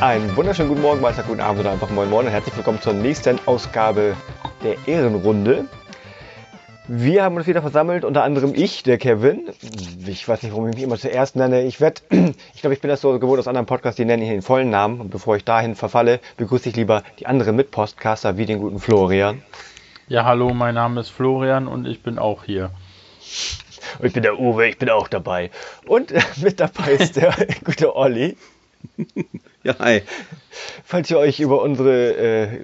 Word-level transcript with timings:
Einen 0.00 0.34
wunderschönen 0.34 0.70
guten 0.70 0.80
Morgen, 0.80 1.02
Meister, 1.02 1.22
guten 1.22 1.40
Abend 1.40 1.60
oder 1.60 1.72
einfach 1.72 1.90
moin 1.90 2.08
moin 2.08 2.24
und 2.24 2.32
herzlich 2.32 2.56
willkommen 2.56 2.80
zur 2.80 2.94
nächsten 2.94 3.38
Ausgabe 3.46 4.16
der 4.64 4.76
Ehrenrunde. 4.88 5.66
Wir 6.92 7.22
haben 7.22 7.36
uns 7.36 7.46
wieder 7.46 7.62
versammelt, 7.62 8.04
unter 8.04 8.24
anderem 8.24 8.52
ich, 8.52 8.82
der 8.82 8.98
Kevin. 8.98 9.48
Ich 10.08 10.26
weiß 10.26 10.42
nicht, 10.42 10.50
warum 10.50 10.70
ich 10.70 10.74
mich 10.74 10.82
immer 10.82 10.98
zuerst 10.98 11.36
nenne. 11.36 11.62
Ich 11.62 11.80
werde, 11.80 12.02
ich 12.52 12.62
glaube, 12.62 12.74
ich 12.74 12.80
bin 12.80 12.88
das 12.88 13.00
so 13.00 13.16
gewohnt 13.16 13.38
aus 13.38 13.46
anderen 13.46 13.66
Podcasts, 13.66 13.96
die 13.96 14.04
nennen 14.04 14.24
hier 14.24 14.32
den 14.32 14.42
vollen 14.42 14.70
Namen. 14.70 15.00
Und 15.00 15.08
bevor 15.08 15.36
ich 15.36 15.44
dahin 15.44 15.76
verfalle, 15.76 16.18
begrüße 16.36 16.68
ich 16.68 16.74
lieber 16.74 17.04
die 17.20 17.28
anderen 17.28 17.54
Mitpostcaster 17.54 18.38
wie 18.38 18.46
den 18.46 18.58
guten 18.58 18.80
Florian. 18.80 19.40
Ja, 20.08 20.24
hallo, 20.24 20.52
mein 20.52 20.74
Name 20.74 21.00
ist 21.00 21.10
Florian 21.10 21.68
und 21.68 21.86
ich 21.86 22.02
bin 22.02 22.18
auch 22.18 22.42
hier. 22.42 22.72
Und 24.00 24.06
ich 24.06 24.12
bin 24.12 24.24
der 24.24 24.40
Uwe, 24.40 24.66
ich 24.66 24.78
bin 24.78 24.90
auch 24.90 25.06
dabei. 25.06 25.52
Und 25.86 26.12
mit 26.42 26.58
dabei 26.58 26.94
ist 26.94 27.14
der 27.14 27.36
gute 27.64 27.94
Olli. 27.94 28.36
Ja, 29.62 29.74
hi. 29.78 30.00
Falls 30.84 31.10
ihr 31.10 31.18
euch 31.18 31.38
über 31.38 31.60
unsere 31.60 32.16
äh, 32.16 32.60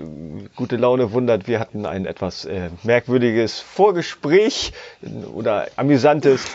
gute 0.55 0.77
Laune 0.77 1.13
wundert, 1.13 1.47
wir 1.47 1.61
hatten 1.61 1.85
ein 1.85 2.07
etwas 2.07 2.47
äh, 2.47 2.71
merkwürdiges 2.85 3.61
Vorgespräch 3.61 4.73
oder 5.35 5.67
amüsantes. 5.77 6.47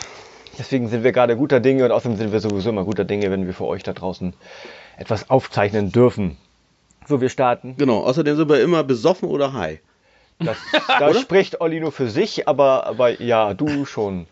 Deswegen 0.58 0.88
sind 0.88 1.04
wir 1.04 1.12
gerade 1.12 1.36
guter 1.36 1.60
Dinge 1.60 1.84
und 1.84 1.92
außerdem 1.92 2.18
sind 2.18 2.32
wir 2.32 2.40
sowieso 2.40 2.70
immer 2.70 2.84
guter 2.84 3.04
Dinge, 3.04 3.30
wenn 3.30 3.46
wir 3.46 3.54
für 3.54 3.66
euch 3.66 3.84
da 3.84 3.92
draußen 3.92 4.34
etwas 4.98 5.30
aufzeichnen 5.30 5.92
dürfen. 5.92 6.36
So, 7.06 7.20
wir 7.20 7.28
starten. 7.28 7.76
Genau, 7.78 8.00
außerdem 8.00 8.36
sind 8.36 8.48
wir 8.48 8.60
immer 8.60 8.82
besoffen 8.82 9.28
oder 9.28 9.52
high. 9.52 9.78
Das, 10.40 10.56
da 10.88 11.14
spricht 11.14 11.60
Olli 11.60 11.78
nur 11.78 11.92
für 11.92 12.08
sich, 12.08 12.48
aber, 12.48 12.86
aber 12.86 13.22
ja, 13.22 13.54
du 13.54 13.86
schon. 13.86 14.26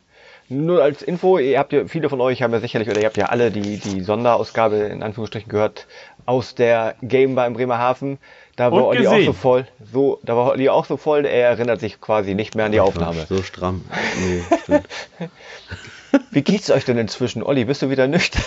Nur 0.52 0.82
als 0.82 1.00
Info, 1.02 1.38
ihr 1.38 1.60
habt 1.60 1.72
ja, 1.72 1.86
viele 1.86 2.08
von 2.08 2.20
euch 2.20 2.42
haben 2.42 2.52
ja 2.52 2.58
sicherlich, 2.58 2.88
oder 2.88 2.98
ihr 2.98 3.06
habt 3.06 3.16
ja 3.16 3.26
alle 3.26 3.52
die, 3.52 3.78
die 3.78 4.00
Sonderausgabe 4.00 4.76
in 4.78 5.00
Anführungsstrichen 5.00 5.48
gehört 5.48 5.86
aus 6.26 6.56
der 6.56 6.96
Game 7.02 7.36
Bar 7.36 7.46
in 7.46 7.52
Bremerhaven. 7.52 8.18
Da 8.56 8.72
war 8.72 8.84
Olli 8.84 9.06
auch 9.06 9.24
so 9.24 9.32
voll, 9.32 9.68
so, 9.92 10.18
da 10.24 10.36
war 10.36 10.50
Olli 10.50 10.68
auch 10.68 10.86
so 10.86 10.96
voll, 10.96 11.24
er 11.24 11.50
erinnert 11.50 11.78
sich 11.78 12.00
quasi 12.00 12.34
nicht 12.34 12.56
mehr 12.56 12.66
an 12.66 12.72
die 12.72 12.80
Aufnahme. 12.80 13.26
So 13.28 13.44
stramm. 13.44 13.84
Nee, 14.20 14.42
stimmt. 14.64 14.88
Wie 16.32 16.42
geht's 16.42 16.68
euch 16.72 16.84
denn 16.84 16.98
inzwischen? 16.98 17.44
Olli, 17.44 17.64
bist 17.64 17.82
du 17.82 17.90
wieder 17.90 18.08
nüchtern? 18.08 18.42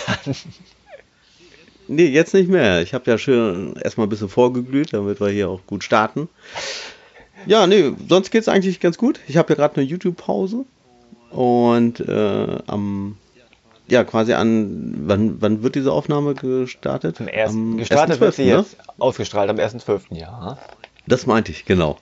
Nee, 1.88 2.06
jetzt 2.06 2.34
nicht 2.34 2.50
mehr. 2.50 2.82
Ich 2.82 2.92
habe 2.94 3.10
ja 3.10 3.18
schön 3.18 3.76
erstmal 3.76 4.06
ein 4.06 4.10
bisschen 4.10 4.28
vorgeglüht, 4.28 4.92
damit 4.92 5.20
wir 5.20 5.28
hier 5.28 5.48
auch 5.48 5.60
gut 5.66 5.84
starten. 5.84 6.28
Ja, 7.46 7.66
nee, 7.66 7.92
sonst 8.08 8.30
geht's 8.30 8.48
eigentlich 8.48 8.80
ganz 8.80 8.98
gut. 8.98 9.20
Ich 9.26 9.36
habe 9.36 9.52
ja 9.52 9.56
gerade 9.56 9.76
eine 9.76 9.84
YouTube-Pause. 9.84 10.64
Und 11.34 12.00
äh, 12.00 12.58
am 12.66 13.16
ja, 13.86 14.02
quasi 14.04 14.32
an, 14.32 14.94
wann, 15.06 15.42
wann 15.42 15.62
wird 15.62 15.74
diese 15.74 15.92
Aufnahme 15.92 16.34
gestartet? 16.34 17.20
Am 17.20 17.28
ersten, 17.28 17.72
am 17.72 17.76
gestartet 17.76 18.14
1. 18.14 18.20
wird 18.20 18.34
sie 18.34 18.44
ne? 18.44 18.56
jetzt 18.56 18.76
ausgestrahlt 18.98 19.50
am 19.50 19.56
1.12. 19.56 20.02
Ja. 20.10 20.58
Das 21.06 21.26
meinte 21.26 21.52
ich, 21.52 21.66
genau. 21.66 21.98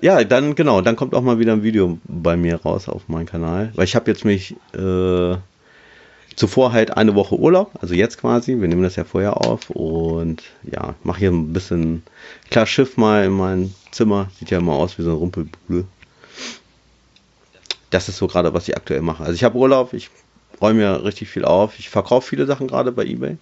Ja, 0.00 0.24
dann 0.24 0.56
genau, 0.56 0.80
dann 0.80 0.96
kommt 0.96 1.14
auch 1.14 1.22
mal 1.22 1.38
wieder 1.38 1.52
ein 1.52 1.62
Video 1.62 1.98
bei 2.04 2.36
mir 2.36 2.56
raus 2.56 2.88
auf 2.88 3.08
meinen 3.08 3.26
Kanal, 3.26 3.70
weil 3.76 3.84
ich 3.84 3.94
habe 3.94 4.10
jetzt 4.10 4.24
mich 4.24 4.56
äh, 4.74 5.36
zuvor 6.34 6.72
halt 6.72 6.96
eine 6.96 7.14
Woche 7.14 7.38
Urlaub, 7.38 7.70
also 7.80 7.94
jetzt 7.94 8.18
quasi, 8.18 8.60
wir 8.60 8.66
nehmen 8.66 8.82
das 8.82 8.96
ja 8.96 9.04
vorher 9.04 9.46
auf 9.46 9.70
und 9.70 10.42
ja, 10.64 10.96
mache 11.04 11.20
hier 11.20 11.30
ein 11.30 11.52
bisschen 11.52 12.02
klar 12.50 12.66
Schiff 12.66 12.96
mal 12.96 13.24
in 13.24 13.32
mein 13.32 13.74
Zimmer, 13.92 14.30
sieht 14.38 14.50
ja 14.50 14.58
immer 14.58 14.72
aus 14.72 14.98
wie 14.98 15.02
so 15.02 15.10
ein 15.10 15.16
Rumpelbude 15.16 15.86
das 17.94 18.08
ist 18.08 18.16
so 18.16 18.26
gerade, 18.26 18.52
was 18.52 18.68
ich 18.68 18.76
aktuell 18.76 19.02
mache. 19.02 19.22
Also 19.22 19.34
ich 19.34 19.44
habe 19.44 19.56
Urlaub, 19.56 19.92
ich 19.92 20.10
räume 20.60 20.80
mir 20.80 21.04
richtig 21.04 21.28
viel 21.28 21.44
auf. 21.44 21.78
Ich 21.78 21.88
verkaufe 21.88 22.28
viele 22.28 22.44
Sachen 22.44 22.66
gerade 22.66 22.90
bei 22.90 23.04
eBay. 23.04 23.36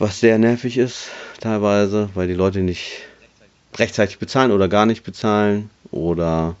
Was 0.00 0.18
sehr 0.18 0.38
nervig 0.38 0.76
ist, 0.76 1.10
teilweise, 1.40 2.08
weil 2.14 2.26
die 2.26 2.34
Leute 2.34 2.60
nicht 2.60 3.02
rechtzeitig 3.76 4.18
bezahlen 4.18 4.50
oder 4.50 4.66
gar 4.68 4.86
nicht 4.86 5.04
bezahlen 5.04 5.70
oder 5.92 6.56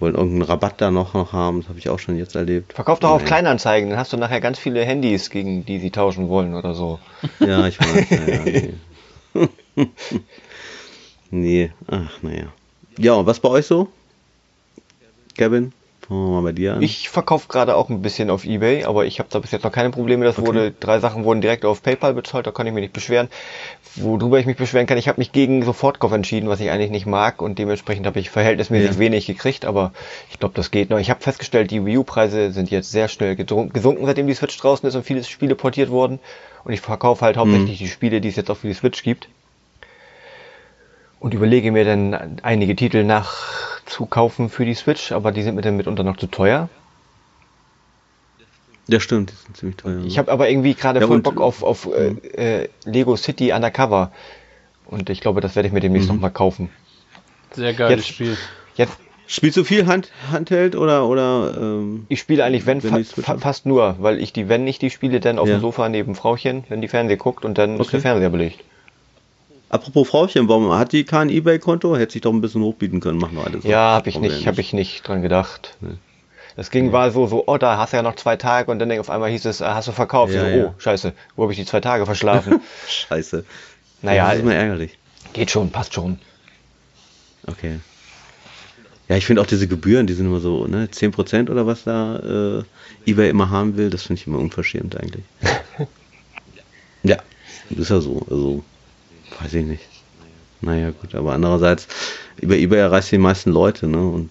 wollen 0.00 0.16
irgendeinen 0.16 0.42
Rabatt 0.42 0.80
da 0.80 0.90
noch, 0.90 1.14
noch 1.14 1.32
haben. 1.32 1.60
Das 1.60 1.68
habe 1.68 1.78
ich 1.78 1.88
auch 1.88 2.00
schon 2.00 2.18
jetzt 2.18 2.34
erlebt. 2.34 2.72
Verkauf 2.72 2.98
doch 2.98 3.10
auf 3.10 3.24
Kleinanzeigen, 3.24 3.90
dann 3.90 3.98
hast 3.98 4.12
du 4.12 4.16
nachher 4.16 4.40
ganz 4.40 4.58
viele 4.58 4.84
Handys, 4.84 5.30
gegen 5.30 5.64
die 5.64 5.78
sie 5.78 5.90
tauschen 5.90 6.28
wollen 6.28 6.54
oder 6.56 6.74
so. 6.74 6.98
Ja, 7.38 7.68
ich 7.68 7.78
weiß. 7.78 8.10
ja, 8.10 8.44
nee. 8.44 8.74
nee, 11.30 11.70
ach, 11.86 12.22
naja. 12.22 12.52
Ja, 12.98 13.14
und 13.14 13.26
was 13.26 13.38
bei 13.38 13.48
euch 13.48 13.66
so? 13.66 13.88
Kevin? 15.38 15.72
Fangen 16.08 16.24
wir 16.24 16.30
mal 16.30 16.42
bei 16.42 16.52
dir 16.52 16.74
an. 16.74 16.82
Ich 16.82 17.10
verkaufe 17.10 17.48
gerade 17.48 17.76
auch 17.76 17.90
ein 17.90 18.00
bisschen 18.00 18.30
auf 18.30 18.44
Ebay, 18.44 18.84
aber 18.84 19.04
ich 19.04 19.18
habe 19.18 19.28
da 19.30 19.40
bis 19.40 19.50
jetzt 19.50 19.64
noch 19.64 19.72
keine 19.72 19.90
Probleme. 19.90 20.24
Das 20.24 20.38
okay. 20.38 20.46
wurde, 20.46 20.72
drei 20.72 21.00
Sachen 21.00 21.24
wurden 21.24 21.40
direkt 21.40 21.64
auf 21.64 21.82
PayPal 21.82 22.14
bezahlt, 22.14 22.46
da 22.46 22.50
kann 22.50 22.66
ich 22.66 22.72
mich 22.72 22.82
nicht 22.82 22.94
beschweren. 22.94 23.28
Worüber 23.94 24.38
ich 24.38 24.46
mich 24.46 24.56
beschweren 24.56 24.86
kann, 24.86 24.96
ich 24.96 25.06
habe 25.06 25.20
mich 25.20 25.32
gegen 25.32 25.62
Sofortkauf 25.62 26.12
entschieden, 26.12 26.48
was 26.48 26.60
ich 26.60 26.70
eigentlich 26.70 26.90
nicht 26.90 27.06
mag 27.06 27.42
und 27.42 27.58
dementsprechend 27.58 28.06
habe 28.06 28.20
ich 28.20 28.30
verhältnismäßig 28.30 28.92
ja. 28.92 28.98
wenig 28.98 29.26
gekriegt, 29.26 29.64
aber 29.64 29.92
ich 30.30 30.38
glaube, 30.38 30.54
das 30.54 30.70
geht 30.70 30.88
noch. 30.88 30.98
Ich 30.98 31.10
habe 31.10 31.20
festgestellt, 31.20 31.70
die 31.70 31.84
Wii 31.84 31.98
U-Preise 31.98 32.52
sind 32.52 32.70
jetzt 32.70 32.90
sehr 32.90 33.08
schnell 33.08 33.36
gesunken, 33.36 34.06
seitdem 34.06 34.26
die 34.26 34.34
Switch 34.34 34.56
draußen 34.56 34.88
ist 34.88 34.94
und 34.94 35.04
viele 35.04 35.22
Spiele 35.24 35.54
portiert 35.54 35.90
wurden. 35.90 36.20
Und 36.64 36.72
ich 36.72 36.80
verkaufe 36.80 37.24
halt 37.24 37.36
hauptsächlich 37.36 37.80
mhm. 37.80 37.84
die 37.84 37.90
Spiele, 37.90 38.20
die 38.20 38.28
es 38.28 38.36
jetzt 38.36 38.50
auch 38.50 38.56
für 38.56 38.68
die 38.68 38.74
Switch 38.74 39.02
gibt. 39.02 39.28
Und 41.20 41.34
überlege 41.34 41.72
mir 41.72 41.84
dann 41.84 42.38
einige 42.42 42.76
Titel 42.76 43.04
nach 43.04 43.34
zu 43.86 44.06
kaufen 44.06 44.50
für 44.50 44.64
die 44.64 44.74
Switch, 44.74 45.12
aber 45.12 45.32
die 45.32 45.42
sind 45.42 45.56
mir 45.56 45.62
dann 45.62 45.76
mitunter 45.76 46.04
noch 46.04 46.16
zu 46.16 46.26
teuer. 46.26 46.68
Ja, 48.86 49.00
stimmt, 49.00 49.30
die 49.30 49.34
sind 49.34 49.56
ziemlich 49.56 49.76
teuer. 49.76 50.04
Ich 50.04 50.18
habe 50.18 50.30
aber 50.30 50.48
irgendwie 50.48 50.74
gerade 50.74 51.00
ja, 51.00 51.06
voll 51.06 51.20
Bock 51.20 51.40
auf, 51.40 51.62
auf 51.62 51.86
äh, 51.92 52.10
mhm. 52.10 52.20
äh, 52.34 52.68
Lego 52.84 53.16
City 53.16 53.52
Undercover. 53.52 54.12
Und 54.86 55.10
ich 55.10 55.20
glaube, 55.20 55.40
das 55.40 55.56
werde 55.56 55.66
ich 55.66 55.72
mir 55.72 55.80
demnächst 55.80 56.08
mhm. 56.08 56.16
nochmal 56.16 56.30
kaufen. 56.30 56.70
Sehr 57.52 57.74
geiles 57.74 58.06
jetzt, 58.06 58.08
Spiel. 58.08 58.36
Jetzt, 58.76 58.98
Spielst 59.30 59.58
du 59.58 59.64
viel 59.64 59.86
Hand, 59.86 60.10
Handheld 60.32 60.74
oder 60.74 61.06
oder? 61.06 61.54
Ähm, 61.60 62.06
ich 62.08 62.18
spiele 62.18 62.44
eigentlich 62.44 62.64
wenn, 62.64 62.82
wenn 62.82 63.04
fa 63.04 63.22
fa 63.22 63.38
fast 63.38 63.66
nur, 63.66 63.96
weil 63.98 64.18
ich 64.20 64.32
die 64.32 64.48
wenn 64.48 64.64
nicht 64.64 64.80
die 64.80 64.88
spiele, 64.88 65.20
dann 65.20 65.38
auf 65.38 65.46
ja. 65.46 65.58
dem 65.58 65.60
Sofa 65.60 65.86
neben 65.90 66.14
Frauchen, 66.14 66.64
wenn 66.70 66.80
die 66.80 66.88
Fernseh 66.88 67.16
guckt 67.16 67.44
und 67.44 67.58
dann 67.58 67.74
okay. 67.74 67.82
ist 67.82 67.92
der 67.92 68.00
Fernseher 68.00 68.30
belegt. 68.30 68.64
Apropos 69.70 70.08
Frauchen, 70.08 70.48
warum 70.48 70.72
hat 70.72 70.92
die 70.92 71.04
kein 71.04 71.28
Ebay-Konto? 71.28 71.96
Hätte 71.96 72.12
sich 72.12 72.22
doch 72.22 72.32
ein 72.32 72.40
bisschen 72.40 72.62
hochbieten 72.62 73.00
können, 73.00 73.18
machen 73.18 73.36
wir 73.36 73.44
alles. 73.44 73.64
Ja, 73.64 73.92
habe 73.92 74.08
ich 74.08 74.18
nicht, 74.18 74.46
habe 74.46 74.60
ich 74.60 74.72
nicht 74.72 75.06
dran 75.06 75.20
gedacht. 75.20 75.76
Nee. 75.80 75.96
Das 76.56 76.70
ging, 76.70 76.86
nee. 76.86 76.92
war 76.92 77.10
so, 77.10 77.26
so, 77.26 77.44
oh, 77.46 77.58
da 77.58 77.76
hast 77.76 77.92
du 77.92 77.98
ja 77.98 78.02
noch 78.02 78.16
zwei 78.16 78.36
Tage 78.36 78.70
und 78.70 78.78
dann 78.78 78.90
auf 78.98 79.10
einmal 79.10 79.30
hieß 79.30 79.44
es, 79.44 79.60
äh, 79.60 79.66
hast 79.66 79.86
du 79.86 79.92
verkauft? 79.92 80.32
Ja, 80.32 80.40
so, 80.40 80.46
ja. 80.46 80.64
Oh, 80.66 80.74
scheiße, 80.78 81.12
wo 81.36 81.42
habe 81.42 81.52
ich 81.52 81.58
die 81.58 81.66
zwei 81.66 81.80
Tage 81.80 82.06
verschlafen? 82.06 82.60
scheiße. 82.88 83.44
Naja, 84.02 84.28
das 84.28 84.38
ist 84.38 84.44
mir 84.44 84.54
ärgerlich. 84.54 84.98
Geht 85.34 85.50
schon, 85.50 85.70
passt 85.70 85.94
schon. 85.94 86.18
Okay. 87.46 87.80
Ja, 89.08 89.16
ich 89.16 89.26
finde 89.26 89.42
auch 89.42 89.46
diese 89.46 89.68
Gebühren, 89.68 90.06
die 90.06 90.14
sind 90.14 90.26
immer 90.26 90.40
so, 90.40 90.66
ne, 90.66 90.88
10% 90.90 91.50
oder 91.50 91.66
was 91.66 91.84
da 91.84 92.16
äh, 92.58 93.10
eBay 93.10 93.30
immer 93.30 93.50
haben 93.50 93.76
will, 93.76 93.90
das 93.90 94.02
finde 94.02 94.20
ich 94.20 94.26
immer 94.26 94.38
unverschämt 94.38 94.96
eigentlich. 94.96 95.24
ja, 97.02 97.18
ist 97.70 97.90
ja 97.90 98.00
so. 98.00 98.26
Also 98.28 98.64
Weiß 99.40 99.54
ich 99.54 99.64
nicht. 99.64 99.84
Naja, 100.60 100.90
gut, 100.90 101.14
aber 101.14 101.34
andererseits, 101.34 101.86
über 102.38 102.56
eBay 102.56 102.80
erreicht 102.80 103.12
die 103.12 103.18
meisten 103.18 103.50
Leute, 103.50 103.86
ne? 103.86 103.98
Und 103.98 104.30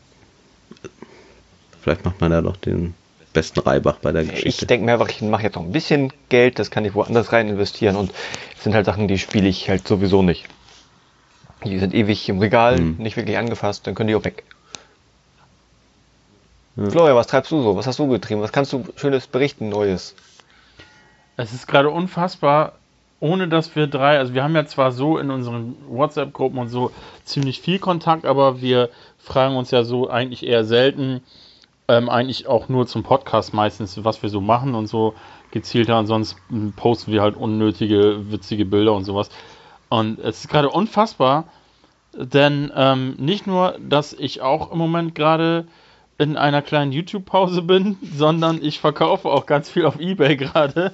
vielleicht 1.82 2.04
macht 2.04 2.20
man 2.20 2.32
da 2.32 2.42
doch 2.42 2.58
den 2.58 2.94
besten 3.34 3.60
Reibach 3.60 3.98
bei 4.00 4.12
der 4.12 4.26
Geschichte. 4.26 4.48
Ich 4.48 4.68
denke 4.68 4.86
mir 4.86 4.94
einfach, 4.94 5.10
ich 5.10 5.22
mache 5.22 5.44
jetzt 5.44 5.56
noch 5.56 5.64
ein 5.64 5.72
bisschen 5.72 6.12
Geld, 6.30 6.60
das 6.60 6.72
kann 6.72 6.84
ich 6.86 6.96
woanders 6.96 7.32
rein 7.32 7.48
investieren 7.48 7.96
und 7.96 8.12
es 8.58 8.64
sind 8.64 8.74
halt 8.74 8.86
Sachen, 8.86 9.08
die 9.08 9.18
spiele 9.18 9.48
ich 9.48 9.70
halt 9.70 9.88
sowieso 9.88 10.22
nicht. 10.22 10.46
Die 11.64 11.80
sind 11.80 11.94
ewig 11.94 12.28
im 12.30 12.40
Regal, 12.40 12.78
hm. 12.78 12.98
nicht 12.98 13.16
wirklich 13.16 13.38
angefasst, 13.38 13.88
dann 13.88 13.96
können 13.96 14.08
die 14.10 14.16
auch 14.16 14.24
weg. 14.24 14.44
Ja. 16.76 16.90
Florian, 16.90 17.16
was 17.16 17.28
treibst 17.28 17.52
du 17.52 17.62
so? 17.62 17.76
Was 17.76 17.88
hast 17.88 18.00
du 18.00 18.08
getrieben? 18.08 18.42
Was 18.42 18.52
kannst 18.52 18.74
du 18.74 18.86
Schönes 18.96 19.28
berichten, 19.28 19.70
Neues? 19.70 20.16
Es 21.36 21.54
ist 21.54 21.68
gerade 21.68 21.90
unfassbar, 21.90 22.74
ohne 23.20 23.48
dass 23.48 23.76
wir 23.76 23.88
drei, 23.88 24.20
also 24.20 24.34
wir 24.34 24.44
haben 24.44 24.56
ja 24.56 24.66
zwar 24.66 24.92
so 24.92 25.18
in 25.18 25.32
unseren 25.32 25.76
WhatsApp-Gruppen 25.88 26.60
und 26.60 26.70
so 26.70 26.92
ziemlich 27.24 27.62
viel 27.62 27.80
Kontakt, 27.80 28.26
aber 28.26 28.62
wir 28.62 28.90
fragen 29.18 29.56
uns 29.56 29.72
ja 29.72 29.84
so 29.84 30.10
eigentlich 30.10 30.46
eher 30.46 30.64
selten, 30.64 31.22
ähm, 31.88 32.10
eigentlich 32.10 32.48
auch 32.48 32.70
nur 32.70 32.86
zum 32.86 33.04
Podcast 33.04 33.54
meistens, 33.54 34.04
was 34.04 34.22
wir 34.22 34.30
so 34.30 34.42
machen 34.42 34.76
und 34.76 34.88
so 34.88 35.16
gezielter. 35.52 35.98
Und 35.98 36.08
sonst 36.08 36.38
posten 36.76 37.12
wir 37.12 37.22
halt 37.22 37.36
unnötige, 37.36 38.32
witzige 38.32 38.66
Bilder 38.66 38.94
und 38.94 39.06
sowas. 39.06 39.30
Und 39.90 40.20
es 40.20 40.42
ist 40.42 40.50
gerade 40.50 40.70
unfassbar, 40.70 41.46
denn 42.14 42.72
ähm, 42.76 43.16
nicht 43.18 43.48
nur, 43.48 43.78
dass 43.80 44.14
ich 44.14 44.42
auch 44.42 44.72
im 44.72 44.78
Moment 44.78 45.16
gerade 45.16 45.68
in 46.18 46.36
einer 46.36 46.62
kleinen 46.62 46.92
YouTube-Pause 46.92 47.62
bin, 47.62 47.98
sondern 48.16 48.62
ich 48.62 48.80
verkaufe 48.80 49.30
auch 49.30 49.46
ganz 49.46 49.70
viel 49.70 49.86
auf 49.86 50.00
Ebay 50.00 50.36
gerade. 50.36 50.94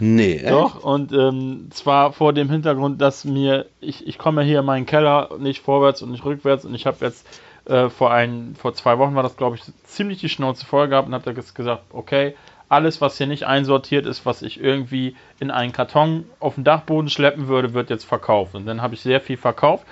Nee, 0.00 0.36
echt? 0.36 0.50
Doch, 0.50 0.82
und 0.82 1.12
ähm, 1.12 1.68
zwar 1.70 2.12
vor 2.12 2.32
dem 2.32 2.50
Hintergrund, 2.50 3.00
dass 3.00 3.24
mir, 3.24 3.66
ich, 3.80 4.06
ich 4.06 4.18
komme 4.18 4.42
hier 4.42 4.60
in 4.60 4.64
meinen 4.64 4.86
Keller 4.86 5.30
nicht 5.38 5.62
vorwärts 5.62 6.02
und 6.02 6.10
nicht 6.10 6.24
rückwärts 6.24 6.64
und 6.64 6.74
ich 6.74 6.86
habe 6.86 6.96
jetzt 7.04 7.26
äh, 7.66 7.88
vor 7.90 8.10
ein, 8.10 8.56
vor 8.58 8.74
zwei 8.74 8.98
Wochen 8.98 9.14
war 9.14 9.22
das, 9.22 9.36
glaube 9.36 9.56
ich, 9.56 9.62
ziemlich 9.84 10.18
die 10.18 10.28
Schnauze 10.28 10.64
voll 10.64 10.88
gehabt 10.88 11.06
und 11.06 11.14
habe 11.14 11.24
da 11.24 11.32
gesagt, 11.32 11.82
okay, 11.92 12.34
alles, 12.70 13.00
was 13.00 13.18
hier 13.18 13.26
nicht 13.26 13.44
einsortiert 13.46 14.06
ist, 14.06 14.24
was 14.24 14.42
ich 14.42 14.60
irgendwie 14.60 15.16
in 15.40 15.50
einen 15.50 15.72
Karton 15.72 16.24
auf 16.38 16.54
den 16.54 16.64
Dachboden 16.64 17.10
schleppen 17.10 17.48
würde, 17.48 17.74
wird 17.74 17.90
jetzt 17.90 18.04
verkauft. 18.04 18.54
Und 18.54 18.64
dann 18.64 18.80
habe 18.80 18.94
ich 18.94 19.00
sehr 19.00 19.20
viel 19.20 19.36
verkauft. 19.36 19.84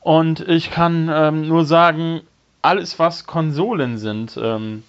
Und 0.00 0.40
ich 0.48 0.70
kann 0.70 1.10
ähm, 1.12 1.46
nur 1.46 1.64
sagen, 1.64 2.22
alles, 2.62 2.98
was 2.98 3.26
Konsolen 3.26 3.98
sind, 3.98 4.38
ähm, 4.42 4.82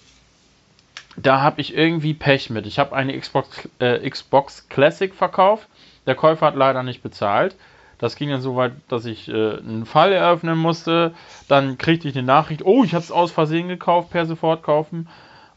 da 1.16 1.40
habe 1.40 1.60
ich 1.60 1.74
irgendwie 1.74 2.14
Pech 2.14 2.50
mit. 2.50 2.66
Ich 2.66 2.78
habe 2.78 2.94
eine 2.94 3.18
Xbox, 3.18 3.68
äh, 3.78 4.08
Xbox 4.08 4.68
Classic 4.68 5.14
verkauft. 5.14 5.68
Der 6.06 6.14
Käufer 6.14 6.46
hat 6.46 6.56
leider 6.56 6.82
nicht 6.82 7.02
bezahlt. 7.02 7.56
Das 7.98 8.16
ging 8.16 8.28
dann 8.28 8.42
so 8.42 8.56
weit, 8.56 8.72
dass 8.88 9.06
ich 9.06 9.28
äh, 9.28 9.58
einen 9.58 9.86
Fall 9.86 10.12
eröffnen 10.12 10.58
musste. 10.58 11.14
Dann 11.48 11.78
kriegte 11.78 12.08
ich 12.08 12.16
eine 12.16 12.26
Nachricht, 12.26 12.64
oh, 12.64 12.84
ich 12.84 12.92
habe 12.94 13.02
es 13.02 13.10
aus 13.10 13.32
Versehen 13.32 13.68
gekauft, 13.68 14.10
per 14.10 14.26
sofort 14.26 14.62
kaufen. 14.62 15.08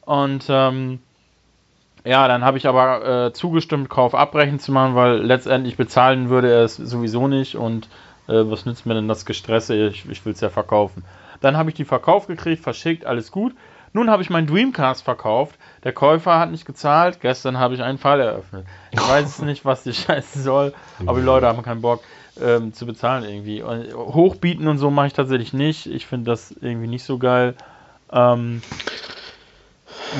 Und 0.02 0.46
ähm, 0.50 1.00
ja, 2.06 2.28
dann 2.30 2.46
habe 2.46 2.58
ich 2.58 2.66
aber 2.66 3.26
äh, 3.28 3.34
zugestimmt, 3.34 3.90
Kauf 3.90 4.16
abbrechen 4.16 4.60
zu 4.60 4.72
machen, 4.72 4.96
weil 4.96 5.18
letztendlich 5.18 5.76
bezahlen 5.76 6.30
würde 6.30 6.50
er 6.50 6.64
es 6.64 6.78
sowieso 6.78 7.28
nicht. 7.28 7.56
Und 7.56 7.90
äh, 8.28 8.50
was 8.50 8.66
nützt 8.66 8.86
mir 8.86 8.94
denn 8.94 9.10
das 9.10 9.26
Gestresse? 9.26 9.88
Ich, 9.88 10.10
ich 10.10 10.26
will 10.26 10.34
es 10.34 10.40
ja 10.40 10.50
verkaufen. 10.50 11.04
Dann 11.42 11.58
habe 11.58 11.70
ich 11.70 11.76
die 11.76 11.86
verkauft 11.86 12.28
gekriegt, 12.28 12.64
verschickt, 12.64 13.06
alles 13.06 13.32
gut. 13.32 13.54
Nun 13.94 14.10
habe 14.10 14.22
ich 14.22 14.30
meinen 14.30 14.48
Dreamcast 14.48 15.04
verkauft. 15.04 15.56
Der 15.84 15.94
Käufer 15.94 16.40
hat 16.40 16.52
nicht 16.52 16.66
gezahlt. 16.66 17.22
Gestern 17.22 17.58
habe 17.58 17.74
ich 17.74 17.82
einen 17.82 17.98
Fall 17.98 18.20
eröffnet. 18.20 18.66
Ich 18.92 19.00
weiß 19.00 19.26
es 19.26 19.40
nicht, 19.44 19.66
was 19.66 19.84
die 19.84 19.94
Scheiße 19.94 20.42
soll, 20.42 20.74
aber 21.06 21.20
die 21.20 21.26
Leute 21.26 21.48
haben 21.48 21.62
keinen 21.64 21.82
Bock 21.82 22.02
ähm, 22.42 22.74
zu 22.74 22.86
bezahlen 22.86 23.24
irgendwie. 23.24 23.62
Und 23.62 23.94
hochbieten 23.94 24.68
und 24.68 24.78
so 24.78 24.90
mache 24.92 25.08
ich 25.08 25.14
tatsächlich 25.14 25.54
nicht. 25.54 25.88
Ich 25.88 26.06
finde 26.08 26.32
das 26.32 26.52
irgendwie 26.62 26.88
nicht 26.88 27.04
so 27.04 27.18
geil. 27.18 27.56
Ähm, 28.12 28.62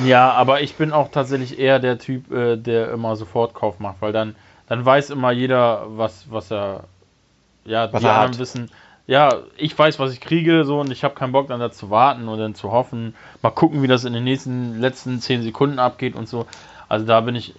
ja, 0.04 0.30
aber 0.32 0.60
ich 0.62 0.74
bin 0.76 0.92
auch 0.92 1.10
tatsächlich 1.10 1.58
eher 1.58 1.78
der 1.78 1.98
Typ, 1.98 2.30
äh, 2.32 2.56
der 2.56 2.90
immer 2.92 3.16
Sofortkauf 3.16 3.80
macht, 3.80 3.96
weil 4.00 4.12
dann, 4.12 4.36
dann 4.68 4.84
weiß 4.84 5.10
immer 5.10 5.32
jeder, 5.32 5.86
was, 5.88 6.30
was 6.30 6.50
er, 6.50 6.84
ja, 7.64 7.92
Was 7.92 8.00
die 8.00 8.06
er 8.06 8.12
anderen 8.14 8.32
hat. 8.32 8.38
wissen, 8.38 8.70
ja, 9.10 9.38
ich 9.56 9.76
weiß, 9.76 9.98
was 9.98 10.12
ich 10.12 10.20
kriege, 10.20 10.64
so, 10.64 10.78
und 10.78 10.92
ich 10.92 11.02
habe 11.02 11.16
keinen 11.16 11.32
Bock 11.32 11.48
dann 11.48 11.58
da 11.58 11.72
zu 11.72 11.90
warten 11.90 12.28
und 12.28 12.38
dann 12.38 12.54
zu 12.54 12.70
hoffen, 12.70 13.16
mal 13.42 13.50
gucken, 13.50 13.82
wie 13.82 13.88
das 13.88 14.04
in 14.04 14.12
den 14.12 14.22
nächsten 14.22 14.80
letzten 14.80 15.20
10 15.20 15.42
Sekunden 15.42 15.80
abgeht 15.80 16.14
und 16.14 16.28
so. 16.28 16.46
Also 16.88 17.04
da 17.06 17.20
bin 17.20 17.34
ich, 17.34 17.52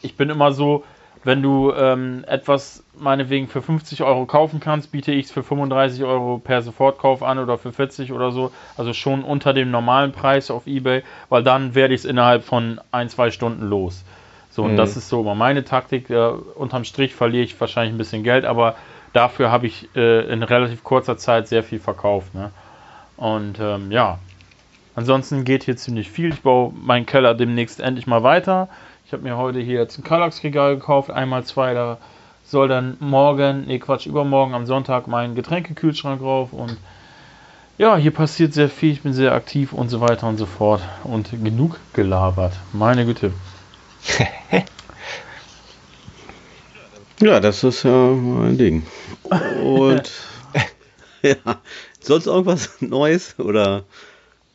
ich 0.00 0.16
bin 0.16 0.30
immer 0.30 0.52
so, 0.52 0.84
wenn 1.22 1.42
du 1.42 1.70
ähm, 1.70 2.24
etwas 2.26 2.82
meinetwegen 2.98 3.46
für 3.46 3.60
50 3.60 4.04
Euro 4.04 4.24
kaufen 4.24 4.58
kannst, 4.58 4.90
biete 4.90 5.12
ich 5.12 5.26
es 5.26 5.32
für 5.32 5.42
35 5.42 6.02
Euro 6.04 6.38
per 6.38 6.62
Sofortkauf 6.62 7.22
an 7.22 7.38
oder 7.38 7.58
für 7.58 7.72
40 7.72 8.10
oder 8.12 8.30
so. 8.30 8.52
Also 8.78 8.94
schon 8.94 9.22
unter 9.22 9.52
dem 9.52 9.70
normalen 9.70 10.12
Preis 10.12 10.50
auf 10.50 10.66
Ebay, 10.66 11.02
weil 11.28 11.42
dann 11.42 11.74
werde 11.74 11.92
ich 11.92 12.00
es 12.00 12.04
innerhalb 12.06 12.42
von 12.42 12.80
ein, 12.90 13.10
zwei 13.10 13.30
Stunden 13.30 13.68
los. 13.68 14.02
So, 14.48 14.62
und 14.62 14.72
Mhm. 14.72 14.76
das 14.78 14.96
ist 14.96 15.10
so 15.10 15.20
immer 15.20 15.34
meine 15.34 15.64
Taktik. 15.64 16.08
Äh, 16.08 16.28
unterm 16.54 16.84
Strich 16.84 17.14
verliere 17.14 17.44
ich 17.44 17.60
wahrscheinlich 17.60 17.94
ein 17.94 17.98
bisschen 17.98 18.22
Geld, 18.22 18.46
aber 18.46 18.76
dafür 19.16 19.50
habe 19.50 19.66
ich 19.66 19.88
äh, 19.96 20.30
in 20.30 20.42
relativ 20.42 20.84
kurzer 20.84 21.16
Zeit 21.16 21.48
sehr 21.48 21.62
viel 21.62 21.80
verkauft. 21.80 22.34
Ne? 22.34 22.50
Und 23.16 23.58
ähm, 23.60 23.90
ja, 23.90 24.18
ansonsten 24.94 25.44
geht 25.44 25.64
hier 25.64 25.76
ziemlich 25.76 26.10
viel. 26.10 26.32
Ich 26.32 26.42
baue 26.42 26.72
meinen 26.74 27.06
Keller 27.06 27.34
demnächst 27.34 27.80
endlich 27.80 28.06
mal 28.06 28.22
weiter. 28.22 28.68
Ich 29.06 29.12
habe 29.12 29.22
mir 29.22 29.36
heute 29.36 29.60
hier 29.60 29.80
jetzt 29.80 29.98
ein 29.98 30.04
Kallax-Regal 30.04 30.76
gekauft, 30.76 31.10
einmal 31.10 31.44
zwei, 31.44 31.74
da 31.74 31.98
soll 32.44 32.68
dann 32.68 32.96
morgen, 33.00 33.64
nee 33.66 33.78
Quatsch, 33.78 34.06
übermorgen 34.06 34.54
am 34.54 34.66
Sonntag 34.66 35.06
mein 35.06 35.34
Getränkekühlschrank 35.34 36.20
drauf 36.20 36.52
und 36.52 36.76
ja, 37.78 37.96
hier 37.96 38.10
passiert 38.10 38.52
sehr 38.52 38.68
viel, 38.68 38.92
ich 38.92 39.02
bin 39.02 39.12
sehr 39.12 39.32
aktiv 39.32 39.72
und 39.72 39.90
so 39.90 40.00
weiter 40.00 40.26
und 40.28 40.38
so 40.38 40.46
fort. 40.46 40.82
Und 41.04 41.30
genug 41.30 41.78
gelabert. 41.92 42.54
Meine 42.72 43.04
Güte. 43.04 43.32
Ja, 47.20 47.40
das 47.40 47.64
ist 47.64 47.82
ja 47.82 47.90
mein 48.10 48.58
Ding. 48.58 48.82
Und 49.62 50.10
ja, 51.22 51.34
sonst 52.00 52.26
irgendwas 52.26 52.70
Neues 52.80 53.38
oder? 53.38 53.84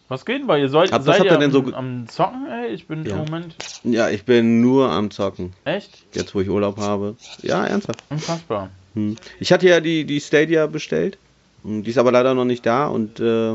Was 0.10 0.26
geht 0.26 0.40
denn 0.42 0.48
bei 0.48 0.60
ihr? 0.60 0.70
Seid, 0.70 0.92
Hab- 0.92 1.00
was 1.02 1.06
seid 1.06 1.16
habt 1.20 1.26
ihr 1.26 1.32
ihr 1.32 1.36
am, 1.36 1.40
denn 1.42 1.52
so 1.52 1.74
am 1.74 2.08
Zocken, 2.10 2.46
ey? 2.48 2.68
Ich 2.74 2.88
bin 2.88 3.06
Ja. 3.06 3.14
im 3.14 3.18
Moment 3.26 3.56
Ja, 3.84 4.10
ich 4.10 4.26
bin 4.26 4.62
nur 4.62 4.90
am 4.92 5.10
Zocken. 5.10 5.54
echt 5.64 6.04
Jetzt, 6.14 6.36
wo 6.36 6.42
ich 6.42 6.50
Urlaub 6.50 6.78
habe. 6.78 7.16
Ja, 7.42 7.66
ernsthaft. 7.66 8.04
unfassbar. 8.10 8.70
Hm. 8.94 9.16
Ich 9.40 9.52
hatte 9.54 9.68
ja 9.70 9.80
die, 9.80 10.04
die 10.04 10.20
Stadia 10.20 10.68
bestellt. 10.68 11.18
Hm, 11.64 11.84
Die 11.84 11.90
ist 11.90 11.98
aber 11.98 12.12
leider 12.12 12.34
noch 12.34 12.46
nicht 12.46 12.66
da. 12.66 12.88
Und 12.88 13.20
äh, 13.22 13.54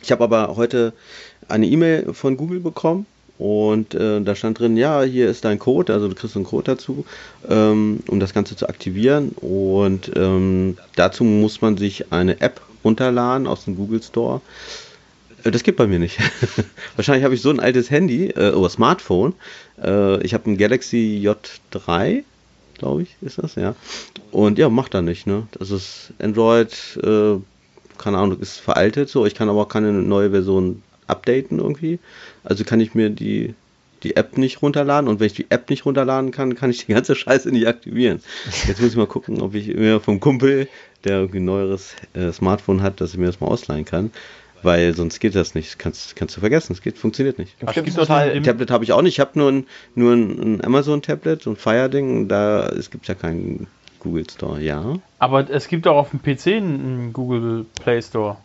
ich 0.00 0.10
habe 0.10 0.24
aber 0.24 0.56
heute 0.56 0.94
eine 1.48 1.66
E-Mail 1.66 2.14
von 2.14 2.36
Google 2.38 2.60
bekommen. 2.60 3.04
Und 3.38 3.94
äh, 3.94 4.20
da 4.20 4.34
stand 4.34 4.58
drin, 4.58 4.76
ja, 4.76 5.02
hier 5.02 5.28
ist 5.30 5.44
dein 5.44 5.58
Code, 5.60 5.92
also 5.92 6.08
du 6.08 6.14
kriegst 6.14 6.34
einen 6.34 6.44
Code 6.44 6.72
dazu, 6.72 7.04
ähm, 7.48 8.00
um 8.08 8.18
das 8.18 8.34
Ganze 8.34 8.56
zu 8.56 8.68
aktivieren. 8.68 9.30
Und 9.30 10.10
ähm, 10.16 10.76
dazu 10.96 11.22
muss 11.24 11.60
man 11.60 11.76
sich 11.76 12.12
eine 12.12 12.40
App 12.40 12.60
runterladen 12.84 13.46
aus 13.46 13.64
dem 13.64 13.76
Google 13.76 14.02
Store. 14.02 14.40
Äh, 15.44 15.50
Das 15.52 15.62
geht 15.62 15.76
bei 15.76 15.86
mir 15.86 16.00
nicht. 16.00 16.18
Wahrscheinlich 16.96 17.24
habe 17.24 17.34
ich 17.34 17.42
so 17.42 17.50
ein 17.50 17.60
altes 17.60 17.90
Handy 17.90 18.30
äh, 18.30 18.50
oder 18.50 18.68
Smartphone. 18.70 19.34
Äh, 19.82 20.20
ich 20.22 20.34
habe 20.34 20.50
ein 20.50 20.58
Galaxy 20.58 21.22
J3, 21.24 22.24
glaube 22.76 23.02
ich, 23.02 23.16
ist 23.20 23.38
das, 23.38 23.54
ja. 23.54 23.76
Und 24.32 24.58
ja, 24.58 24.68
macht 24.68 24.94
er 24.94 25.02
nicht, 25.02 25.26
ne? 25.26 25.46
Das 25.52 25.70
ist 25.70 26.12
Android, 26.18 26.72
äh, 27.02 27.36
keine 27.98 28.18
Ahnung, 28.18 28.40
ist 28.40 28.58
veraltet 28.58 29.08
so. 29.08 29.26
Ich 29.26 29.34
kann 29.34 29.48
aber 29.48 29.62
auch 29.62 29.68
keine 29.68 29.92
neue 29.92 30.30
Version 30.30 30.82
updaten 31.06 31.58
irgendwie. 31.58 31.98
Also 32.48 32.64
kann 32.64 32.80
ich 32.80 32.94
mir 32.94 33.10
die, 33.10 33.54
die 34.02 34.16
App 34.16 34.38
nicht 34.38 34.62
runterladen 34.62 35.08
und 35.08 35.20
wenn 35.20 35.26
ich 35.26 35.34
die 35.34 35.46
App 35.50 35.68
nicht 35.68 35.84
runterladen 35.84 36.30
kann, 36.30 36.54
kann 36.54 36.70
ich 36.70 36.86
die 36.86 36.92
ganze 36.94 37.14
Scheiße 37.14 37.50
nicht 37.50 37.66
aktivieren. 37.66 38.20
Jetzt 38.66 38.80
muss 38.80 38.90
ich 38.90 38.96
mal 38.96 39.06
gucken, 39.06 39.40
ob 39.42 39.54
ich 39.54 39.66
mir 39.68 40.00
vom 40.00 40.18
Kumpel, 40.18 40.68
der 41.04 41.18
irgendwie 41.18 41.40
ein 41.40 41.44
neueres 41.44 41.94
äh, 42.14 42.32
Smartphone 42.32 42.82
hat, 42.82 43.00
dass 43.00 43.12
ich 43.12 43.18
mir 43.18 43.26
das 43.26 43.40
mal 43.40 43.48
ausleihen 43.48 43.84
kann. 43.84 44.10
Weil 44.62 44.94
sonst 44.94 45.20
geht 45.20 45.36
das 45.36 45.54
nicht. 45.54 45.78
Kannst, 45.78 46.16
kannst 46.16 46.36
du 46.36 46.40
vergessen. 46.40 46.72
Es 46.72 46.82
geht, 46.82 46.98
funktioniert 46.98 47.38
nicht. 47.38 47.54
Ach, 47.64 47.72
gibt's 47.74 47.94
den- 47.94 48.42
Tablet 48.42 48.70
habe 48.72 48.82
ich 48.82 48.92
auch 48.92 49.02
nicht. 49.02 49.14
Ich 49.14 49.20
habe 49.20 49.38
nur 49.38 49.52
ein, 49.52 49.66
nur 49.94 50.14
ein, 50.14 50.56
ein 50.56 50.64
Amazon-Tablet, 50.64 51.42
so 51.42 51.50
ein 51.50 51.56
Fire-Ding. 51.56 52.26
Da 52.26 52.66
es 52.70 52.90
gibt 52.90 53.06
ja 53.06 53.14
keinen 53.14 53.68
Google 54.00 54.28
Store. 54.28 54.60
Ja. 54.60 54.96
Aber 55.20 55.48
es 55.48 55.68
gibt 55.68 55.86
auch 55.86 55.96
auf 55.96 56.10
dem 56.10 56.22
PC 56.22 56.46
einen 56.56 57.12
Google 57.12 57.66
Play 57.80 58.02
Store. 58.02 58.38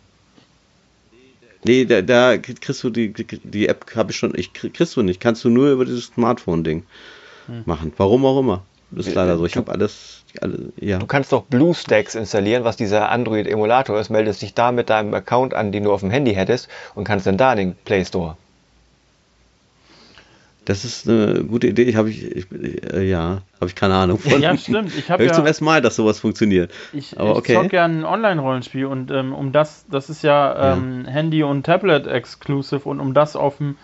Nee, 1.64 1.84
da, 1.86 2.02
da 2.02 2.36
kriegst 2.38 2.82
du 2.84 2.90
die, 2.90 3.12
die 3.12 3.68
App 3.68 3.86
habe 3.96 4.10
ich 4.12 4.16
schon, 4.18 4.32
ich 4.36 4.52
krieg- 4.52 4.74
kriegst 4.74 4.96
du 4.96 5.02
nicht. 5.02 5.20
Kannst 5.20 5.44
du 5.44 5.48
nur 5.50 5.70
über 5.72 5.84
dieses 5.84 6.06
Smartphone-Ding 6.06 6.84
machen. 7.66 7.92
Warum 7.96 8.24
auch 8.24 8.38
immer. 8.38 8.62
Das 8.90 9.06
ist 9.06 9.14
leider 9.14 9.36
so. 9.38 9.44
Ich 9.44 9.56
habe 9.56 9.72
alles, 9.72 10.22
alle, 10.40 10.72
ja. 10.78 10.98
du 10.98 11.06
kannst 11.06 11.32
doch 11.32 11.42
BlueStacks 11.44 12.14
installieren, 12.14 12.64
was 12.64 12.76
dieser 12.76 13.10
Android-Emulator 13.10 13.98
ist, 13.98 14.08
meldest 14.08 14.42
dich 14.42 14.54
da 14.54 14.70
mit 14.72 14.88
deinem 14.88 15.12
Account 15.14 15.52
an, 15.52 15.72
den 15.72 15.84
du 15.84 15.92
auf 15.92 16.00
dem 16.00 16.10
Handy 16.10 16.34
hättest 16.34 16.68
und 16.94 17.04
kannst 17.04 17.26
dann 17.26 17.36
da 17.36 17.52
in 17.52 17.58
den 17.58 17.74
Play 17.84 18.04
Store. 18.04 18.36
Das 20.64 20.84
ist 20.84 21.08
eine 21.08 21.44
gute 21.44 21.66
Idee. 21.66 21.82
Ich 21.82 21.96
habe 21.96 22.10
ich, 22.10 22.24
ich 22.24 22.46
äh, 22.52 23.02
ja, 23.08 23.42
habe 23.60 23.66
ich 23.66 23.74
keine 23.74 23.94
Ahnung 23.94 24.18
von. 24.18 24.40
Ja, 24.40 24.56
stimmt. 24.56 24.96
Ich 24.96 25.10
habe 25.10 25.22
ich 25.22 25.30
ja, 25.30 25.34
zum 25.34 25.46
ersten 25.46 25.64
Mal, 25.64 25.82
dass 25.82 25.96
sowas 25.96 26.18
funktioniert. 26.20 26.72
ich, 26.92 27.18
aber 27.18 27.32
ich 27.32 27.36
okay. 27.36 27.54
zock 27.54 27.68
gerne 27.70 27.98
ein 27.98 28.04
Online-Rollenspiel 28.04 28.86
und 28.86 29.10
ähm, 29.10 29.34
um 29.34 29.52
das, 29.52 29.84
das 29.90 30.08
ist 30.08 30.22
ja, 30.22 30.72
ähm, 30.72 31.04
Handy- 31.06 31.42
und 31.42 31.64
Tablet-exclusive 31.64 32.88
und 32.88 33.00
um 33.00 33.12
das 33.12 33.36
auf 33.36 33.58
dem 33.58 33.76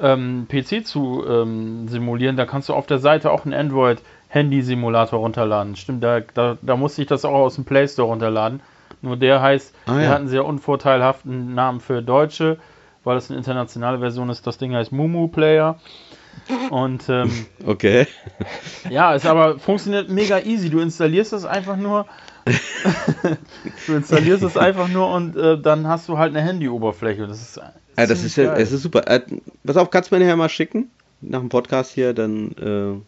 ähm, 0.00 0.46
PC 0.48 0.86
zu 0.86 1.24
ähm, 1.28 1.88
simulieren, 1.88 2.36
da 2.36 2.46
kannst 2.46 2.68
du 2.68 2.74
auf 2.74 2.86
der 2.86 2.98
Seite 2.98 3.30
auch 3.30 3.44
einen 3.44 3.54
Android-Handy-Simulator 3.54 5.18
runterladen. 5.18 5.76
Stimmt, 5.76 6.02
da, 6.02 6.20
da, 6.20 6.56
da 6.62 6.76
musste 6.76 7.02
ich 7.02 7.08
das 7.08 7.24
auch 7.24 7.34
aus 7.34 7.56
dem 7.56 7.64
Play 7.64 7.86
Store 7.88 8.08
runterladen. 8.08 8.60
Nur 9.02 9.16
der 9.16 9.40
heißt, 9.40 9.74
Ah, 9.86 9.94
der 9.94 10.02
ja. 10.02 10.08
hat 10.10 10.18
einen 10.18 10.28
sehr 10.28 10.44
unvorteilhaften 10.44 11.54
Namen 11.54 11.80
für 11.80 12.02
Deutsche, 12.02 12.58
weil 13.04 13.14
das 13.14 13.30
eine 13.30 13.38
internationale 13.38 13.98
Version 13.98 14.28
ist. 14.30 14.46
Das 14.46 14.58
Ding 14.58 14.74
heißt 14.74 14.92
Mumu 14.92 15.28
Player. 15.28 15.78
Und 16.70 17.08
ähm, 17.08 17.30
Okay. 17.64 18.06
ja, 18.88 19.14
ist 19.14 19.26
aber 19.26 19.58
funktioniert 19.58 20.08
mega 20.08 20.40
easy. 20.40 20.70
Du 20.70 20.80
installierst 20.80 21.32
das 21.32 21.44
einfach 21.44 21.76
nur. 21.76 22.06
du 23.86 23.94
installierst 23.94 24.42
es 24.42 24.56
einfach 24.56 24.88
nur 24.88 25.12
und 25.12 25.36
äh, 25.36 25.60
dann 25.60 25.86
hast 25.86 26.08
du 26.08 26.18
halt 26.18 26.34
eine 26.34 26.44
Handy-Oberfläche. 26.46 27.26
Das 27.26 27.40
ist, 27.40 27.56
Ja, 27.96 28.06
das 28.06 28.24
ist 28.24 28.36
ja, 28.36 28.54
es 28.56 28.72
ist 28.72 28.82
super. 28.82 29.06
Äh, 29.06 29.20
pass 29.64 29.76
auf, 29.76 29.90
kannst 29.90 30.10
du 30.10 30.16
mir 30.16 30.24
nachher 30.24 30.36
mal 30.36 30.48
schicken? 30.48 30.90
Nach 31.20 31.40
dem 31.40 31.48
Podcast 31.50 31.92
hier, 31.92 32.12
dann. 32.14 32.52
Äh, 32.52 33.00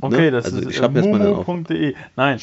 Okay, 0.00 0.26
ne? 0.26 0.30
das 0.30 0.44
Also, 0.44 0.58
ist 0.60 0.76
ich 0.76 0.80
äh, 0.80 0.88
mumu.de. 0.88 1.94
Nein. 2.14 2.38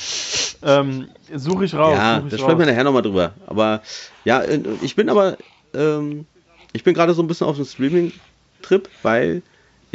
Ähm, 0.62 1.08
suche 1.34 1.64
ich 1.64 1.74
raus. 1.74 1.94
ja, 1.98 2.18
such 2.22 2.34
raus. 2.34 2.40
sprechen 2.42 2.60
wir 2.60 2.66
nachher 2.66 2.84
nochmal 2.84 3.02
drüber. 3.02 3.32
Aber 3.48 3.82
ja, 4.26 4.42
äh, 4.42 4.60
ich 4.82 4.96
bin 4.98 5.10
aber, 5.10 5.38
ähm, 5.74 6.26
ich 6.74 6.84
bin 6.84 6.94
gerade 6.94 7.14
so 7.14 7.24
ein 7.24 7.28
bisschen 7.28 7.48
auf 7.48 7.56
dem 7.56 7.64
Streaming-Trip, 7.64 8.90
weil 9.04 9.42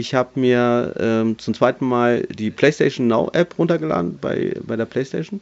ich 0.01 0.15
habe 0.15 0.41
mir 0.41 0.95
ähm, 0.99 1.39
zum 1.39 1.55
zweiten 1.55 1.87
Mal 1.87 2.23
die 2.31 2.51
PlayStation 2.51 3.07
Now 3.07 3.31
App 3.33 3.59
runtergeladen 3.59 4.19
bei, 4.21 4.55
bei 4.67 4.77
der 4.77 4.87
PlayStation. 4.87 5.41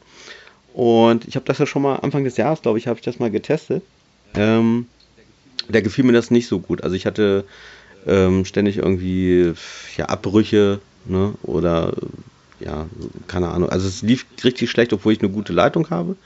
Und 0.74 1.26
ich 1.26 1.36
habe 1.36 1.46
das 1.46 1.58
ja 1.58 1.66
schon 1.66 1.82
mal 1.82 1.96
Anfang 1.96 2.24
des 2.24 2.36
Jahres, 2.36 2.62
glaube 2.62 2.78
ich, 2.78 2.86
habe 2.86 2.98
ich 2.98 3.04
das 3.04 3.18
mal 3.18 3.30
getestet. 3.30 3.82
Ähm, 4.34 4.86
der 5.68 5.82
gefiel 5.82 6.04
mir 6.04 6.12
das 6.12 6.30
nicht 6.30 6.48
so 6.48 6.58
gut. 6.60 6.82
Also 6.82 6.96
ich 6.96 7.06
hatte 7.06 7.44
ähm, 8.06 8.44
ständig 8.44 8.78
irgendwie 8.78 9.52
ja, 9.96 10.06
Abbrüche 10.06 10.80
ne? 11.06 11.34
oder 11.42 11.94
ja, 12.60 12.86
keine 13.26 13.48
Ahnung. 13.48 13.68
Also 13.68 13.86
es 13.88 14.02
lief 14.02 14.26
richtig 14.42 14.70
schlecht, 14.70 14.92
obwohl 14.92 15.12
ich 15.12 15.20
eine 15.20 15.30
gute 15.30 15.52
Leitung 15.52 15.90
habe. 15.90 16.16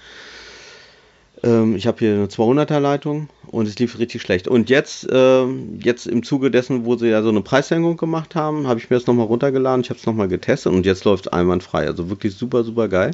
Ähm, 1.42 1.76
ich 1.76 1.86
habe 1.86 1.98
hier 1.98 2.14
eine 2.14 2.26
200er 2.26 2.78
Leitung 2.78 3.28
und 3.48 3.66
es 3.66 3.78
lief 3.78 3.98
richtig 3.98 4.22
schlecht. 4.22 4.48
Und 4.48 4.70
jetzt, 4.70 5.08
ähm, 5.10 5.80
jetzt 5.82 6.06
im 6.06 6.22
Zuge 6.22 6.50
dessen, 6.50 6.84
wo 6.84 6.96
sie 6.96 7.08
ja 7.08 7.22
so 7.22 7.28
eine 7.28 7.40
Preissenkung 7.40 7.96
gemacht 7.96 8.34
haben, 8.34 8.66
habe 8.66 8.78
ich 8.78 8.90
mir 8.90 8.96
das 8.96 9.06
nochmal 9.06 9.26
runtergeladen. 9.26 9.82
Ich 9.82 9.90
habe 9.90 9.98
es 9.98 10.06
nochmal 10.06 10.28
getestet 10.28 10.72
und 10.72 10.86
jetzt 10.86 11.04
läuft 11.04 11.26
es 11.26 11.32
einwandfrei. 11.32 11.86
Also 11.86 12.08
wirklich 12.10 12.34
super, 12.34 12.64
super 12.64 12.88
geil. 12.88 13.12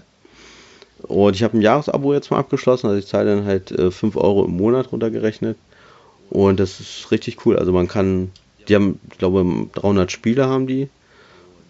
Und 1.03 1.37
ich 1.37 1.43
habe 1.43 1.57
ein 1.57 1.63
Jahresabo 1.63 2.13
jetzt 2.13 2.31
mal 2.31 2.39
abgeschlossen. 2.39 2.89
Also 2.89 2.99
ich 2.99 3.07
zahle 3.07 3.37
dann 3.37 3.45
halt 3.45 3.71
äh, 3.71 3.91
5 3.91 4.17
Euro 4.17 4.45
im 4.45 4.57
Monat 4.57 4.93
runtergerechnet. 4.93 5.57
Und 6.31 6.61
das 6.61 6.81
ist 6.81 7.11
richtig 7.11 7.47
cool. 7.47 7.57
Also 7.57 7.73
man 7.73 7.89
kann, 7.89 8.31
die 8.69 8.75
haben, 8.75 9.01
ich 9.11 9.19
glaube, 9.19 9.45
300 9.75 10.13
Spiele 10.13 10.47
haben 10.47 10.67
die. 10.67 10.89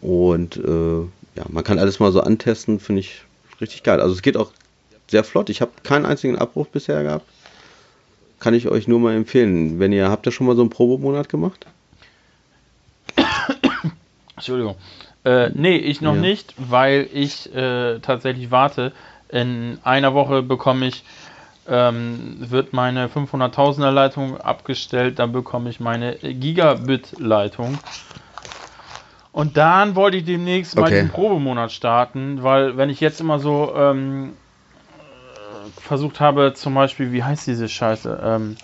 Und 0.00 0.56
äh, 0.56 1.00
ja, 1.36 1.44
man 1.48 1.62
kann 1.62 1.78
alles 1.78 2.00
mal 2.00 2.10
so 2.10 2.20
antesten, 2.20 2.80
finde 2.80 3.00
ich 3.00 3.22
richtig 3.60 3.82
geil. 3.82 4.00
Also 4.00 4.14
es 4.14 4.22
geht 4.22 4.36
auch 4.36 4.52
sehr 5.08 5.24
flott. 5.24 5.50
Ich 5.50 5.60
habe 5.60 5.72
keinen 5.82 6.06
einzigen 6.06 6.38
Abbruch 6.38 6.68
bisher 6.68 7.02
gehabt. 7.02 7.26
Kann 8.38 8.54
ich 8.54 8.68
euch 8.68 8.86
nur 8.86 9.00
mal 9.00 9.14
empfehlen. 9.14 9.80
Wenn 9.80 9.92
ihr 9.92 10.10
habt 10.10 10.26
ihr 10.26 10.32
schon 10.32 10.46
mal 10.46 10.54
so 10.54 10.62
einen 10.62 10.70
Probemonat 10.70 11.28
gemacht? 11.28 11.66
Entschuldigung. 14.36 14.76
Äh, 15.24 15.50
nee, 15.54 15.76
ich 15.76 16.00
noch 16.00 16.14
ja. 16.14 16.20
nicht, 16.20 16.54
weil 16.56 17.08
ich 17.12 17.52
äh, 17.54 17.98
tatsächlich 17.98 18.50
warte. 18.50 18.92
In 19.28 19.78
einer 19.82 20.14
Woche 20.14 20.42
bekomme 20.42 20.86
ich, 20.86 21.04
ähm, 21.68 22.36
wird 22.38 22.72
meine 22.72 23.08
500.000er 23.08 23.90
Leitung 23.90 24.40
abgestellt, 24.40 25.18
dann 25.18 25.32
bekomme 25.32 25.68
ich 25.68 25.80
meine 25.80 26.16
Gigabit-Leitung. 26.16 27.78
Und 29.32 29.56
dann 29.56 29.94
wollte 29.94 30.16
ich 30.16 30.24
demnächst 30.24 30.76
mal 30.76 30.90
den 30.90 31.10
Probemonat 31.10 31.72
starten, 31.72 32.42
weil 32.42 32.76
wenn 32.76 32.88
ich 32.88 33.00
jetzt 33.00 33.20
immer 33.20 33.38
so 33.38 33.74
ähm, 33.76 34.32
versucht 35.88 36.20
habe, 36.20 36.52
zum 36.54 36.74
Beispiel, 36.74 37.12
wie 37.12 37.24
heißt 37.24 37.46
diese 37.46 37.68
Scheiße? 37.68 38.20
Ähm, 38.22 38.56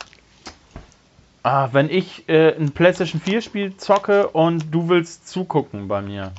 ah, 1.43 1.71
wenn 1.73 1.91
ich 1.91 2.29
äh, 2.29 2.55
ein 2.55 2.71
PlayStation 2.73 3.21
4 3.21 3.41
Spiel 3.41 3.77
zocke 3.77 4.29
und 4.29 4.71
du 4.71 4.89
willst 4.89 5.29
zugucken 5.29 5.89
bei 5.89 6.01
mir. 6.03 6.31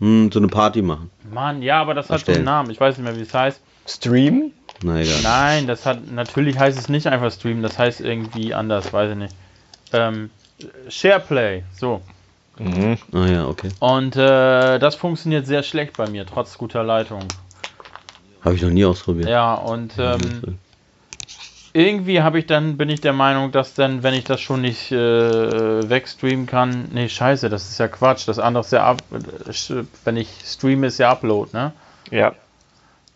Hm, 0.00 0.30
so 0.30 0.40
eine 0.40 0.48
Party 0.48 0.82
machen. 0.82 1.10
Mann, 1.32 1.62
ja, 1.62 1.80
aber 1.80 1.94
das 1.94 2.10
Erstellen. 2.10 2.20
hat 2.20 2.26
so 2.26 2.32
einen 2.32 2.44
Namen. 2.44 2.70
Ich 2.70 2.80
weiß 2.80 2.98
nicht 2.98 3.04
mehr, 3.04 3.16
wie 3.16 3.22
es 3.22 3.32
heißt. 3.32 3.60
Stream? 3.86 4.52
Na, 4.82 5.00
egal. 5.00 5.22
Nein, 5.22 5.66
das 5.66 5.86
hat 5.86 6.10
natürlich 6.12 6.58
heißt 6.58 6.78
es 6.78 6.88
nicht 6.88 7.06
einfach 7.06 7.32
Stream, 7.32 7.62
das 7.62 7.78
heißt 7.78 8.02
irgendwie 8.02 8.52
anders, 8.52 8.92
weiß 8.92 9.12
ich 9.12 9.16
nicht. 9.16 9.34
Ähm, 9.92 10.30
Shareplay, 10.88 11.62
so. 11.72 12.02
Mhm. 12.58 12.98
Ah 13.12 13.26
ja, 13.26 13.46
okay. 13.46 13.70
Und 13.78 14.16
äh, 14.16 14.78
das 14.78 14.96
funktioniert 14.96 15.46
sehr 15.46 15.62
schlecht 15.62 15.96
bei 15.96 16.08
mir, 16.08 16.26
trotz 16.26 16.58
guter 16.58 16.82
Leitung. 16.82 17.20
Habe 18.46 18.54
ich 18.54 18.62
noch 18.62 18.70
nie 18.70 18.84
ausprobiert. 18.84 19.28
Ja, 19.28 19.54
und 19.54 19.94
ähm, 19.98 20.58
irgendwie 21.72 22.22
habe 22.22 22.38
ich 22.38 22.46
dann, 22.46 22.76
bin 22.76 22.88
ich 22.88 23.00
der 23.00 23.12
Meinung, 23.12 23.50
dass 23.50 23.74
dann, 23.74 24.04
wenn 24.04 24.14
ich 24.14 24.22
das 24.22 24.40
schon 24.40 24.60
nicht 24.60 24.92
äh, 24.92 24.96
wegstreamen 25.90 26.46
kann, 26.46 26.84
nee, 26.92 27.08
scheiße, 27.08 27.48
das 27.48 27.68
ist 27.68 27.78
ja 27.78 27.88
Quatsch. 27.88 28.28
Das 28.28 28.38
andere 28.38 28.62
ist 28.62 28.70
ja 28.70 28.84
ab, 28.84 29.02
wenn 30.04 30.16
ich 30.16 30.28
streame, 30.44 30.86
ist 30.86 30.98
ja 30.98 31.10
Upload, 31.10 31.50
ne? 31.54 31.72
Ja. 32.12 32.34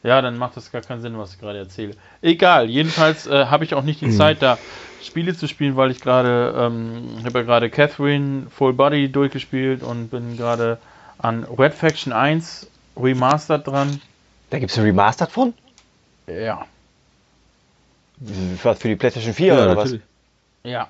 Ja, 0.02 0.20
dann 0.20 0.36
macht 0.36 0.56
das 0.56 0.72
gar 0.72 0.80
keinen 0.80 1.00
Sinn, 1.00 1.16
was 1.16 1.34
ich 1.34 1.38
gerade 1.38 1.58
erzähle. 1.58 1.94
Egal, 2.22 2.68
jedenfalls 2.68 3.28
äh, 3.28 3.46
habe 3.46 3.62
ich 3.62 3.74
auch 3.74 3.84
nicht 3.84 4.00
die 4.00 4.06
mhm. 4.06 4.16
Zeit, 4.16 4.42
da 4.42 4.58
Spiele 5.00 5.36
zu 5.36 5.46
spielen, 5.46 5.76
weil 5.76 5.92
ich 5.92 6.00
gerade, 6.00 6.52
ähm, 6.58 7.24
habe 7.24 7.38
ja 7.38 7.44
gerade 7.44 7.70
Catherine 7.70 8.48
Full 8.50 8.72
Body 8.72 9.12
durchgespielt 9.12 9.84
und 9.84 10.10
bin 10.10 10.36
gerade 10.36 10.78
an 11.18 11.44
Red 11.44 11.74
Faction 11.74 12.12
1 12.12 12.68
Remastered 12.96 13.68
dran. 13.68 14.00
Da 14.50 14.58
gibt 14.58 14.72
es 14.72 14.78
ein 14.78 14.84
Remastered 14.84 15.30
von? 15.30 15.54
Ja. 16.26 16.66
Was 18.62 18.78
für 18.78 18.88
die 18.88 18.96
PlayStation 18.96 19.32
4 19.32 19.46
ja, 19.46 19.54
oder 19.54 19.74
natürlich. 19.74 20.02
was? 20.62 20.70
Ja. 20.70 20.88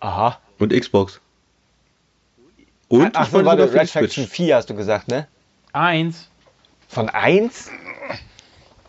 Aha. 0.00 0.38
Und 0.58 0.72
Xbox. 0.72 1.20
Und 2.88 3.16
ach, 3.16 3.28
so, 3.30 3.44
warte, 3.44 3.72
Red 3.72 3.88
Faction 3.88 4.26
4 4.26 4.56
hast 4.56 4.68
du 4.68 4.74
gesagt, 4.74 5.08
ne? 5.08 5.26
Eins. 5.72 6.28
Von 6.88 7.08
1? 7.08 7.70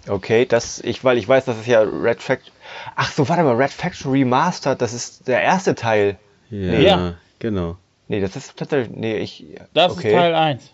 Okay, 0.09 0.45
das, 0.45 0.79
ich, 0.81 1.05
weil 1.05 1.17
ich 1.17 1.27
weiß, 1.27 1.45
das 1.45 1.57
ist 1.57 1.67
ja 1.67 1.81
Red 1.81 2.21
Faction. 2.21 2.53
Ach 2.95 3.09
so, 3.09 3.29
warte 3.29 3.43
mal, 3.43 3.55
Red 3.55 3.71
Faction 3.71 4.11
Remastered, 4.11 4.81
das 4.81 4.93
ist 4.93 5.27
der 5.29 5.41
erste 5.41 5.73
Teil. 5.73 6.17
Ja, 6.49 6.57
nee. 6.71 6.85
ja. 6.85 7.15
genau. 7.39 7.77
Nee, 8.09 8.19
das 8.19 8.35
ist 8.35 8.57
tatsächlich, 8.57 8.95
nee, 8.95 9.17
ich. 9.17 9.45
Das 9.73 9.93
okay. 9.93 10.09
ist 10.09 10.13
Teil 10.13 10.35
1. 10.35 10.71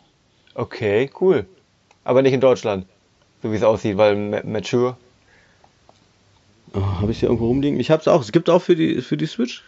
Okay, 0.56 1.12
cool. 1.22 1.46
Aber 2.04 2.24
nicht 2.24 2.34
in 2.34 2.42
Deutschland. 2.42 2.88
So 3.42 3.52
wie 3.52 3.56
es 3.56 3.64
aussieht, 3.64 3.98
weil 3.98 4.44
Mature. 4.44 4.98
Oh, 6.74 6.82
habe 7.02 7.12
ich 7.12 7.20
hier 7.20 7.30
irgendwo 7.30 7.48
rumliegen? 7.48 7.80
Ich 7.80 7.90
habe 7.90 8.02
es 8.02 8.08
auch. 8.08 8.22
Es 8.22 8.32
gibt 8.32 8.50
auch 8.50 8.62
für 8.62 8.76
die, 8.76 9.02
für 9.02 9.18
die 9.18 9.26
Switch. 9.26 9.64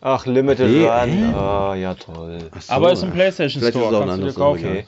Ach, 0.00 0.26
Limited 0.26 0.68
nee, 0.68 0.86
Run. 0.86 1.34
Ah, 1.34 1.74
ja 1.74 1.94
toll. 1.94 2.38
So, 2.58 2.72
Aber 2.72 2.90
es 2.90 3.00
ist 3.00 3.04
ein 3.04 3.12
PlayStation 3.12 3.62
Store. 3.62 3.98
Kannst 3.98 4.18
du 4.18 4.26
dir 4.26 4.32
kaufen. 4.32 4.64
Okay. 4.64 4.86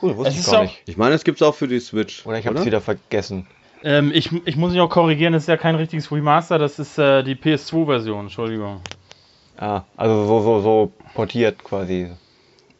Cool, 0.00 0.16
wusste 0.16 0.32
es 0.32 0.46
ich 0.46 0.50
gar 0.50 0.62
nicht. 0.62 0.82
Ich 0.86 0.96
meine, 0.96 1.14
es 1.14 1.24
gibt 1.24 1.40
es 1.40 1.46
auch 1.46 1.54
für 1.54 1.68
die 1.68 1.78
Switch. 1.78 2.26
Oder 2.26 2.38
ich 2.38 2.46
habe 2.46 2.58
es 2.58 2.64
wieder 2.64 2.80
vergessen. 2.80 3.46
Ähm, 3.84 4.10
ich, 4.14 4.30
ich 4.46 4.56
muss 4.56 4.72
mich 4.72 4.80
auch 4.80 4.88
korrigieren, 4.88 5.32
das 5.32 5.44
ist 5.44 5.48
ja 5.48 5.56
kein 5.56 5.74
richtiges 5.74 6.10
Remaster, 6.10 6.58
das 6.58 6.78
ist 6.78 6.98
äh, 6.98 7.24
die 7.24 7.34
PS2-Version, 7.34 8.26
Entschuldigung. 8.26 8.80
Ah, 9.56 9.82
also 9.96 10.24
so, 10.26 10.40
so, 10.40 10.60
so 10.60 10.92
portiert 11.14 11.62
quasi. 11.62 12.08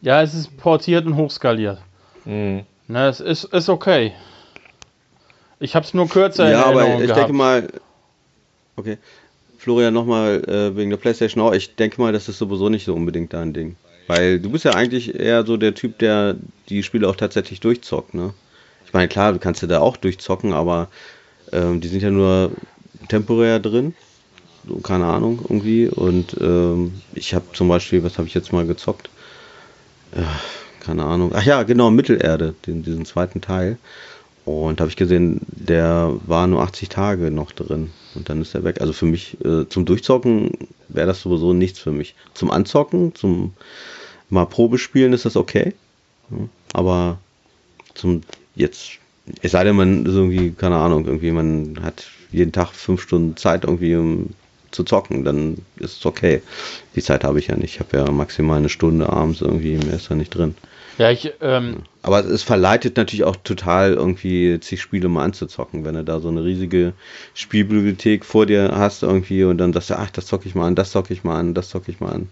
Ja, 0.01 0.21
es 0.21 0.33
ist 0.33 0.55
portiert 0.57 1.05
und 1.05 1.15
hochskaliert. 1.15 1.79
Mhm. 2.25 2.65
Na, 2.87 3.07
es 3.07 3.19
ist, 3.19 3.45
ist 3.45 3.69
okay. 3.69 4.13
Ich 5.59 5.75
habe 5.75 5.85
es 5.85 5.93
nur 5.93 6.09
kürzer 6.09 6.49
Ja, 6.51 6.65
aber 6.65 6.85
ich 6.99 7.03
gehabt. 7.03 7.17
denke 7.17 7.33
mal, 7.33 7.69
okay. 8.75 8.97
Florian, 9.57 9.93
nochmal 9.93 10.43
äh, 10.47 10.75
wegen 10.75 10.89
der 10.89 10.97
PlayStation 10.97 11.41
auch. 11.41 11.53
Ich 11.53 11.75
denke 11.75 12.01
mal, 12.01 12.11
das 12.11 12.27
ist 12.27 12.37
sowieso 12.37 12.67
nicht 12.67 12.83
so 12.83 12.93
unbedingt 12.93 13.31
dein 13.31 13.53
Ding. 13.53 13.77
Weil 14.07 14.39
du 14.39 14.49
bist 14.49 14.65
ja 14.65 14.73
eigentlich 14.73 15.17
eher 15.17 15.45
so 15.45 15.55
der 15.55 15.73
Typ, 15.73 15.97
der 15.99 16.35
die 16.67 16.83
Spiele 16.83 17.07
auch 17.07 17.15
tatsächlich 17.15 17.61
durchzockt, 17.61 18.13
ne? 18.13 18.33
Ich 18.85 18.91
meine, 18.91 19.07
klar, 19.07 19.31
du 19.31 19.39
kannst 19.39 19.61
ja 19.61 19.67
da 19.69 19.79
auch 19.79 19.95
durchzocken, 19.95 20.51
aber 20.51 20.89
ähm, 21.53 21.79
die 21.79 21.87
sind 21.87 22.03
ja 22.03 22.11
nur 22.11 22.51
temporär 23.07 23.59
drin. 23.59 23.95
So, 24.67 24.75
keine 24.75 25.05
Ahnung, 25.05 25.39
irgendwie. 25.43 25.87
Und 25.87 26.35
ähm, 26.41 27.01
ich 27.13 27.33
habe 27.33 27.45
zum 27.53 27.69
Beispiel, 27.69 28.03
was 28.03 28.17
habe 28.17 28.27
ich 28.27 28.33
jetzt 28.33 28.51
mal 28.51 28.67
gezockt? 28.67 29.09
Äh, 30.11 30.21
keine 30.85 31.05
Ahnung. 31.05 31.31
Ach 31.33 31.43
ja, 31.43 31.63
genau, 31.63 31.91
Mittelerde, 31.91 32.55
den, 32.67 32.83
diesen 32.83 33.05
zweiten 33.05 33.41
Teil. 33.41 33.77
Und 34.45 34.81
habe 34.81 34.89
ich 34.89 34.97
gesehen, 34.97 35.39
der 35.47 36.13
war 36.27 36.47
nur 36.47 36.61
80 36.61 36.89
Tage 36.89 37.31
noch 37.31 37.53
drin 37.53 37.91
und 38.13 38.27
dann 38.27 38.41
ist 38.41 38.53
er 38.53 38.65
weg. 38.65 38.81
Also 38.81 38.91
für 38.91 39.05
mich, 39.05 39.37
äh, 39.45 39.69
zum 39.69 39.85
Durchzocken 39.85 40.51
wäre 40.89 41.07
das 41.07 41.21
sowieso 41.21 41.53
nichts 41.53 41.79
für 41.79 41.91
mich. 41.91 42.13
Zum 42.33 42.51
Anzocken, 42.51 43.15
zum 43.15 43.53
mal 44.29 44.45
Probe 44.45 44.77
spielen 44.77 45.13
ist 45.13 45.23
das 45.25 45.37
okay. 45.37 45.73
Aber 46.73 47.19
zum 47.93 48.21
jetzt, 48.55 48.91
es 49.41 49.51
sei 49.51 49.63
denn, 49.63 49.77
man 49.77 50.05
ist 50.05 50.13
irgendwie, 50.13 50.51
keine 50.51 50.77
Ahnung, 50.77 51.05
irgendwie, 51.05 51.31
man 51.31 51.79
hat 51.81 52.05
jeden 52.31 52.51
Tag 52.51 52.71
fünf 52.71 53.01
Stunden 53.01 53.37
Zeit 53.37 53.63
irgendwie 53.63 53.95
um 53.95 54.29
zu 54.71 54.83
zocken, 54.83 55.23
dann 55.23 55.59
ist 55.77 55.99
es 55.99 56.05
okay. 56.05 56.41
Die 56.95 57.01
Zeit 57.01 57.23
habe 57.23 57.39
ich 57.39 57.47
ja 57.47 57.55
nicht. 57.55 57.75
Ich 57.75 57.79
habe 57.79 57.95
ja 57.97 58.11
maximal 58.11 58.57
eine 58.57 58.69
Stunde 58.69 59.07
abends 59.07 59.39
irgendwie, 59.41 59.77
mehr 59.77 59.95
ist 59.95 60.09
da 60.09 60.15
nicht 60.15 60.35
drin. 60.35 60.55
Ja, 60.97 61.09
ich, 61.09 61.33
ähm, 61.41 61.83
Aber 62.03 62.19
es 62.19 62.43
verleitet 62.43 62.97
natürlich 62.97 63.23
auch 63.23 63.35
total, 63.37 63.93
irgendwie 63.93 64.59
zig 64.59 64.81
Spiele 64.81 65.09
mal 65.09 65.23
anzuzocken, 65.23 65.85
wenn 65.85 65.95
du 65.95 66.03
da 66.03 66.19
so 66.19 66.27
eine 66.27 66.43
riesige 66.43 66.93
Spielbibliothek 67.33 68.23
vor 68.23 68.45
dir 68.45 68.73
hast 68.75 69.01
irgendwie 69.01 69.43
und 69.43 69.57
dann 69.57 69.73
sagst 69.73 69.89
du, 69.89 69.97
ach, 69.97 70.11
das 70.11 70.27
zocke 70.27 70.47
ich 70.47 70.55
mal 70.55 70.67
an, 70.67 70.75
das 70.75 70.91
zocke 70.91 71.13
ich 71.13 71.23
mal 71.23 71.39
an, 71.39 71.53
das 71.53 71.69
zocke 71.69 71.91
ich 71.91 71.99
mal 71.99 72.11
an. 72.11 72.29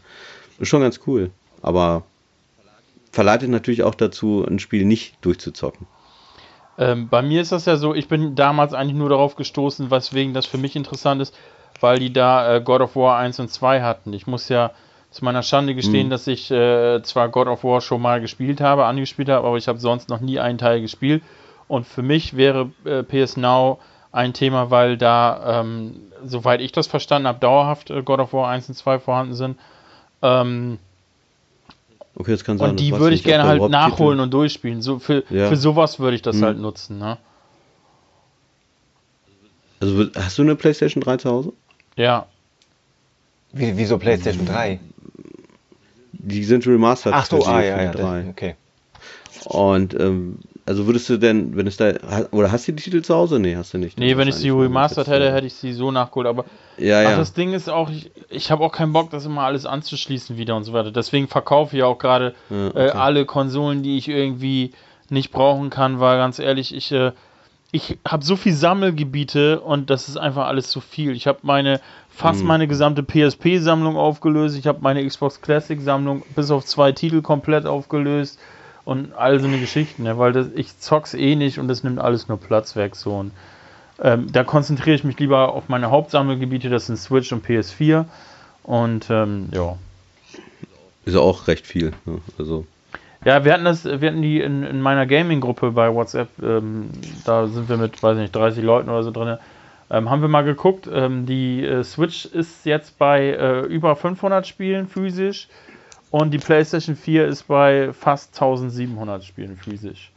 Ist 0.60 0.70
schon 0.70 0.82
ganz 0.82 1.00
cool. 1.08 1.32
Aber 1.64 2.04
verleitet 3.12 3.50
natürlich 3.50 3.84
auch 3.84 3.96
dazu, 3.96 4.46
ein 4.48 4.60
Spiel 4.60 4.86
nicht 4.86 5.16
durchzuzocken. 5.22 5.88
Ähm, 6.78 7.10
bei 7.10 7.22
mir 7.22 7.42
ist 7.42 7.52
das 7.52 7.66
ja 7.66 7.78
so, 7.78 7.94
ich 7.94 8.08
bin 8.08 8.36
damals 8.36 8.74
eigentlich 8.74 8.98
nur 8.98 9.10
darauf 9.10 9.36
gestoßen, 9.36 9.92
weswegen 9.92 10.34
das 10.34 10.46
für 10.46 10.58
mich 10.58 10.76
interessant 10.76 11.22
ist, 11.22 11.36
weil 11.80 12.00
die 12.00 12.14
da 12.14 12.56
äh, 12.56 12.62
God 12.62 12.82
of 12.82 12.96
War 12.96 13.18
1 13.18 13.40
und 13.40 13.50
2 13.50 13.82
hatten. 13.82 14.14
Ich 14.14 14.28
muss 14.28 14.50
ja 14.50 14.72
zu 15.12 15.26
meiner 15.26 15.44
Schande 15.44 15.76
gestehen, 15.76 16.08
mhm. 16.08 16.12
dass 16.12 16.26
ich 16.28 16.50
äh, 16.50 17.02
zwar 17.04 17.30
God 17.30 17.48
of 17.48 17.64
War 17.64 17.82
schon 17.82 18.02
mal 18.02 18.22
gespielt 18.22 18.62
habe, 18.62 18.86
angespielt 18.86 19.30
habe, 19.30 19.46
aber 19.46 19.58
ich 19.58 19.68
habe 19.68 19.78
sonst 19.80 20.10
noch 20.10 20.22
nie 20.22 20.40
einen 20.40 20.58
Teil 20.58 20.82
gespielt. 20.82 21.22
Und 21.68 21.86
für 21.86 22.02
mich 22.02 22.36
wäre 22.36 22.72
äh, 22.86 23.04
PS 23.04 23.38
Now 23.38 23.80
ein 24.12 24.34
Thema, 24.34 24.72
weil 24.72 24.98
da, 24.98 25.62
ähm, 25.62 26.02
soweit 26.26 26.62
ich 26.62 26.72
das 26.72 26.88
verstanden 26.88 27.28
habe, 27.28 27.40
dauerhaft 27.40 27.92
äh, 27.92 28.02
God 28.02 28.20
of 28.20 28.34
War 28.34 28.50
1 28.50 28.70
und 28.70 28.76
2 28.76 29.00
vorhanden 29.00 29.34
sind. 29.34 29.58
Ähm, 30.22 30.80
Okay, 32.14 32.32
das 32.32 32.44
kann 32.44 32.58
sein. 32.58 32.72
Und 32.72 32.80
die 32.80 32.92
würde 32.92 33.16
ich 33.16 33.24
gerne 33.24 33.46
halt 33.46 33.70
nachholen 33.70 34.20
und 34.20 34.34
durchspielen. 34.34 34.82
So 34.82 35.00
für, 35.00 35.24
Ja. 35.30 35.48
für 35.48 35.56
sowas 35.56 36.00
würde 36.00 36.16
ich 36.16 36.22
das 36.22 36.36
Hm. 36.36 36.44
halt 36.44 36.60
nutzen, 36.60 37.00
ne? 37.00 37.18
Also 39.80 40.06
hast 40.16 40.38
du 40.38 40.44
eine 40.44 40.56
PlayStation 40.56 41.02
3 41.02 41.18
zu 41.18 41.30
Hause? 41.30 41.54
Ja. 41.96 42.28
Wie, 43.54 43.76
wieso 43.78 43.98
PlayStation 43.98 44.46
3? 44.46 44.80
Die 46.14 46.44
sind 46.44 46.66
remastered. 46.68 47.14
Ach 47.16 47.26
so, 47.26 47.46
ah, 47.46 47.62
ja, 47.62 47.84
ja, 47.84 47.92
3. 47.92 48.20
das, 48.22 48.30
okay. 48.30 48.56
Und 49.46 49.94
ähm, 50.00 50.38
also 50.66 50.86
würdest 50.86 51.10
du 51.10 51.18
denn, 51.18 51.56
wenn 51.56 51.66
es 51.66 51.78
da 51.78 51.94
oder 52.32 52.52
hast 52.52 52.68
du 52.68 52.72
die 52.74 52.84
Titel 52.84 53.02
zu 53.02 53.16
Hause? 53.16 53.40
Nee, 53.40 53.56
hast 53.56 53.74
du 53.74 53.78
nicht. 53.80 53.98
Nee, 53.98 54.16
wenn 54.18 54.28
ich 54.28 54.36
sie 54.36 54.50
remastered 54.52 55.08
hätte, 55.08 55.26
jetzt, 55.26 55.34
hätte 55.34 55.48
ich 55.48 55.54
sie 55.56 55.74
so 55.74 55.92
nachgeholt. 55.92 56.28
Aber 56.28 56.46
Ja, 56.78 57.00
Ach, 57.00 57.10
ja. 57.12 57.18
das 57.18 57.34
Ding 57.34 57.54
ist 57.54 57.70
auch, 57.70 57.90
ich, 57.90 58.12
ich 58.30 58.52
habe 58.52 58.64
auch 58.64 58.72
keinen 58.72 58.94
Bock, 58.94 59.10
das 59.10 59.26
immer 59.26 59.42
alles 59.42 59.66
anzuschließen 59.66 60.38
wieder 60.38 60.56
und 60.56 60.64
so 60.64 60.74
weiter. 60.74 60.92
Deswegen 60.92 61.28
verkaufe 61.28 61.76
ich 61.76 61.84
auch 61.84 61.98
gerade 61.98 62.36
Ja, 62.50 62.68
äh, 62.68 62.70
okay. 62.70 62.90
alle 62.92 63.26
Konsolen, 63.26 63.82
die 63.82 63.98
ich 63.98 64.08
irgendwie 64.08 64.72
nicht 65.10 65.32
brauchen 65.32 65.70
kann, 65.72 66.00
weil 66.00 66.18
ganz 66.18 66.38
ehrlich, 66.38 66.74
ich, 66.76 66.92
äh, 66.92 67.12
ich 67.72 67.98
habe 68.08 68.24
so 68.24 68.36
viel 68.36 68.54
Sammelgebiete 68.54 69.60
und 69.62 69.90
das 69.90 70.08
ist 70.08 70.18
einfach 70.18 70.48
alles 70.48 70.70
zu 70.70 70.82
viel. 70.82 71.16
Ich 71.16 71.26
habe 71.26 71.40
meine 71.42 71.82
fast 72.14 72.42
Mhm. 72.42 72.48
meine 72.48 72.68
gesamte 72.68 73.04
PSP-Sammlung 73.04 73.96
aufgelöst. 73.96 74.58
Ich 74.58 74.68
habe 74.68 74.80
meine 74.82 75.06
Xbox 75.06 75.42
Classic-Sammlung 75.42 76.24
bis 76.36 76.52
auf 76.52 76.66
zwei 76.66 76.92
Titel 76.92 77.22
komplett 77.22 77.66
aufgelöst 77.66 78.38
und 78.86 79.14
all 79.14 79.40
so 79.40 79.48
eine 79.48 79.60
Geschichten, 79.60 80.04
ne? 80.04 80.18
weil 80.18 80.34
das, 80.34 80.48
ich 80.56 80.78
zock's 80.80 81.14
eh 81.14 81.36
nicht 81.36 81.60
und 81.60 81.68
das 81.68 81.84
nimmt 81.84 82.00
alles 82.00 82.28
nur 82.28 82.40
Platz 82.40 82.76
weg 82.76 82.96
so 82.96 83.18
und 83.18 83.32
ähm, 84.04 84.32
da 84.32 84.44
konzentriere 84.44 84.96
ich 84.96 85.04
mich 85.04 85.20
lieber 85.20 85.54
auf 85.54 85.70
meine 85.70 85.92
Hauptsammelgebiete, 85.92 86.70
das 86.70 86.88
sind 86.88 86.98
Switch 86.98 87.32
und 87.32 87.46
PS4 87.46 88.06
und 88.64 89.08
ähm, 89.10 89.50
ja. 89.54 89.78
Ist 91.06 91.14
ja 91.16 91.20
auch 91.20 91.48
recht 91.48 91.66
viel. 91.66 91.94
Ne? 92.06 92.20
Also 92.38 92.66
Ja, 93.24 93.46
wir 93.46 93.54
hatten 93.54 93.66
das, 93.66 93.86
wir 93.86 94.10
hatten 94.10 94.22
die 94.22 94.40
in, 94.42 94.64
in 94.64 94.82
meiner 94.82 95.06
Gaming-Gruppe 95.06 95.72
bei 95.72 95.94
WhatsApp, 95.94 96.30
ähm, 96.42 96.90
da 97.26 97.48
sind 97.48 97.70
wir 97.70 97.78
mit, 97.78 98.02
weiß 98.02 98.18
nicht, 98.18 98.36
30 98.36 98.64
Leuten 98.64 98.90
oder 98.90 99.04
so 99.04 99.12
drin. 99.12 99.38
Ähm, 99.92 100.10
haben 100.10 100.22
wir 100.22 100.30
mal 100.30 100.44
geguckt, 100.44 100.90
ähm, 100.92 101.26
die 101.26 101.66
äh, 101.66 101.84
Switch 101.84 102.26
ist 102.26 102.66
jetzt 102.66 102.98
bei 102.98 103.32
äh, 103.32 103.66
über 103.66 103.98
500 103.98 104.48
Spielen 104.48 104.88
physisch 104.88 105.50
und 106.12 106.32
die 106.32 106.38
PlayStation 106.38 106.96
4 106.96 107.28
ist 107.28 107.44
bei 107.50 107.92
fast 107.92 108.34
1700 108.36 109.26
Spielen 109.26 109.58
physisch. 109.58 110.14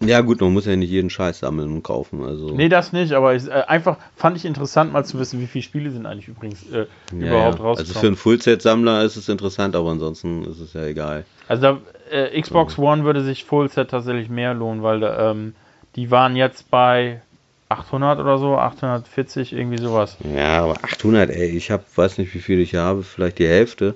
ja 0.00 0.20
gut, 0.22 0.40
man 0.40 0.52
muss 0.52 0.66
ja 0.66 0.74
nicht 0.74 0.90
jeden 0.90 1.08
Scheiß 1.08 1.38
sammeln 1.38 1.72
und 1.72 1.84
kaufen. 1.84 2.24
Also 2.24 2.48
Nee, 2.48 2.68
das 2.68 2.92
nicht, 2.92 3.12
aber 3.12 3.36
ich, 3.36 3.46
äh, 3.46 3.62
einfach 3.68 3.96
fand 4.16 4.36
ich 4.36 4.44
interessant 4.44 4.92
mal 4.92 5.04
zu 5.04 5.20
wissen, 5.20 5.40
wie 5.40 5.46
viele 5.46 5.62
Spiele 5.62 5.90
sind 5.92 6.04
eigentlich 6.04 6.26
übrigens 6.26 6.68
äh, 6.72 6.86
ja, 7.12 7.28
überhaupt 7.28 7.58
ja. 7.60 7.64
rausgekommen. 7.64 7.78
Also 7.78 7.92
für 7.92 8.06
einen 8.08 8.16
Fullset-Sammler 8.16 9.04
ist 9.04 9.14
es 9.14 9.28
interessant, 9.28 9.76
aber 9.76 9.92
ansonsten 9.92 10.44
ist 10.46 10.58
es 10.58 10.72
ja 10.72 10.84
egal. 10.84 11.24
Also 11.46 11.62
da, 11.62 11.78
äh, 12.10 12.40
Xbox 12.40 12.76
One 12.76 13.04
würde 13.04 13.22
sich 13.22 13.44
Fullset 13.44 13.88
tatsächlich 13.88 14.28
mehr 14.28 14.52
lohnen, 14.52 14.82
weil 14.82 15.04
ähm, 15.04 15.54
die 15.94 16.10
waren 16.10 16.34
jetzt 16.34 16.72
bei 16.72 17.22
800 17.68 18.20
oder 18.20 18.38
so, 18.38 18.56
840, 18.56 19.52
irgendwie 19.52 19.78
sowas. 19.78 20.16
Ja, 20.34 20.62
aber 20.64 20.74
800, 20.84 21.30
ey, 21.30 21.48
ich 21.56 21.70
hab, 21.70 21.84
weiß 21.96 22.18
nicht, 22.18 22.32
wie 22.34 22.38
viel 22.38 22.60
ich 22.60 22.74
habe, 22.74 23.02
vielleicht 23.02 23.38
die 23.38 23.48
Hälfte. 23.48 23.94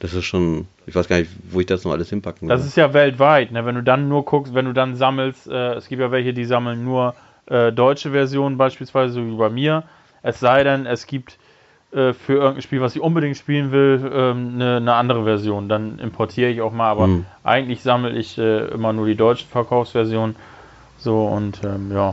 Das 0.00 0.14
ist 0.14 0.24
schon, 0.24 0.66
ich 0.86 0.94
weiß 0.96 1.06
gar 1.08 1.18
nicht, 1.18 1.30
wo 1.50 1.60
ich 1.60 1.66
das 1.66 1.84
noch 1.84 1.92
alles 1.92 2.10
hinpacken 2.10 2.48
Das 2.48 2.60
will. 2.60 2.66
ist 2.66 2.76
ja 2.76 2.92
weltweit, 2.92 3.52
ne? 3.52 3.64
wenn 3.64 3.76
du 3.76 3.82
dann 3.84 4.08
nur 4.08 4.24
guckst, 4.24 4.52
wenn 4.54 4.64
du 4.64 4.72
dann 4.72 4.96
sammelst, 4.96 5.46
äh, 5.46 5.74
es 5.74 5.88
gibt 5.88 6.00
ja 6.00 6.10
welche, 6.10 6.32
die 6.34 6.44
sammeln 6.44 6.84
nur 6.84 7.14
äh, 7.46 7.70
deutsche 7.70 8.10
Versionen 8.10 8.56
beispielsweise, 8.58 9.14
so 9.14 9.24
wie 9.26 9.36
bei 9.36 9.48
mir. 9.50 9.84
Es 10.22 10.40
sei 10.40 10.64
denn, 10.64 10.86
es 10.86 11.06
gibt 11.06 11.38
äh, 11.92 12.12
für 12.14 12.32
irgendein 12.34 12.62
Spiel, 12.62 12.80
was 12.80 12.96
ich 12.96 13.02
unbedingt 13.02 13.36
spielen 13.36 13.70
will, 13.70 14.10
ähm, 14.12 14.52
eine, 14.56 14.76
eine 14.78 14.94
andere 14.94 15.22
Version. 15.22 15.68
Dann 15.68 16.00
importiere 16.00 16.50
ich 16.50 16.60
auch 16.60 16.72
mal, 16.72 16.90
aber 16.90 17.04
Hm. 17.04 17.26
eigentlich 17.44 17.82
sammle 17.82 18.10
ich 18.10 18.38
äh, 18.38 18.66
immer 18.68 18.92
nur 18.92 19.06
die 19.06 19.14
deutsche 19.16 19.46
Verkaufsversion. 19.46 20.34
So 20.98 21.26
und 21.26 21.60
ähm, 21.64 21.92
ja. 21.92 22.12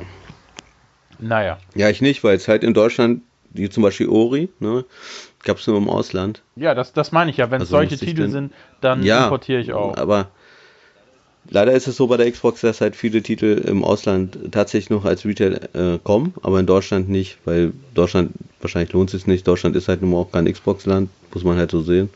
Naja. 1.20 1.58
Ja, 1.76 1.90
ich 1.90 2.02
nicht, 2.02 2.24
weil 2.24 2.36
es 2.38 2.48
halt 2.48 2.64
in 2.64 2.74
Deutschland, 2.74 3.22
wie 3.52 3.70
zum 3.70 3.84
Beispiel 3.84 4.08
Ori, 4.10 4.50
ne, 4.60 4.86
gab 5.44 5.58
es 5.58 5.68
nur 5.68 5.78
im 5.78 5.90
Ausland. 5.90 6.42
Ja, 6.56 6.74
das, 6.76 6.94
das 6.94 7.12
meine 7.12 7.32
ich 7.32 7.38
ja. 7.38 7.50
Wenn 7.52 7.58
es 7.62 7.68
Also 7.68 7.78
solche 7.78 7.98
Titel 7.98 8.22
denn- 8.24 8.32
sind, 8.32 8.54
dann 8.82 9.04
ja, 9.04 9.26
importiere 9.26 9.60
ich 9.62 9.74
auch. 9.74 9.98
Aber 9.98 10.30
leider 11.50 11.72
ist 11.74 11.88
es 11.88 11.98
so 11.98 12.08
bei 12.08 12.18
der 12.18 12.32
Xbox, 12.32 12.62
dass 12.62 12.82
halt 12.82 12.96
viele 12.96 13.22
Titel 13.24 13.62
im 13.68 13.84
Ausland 13.84 14.38
tatsächlich 14.52 14.90
noch 14.90 15.06
als 15.06 15.26
Retail 15.26 15.70
äh, 15.74 16.00
kommen, 16.04 16.34
aber 16.44 16.60
in 16.60 16.66
Deutschland 16.66 17.10
nicht, 17.10 17.38
weil 17.46 17.74
Deutschland, 17.96 18.32
wahrscheinlich 18.62 18.94
lohnt 18.94 19.10
es 19.14 19.22
sich 19.22 19.28
nicht. 19.28 19.48
Deutschland 19.48 19.76
ist 19.76 19.88
halt 19.88 20.02
nun 20.02 20.12
mal 20.12 20.18
auch 20.18 20.32
kein 20.32 20.52
Xbox-Land, 20.52 21.10
muss 21.34 21.44
man 21.44 21.58
halt 21.58 21.72
so 21.72 21.82
sehen. 21.82 22.10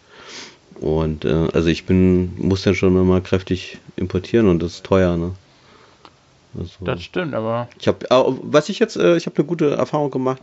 Und 0.79 1.23
äh, 1.25 1.47
also 1.53 1.69
ich 1.69 1.85
bin, 1.85 2.33
muss 2.37 2.63
dann 2.63 2.75
schon 2.75 2.95
immer 2.95 3.21
kräftig 3.21 3.77
importieren 3.95 4.47
und 4.49 4.61
das 4.61 4.73
ist 4.75 4.83
teuer, 4.85 5.17
ne? 5.17 5.31
Also, 6.57 6.85
Das 6.85 7.01
stimmt, 7.01 7.33
aber 7.33 7.67
ich 7.79 7.87
habe, 7.87 8.05
was 8.09 8.69
ich 8.69 8.79
jetzt, 8.79 8.95
äh, 8.95 9.17
ich 9.17 9.25
habe 9.25 9.37
eine 9.37 9.45
gute 9.45 9.71
Erfahrung 9.71 10.11
gemacht. 10.11 10.41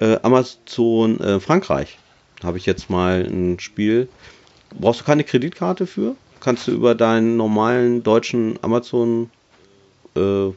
Äh, 0.00 0.18
Amazon 0.22 1.18
äh, 1.20 1.40
Frankreich 1.40 1.98
habe 2.42 2.58
ich 2.58 2.66
jetzt 2.66 2.88
mal 2.90 3.26
ein 3.28 3.58
Spiel. 3.58 4.08
Brauchst 4.78 5.00
du 5.00 5.04
keine 5.04 5.24
Kreditkarte 5.24 5.86
für? 5.86 6.14
Kannst 6.40 6.68
du 6.68 6.72
über 6.72 6.94
deinen 6.94 7.36
normalen 7.36 8.02
deutschen 8.02 8.58
Amazon 8.62 9.30
äh, 10.14 10.52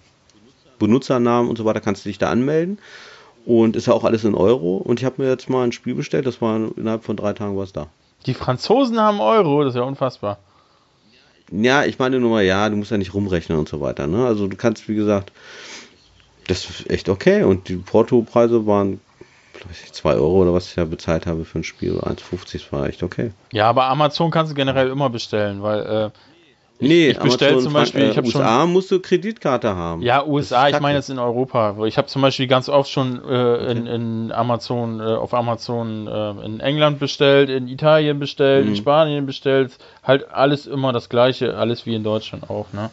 Benutzernamen 0.78 1.50
und 1.50 1.58
so 1.58 1.66
weiter 1.66 1.80
kannst 1.80 2.06
du 2.06 2.10
dich 2.10 2.18
da 2.18 2.30
anmelden. 2.30 2.80
Und 3.46 3.76
ist 3.76 3.88
ja 3.88 3.94
auch 3.94 4.04
alles 4.04 4.24
in 4.24 4.36
Euro. 4.36 4.78
Und 4.78 5.00
ich 5.00 5.06
habe 5.06 5.22
mir 5.22 5.30
jetzt 5.30 5.50
mal 5.50 5.64
ein 5.64 5.72
Spiel 5.72 5.96
bestellt. 5.96 6.28
Das 6.28 6.42
war 6.42 6.56
innerhalb 6.78 7.04
von 7.04 7.16
drei 7.18 7.34
Tagen 7.34 7.58
was 7.58 7.74
da. 7.74 7.88
die 8.28 8.36
Franzosen 8.36 9.00
haben 9.00 9.20
Euro, 9.20 9.64
das 9.64 9.74
ist 9.74 9.78
ja 9.78 9.84
unfassbar. 9.84 10.38
Ja, 11.52 11.84
ich 11.84 12.00
meine 12.00 12.20
nur 12.20 12.32
mal, 12.32 12.44
ja, 12.44 12.70
du 12.70 12.78
musst 12.78 12.92
ja 12.92 12.98
nicht 12.98 13.14
rumrechnen 13.14 13.58
und 13.58 13.68
so 13.68 13.82
weiter. 13.82 14.08
Ne? 14.08 14.26
Also 14.26 14.48
du 14.48 14.56
kannst, 14.56 14.88
wie 14.88 14.96
gesagt, 14.96 15.32
das 16.48 16.70
ist 16.70 16.90
echt 16.90 17.10
okay. 17.10 17.44
Und 17.44 17.68
die 17.68 17.76
Porto-Preise 17.76 18.66
waren, 18.66 19.02
glaube 19.54 19.72
ich, 19.72 19.92
2 19.92 20.14
Euro 20.14 20.42
oder 20.42 20.54
was 20.54 20.68
ich 20.68 20.76
da 20.76 20.86
bezahlt 20.86 21.26
habe 21.26 21.44
für 21.44 21.60
ein 21.60 21.64
Spiel, 21.64 22.00
1,50, 22.00 22.54
das 22.54 22.72
war 22.72 22.88
echt 22.88 23.04
okay. 23.04 23.32
Ja, 23.52 23.70
aber 23.70 23.86
Amazon 23.86 24.32
kannst 24.32 24.52
du 24.52 24.56
generell 24.56 24.90
immer 24.90 25.10
bestellen, 25.10 25.62
weil 25.62 25.82
äh, 25.82 26.10
nee, 26.82 27.10
ich 27.10 27.20
bestell 27.20 27.60
zum 27.60 27.72
Frank- 27.72 27.86
Beispiel, 27.94 28.10
ich 28.10 28.18
hab 28.18 28.26
USA 28.26 28.66
musst 28.66 28.92
du 28.92 29.00
Kreditkarte 29.00 29.76
haben. 29.76 30.02
ja, 30.02 30.26
USA, 30.26 30.70
ich 30.70 30.80
meine 30.80 30.98
jetzt 30.98 31.10
in 31.10 31.20
Europa. 31.20 31.76
Ich 31.86 31.98
habe 31.98 32.08
zum 32.08 32.22
Beispiel 32.22 32.48
ganz 32.48 32.68
oft 32.70 32.90
schon 32.90 33.24
äh, 33.24 33.72
in, 33.72 33.88
in 33.88 34.32
Amazon, 34.32 35.00
äh, 35.00 35.04
auf 35.04 35.34
Amazon 35.34 36.08
äh, 36.08 36.32
in 36.46 36.60
England 36.60 37.00
bestellt, 37.00 37.50
in 37.50 37.68
Italien 37.68 38.20
bestellt, 38.20 38.66
in 38.66 38.72
Mhm. 38.72 38.76
Spanien 38.76 39.26
bestellt. 39.26 39.78
Halt 40.04 40.30
alles 40.32 40.68
immer 40.68 40.92
das 40.94 41.08
gleiche, 41.10 41.56
alles 41.58 41.86
wie 41.86 41.96
in 41.96 42.04
Deutschland 42.04 42.50
auch, 42.50 42.66
ne? 42.74 42.90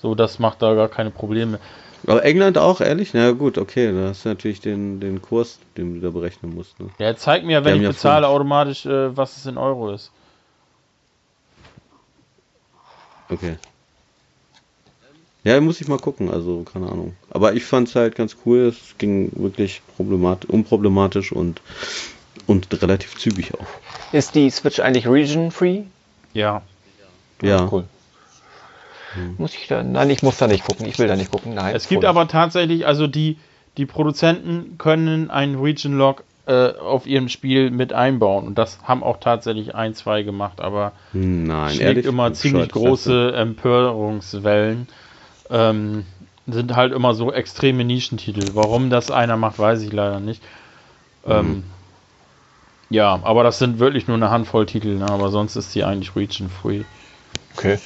So, 0.00 0.14
das 0.14 0.38
macht 0.38 0.62
da 0.62 0.74
gar 0.74 0.88
keine 0.88 1.10
Probleme. 1.10 1.58
Aber 2.06 2.24
England 2.24 2.56
auch, 2.56 2.80
ehrlich? 2.80 3.12
Na 3.12 3.32
gut, 3.32 3.58
okay, 3.58 3.92
da 3.92 4.08
hast 4.10 4.24
du 4.24 4.28
natürlich 4.28 4.60
den, 4.60 5.00
den 5.00 5.20
Kurs, 5.20 5.58
den 5.76 5.94
du 5.96 6.00
da 6.00 6.10
berechnen 6.10 6.54
musst. 6.54 6.78
Ne? 6.78 6.86
Ja, 7.00 7.16
zeig 7.16 7.44
mir, 7.44 7.64
wenn 7.64 7.76
ich 7.76 7.82
ja 7.82 7.88
bezahle, 7.88 8.26
fünf. 8.26 8.34
automatisch, 8.36 8.86
äh, 8.86 9.16
was 9.16 9.36
es 9.36 9.46
in 9.46 9.58
Euro 9.58 9.90
ist. 9.90 10.12
Okay. 13.30 13.56
Ja, 15.44 15.60
muss 15.60 15.80
ich 15.80 15.88
mal 15.88 15.98
gucken, 15.98 16.30
also 16.30 16.64
keine 16.64 16.86
Ahnung. 16.90 17.14
Aber 17.30 17.54
ich 17.54 17.64
fand 17.64 17.88
es 17.88 17.94
halt 17.94 18.16
ganz 18.16 18.36
cool, 18.44 18.66
es 18.66 18.98
ging 18.98 19.30
wirklich 19.36 19.82
problemat 19.96 20.44
unproblematisch 20.44 21.32
und, 21.32 21.62
und 22.46 22.82
relativ 22.82 23.16
zügig 23.16 23.54
auch. 23.54 23.66
Ist 24.12 24.34
die 24.34 24.50
Switch 24.50 24.80
eigentlich 24.80 25.06
region-free? 25.06 25.84
Ja. 26.34 26.62
Ja, 27.40 27.68
Cool. 27.70 27.84
Muss 29.38 29.54
ich 29.54 29.66
da? 29.66 29.82
Nein, 29.82 30.10
ich 30.10 30.22
muss 30.22 30.36
da 30.36 30.46
nicht 30.46 30.64
gucken. 30.64 30.86
Ich 30.86 30.98
will 30.98 31.08
da 31.08 31.16
nicht 31.16 31.30
gucken. 31.30 31.54
Nein. 31.54 31.74
Es 31.74 31.88
gibt 31.88 32.04
aber 32.04 32.28
tatsächlich, 32.28 32.86
also 32.86 33.06
die, 33.06 33.38
die 33.76 33.86
Produzenten 33.86 34.76
können 34.78 35.30
einen 35.30 35.58
Region 35.58 35.96
Lock 35.96 36.24
äh, 36.48 36.72
auf 36.78 37.06
ihrem 37.06 37.28
Spiel 37.28 37.70
mit 37.70 37.92
einbauen. 37.92 38.46
Und 38.46 38.56
das 38.56 38.78
haben 38.82 39.02
auch 39.02 39.18
tatsächlich 39.20 39.74
ein, 39.74 39.94
zwei 39.94 40.22
gemacht, 40.22 40.60
aber 40.60 40.92
nein, 41.12 41.68
schlägt 41.68 41.82
ehrlich. 41.82 42.06
immer 42.06 42.32
ziemlich 42.32 42.70
große 42.70 43.34
Empörungswellen. 43.34 44.88
Ähm, 45.50 46.06
sind 46.46 46.74
halt 46.74 46.94
immer 46.94 47.12
so 47.12 47.30
extreme 47.30 47.84
Nischentitel. 47.84 48.54
Warum 48.54 48.88
das 48.88 49.10
einer 49.10 49.36
macht, 49.36 49.58
weiß 49.58 49.82
ich 49.82 49.92
leider 49.92 50.20
nicht. 50.20 50.42
Mhm. 51.26 51.32
Ähm, 51.32 51.64
ja, 52.88 53.20
aber 53.22 53.42
das 53.42 53.58
sind 53.58 53.78
wirklich 53.78 54.08
nur 54.08 54.16
eine 54.16 54.30
Handvoll 54.30 54.64
Titel, 54.64 54.96
ne? 54.96 55.10
aber 55.10 55.28
sonst 55.28 55.56
ist 55.56 55.74
die 55.74 55.84
eigentlich 55.84 56.16
region-free. 56.16 56.84
Okay. 57.54 57.78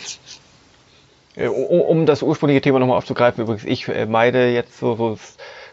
Äh, 1.34 1.48
Um, 1.48 1.80
um 1.80 2.06
das 2.06 2.22
ursprüngliche 2.22 2.60
Thema 2.60 2.78
nochmal 2.78 2.98
aufzugreifen, 2.98 3.42
übrigens, 3.42 3.64
ich 3.64 3.88
äh, 3.88 4.06
meide 4.06 4.52
jetzt 4.52 4.78
so, 4.78 4.94
so, 4.94 5.18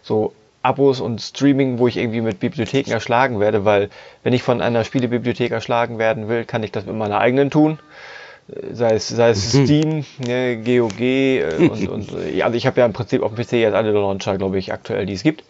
so 0.01 0.33
Abos 0.61 0.99
und 1.01 1.21
Streaming, 1.21 1.79
wo 1.79 1.87
ich 1.87 1.97
irgendwie 1.97 2.21
mit 2.21 2.39
Bibliotheken 2.39 2.91
erschlagen 2.91 3.39
werde, 3.39 3.65
weil 3.65 3.89
wenn 4.23 4.33
ich 4.33 4.43
von 4.43 4.61
einer 4.61 4.83
Spielebibliothek 4.83 5.51
erschlagen 5.51 5.97
werden 5.99 6.27
will, 6.29 6.45
kann 6.45 6.63
ich 6.63 6.71
das 6.71 6.85
mit 6.85 6.95
meiner 6.95 7.19
eigenen 7.19 7.49
tun. 7.51 7.79
Äh, 8.49 8.73
Sei 8.75 8.93
es, 8.95 9.07
sei 9.09 9.29
es 9.31 9.51
Steam, 9.51 10.05
ne, 10.17 10.57
GOG 10.63 10.99
äh, 11.01 11.57
und, 11.59 11.87
und 11.87 12.11
ja, 12.33 12.45
also 12.45 12.57
ich 12.57 12.67
habe 12.67 12.79
ja 12.81 12.85
im 12.85 12.93
Prinzip 12.93 13.21
auf 13.23 13.33
dem 13.35 13.43
PC 13.45 13.53
jetzt 13.53 13.75
alle 13.75 13.91
Launcher, 13.91 14.37
glaube 14.37 14.57
ich, 14.59 14.73
aktuell, 14.73 15.05
die 15.05 15.13
es 15.13 15.23
gibt. 15.23 15.43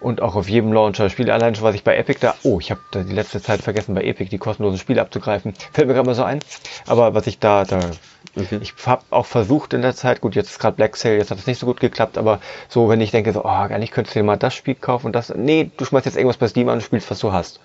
und 0.00 0.22
auch 0.22 0.36
auf 0.36 0.48
jedem 0.48 0.72
Launcher 0.72 1.10
Spiele. 1.10 1.34
Allein 1.34 1.54
schon, 1.54 1.64
was 1.64 1.74
ich 1.74 1.82
bei 1.84 1.96
Epic 1.96 2.20
da, 2.20 2.36
oh, 2.42 2.60
ich 2.60 2.70
habe 2.70 2.80
da 2.92 3.02
die 3.02 3.12
letzte 3.12 3.42
Zeit 3.42 3.62
vergessen, 3.62 3.94
bei 3.94 4.04
Epic 4.04 4.30
die 4.30 4.38
kostenlosen 4.38 4.78
Spiele 4.78 5.00
abzugreifen. 5.00 5.54
Fällt 5.72 5.88
mir 5.88 5.94
gerade 5.94 6.06
mal 6.06 6.14
so 6.14 6.22
ein. 6.22 6.44
Aber 6.86 7.14
was 7.14 7.26
ich 7.26 7.38
da, 7.40 7.64
da, 7.64 7.96
okay. 8.36 8.58
ich 8.60 8.74
habe 8.86 9.02
auch 9.10 9.26
versucht 9.26 9.72
in 9.74 9.82
der 9.82 9.94
Zeit, 9.94 10.20
gut, 10.20 10.34
jetzt 10.34 10.50
ist 10.50 10.58
gerade 10.58 10.76
Black 10.76 10.96
Sale, 10.96 11.16
jetzt 11.16 11.30
hat 11.30 11.38
es 11.38 11.46
nicht 11.46 11.58
so 11.58 11.66
gut 11.66 11.80
geklappt, 11.80 12.18
aber 12.18 12.40
so, 12.68 12.88
wenn 12.88 13.00
ich 13.00 13.10
denke, 13.10 13.32
so, 13.32 13.44
oh, 13.44 13.48
eigentlich 13.48 13.90
könntest 13.90 14.14
du 14.14 14.20
dir 14.20 14.24
mal 14.24 14.36
das 14.36 14.54
Spiel 14.54 14.74
kaufen 14.74 15.06
und 15.06 15.12
das, 15.12 15.32
nee, 15.34 15.70
du 15.76 15.84
schmeißt 15.84 16.06
jetzt 16.06 16.16
irgendwas 16.16 16.36
bei 16.36 16.48
Steam 16.48 16.68
an 16.68 16.76
und 16.76 16.82
spielst, 16.82 17.10
was 17.10 17.18
du 17.18 17.32
hast. 17.32 17.60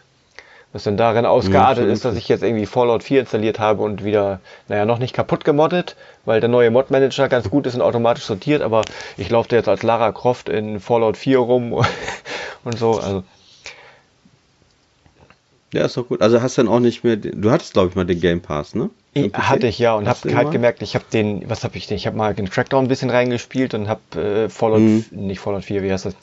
Was 0.74 0.84
dann 0.84 0.98
darin 0.98 1.28
ausgeartet 1.28 1.86
ja, 1.86 1.94
ist, 1.94 2.04
dass 2.04 2.16
ich 2.16 2.28
jetzt 2.28 2.42
irgendwie 2.42 2.66
Fallout 2.66 3.04
4 3.04 3.20
installiert 3.22 3.60
habe 3.60 3.84
und 3.84 4.04
wieder, 4.04 4.40
naja, 4.68 4.86
noch 4.86 4.98
nicht 4.98 5.14
kaputt 5.14 5.46
gemoddet, 5.46 5.96
weil 6.26 6.40
der 6.40 6.50
neue 6.50 6.72
Mod-Manager 6.72 7.30
ganz 7.30 7.52
gut 7.52 7.68
ist 7.68 7.76
und 7.76 7.84
automatisch 7.84 8.24
sortiert, 8.24 8.64
aber 8.64 8.82
ich 9.16 9.30
laufe 9.30 9.50
da 9.50 9.56
jetzt 9.56 9.70
als 9.70 9.84
Lara 9.84 10.12
Croft 10.12 10.50
in 10.50 10.80
Fallout 10.80 11.16
4 11.16 11.38
rum 11.38 11.74
und 12.64 12.78
so, 12.78 13.00
also. 13.00 13.24
Ja, 15.74 15.86
ist 15.86 15.98
doch 15.98 16.08
gut. 16.08 16.22
Also 16.22 16.42
hast 16.42 16.58
du 16.58 16.64
dann 16.64 16.72
auch 16.72 16.80
nicht 16.80 17.04
mehr, 17.04 17.16
du 17.18 17.52
hattest 17.52 17.74
glaube 17.74 17.90
ich 17.90 17.96
mal 17.96 18.06
den 18.06 18.22
Game 18.22 18.42
Pass, 18.42 18.76
ne? 18.76 18.92
Hatte 19.34 19.68
ich 19.68 19.80
ja 19.80 19.96
und 19.96 20.08
habe 20.08 20.36
halt 20.36 20.52
gemerkt, 20.52 20.82
ich 20.82 20.96
habe 20.96 21.06
den, 21.12 21.50
was 21.50 21.64
habe 21.64 21.78
ich 21.78 21.88
denn? 21.88 21.98
Ich 21.98 22.08
habe 22.08 22.16
mal 22.16 22.34
den 22.34 22.50
Crackdown 22.50 22.86
ein 22.86 22.88
bisschen 22.88 23.10
reingespielt 23.10 23.74
und 23.74 23.88
habe 23.88 24.46
äh, 24.46 24.50
Fallout, 24.50 24.80
mhm. 24.80 25.06
nicht 25.12 25.40
Fallout 25.40 25.66
4, 25.66 25.84
wie 25.84 25.92
heißt 25.92 26.06
das? 26.06 26.16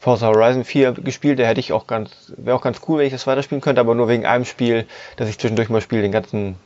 Forza 0.00 0.26
Horizon 0.26 0.64
4 0.64 0.92
gespielt, 0.92 1.38
der 1.38 1.46
hätte 1.46 1.60
ich 1.60 1.72
auch 1.72 1.86
ganz, 1.86 2.32
wäre 2.36 2.56
auch 2.56 2.62
ganz 2.62 2.80
cool, 2.88 2.98
wenn 2.98 3.06
ich 3.06 3.12
das 3.12 3.26
weiterspielen 3.26 3.60
könnte, 3.60 3.80
aber 3.80 3.94
nur 3.94 4.08
wegen 4.08 4.26
einem 4.26 4.44
Spiel, 4.44 4.86
dass 5.16 5.28
ich 5.28 5.38
zwischendurch 5.38 5.68
mal 5.68 5.80
spiele, 5.80 6.02
den 6.02 6.10
ganzen, 6.10 6.56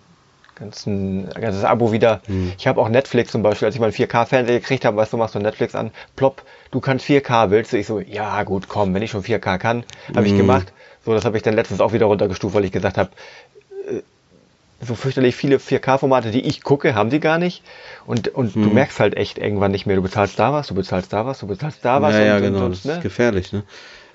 ganzen, 0.54 1.28
ganzes 1.28 1.62
Abo 1.64 1.92
wieder. 1.92 2.22
Hm. 2.26 2.52
Ich 2.56 2.66
habe 2.66 2.80
auch 2.80 2.88
Netflix 2.88 3.32
zum 3.32 3.42
Beispiel, 3.42 3.66
als 3.66 3.74
ich 3.74 3.80
mal 3.80 3.88
einen 3.88 3.94
4K-Fernseher 3.94 4.58
gekriegt 4.58 4.86
habe, 4.86 4.96
weißt 4.96 5.12
du, 5.12 5.18
machst 5.18 5.34
du 5.34 5.38
Netflix 5.38 5.74
an, 5.74 5.90
plopp, 6.16 6.44
du 6.70 6.80
kannst 6.80 7.04
4K, 7.04 7.50
willst 7.50 7.74
du? 7.74 7.76
Ich 7.76 7.86
so, 7.86 8.00
ja 8.00 8.42
gut, 8.44 8.68
komm, 8.68 8.94
wenn 8.94 9.02
ich 9.02 9.10
schon 9.10 9.22
4K 9.22 9.58
kann, 9.58 9.84
habe 10.14 10.26
hm. 10.26 10.32
ich 10.32 10.36
gemacht. 10.36 10.72
So, 11.06 11.14
das 11.14 11.24
habe 11.24 11.36
ich 11.36 11.44
dann 11.44 11.54
letztens 11.54 11.80
auch 11.80 11.92
wieder 11.92 12.06
runtergestuft, 12.06 12.54
weil 12.54 12.64
ich 12.64 12.72
gesagt 12.72 12.98
habe, 12.98 13.10
so 14.80 14.96
fürchterlich 14.96 15.36
viele 15.36 15.58
4K-Formate, 15.58 16.32
die 16.32 16.40
ich 16.40 16.62
gucke, 16.62 16.96
haben 16.96 17.10
die 17.10 17.20
gar 17.20 17.38
nicht. 17.38 17.62
Und, 18.06 18.26
und 18.28 18.56
hm. 18.56 18.64
du 18.64 18.70
merkst 18.70 18.98
halt 18.98 19.16
echt 19.16 19.38
irgendwann 19.38 19.70
nicht 19.70 19.86
mehr, 19.86 19.94
du 19.94 20.02
bezahlst 20.02 20.36
da 20.36 20.52
was, 20.52 20.66
du 20.66 20.74
bezahlst 20.74 21.12
da 21.12 21.24
was, 21.24 21.38
du 21.38 21.46
bezahlst 21.46 21.84
da 21.84 22.02
was. 22.02 22.14
Ja, 22.14 22.20
und, 22.20 22.26
ja, 22.26 22.40
genau, 22.40 22.64
und, 22.66 22.72
das 22.72 22.84
ne? 22.84 22.94
ist 22.94 23.02
gefährlich, 23.02 23.52
ne? 23.52 23.62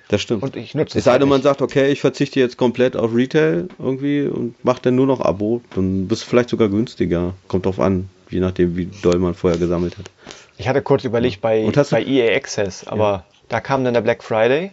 Das 0.09 0.21
stimmt. 0.21 0.43
Und 0.43 0.57
ich 0.57 0.75
nutze 0.75 0.97
es. 0.97 1.05
sei 1.05 1.17
denn, 1.17 1.29
man 1.29 1.41
sagt, 1.41 1.61
okay, 1.61 1.89
ich 1.89 2.01
verzichte 2.01 2.41
jetzt 2.41 2.57
komplett 2.57 2.97
auf 2.97 3.15
Retail 3.15 3.69
irgendwie 3.79 4.23
und 4.23 4.61
mache 4.65 4.81
dann 4.81 4.95
nur 4.95 5.07
noch 5.07 5.21
Abo, 5.21 5.61
dann 5.73 6.09
bist 6.09 6.23
du 6.23 6.27
vielleicht 6.27 6.49
sogar 6.49 6.67
günstiger. 6.67 7.33
Kommt 7.47 7.65
drauf 7.65 7.79
an, 7.79 8.09
je 8.29 8.41
nachdem, 8.41 8.75
wie 8.75 8.89
doll 9.01 9.17
man 9.19 9.33
vorher 9.33 9.57
gesammelt 9.57 9.97
hat. 9.97 10.11
Ich 10.57 10.67
hatte 10.67 10.81
kurz 10.81 11.05
überlegt 11.05 11.39
bei, 11.39 11.71
bei 11.89 12.03
EA 12.03 12.35
Access, 12.35 12.85
aber 12.85 13.11
ja. 13.11 13.23
da 13.47 13.61
kam 13.61 13.85
dann 13.85 13.93
der 13.93 14.01
Black 14.01 14.21
Friday 14.21 14.71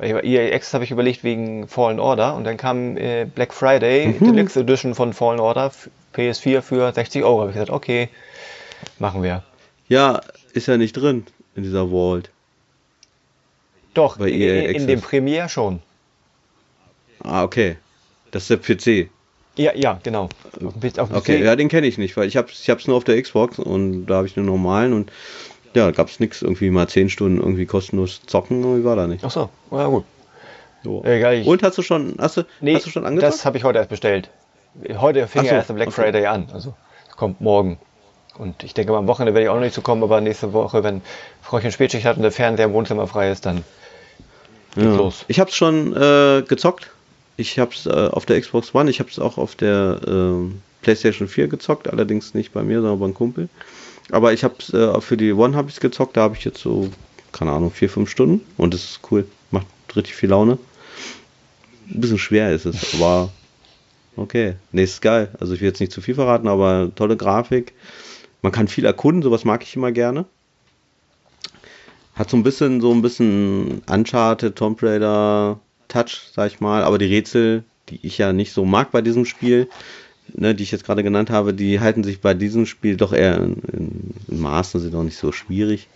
EA 0.00 0.54
Access 0.54 0.74
habe 0.74 0.84
ich 0.84 0.90
überlegt 0.90 1.24
wegen 1.24 1.66
Fallen 1.66 1.98
Order 1.98 2.36
und 2.36 2.44
dann 2.44 2.56
kam 2.56 2.96
äh, 2.96 3.24
Black 3.24 3.52
Friday 3.52 4.14
mhm. 4.18 4.32
Deluxe 4.32 4.60
Edition 4.60 4.94
von 4.94 5.12
Fallen 5.12 5.40
Order 5.40 5.72
PS4 6.14 6.62
für 6.62 6.92
60 6.92 7.24
Euro. 7.24 7.40
Habe 7.40 7.50
ich 7.50 7.54
gesagt, 7.54 7.70
okay, 7.70 8.08
machen 8.98 9.22
wir. 9.22 9.42
Ja, 9.88 10.20
ist 10.52 10.68
ja 10.68 10.76
nicht 10.76 10.92
drin 10.92 11.26
in 11.56 11.62
dieser 11.62 11.90
Vault. 11.90 12.30
Doch, 13.94 14.18
Bei 14.18 14.30
EA 14.30 14.68
in, 14.68 14.82
in 14.82 14.86
dem 14.86 15.00
Premiere 15.00 15.48
schon. 15.48 15.80
Ah, 17.22 17.42
okay. 17.42 17.76
Das 18.30 18.48
ist 18.48 18.50
der 18.50 18.58
PC. 18.58 19.10
Ja, 19.56 19.74
ja, 19.74 19.98
genau. 20.04 20.28
Auf, 20.64 20.98
auf 20.98 21.12
okay, 21.12 21.42
ja, 21.42 21.56
den 21.56 21.68
kenne 21.68 21.88
ich 21.88 21.98
nicht, 21.98 22.16
weil 22.16 22.28
ich 22.28 22.36
habe 22.36 22.48
ich 22.50 22.86
nur 22.86 22.96
auf 22.96 23.04
der 23.04 23.20
Xbox 23.20 23.58
und 23.58 24.06
da 24.06 24.16
habe 24.16 24.26
ich 24.28 24.36
einen 24.36 24.46
normalen 24.46 24.92
und 24.92 25.10
ja, 25.74 25.90
gab 25.90 26.08
es 26.08 26.20
nichts, 26.20 26.42
irgendwie 26.42 26.70
mal 26.70 26.88
10 26.88 27.10
Stunden 27.10 27.38
irgendwie 27.38 27.66
kostenlos 27.66 28.22
zocken, 28.26 28.62
irgendwie 28.62 28.84
war 28.84 28.96
da 28.96 29.06
nicht. 29.06 29.24
Ach 29.24 29.30
so, 29.30 29.48
ja 29.70 29.86
gut. 29.86 30.04
So. 30.84 31.04
Egal, 31.04 31.42
Und 31.44 31.62
hast 31.62 31.76
du 31.76 31.82
schon, 31.82 32.14
hast 32.18 32.36
du, 32.36 32.42
nee, 32.60 32.74
hast 32.74 32.86
du 32.86 32.90
schon 32.90 33.04
angezockt? 33.04 33.32
Das 33.32 33.44
habe 33.44 33.56
ich 33.58 33.64
heute 33.64 33.78
erst 33.78 33.90
bestellt. 33.90 34.30
Heute 34.96 35.26
fing 35.26 35.42
so, 35.42 35.48
ja 35.48 35.54
erst 35.54 35.70
der 35.70 35.74
Black 35.74 35.88
okay. 35.88 36.02
Friday 36.02 36.26
an, 36.26 36.48
also 36.52 36.74
kommt 37.16 37.40
morgen. 37.40 37.78
Und 38.38 38.62
ich 38.62 38.72
denke, 38.72 38.96
am 38.96 39.08
Wochenende 39.08 39.34
werde 39.34 39.44
ich 39.44 39.50
auch 39.50 39.56
noch 39.56 39.62
nicht 39.62 39.74
zu 39.74 39.82
kommen, 39.82 40.02
aber 40.04 40.20
nächste 40.20 40.52
Woche, 40.52 40.84
wenn 40.84 41.02
Frauchen 41.42 41.72
Spätschicht 41.72 42.06
hat 42.06 42.16
und 42.16 42.22
der 42.22 42.30
Fernseher 42.30 42.66
im 42.66 42.72
Wohnzimmer 42.72 43.08
frei 43.08 43.30
ist, 43.30 43.44
dann 43.44 43.64
geht's 44.74 44.86
ja. 44.86 44.96
los. 44.96 45.24
Ich 45.26 45.40
habe 45.40 45.50
es 45.50 45.56
schon 45.56 45.94
äh, 45.96 46.42
gezockt. 46.42 46.90
Ich 47.36 47.58
habe 47.58 47.72
es 47.72 47.86
äh, 47.86 47.90
auf 47.90 48.26
der 48.26 48.40
Xbox 48.40 48.74
One, 48.74 48.90
ich 48.90 49.00
habe 49.00 49.10
es 49.10 49.18
auch 49.18 49.38
auf 49.38 49.56
der 49.56 50.00
äh, 50.06 50.52
PlayStation 50.82 51.28
4 51.28 51.48
gezockt, 51.48 51.88
allerdings 51.88 52.34
nicht 52.34 52.52
bei 52.52 52.62
mir, 52.62 52.80
sondern 52.80 53.00
beim 53.00 53.14
Kumpel. 53.14 53.48
Aber 54.10 54.32
ich 54.32 54.44
habe 54.44 54.54
äh, 54.72 55.00
für 55.00 55.16
die 55.16 55.32
One 55.32 55.56
habe 55.56 55.70
ich 55.70 55.80
gezockt, 55.80 56.16
da 56.16 56.22
habe 56.22 56.36
ich 56.36 56.44
jetzt 56.44 56.60
so, 56.60 56.90
keine 57.32 57.52
Ahnung, 57.52 57.70
vier, 57.70 57.90
fünf 57.90 58.10
Stunden 58.10 58.44
und 58.56 58.74
das 58.74 58.84
ist 58.84 59.00
cool. 59.10 59.26
Macht 59.50 59.66
richtig 59.94 60.14
viel 60.14 60.30
Laune. 60.30 60.58
Ein 61.90 62.00
bisschen 62.00 62.18
schwer 62.18 62.52
ist 62.52 62.66
es, 62.66 62.94
aber 62.94 63.30
okay. 64.16 64.54
Nee, 64.72 64.84
ist 64.84 65.02
geil. 65.02 65.30
Also 65.40 65.54
ich 65.54 65.60
will 65.60 65.68
jetzt 65.68 65.80
nicht 65.80 65.92
zu 65.92 66.00
viel 66.00 66.14
verraten, 66.14 66.48
aber 66.48 66.90
tolle 66.94 67.16
Grafik. 67.16 67.72
Man 68.42 68.52
kann 68.52 68.68
viel 68.68 68.84
erkunden, 68.84 69.22
sowas 69.22 69.44
mag 69.44 69.62
ich 69.62 69.76
immer 69.76 69.92
gerne. 69.92 70.24
Hat 72.14 72.30
so 72.30 72.36
ein 72.36 72.42
bisschen, 72.42 72.80
so 72.80 72.92
ein 72.92 73.02
bisschen 73.02 73.82
Uncharted, 73.86 74.56
Tomb 74.56 74.82
Raider 74.82 75.60
Touch, 75.88 76.30
sag 76.34 76.48
ich 76.52 76.60
mal, 76.60 76.82
aber 76.82 76.98
die 76.98 77.06
Rätsel, 77.06 77.64
die 77.88 78.00
ich 78.02 78.18
ja 78.18 78.32
nicht 78.32 78.52
so 78.52 78.64
mag 78.64 78.90
bei 78.90 79.00
diesem 79.00 79.24
Spiel, 79.24 79.68
ne, 80.34 80.54
die 80.54 80.62
ich 80.62 80.70
jetzt 80.70 80.84
gerade 80.84 81.02
genannt 81.02 81.30
habe, 81.30 81.54
die 81.54 81.80
halten 81.80 82.04
sich 82.04 82.20
bei 82.20 82.34
diesem 82.34 82.66
Spiel 82.66 82.96
doch 82.96 83.12
eher 83.12 83.36
in, 83.38 83.54
in, 83.72 84.14
in 84.28 84.40
Maßen, 84.40 84.80
sind 84.80 84.94
auch 84.94 85.02
nicht 85.02 85.18
so 85.18 85.32
schwierig. 85.32 85.88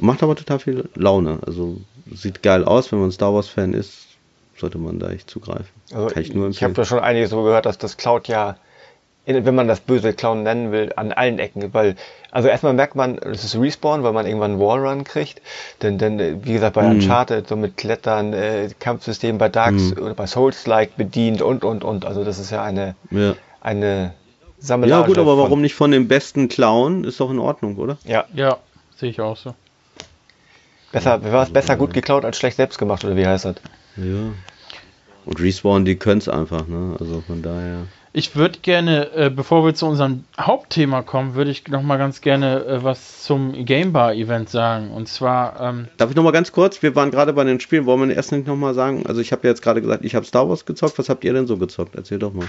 Macht 0.00 0.22
aber 0.22 0.36
total 0.36 0.58
viel 0.58 0.88
Laune. 0.94 1.38
Also 1.46 1.80
sieht 2.12 2.42
geil 2.42 2.64
aus, 2.64 2.90
wenn 2.92 3.00
man 3.00 3.12
Star 3.12 3.34
Wars-Fan 3.34 3.74
ist, 3.74 4.06
sollte 4.56 4.78
man 4.78 4.98
da 4.98 5.10
echt 5.10 5.30
zugreifen. 5.30 5.68
Also 5.92 6.06
Kann 6.08 6.22
ich 6.22 6.34
nur 6.34 6.46
empfehlen. 6.46 6.52
Ich 6.52 6.62
habe 6.62 6.74
da 6.74 6.84
schon 6.84 7.00
einiges 7.00 7.30
so 7.30 7.42
gehört, 7.42 7.66
dass 7.66 7.78
das 7.78 7.96
Cloud 7.96 8.28
ja, 8.28 8.56
wenn 9.26 9.54
man 9.54 9.68
das 9.68 9.80
böse 9.80 10.12
Clown 10.12 10.42
nennen 10.42 10.72
will, 10.72 10.92
an 10.96 11.12
allen 11.12 11.38
Ecken, 11.38 11.72
weil, 11.72 11.96
also 12.30 12.48
erstmal 12.48 12.72
merkt 12.72 12.94
man, 12.94 13.18
es 13.18 13.44
ist 13.44 13.56
Respawn, 13.56 14.02
weil 14.02 14.12
man 14.12 14.26
irgendwann 14.26 14.52
einen 14.52 14.60
Wallrun 14.60 15.04
kriegt, 15.04 15.40
denn, 15.82 15.98
denn 15.98 16.44
wie 16.44 16.54
gesagt, 16.54 16.74
bei 16.74 16.82
mhm. 16.82 16.96
Uncharted, 16.96 17.48
so 17.48 17.56
mit 17.56 17.76
Klettern, 17.76 18.32
äh, 18.32 18.68
Kampfsystem 18.78 19.38
bei 19.38 19.48
Darks 19.48 19.94
mhm. 19.94 20.02
oder 20.02 20.14
bei 20.14 20.26
Souls-like 20.26 20.96
bedient 20.96 21.42
und, 21.42 21.64
und, 21.64 21.84
und, 21.84 22.04
also 22.04 22.24
das 22.24 22.38
ist 22.38 22.50
ja 22.50 22.62
eine, 22.62 22.96
ja 23.10 23.34
eine 23.60 24.14
Sammelage. 24.58 25.02
Ja 25.02 25.06
gut, 25.06 25.18
aber 25.18 25.38
warum 25.38 25.60
nicht 25.60 25.74
von 25.74 25.90
dem 25.90 26.08
besten 26.08 26.48
Clown? 26.48 27.04
Ist 27.04 27.20
doch 27.20 27.30
in 27.30 27.38
Ordnung, 27.38 27.76
oder? 27.76 27.98
Ja. 28.04 28.24
Ja, 28.34 28.58
sehe 28.96 29.10
ich 29.10 29.20
auch 29.20 29.36
so. 29.36 29.54
Besser, 30.92 31.22
war 31.32 31.44
es 31.44 31.50
besser 31.50 31.76
gut 31.76 31.94
geklaut 31.94 32.24
als 32.24 32.36
schlecht 32.36 32.56
selbst 32.56 32.78
gemacht, 32.78 33.04
oder 33.04 33.16
wie 33.16 33.26
heißt 33.26 33.44
das? 33.44 33.56
Ja. 33.96 34.32
Und 35.24 35.40
Respawn, 35.40 35.84
die 35.84 35.96
können 35.96 36.18
es 36.18 36.28
einfach, 36.28 36.66
ne? 36.66 36.96
Also 36.98 37.22
von 37.26 37.42
daher. 37.42 37.86
Ich 38.12 38.34
würde 38.34 38.58
gerne, 38.58 39.12
äh, 39.14 39.30
bevor 39.30 39.64
wir 39.64 39.72
zu 39.72 39.86
unserem 39.86 40.24
Hauptthema 40.38 41.02
kommen, 41.02 41.36
würde 41.36 41.52
ich 41.52 41.68
noch 41.68 41.82
mal 41.82 41.96
ganz 41.96 42.20
gerne 42.20 42.64
äh, 42.64 42.82
was 42.82 43.22
zum 43.22 43.64
Gamebar-Event 43.64 44.48
sagen. 44.48 44.90
Und 44.90 45.06
zwar. 45.06 45.60
Ähm 45.60 45.88
Darf 45.96 46.10
ich 46.10 46.16
noch 46.16 46.24
mal 46.24 46.32
ganz 46.32 46.50
kurz? 46.50 46.82
Wir 46.82 46.96
waren 46.96 47.12
gerade 47.12 47.32
bei 47.32 47.44
den 47.44 47.60
Spielen. 47.60 47.86
Wollen 47.86 48.08
wir 48.08 48.16
erst 48.16 48.32
nicht 48.32 48.48
noch 48.48 48.56
mal 48.56 48.74
sagen? 48.74 49.04
Also 49.06 49.20
ich 49.20 49.30
habe 49.30 49.42
ja 49.44 49.50
jetzt 49.50 49.62
gerade 49.62 49.80
gesagt, 49.80 50.04
ich 50.04 50.16
habe 50.16 50.26
Star 50.26 50.48
Wars 50.48 50.66
gezockt. 50.66 50.98
Was 50.98 51.08
habt 51.08 51.22
ihr 51.22 51.32
denn 51.32 51.46
so 51.46 51.56
gezockt? 51.56 51.94
Erzähl 51.94 52.18
doch 52.18 52.32
mal 52.32 52.48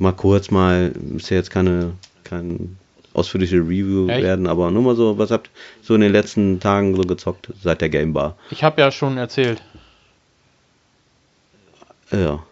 mal 0.00 0.12
kurz 0.12 0.50
mal, 0.50 0.92
ist 1.16 1.30
ja 1.30 1.36
jetzt 1.36 1.50
keine, 1.50 1.92
kein 2.24 2.76
ausführliche 3.12 3.56
Review 3.56 4.08
ja, 4.08 4.22
werden, 4.22 4.46
aber 4.46 4.70
nur 4.70 4.82
mal 4.82 4.96
so, 4.96 5.18
was 5.18 5.30
habt 5.30 5.48
ihr 5.48 5.52
so 5.82 5.94
in 5.94 6.00
den 6.00 6.12
letzten 6.12 6.58
Tagen 6.58 6.96
so 6.96 7.02
gezockt 7.02 7.52
seit 7.62 7.80
der 7.80 7.90
Game 7.90 8.12
Bar? 8.12 8.36
Ich 8.50 8.64
habe 8.64 8.80
ja 8.80 8.90
schon 8.90 9.18
erzählt. 9.18 9.62
Ja. 12.10 12.42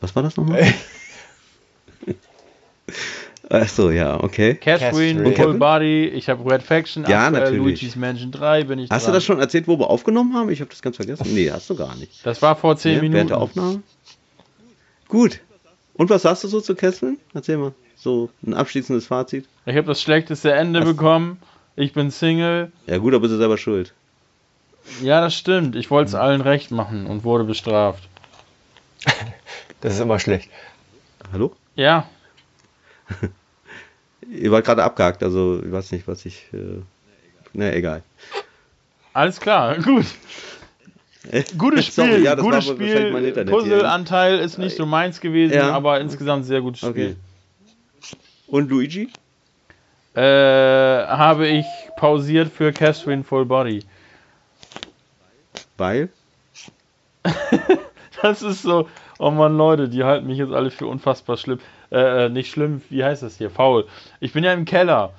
was 0.00 0.16
war 0.16 0.22
das 0.22 0.36
nochmal? 0.36 0.64
Achso, 3.48 3.90
ja, 3.90 4.20
okay. 4.24 4.54
Catherine, 4.54 5.32
Full 5.36 5.54
Body, 5.54 6.06
ich 6.06 6.28
habe 6.28 6.50
Red 6.50 6.64
Faction, 6.64 7.04
ja, 7.06 7.30
natürlich. 7.30 7.58
Luigi's 7.58 7.94
Mansion 7.94 8.32
3 8.32 8.64
bin 8.64 8.80
ich 8.80 8.90
Hast 8.90 9.04
dran. 9.04 9.12
du 9.12 9.16
das 9.16 9.24
schon 9.24 9.38
erzählt, 9.38 9.68
wo 9.68 9.78
wir 9.78 9.88
aufgenommen 9.88 10.34
haben? 10.34 10.50
Ich 10.50 10.60
habe 10.60 10.70
das 10.70 10.82
ganz 10.82 10.96
vergessen. 10.96 11.32
Nee, 11.32 11.48
hast 11.50 11.70
du 11.70 11.76
gar 11.76 11.94
nicht. 11.94 12.26
Das 12.26 12.42
war 12.42 12.56
vor 12.56 12.76
10 12.76 12.94
ja, 12.94 12.96
Minuten. 13.02 13.14
Während 13.14 13.30
der 13.30 13.38
Aufnahme? 13.38 13.82
Gut, 15.06 15.38
und 15.96 16.10
was 16.10 16.22
sagst 16.22 16.44
du 16.44 16.48
so 16.48 16.60
zu 16.60 16.74
Kesseln? 16.74 17.18
Erzähl 17.34 17.56
mal. 17.56 17.72
So 17.96 18.30
ein 18.46 18.54
abschließendes 18.54 19.06
Fazit. 19.06 19.46
Ich 19.64 19.76
habe 19.76 19.86
das 19.86 20.02
schlechteste 20.02 20.52
Ende 20.52 20.80
was? 20.80 20.88
bekommen. 20.88 21.40
Ich 21.76 21.92
bin 21.92 22.10
Single. 22.10 22.72
Ja 22.86 22.98
gut, 22.98 23.14
aber 23.14 23.22
bist 23.22 23.34
du 23.34 23.38
selber 23.38 23.58
schuld. 23.58 23.92
Ja, 25.02 25.20
das 25.20 25.34
stimmt. 25.34 25.76
Ich 25.76 25.90
wollte 25.90 26.08
es 26.08 26.14
mhm. 26.14 26.20
allen 26.20 26.40
recht 26.40 26.70
machen 26.70 27.06
und 27.06 27.24
wurde 27.24 27.44
bestraft. 27.44 28.08
das 29.80 29.94
ist 29.94 30.00
immer 30.00 30.18
schlecht. 30.18 30.50
Hallo? 31.32 31.54
Ja. 31.74 32.08
Ihr 34.30 34.50
wart 34.50 34.64
gerade 34.64 34.82
abgehakt, 34.82 35.22
also 35.22 35.62
ich 35.64 35.70
weiß 35.70 35.92
nicht, 35.92 36.08
was 36.08 36.24
ich. 36.26 36.48
Äh, 36.52 36.80
na, 37.52 37.72
egal. 37.72 38.02
Alles 39.12 39.40
klar, 39.40 39.76
gut. 39.82 40.06
Gutes 41.58 41.86
Spiel, 41.86 42.06
Sorry, 42.06 42.22
ja, 42.22 42.34
gutes 42.34 42.66
Spiel. 42.66 43.44
Puzzle-Anteil 43.46 44.38
ist 44.38 44.58
nicht 44.58 44.76
so 44.76 44.86
meins 44.86 45.20
gewesen, 45.20 45.54
ja. 45.54 45.72
aber 45.72 46.00
insgesamt 46.00 46.44
sehr 46.44 46.60
gutes 46.60 46.80
Spiel. 46.80 46.90
Okay. 46.90 47.16
Und 48.46 48.70
Luigi? 48.70 49.08
Äh, 50.14 50.20
habe 50.22 51.46
ich 51.46 51.66
pausiert 51.96 52.50
für 52.50 52.72
Catherine 52.72 53.24
Full 53.24 53.44
Body. 53.44 53.84
Weil? 55.76 56.08
das 58.22 58.42
ist 58.42 58.62
so, 58.62 58.88
oh 59.18 59.30
Mann, 59.30 59.56
Leute, 59.56 59.88
die 59.88 60.04
halten 60.04 60.26
mich 60.26 60.38
jetzt 60.38 60.52
alle 60.52 60.70
für 60.70 60.86
unfassbar 60.86 61.36
schlimm. 61.36 61.58
Äh, 61.90 62.26
äh 62.26 62.28
nicht 62.28 62.50
schlimm, 62.50 62.82
wie 62.88 63.04
heißt 63.04 63.22
das 63.22 63.36
hier? 63.36 63.50
Faul. 63.50 63.86
Ich 64.20 64.32
bin 64.32 64.44
ja 64.44 64.52
im 64.52 64.64
Keller. 64.64 65.12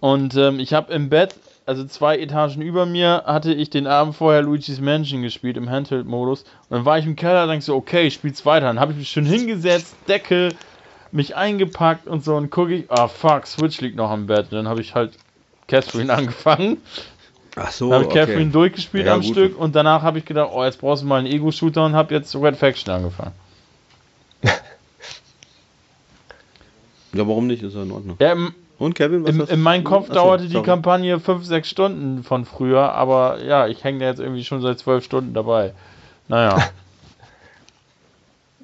Und 0.00 0.34
ähm, 0.36 0.58
ich 0.58 0.72
habe 0.72 0.92
im 0.92 1.08
Bett, 1.10 1.36
also 1.66 1.84
zwei 1.84 2.18
Etagen 2.18 2.62
über 2.62 2.86
mir, 2.86 3.22
hatte 3.26 3.52
ich 3.52 3.70
den 3.70 3.86
Abend 3.86 4.16
vorher 4.16 4.42
Luigi's 4.42 4.80
Mansion 4.80 5.22
gespielt 5.22 5.56
im 5.56 5.70
Handheld-Modus. 5.70 6.42
Und 6.42 6.70
dann 6.70 6.84
war 6.84 6.98
ich 6.98 7.06
im 7.06 7.16
Keller, 7.16 7.46
dachte 7.46 7.60
so, 7.60 7.76
okay, 7.76 8.06
ich 8.06 8.14
spiel's 8.14 8.44
weiter. 8.44 8.66
Dann 8.66 8.80
habe 8.80 8.92
ich 8.92 8.98
mich 8.98 9.08
schön 9.08 9.26
hingesetzt, 9.26 9.94
Decke, 10.08 10.50
mich 11.12 11.36
eingepackt 11.36 12.06
und 12.06 12.24
so 12.24 12.34
und 12.36 12.50
gucke 12.50 12.74
ich, 12.74 12.90
ah 12.90 13.08
fuck, 13.08 13.46
Switch 13.46 13.80
liegt 13.80 13.96
noch 13.96 14.10
am 14.10 14.26
Bett. 14.26 14.46
Und 14.50 14.52
dann 14.52 14.68
habe 14.68 14.80
ich 14.80 14.94
halt 14.94 15.12
Catherine 15.68 16.12
angefangen. 16.16 16.78
Ach 17.56 17.70
so. 17.70 17.90
Dann 17.90 17.94
habe 17.94 18.04
ich 18.04 18.10
okay. 18.10 18.26
Catherine 18.26 18.50
durchgespielt 18.50 19.06
ja, 19.06 19.14
am 19.14 19.20
gut. 19.20 19.30
Stück 19.30 19.58
und 19.58 19.76
danach 19.76 20.02
habe 20.02 20.18
ich 20.18 20.24
gedacht, 20.24 20.50
oh, 20.52 20.64
jetzt 20.64 20.80
brauchst 20.80 21.02
du 21.02 21.06
mal 21.06 21.18
einen 21.18 21.26
Ego-Shooter 21.28 21.84
und 21.84 21.94
habe 21.94 22.14
jetzt 22.14 22.34
Red 22.34 22.56
Faction 22.56 22.92
angefangen. 22.92 23.32
ja, 24.42 24.52
warum 27.12 27.46
nicht? 27.46 27.62
Ist 27.62 27.74
ja 27.74 27.82
in 27.82 27.92
Ordnung. 27.92 28.16
Ja, 28.18 28.34
und 28.82 28.94
Kevin, 28.94 29.24
was 29.24 29.30
Im, 29.30 29.46
in 29.46 29.60
meinem 29.60 29.84
Kopf 29.84 30.10
Achso, 30.10 30.14
dauerte 30.14 30.44
sorry. 30.44 30.56
die 30.56 30.62
Kampagne 30.62 31.20
5, 31.20 31.44
6 31.44 31.68
Stunden 31.68 32.24
von 32.24 32.44
früher, 32.44 32.92
aber 32.92 33.42
ja, 33.42 33.66
ich 33.66 33.84
hänge 33.84 34.00
da 34.00 34.06
jetzt 34.06 34.20
irgendwie 34.20 34.44
schon 34.44 34.60
seit 34.60 34.78
12 34.78 35.04
Stunden 35.04 35.34
dabei. 35.34 35.72
Naja. 36.28 36.58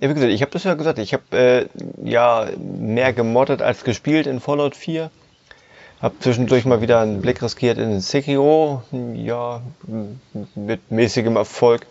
Ja, 0.01 0.09
wie 0.09 0.15
gesagt, 0.15 0.33
ich 0.33 0.43
habe 0.43 0.53
das 0.53 0.63
ja 0.63 0.75
gesagt, 0.75 1.01
ich 1.01 1.13
habe 1.13 1.25
äh, 1.33 1.67
ja 2.05 2.47
mehr 2.57 3.13
gemoddet 3.13 3.63
als 3.63 3.83
gespielt 3.83 4.29
in 4.29 4.39
Fallout 4.39 4.77
4. 4.77 5.11
Hab 6.01 6.23
zwischendurch 6.23 6.65
mal 6.65 6.81
wieder 6.81 7.01
einen 7.01 7.21
Blick 7.21 7.43
riskiert 7.43 7.79
in 7.79 7.99
Sekiro, 7.99 8.85
ja, 9.15 9.61
mit 10.55 10.93
mäßigem 10.93 11.35
Erfolg. 11.35 11.85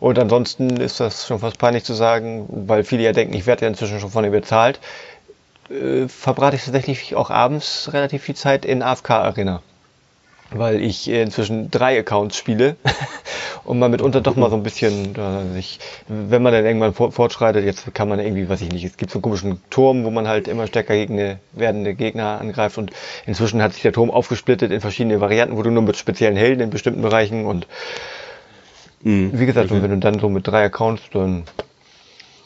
Und 0.00 0.18
ansonsten 0.18 0.80
ist 0.80 1.00
das 1.00 1.26
schon 1.26 1.38
fast 1.38 1.58
peinlich 1.58 1.84
zu 1.84 1.92
sagen, 1.92 2.46
weil 2.48 2.84
viele 2.84 3.02
ja 3.02 3.12
denken, 3.12 3.34
ich 3.34 3.46
werde 3.46 3.62
ja 3.62 3.68
inzwischen 3.68 4.00
schon 4.00 4.10
von 4.10 4.24
ihm 4.24 4.32
bezahlt. 4.32 4.80
Äh, 5.70 6.08
verbrate 6.08 6.56
ich 6.56 6.64
tatsächlich 6.64 7.14
auch 7.14 7.30
abends 7.30 7.90
relativ 7.92 8.22
viel 8.22 8.36
Zeit 8.36 8.64
in 8.64 8.82
AFK 8.82 9.10
Arena 9.10 9.62
weil 10.54 10.80
ich 10.82 11.08
inzwischen 11.08 11.70
drei 11.70 11.98
Accounts 11.98 12.36
spiele 12.36 12.76
und 13.64 13.78
man 13.78 13.90
mitunter 13.90 14.20
doch 14.20 14.36
mal 14.36 14.50
so 14.50 14.56
ein 14.56 14.62
bisschen, 14.62 15.14
äh, 15.16 15.52
sich, 15.54 15.80
wenn 16.08 16.42
man 16.42 16.52
dann 16.52 16.64
irgendwann 16.64 16.94
fortschreitet, 16.94 17.64
jetzt 17.64 17.92
kann 17.94 18.08
man 18.08 18.20
irgendwie, 18.20 18.48
weiß 18.48 18.60
ich 18.60 18.72
nicht, 18.72 18.84
es 18.84 18.96
gibt 18.96 19.10
so 19.10 19.18
einen 19.18 19.22
komischen 19.22 19.60
Turm, 19.70 20.04
wo 20.04 20.10
man 20.10 20.28
halt 20.28 20.48
immer 20.48 20.66
stärker 20.66 20.94
gegen 20.94 21.18
eine 21.18 21.38
werdende 21.52 21.94
Gegner 21.94 22.40
angreift 22.40 22.78
und 22.78 22.92
inzwischen 23.26 23.62
hat 23.62 23.72
sich 23.72 23.82
der 23.82 23.92
Turm 23.92 24.10
aufgesplittet 24.10 24.70
in 24.70 24.80
verschiedene 24.80 25.20
Varianten, 25.20 25.56
wo 25.56 25.62
du 25.62 25.70
nur 25.70 25.82
mit 25.82 25.96
speziellen 25.96 26.36
Helden 26.36 26.60
in 26.62 26.70
bestimmten 26.70 27.02
Bereichen 27.02 27.46
und 27.46 27.66
mhm, 29.02 29.30
wie 29.38 29.46
gesagt, 29.46 29.70
okay. 29.70 29.82
wenn 29.82 29.90
du 29.90 29.98
dann 29.98 30.18
so 30.18 30.28
mit 30.28 30.46
drei 30.46 30.64
Accounts, 30.64 31.02
dann 31.12 31.44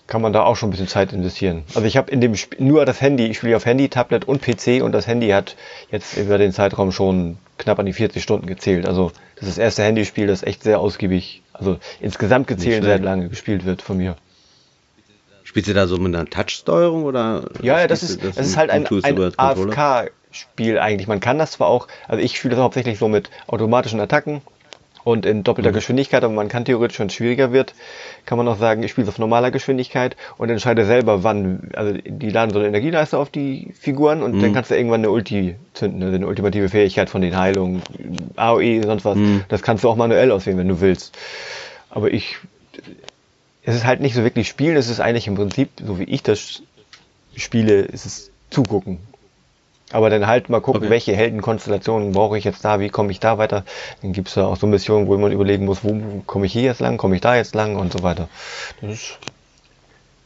kann 0.08 0.22
man 0.22 0.32
da 0.32 0.42
auch 0.42 0.56
schon 0.56 0.68
ein 0.68 0.72
bisschen 0.72 0.88
Zeit 0.88 1.12
investieren. 1.12 1.64
Also 1.74 1.86
ich 1.86 1.96
habe 1.96 2.10
in 2.10 2.20
dem 2.20 2.34
Spiel 2.34 2.66
nur 2.66 2.86
das 2.86 3.00
Handy, 3.00 3.26
ich 3.26 3.36
spiele 3.36 3.54
auf 3.56 3.66
Handy, 3.66 3.88
Tablet 3.90 4.24
und 4.24 4.42
PC 4.42 4.82
und 4.82 4.92
das 4.92 5.06
Handy 5.06 5.28
hat 5.28 5.54
jetzt 5.90 6.16
über 6.16 6.38
den 6.38 6.52
Zeitraum 6.52 6.90
schon 6.92 7.36
knapp 7.58 7.78
an 7.78 7.86
die 7.86 7.92
40 7.92 8.22
Stunden 8.22 8.46
gezählt. 8.46 8.86
Also 8.86 9.12
das 9.36 9.48
ist 9.48 9.58
das 9.58 9.58
erste 9.58 9.82
Handyspiel, 9.84 10.26
das 10.26 10.42
echt 10.42 10.62
sehr 10.62 10.80
ausgiebig, 10.80 11.42
also 11.52 11.78
insgesamt 12.00 12.46
gezählt 12.46 12.84
sehr 12.84 12.98
lange 12.98 13.28
gespielt 13.28 13.66
wird 13.66 13.82
von 13.82 13.98
mir. 13.98 14.16
Spielst 15.44 15.68
du 15.68 15.74
da 15.74 15.86
so 15.86 15.98
mit 15.98 16.14
einer 16.14 16.28
Touch-Steuerung 16.28 17.04
oder? 17.04 17.44
Ja, 17.62 17.80
ja 17.80 17.86
das 17.86 18.02
ist, 18.02 18.24
das, 18.24 18.36
das 18.36 18.46
ist 18.46 18.56
halt 18.56 18.70
ein, 18.70 18.86
ein 18.86 19.32
AFK-Spiel 19.36 20.78
eigentlich. 20.78 21.06
Man 21.06 21.20
kann 21.20 21.38
das 21.38 21.52
zwar 21.52 21.68
auch, 21.68 21.86
also 22.06 22.22
ich 22.22 22.36
spiele 22.36 22.54
das 22.54 22.62
hauptsächlich 22.62 22.98
so 22.98 23.08
mit 23.08 23.30
automatischen 23.46 24.00
Attacken, 24.00 24.40
und 25.08 25.24
in 25.24 25.42
doppelter 25.42 25.70
mhm. 25.70 25.74
Geschwindigkeit, 25.74 26.22
aber 26.22 26.34
man 26.34 26.48
kann 26.48 26.66
theoretisch, 26.66 27.00
wenn 27.00 27.06
es 27.06 27.14
schwieriger 27.14 27.50
wird, 27.50 27.72
kann 28.26 28.36
man 28.36 28.46
auch 28.46 28.58
sagen, 28.58 28.82
ich 28.82 28.90
spiele 28.90 29.08
auf 29.08 29.18
normaler 29.18 29.50
Geschwindigkeit 29.50 30.16
und 30.36 30.50
entscheide 30.50 30.84
selber, 30.84 31.24
wann, 31.24 31.70
also 31.74 31.94
die 32.04 32.28
laden 32.28 32.52
so 32.52 32.58
eine 32.58 32.68
Energieleiste 32.68 33.16
auf 33.16 33.30
die 33.30 33.72
Figuren 33.72 34.22
und 34.22 34.34
mhm. 34.34 34.42
dann 34.42 34.52
kannst 34.52 34.70
du 34.70 34.76
irgendwann 34.76 35.00
eine 35.00 35.10
Ulti 35.10 35.56
zünden, 35.72 36.02
also 36.02 36.14
eine 36.14 36.26
ultimative 36.26 36.68
Fähigkeit 36.68 37.08
von 37.08 37.22
den 37.22 37.38
Heilungen, 37.38 37.82
AOE, 38.36 38.82
sonst 38.84 39.06
was. 39.06 39.16
Mhm. 39.16 39.44
Das 39.48 39.62
kannst 39.62 39.82
du 39.82 39.88
auch 39.88 39.96
manuell 39.96 40.30
auswählen, 40.30 40.58
wenn 40.58 40.68
du 40.68 40.82
willst. 40.82 41.16
Aber 41.88 42.12
ich, 42.12 42.36
es 43.62 43.76
ist 43.76 43.86
halt 43.86 44.00
nicht 44.00 44.14
so 44.14 44.24
wirklich 44.24 44.46
spielen, 44.46 44.76
es 44.76 44.90
ist 44.90 45.00
eigentlich 45.00 45.26
im 45.26 45.36
Prinzip, 45.36 45.70
so 45.82 45.98
wie 45.98 46.04
ich 46.04 46.22
das 46.22 46.62
spiele, 47.34 47.80
ist 47.80 48.04
es 48.04 48.30
zugucken. 48.50 48.98
Aber 49.90 50.10
dann 50.10 50.26
halt 50.26 50.50
mal 50.50 50.60
gucken, 50.60 50.82
okay. 50.82 50.90
welche 50.90 51.16
Heldenkonstellationen 51.16 52.12
brauche 52.12 52.36
ich 52.36 52.44
jetzt 52.44 52.64
da, 52.64 52.78
wie 52.78 52.90
komme 52.90 53.10
ich 53.10 53.20
da 53.20 53.38
weiter. 53.38 53.64
Dann 54.02 54.12
gibt 54.12 54.28
es 54.28 54.34
da 54.34 54.46
auch 54.46 54.56
so 54.56 54.66
Missionen, 54.66 55.06
wo 55.06 55.16
man 55.16 55.32
überlegen 55.32 55.64
muss, 55.64 55.82
wo 55.82 55.98
komme 56.26 56.46
ich 56.46 56.52
hier 56.52 56.62
jetzt 56.62 56.80
lang, 56.80 56.98
komme 56.98 57.14
ich 57.14 57.22
da 57.22 57.36
jetzt 57.36 57.54
lang 57.54 57.76
und 57.76 57.92
so 57.92 58.02
weiter. 58.02 58.28
Das 58.82 58.90
ist, 58.90 59.18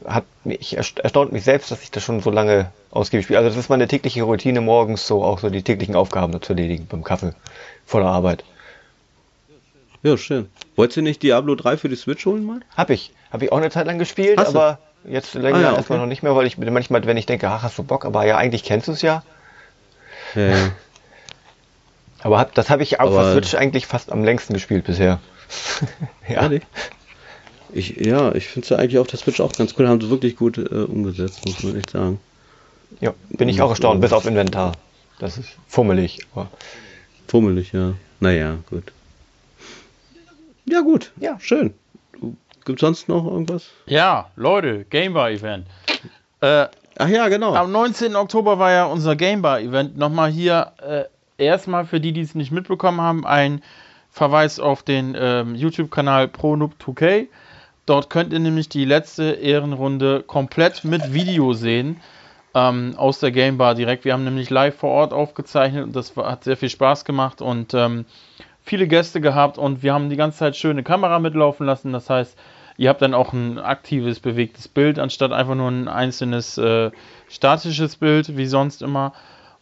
hat 0.05 0.25
mich 0.43 0.77
erstaunt 0.77 1.33
mich 1.33 1.45
selbst, 1.45 1.71
dass 1.71 1.83
ich 1.83 1.93
das 1.93 2.03
schon 2.03 2.21
so 2.21 2.31
lange 2.31 2.73
ausgiebig 2.91 3.27
spiele. 3.27 3.39
Also 3.39 3.51
das 3.51 3.59
ist 3.59 3.69
meine 3.69 3.87
tägliche 3.87 4.25
Routine 4.25 4.61
morgens, 4.61 5.07
so 5.07 5.23
auch 5.23 5.39
so 5.39 5.49
die 5.49 5.63
täglichen 5.63 5.95
Aufgaben 5.95 6.41
zu 6.43 6.55
erledigen 6.55 6.87
beim 6.89 7.05
Kaffee 7.05 7.35
vor 7.87 8.01
der 8.01 8.11
Arbeit. 8.11 8.45
Ja, 10.03 10.17
schön. 10.17 10.51
Wolltest 10.75 10.97
du 10.97 11.03
nicht 11.03 11.23
Diablo 11.23 11.55
3 11.55 11.77
für 11.77 11.89
die 11.89 11.95
Switch 11.95 12.27
holen 12.27 12.45
mal? 12.45 12.61
Hab 12.77 12.91
ich. 12.91 13.13
Hab 13.31 13.43
ich 13.43 13.53
auch 13.53 13.59
eine 13.59 13.71
Zeit 13.71 13.87
lang 13.87 14.01
gespielt, 14.01 14.39
aber 14.39 14.79
jetzt 15.05 15.35
länger 15.35 15.59
ah, 15.59 15.63
ja, 15.63 15.77
erstmal 15.77 15.99
noch 15.99 16.07
nicht 16.07 16.25
mehr, 16.25 16.35
weil 16.35 16.47
ich 16.47 16.59
manchmal, 16.59 17.05
wenn 17.07 17.17
ich 17.17 17.27
denke, 17.27 17.49
ach, 17.49 17.63
hast 17.63 17.79
du 17.79 17.85
Bock, 17.85 18.05
aber 18.05 18.25
ja, 18.25 18.37
eigentlich 18.37 18.65
kennst 18.65 18.89
du 18.89 18.93
es 18.93 19.03
ja. 19.03 19.23
Ja, 20.35 20.73
Aber 22.23 22.39
hab, 22.39 22.55
das 22.55 22.71
habe 22.71 22.83
ich 22.83 23.01
auf 23.01 23.13
der 23.13 23.33
Switch 23.33 23.55
eigentlich 23.55 23.87
fast 23.87 24.13
am 24.13 24.25
längsten 24.25 24.55
gespielt 24.55 24.85
bisher. 24.85 25.19
ja. 26.29 26.51
Ich, 27.73 27.97
ja, 27.97 28.35
ich 28.35 28.47
finde 28.47 28.65
es 28.65 28.69
ja 28.69 28.77
eigentlich 28.77 28.99
auf 28.99 29.09
der 29.09 29.19
Switch 29.19 29.41
auch 29.41 29.53
ganz 29.53 29.75
cool. 29.79 29.89
Haben 29.89 30.01
sie 30.01 30.11
wirklich 30.11 30.37
gut 30.37 30.59
äh, 30.59 30.63
umgesetzt, 30.63 31.45
muss 31.45 31.63
man 31.63 31.77
echt 31.77 31.91
sagen. 31.91 32.21
Ja, 33.01 33.15
bin 33.31 33.49
ich 33.49 33.61
auch 33.61 33.71
erstaunt, 33.71 34.01
bis 34.01 34.13
auf 34.13 34.27
Inventar. 34.27 34.73
Das 35.19 35.39
ist 35.39 35.49
fummelig. 35.67 36.21
Aber 36.35 36.49
fummelig, 37.27 37.73
ja. 37.73 37.95
Naja, 38.21 38.59
gut. 38.71 38.93
Ja, 40.67 40.81
gut. 40.81 41.11
Ja, 41.17 41.41
schön. 41.41 41.75
Gibt 42.65 42.79
sonst 42.79 43.09
noch 43.09 43.27
irgendwas? 43.27 43.67
Ja, 43.87 44.31
Leute, 44.37 44.85
Gamebar-Event. 44.89 45.67
Äh, 46.41 46.67
Ach 47.03 47.09
ja, 47.09 47.27
genau. 47.27 47.53
Am 47.53 47.73
19. 47.73 48.15
Oktober 48.15 48.61
war 48.61 48.71
ja 48.71 48.85
unser 48.85 49.17
Gamebar-Event. 49.17 49.99
Nochmal 49.99 50.31
hier 50.31 50.71
äh, 50.81 51.03
erstmal 51.37 51.85
für 51.85 51.99
die, 51.99 52.13
die 52.13 52.21
es 52.21 52.37
nicht 52.37 52.53
mitbekommen 52.53 53.01
haben, 53.01 53.27
ein 53.27 53.61
Verweis 54.13 54.61
auf 54.61 54.85
den 54.85 55.17
ähm, 55.19 55.57
YouTube-Kanal 55.57 56.27
ProNoob2K. 56.27 57.27
Dort 57.87 58.09
könnt 58.09 58.33
ihr 58.33 58.39
nämlich 58.39 58.69
die 58.69 58.85
letzte 58.85 59.33
Ehrenrunde 59.33 60.23
komplett 60.25 60.85
mit 60.85 61.13
Video 61.13 61.55
sehen. 61.55 62.01
Ähm, 62.55 62.95
aus 62.97 63.19
der 63.19 63.33
Gamebar 63.33 63.75
direkt. 63.75 64.05
Wir 64.05 64.13
haben 64.13 64.23
nämlich 64.23 64.49
live 64.49 64.77
vor 64.77 64.91
Ort 64.91 65.13
aufgezeichnet 65.13 65.83
und 65.83 65.97
das 65.97 66.17
war, 66.17 66.31
hat 66.31 66.45
sehr 66.45 66.57
viel 66.57 66.71
Spaß 66.71 67.05
gemacht 67.05 67.43
und 67.43 67.75
ähm, 67.75 68.05
viele 68.63 68.87
Gäste 68.87 69.21
gehabt 69.21 69.59
und 69.59 69.83
wir 69.83 69.93
haben 69.93 70.09
die 70.09 70.17
ganze 70.17 70.39
Zeit 70.39 70.57
schöne 70.57 70.85
Kamera 70.85 71.19
mitlaufen 71.19 71.67
lassen. 71.67 71.93
Das 71.93 72.09
heißt, 72.09 72.39
Ihr 72.77 72.89
habt 72.89 73.03
dann 73.03 73.15
auch 73.15 73.33
ein 73.33 73.59
aktives, 73.59 74.21
bewegtes 74.21 74.69
Bild, 74.69 74.99
anstatt 74.99 75.33
einfach 75.33 75.55
nur 75.55 75.71
ein 75.71 75.89
einzelnes 75.89 76.59
äh, 76.59 76.91
statisches 77.29 77.97
Bild, 77.97 78.37
wie 78.37 78.47
sonst 78.47 78.83
immer. 78.83 79.13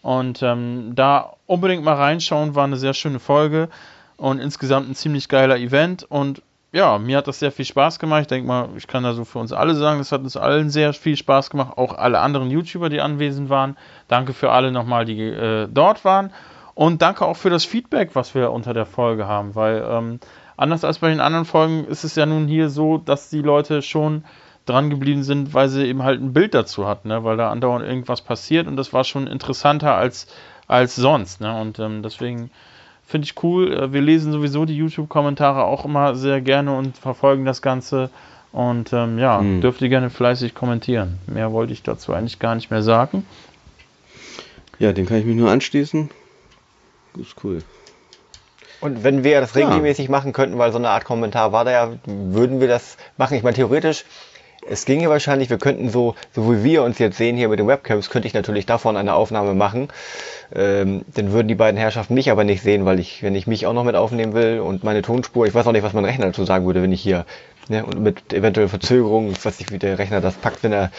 Und 0.03 0.42
ähm, 0.42 0.92
da 0.94 1.35
unbedingt 1.46 1.85
mal 1.85 1.94
reinschauen, 1.94 2.55
war 2.55 2.64
eine 2.64 2.77
sehr 2.77 2.94
schöne 2.94 3.18
Folge 3.18 3.68
und 4.16 4.38
insgesamt 4.38 4.88
ein 4.88 4.94
ziemlich 4.94 5.29
geiler 5.29 5.59
Event. 5.59 6.05
Und 6.05 6.42
ja, 6.73 6.99
mir 6.99 7.18
hat 7.18 7.27
das 7.27 7.40
sehr 7.40 7.53
viel 7.53 7.64
Spaß 7.64 7.99
gemacht. 7.99 8.23
Ich 8.23 8.27
denke 8.29 8.46
mal, 8.46 8.68
ich 8.77 8.87
kann 8.87 9.03
da 9.03 9.12
so 9.12 9.25
für 9.25 9.40
uns 9.40 9.53
alle 9.53 9.75
sagen, 9.75 9.99
das 9.99 10.12
hat 10.12 10.23
uns 10.23 10.37
allen 10.37 10.70
sehr 10.70 10.92
viel 10.92 11.16
Spaß 11.16 11.51
gemacht. 11.51 11.77
Auch 11.77 11.94
alle 11.94 12.20
anderen 12.20 12.51
YouTuber, 12.51 12.88
die 12.88 13.01
anwesend 13.01 13.51
waren. 13.51 13.77
Danke 14.09 14.33
für 14.33 14.51
alle 14.53 14.70
nochmal, 14.70 15.05
die 15.05 15.20
äh, 15.20 15.68
dort 15.70 16.05
waren. 16.05 16.33
Und 16.75 17.03
danke 17.03 17.27
auch 17.27 17.37
für 17.37 17.51
das 17.51 17.64
Feedback, 17.64 18.11
was 18.14 18.35
wir 18.35 18.53
unter 18.53 18.73
der 18.73 18.87
Folge 18.87 19.27
haben, 19.27 19.55
weil 19.55 19.85
ähm, 19.87 20.20
Anders 20.61 20.85
als 20.85 20.99
bei 20.99 21.09
den 21.09 21.20
anderen 21.20 21.46
Folgen 21.46 21.87
ist 21.87 22.05
es 22.05 22.16
ja 22.16 22.27
nun 22.27 22.46
hier 22.46 22.68
so, 22.68 22.99
dass 22.99 23.31
die 23.31 23.40
Leute 23.40 23.81
schon 23.81 24.25
dran 24.66 24.90
geblieben 24.90 25.23
sind, 25.23 25.55
weil 25.55 25.70
sie 25.70 25.87
eben 25.87 26.03
halt 26.03 26.20
ein 26.20 26.35
Bild 26.35 26.53
dazu 26.53 26.87
hatten, 26.87 27.09
ne? 27.09 27.25
weil 27.25 27.38
da 27.38 27.51
andauernd 27.51 27.83
irgendwas 27.83 28.20
passiert 28.20 28.66
und 28.66 28.77
das 28.77 28.92
war 28.92 29.05
schon 29.05 29.27
interessanter 29.27 29.94
als, 29.94 30.27
als 30.66 30.96
sonst. 30.96 31.40
Ne? 31.40 31.59
Und 31.59 31.79
ähm, 31.79 32.03
deswegen 32.03 32.51
finde 33.07 33.25
ich 33.25 33.42
cool. 33.42 33.73
Äh, 33.73 33.94
wir 33.94 34.03
lesen 34.03 34.33
sowieso 34.33 34.66
die 34.66 34.77
YouTube-Kommentare 34.77 35.64
auch 35.64 35.87
immer 35.87 36.14
sehr 36.14 36.42
gerne 36.42 36.77
und 36.77 36.94
verfolgen 36.99 37.46
das 37.46 37.62
Ganze. 37.62 38.11
Und 38.53 38.92
ähm, 38.92 39.18
ja, 39.18 39.40
mhm. 39.40 39.62
dürft 39.62 39.81
ihr 39.81 39.88
gerne 39.88 40.11
fleißig 40.11 40.55
kommentieren. 40.55 41.20
Mehr 41.27 41.53
wollte 41.53 41.73
ich 41.73 41.83
dazu 41.83 42.12
eigentlich 42.12 42.38
gar 42.38 42.55
nicht 42.55 42.70
mehr 42.70 42.83
sagen. 42.83 43.25
Ja, 44.79 44.92
den 44.92 45.07
kann 45.07 45.16
ich 45.16 45.25
mich 45.25 45.37
nur 45.37 45.51
anschließen. 45.51 46.11
Ist 47.18 47.37
cool. 47.44 47.62
Und 48.81 49.05
wenn 49.05 49.25
wir 49.25 49.40
das 49.40 49.55
regelmäßig 49.57 50.07
ja. 50.07 50.11
machen 50.11 50.33
könnten, 50.33 50.59
weil 50.59 50.73
so 50.73 50.79
eine 50.79 50.88
Art 50.88 51.05
Kommentar 51.05 51.53
war 51.53 51.64
da 51.64 51.71
ja, 51.71 51.93
würden 52.07 52.61
wir 52.61 52.69
das 52.69 52.97
machen. 53.19 53.37
Ich 53.37 53.43
meine, 53.43 53.57
theoretisch 53.57 54.05
Es 54.69 54.85
ginge 54.85 55.09
wahrscheinlich, 55.09 55.49
wir 55.49 55.59
könnten 55.59 55.88
so, 55.88 56.14
so 56.33 56.53
wie 56.53 56.62
wir 56.62 56.83
uns 56.83 56.99
jetzt 56.99 57.16
sehen 57.16 57.37
hier 57.37 57.49
mit 57.49 57.59
den 57.59 57.66
Webcams, 57.66 58.11
könnte 58.11 58.29
ich 58.29 58.35
natürlich 58.35 58.66
davon 58.66 58.97
eine 58.97 59.14
Aufnahme 59.14 59.55
machen. 59.55 59.88
Ähm, 60.55 61.03
dann 61.14 61.33
würden 61.33 61.49
die 61.49 61.55
beiden 61.55 61.79
Herrschaften 61.79 62.14
mich 62.14 62.31
aber 62.31 62.45
nicht 62.45 62.62
sehen, 62.62 62.85
weil 62.85 63.01
ich, 63.01 63.23
wenn 63.23 63.35
ich 63.35 63.47
mich 63.47 63.66
auch 63.66 63.73
noch 63.73 63.85
mit 63.85 63.97
aufnehmen 63.97 64.35
will 64.35 64.61
und 64.61 64.85
meine 64.85 65.01
Tonspur, 65.03 65.47
ich 65.47 65.55
weiß 65.55 65.66
auch 65.66 65.73
nicht, 65.73 65.83
was 65.83 65.95
mein 65.95 66.05
Rechner 66.05 66.27
dazu 66.27 66.45
sagen 66.45 66.66
würde, 66.66 66.83
wenn 66.83 66.93
ich 66.93 67.01
hier, 67.01 67.25
ne, 67.69 67.85
und 67.85 68.01
mit 68.01 68.33
eventuell 68.33 68.69
Verzögerung, 68.69 69.31
ich 69.31 69.43
weiß 69.43 69.59
nicht, 69.61 69.73
wie 69.73 69.79
der 69.79 69.99
Rechner 69.99 70.21
das 70.21 70.35
packt, 70.35 70.62
wenn 70.62 70.73
er 70.73 70.90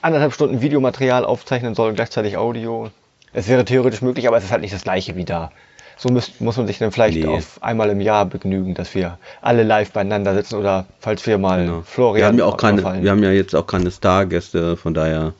anderthalb 0.00 0.32
Stunden 0.32 0.62
Videomaterial 0.62 1.24
aufzeichnen 1.24 1.74
soll 1.74 1.90
und 1.90 1.96
gleichzeitig 1.96 2.36
Audio. 2.38 2.90
Es 3.34 3.48
wäre 3.48 3.64
theoretisch 3.64 4.02
möglich, 4.02 4.26
aber 4.26 4.38
es 4.38 4.44
ist 4.44 4.52
halt 4.52 4.62
nicht 4.62 4.74
das 4.74 4.84
gleiche 4.84 5.16
wie 5.16 5.24
da 5.24 5.50
so 6.02 6.08
muss, 6.08 6.40
muss 6.40 6.56
man 6.56 6.66
sich 6.66 6.78
dann 6.78 6.90
vielleicht 6.90 7.16
nee. 7.16 7.26
auf 7.26 7.62
einmal 7.62 7.88
im 7.90 8.00
Jahr 8.00 8.26
begnügen, 8.26 8.74
dass 8.74 8.92
wir 8.96 9.18
alle 9.40 9.62
live 9.62 9.92
beieinander 9.92 10.34
sitzen 10.34 10.56
oder 10.56 10.86
falls 10.98 11.24
wir 11.28 11.38
mal 11.38 11.64
genau. 11.64 11.82
Florian. 11.82 12.16
Wir 12.16 12.26
haben 12.26 12.38
ja 12.38 12.44
auch 12.44 12.56
keine, 12.56 13.02
wir 13.02 13.10
haben 13.10 13.22
ja 13.22 13.30
jetzt 13.30 13.54
auch 13.54 13.68
keine 13.68 13.92
Stargäste, 13.92 14.76
von 14.76 14.94
daher 14.94 15.32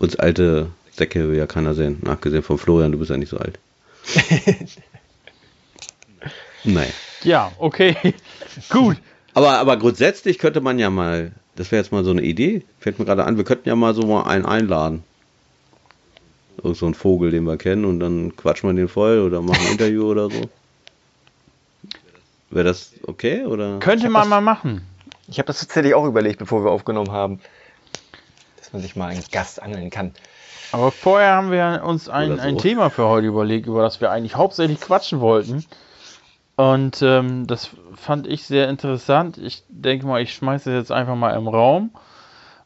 uns 0.00 0.16
alte 0.16 0.66
Säcke 0.90 1.28
will 1.28 1.38
ja 1.38 1.46
keiner 1.46 1.74
sehen. 1.74 1.98
Nachgesehen 2.02 2.42
von 2.42 2.58
Florian, 2.58 2.90
du 2.90 2.98
bist 2.98 3.12
ja 3.12 3.16
nicht 3.16 3.28
so 3.28 3.38
alt. 3.38 3.60
Nein. 6.64 6.92
Ja, 7.22 7.52
okay. 7.58 7.96
Gut. 8.70 8.96
Aber, 9.34 9.58
aber 9.58 9.76
grundsätzlich 9.76 10.38
könnte 10.40 10.60
man 10.60 10.80
ja 10.80 10.90
mal, 10.90 11.30
das 11.54 11.70
wäre 11.70 11.80
jetzt 11.80 11.92
mal 11.92 12.02
so 12.02 12.10
eine 12.10 12.22
Idee, 12.22 12.62
fällt 12.80 12.98
mir 12.98 13.04
gerade 13.04 13.24
an, 13.24 13.36
wir 13.36 13.44
könnten 13.44 13.68
ja 13.68 13.76
mal 13.76 13.94
so 13.94 14.02
mal 14.02 14.24
einen 14.24 14.46
einladen 14.46 15.04
so 16.62 16.86
ein 16.86 16.94
Vogel, 16.94 17.30
den 17.30 17.44
wir 17.44 17.56
kennen, 17.56 17.84
und 17.84 18.00
dann 18.00 18.36
quatschen 18.36 18.68
wir 18.68 18.74
den 18.74 18.88
voll 18.88 19.20
oder 19.20 19.40
machen 19.42 19.66
ein 19.66 19.72
Interview 19.72 20.04
oder 20.04 20.30
so. 20.30 20.42
Wäre 22.50 22.64
das 22.64 22.92
okay? 23.06 23.44
Oder? 23.44 23.78
Könnte 23.78 24.08
man 24.08 24.22
das, 24.22 24.30
mal 24.30 24.40
machen. 24.40 24.86
Ich 25.28 25.38
habe 25.38 25.46
das 25.46 25.60
tatsächlich 25.60 25.94
auch 25.94 26.06
überlegt, 26.06 26.38
bevor 26.38 26.64
wir 26.64 26.70
aufgenommen 26.70 27.12
haben, 27.12 27.40
dass 28.56 28.72
man 28.72 28.82
sich 28.82 28.96
mal 28.96 29.08
einen 29.08 29.24
Gast 29.30 29.62
angeln 29.62 29.90
kann. 29.90 30.12
Aber 30.72 30.90
vorher 30.90 31.34
haben 31.34 31.50
wir 31.50 31.82
uns 31.84 32.08
ein, 32.08 32.36
so. 32.36 32.42
ein 32.42 32.58
Thema 32.58 32.90
für 32.90 33.06
heute 33.06 33.26
überlegt, 33.26 33.66
über 33.66 33.82
das 33.82 34.00
wir 34.00 34.10
eigentlich 34.10 34.36
hauptsächlich 34.36 34.80
quatschen 34.80 35.20
wollten. 35.20 35.64
Und 36.56 37.02
ähm, 37.02 37.46
das 37.46 37.70
fand 37.94 38.26
ich 38.26 38.44
sehr 38.44 38.68
interessant. 38.68 39.38
Ich 39.38 39.62
denke 39.68 40.06
mal, 40.06 40.20
ich 40.20 40.34
schmeiße 40.34 40.70
es 40.70 40.76
jetzt 40.76 40.92
einfach 40.92 41.14
mal 41.14 41.36
im 41.36 41.48
Raum. 41.48 41.90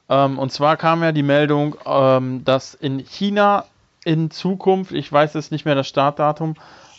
Ähm, 0.09 0.39
und 0.39 0.51
zwar 0.51 0.77
kam 0.77 1.03
ja 1.03 1.13
die 1.13 1.23
Meldung, 1.23 1.77
ähm, 1.85 2.45
dass 2.45 2.75
in 2.75 3.05
China 3.05 3.67
in 4.05 4.31
Zukunft, 4.31 4.93
ich 4.93 5.11
weiß 5.11 5.35
jetzt 5.35 5.53
nicht 5.53 5.65
mehr 5.65 5.75
das 5.75 5.89
Startdatum, 5.89 6.55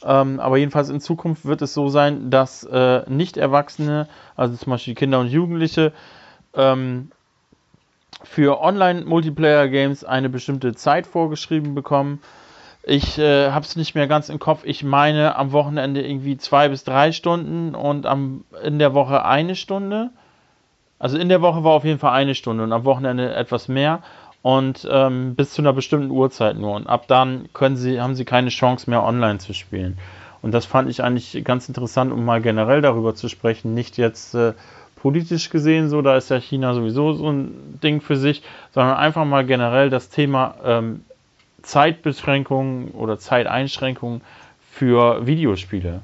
ähm, 0.06 0.40
aber 0.40 0.58
jedenfalls 0.58 0.90
in 0.90 1.00
Zukunft 1.00 1.46
wird 1.46 1.62
es 1.62 1.74
so 1.74 1.90
sein, 1.90 2.30
dass 2.30 2.64
äh, 2.64 3.10
Nicht-Erwachsene, 3.10 4.08
also 4.36 4.56
zum 4.56 4.72
Beispiel 4.72 4.96
Kinder 4.96 5.20
und 5.20 5.28
Jugendliche, 5.28 5.94
ähm, 6.54 7.12
für 8.24 8.62
Online-Multiplayer-Games 8.62 10.04
eine 10.04 10.30
bestimmte 10.30 10.74
Zeit 10.76 11.08
vorgeschrieben 11.08 11.76
bekommen. 11.76 12.22
Ich 12.84 13.18
äh, 13.18 13.52
habe 13.52 13.66
es 13.66 13.76
nicht 13.76 13.96
mehr 13.96 14.08
ganz 14.08 14.30
im 14.30 14.40
Kopf. 14.40 14.62
Ich 14.66 14.84
meine 14.84 15.36
am 15.36 15.52
Wochenende 15.52 16.02
irgendwie 16.02 16.38
zwei 16.38 16.70
bis 16.70 16.84
drei 16.84 17.12
Stunden 17.12 17.76
und 17.76 18.06
am, 18.06 18.44
in 18.64 18.80
der 18.80 18.94
Woche 18.94 19.26
eine 19.26 19.56
Stunde. 19.56 20.12
Also 21.00 21.18
in 21.18 21.30
der 21.30 21.42
Woche 21.42 21.64
war 21.64 21.74
auf 21.74 21.86
jeden 21.86 22.00
Fall 22.00 22.14
eine 22.14 22.36
Stunde 22.36 22.64
und 22.64 22.72
am 22.72 22.86
Wochenende 22.86 23.34
etwas 23.34 23.68
mehr 23.68 24.02
und 24.44 24.86
ähm, 24.92 25.36
bis 25.36 25.54
zu 25.54 25.62
einer 25.62 25.74
bestimmten 25.74 26.12
Uhrzeit 26.12 26.58
nur. 26.58 26.76
Und 26.76 26.86
ab 26.86 27.08
dann 27.08 27.48
können 27.54 27.78
sie, 27.78 28.00
haben 28.00 28.14
sie 28.14 28.26
keine 28.26 28.50
Chance 28.50 28.90
mehr 28.90 29.02
online 29.04 29.40
zu 29.40 29.54
spielen. 29.54 29.98
Und 30.42 30.52
das 30.54 30.66
fand 30.66 30.90
ich 30.90 31.02
eigentlich 31.02 31.44
ganz 31.46 31.70
interessant, 31.70 32.12
um 32.12 32.26
mal 32.26 32.42
generell 32.42 32.82
darüber 32.82 33.16
zu 33.16 33.30
sprechen. 33.30 33.74
Nicht 33.74 33.98
jetzt 33.98 34.36
äh, 34.36 34.52
politisch 34.98 35.50
gesehen, 35.50 35.90
so 35.90 36.02
da 36.02 36.18
ist 36.18 36.30
ja 36.30 36.38
China 36.42 36.74
sowieso 36.74 37.14
so 37.14 37.32
ein 37.32 37.80
Ding 37.82 38.02
für 38.02 38.18
sich, 38.18 38.44
sondern 38.74 38.98
einfach 38.98 39.24
mal 39.24 39.46
generell 39.46 39.90
das 39.90 40.10
Thema 40.10 40.56
ähm, 40.66 41.06
Zeitbeschränkungen 41.62 42.90
oder 42.92 43.18
Zeiteinschränkungen 43.18 44.22
für 44.70 45.26
Videospiele. 45.26 46.02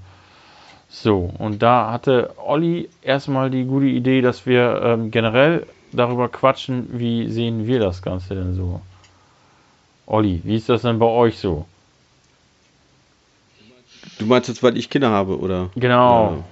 So, 0.87 1.29
und 1.37 1.61
da 1.61 1.91
hatte 1.91 2.31
Olli 2.37 2.87
erstmal 3.01 3.49
die 3.49 3.65
gute 3.65 3.87
Idee, 3.87 4.21
dass 4.21 4.45
wir 4.45 4.81
ähm, 4.81 5.11
generell 5.11 5.67
darüber 5.91 6.29
quatschen, 6.29 6.87
wie 6.99 7.29
sehen 7.29 7.67
wir 7.67 7.79
das 7.79 8.01
Ganze 8.01 8.35
denn 8.35 8.55
so? 8.55 8.81
Olli, 10.05 10.41
wie 10.43 10.55
ist 10.55 10.69
das 10.69 10.81
denn 10.81 10.99
bei 10.99 11.05
euch 11.05 11.37
so? 11.37 11.65
Du 14.17 14.25
meinst 14.25 14.49
jetzt, 14.49 14.63
weil 14.63 14.77
ich 14.77 14.89
Kinder 14.89 15.09
habe, 15.09 15.37
oder? 15.39 15.69
Genau. 15.75 16.43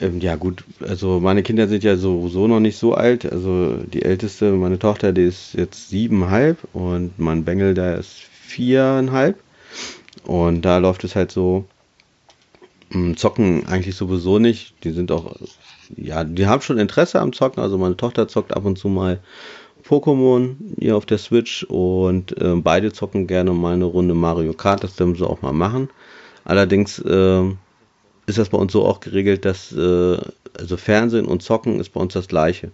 Ja. 0.00 0.06
Ähm, 0.06 0.20
ja, 0.20 0.34
gut, 0.36 0.64
also 0.80 1.20
meine 1.20 1.42
Kinder 1.42 1.68
sind 1.68 1.84
ja 1.84 1.96
sowieso 1.96 2.48
noch 2.48 2.60
nicht 2.60 2.76
so 2.76 2.94
alt. 2.94 3.30
Also 3.30 3.76
die 3.76 4.02
älteste, 4.02 4.52
meine 4.52 4.78
Tochter, 4.78 5.12
die 5.12 5.22
ist 5.22 5.54
jetzt 5.54 5.88
siebenhalb 5.88 6.58
und 6.72 7.18
mein 7.18 7.44
Bengel, 7.44 7.74
der 7.74 7.98
ist 7.98 8.12
viereinhalb. 8.12 9.38
Und 10.24 10.62
da 10.62 10.78
läuft 10.78 11.04
es 11.04 11.14
halt 11.14 11.30
so, 11.30 11.66
hm, 12.90 13.16
zocken 13.16 13.66
eigentlich 13.66 13.94
sowieso 13.96 14.38
nicht. 14.38 14.74
Die 14.84 14.90
sind 14.90 15.12
auch 15.12 15.36
ja, 15.96 16.24
die 16.24 16.46
haben 16.46 16.62
schon 16.62 16.78
Interesse 16.78 17.20
am 17.20 17.32
Zocken. 17.32 17.62
Also 17.62 17.78
meine 17.78 17.96
Tochter 17.96 18.28
zockt 18.28 18.54
ab 18.54 18.64
und 18.64 18.78
zu 18.78 18.88
mal 18.88 19.20
Pokémon 19.86 20.56
hier 20.78 20.96
auf 20.96 21.06
der 21.06 21.18
Switch 21.18 21.64
und 21.64 22.36
äh, 22.40 22.54
beide 22.56 22.92
zocken 22.92 23.26
gerne 23.26 23.52
mal 23.52 23.74
eine 23.74 23.84
Runde 23.84 24.14
Mario 24.14 24.52
Kart. 24.52 24.82
Das 24.82 24.96
dürfen 24.96 25.14
sie 25.14 25.26
auch 25.26 25.42
mal 25.42 25.52
machen. 25.52 25.90
Allerdings 26.44 26.98
äh, 26.98 27.44
ist 28.26 28.38
das 28.38 28.48
bei 28.48 28.58
uns 28.58 28.72
so 28.72 28.84
auch 28.84 29.00
geregelt, 29.00 29.44
dass 29.44 29.72
äh, 29.72 30.18
also 30.58 30.76
Fernsehen 30.76 31.26
und 31.26 31.42
Zocken 31.42 31.80
ist 31.80 31.90
bei 31.90 32.00
uns 32.00 32.14
das 32.14 32.28
gleiche. 32.28 32.70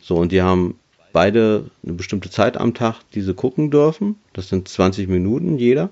So, 0.00 0.16
und 0.16 0.32
die 0.32 0.42
haben 0.42 0.78
beide 1.12 1.64
eine 1.82 1.94
bestimmte 1.94 2.30
Zeit 2.30 2.56
am 2.56 2.74
Tag, 2.74 3.00
die 3.14 3.22
sie 3.22 3.34
gucken 3.34 3.70
dürfen. 3.70 4.16
Das 4.32 4.48
sind 4.48 4.68
20 4.68 5.08
Minuten 5.08 5.58
jeder 5.58 5.90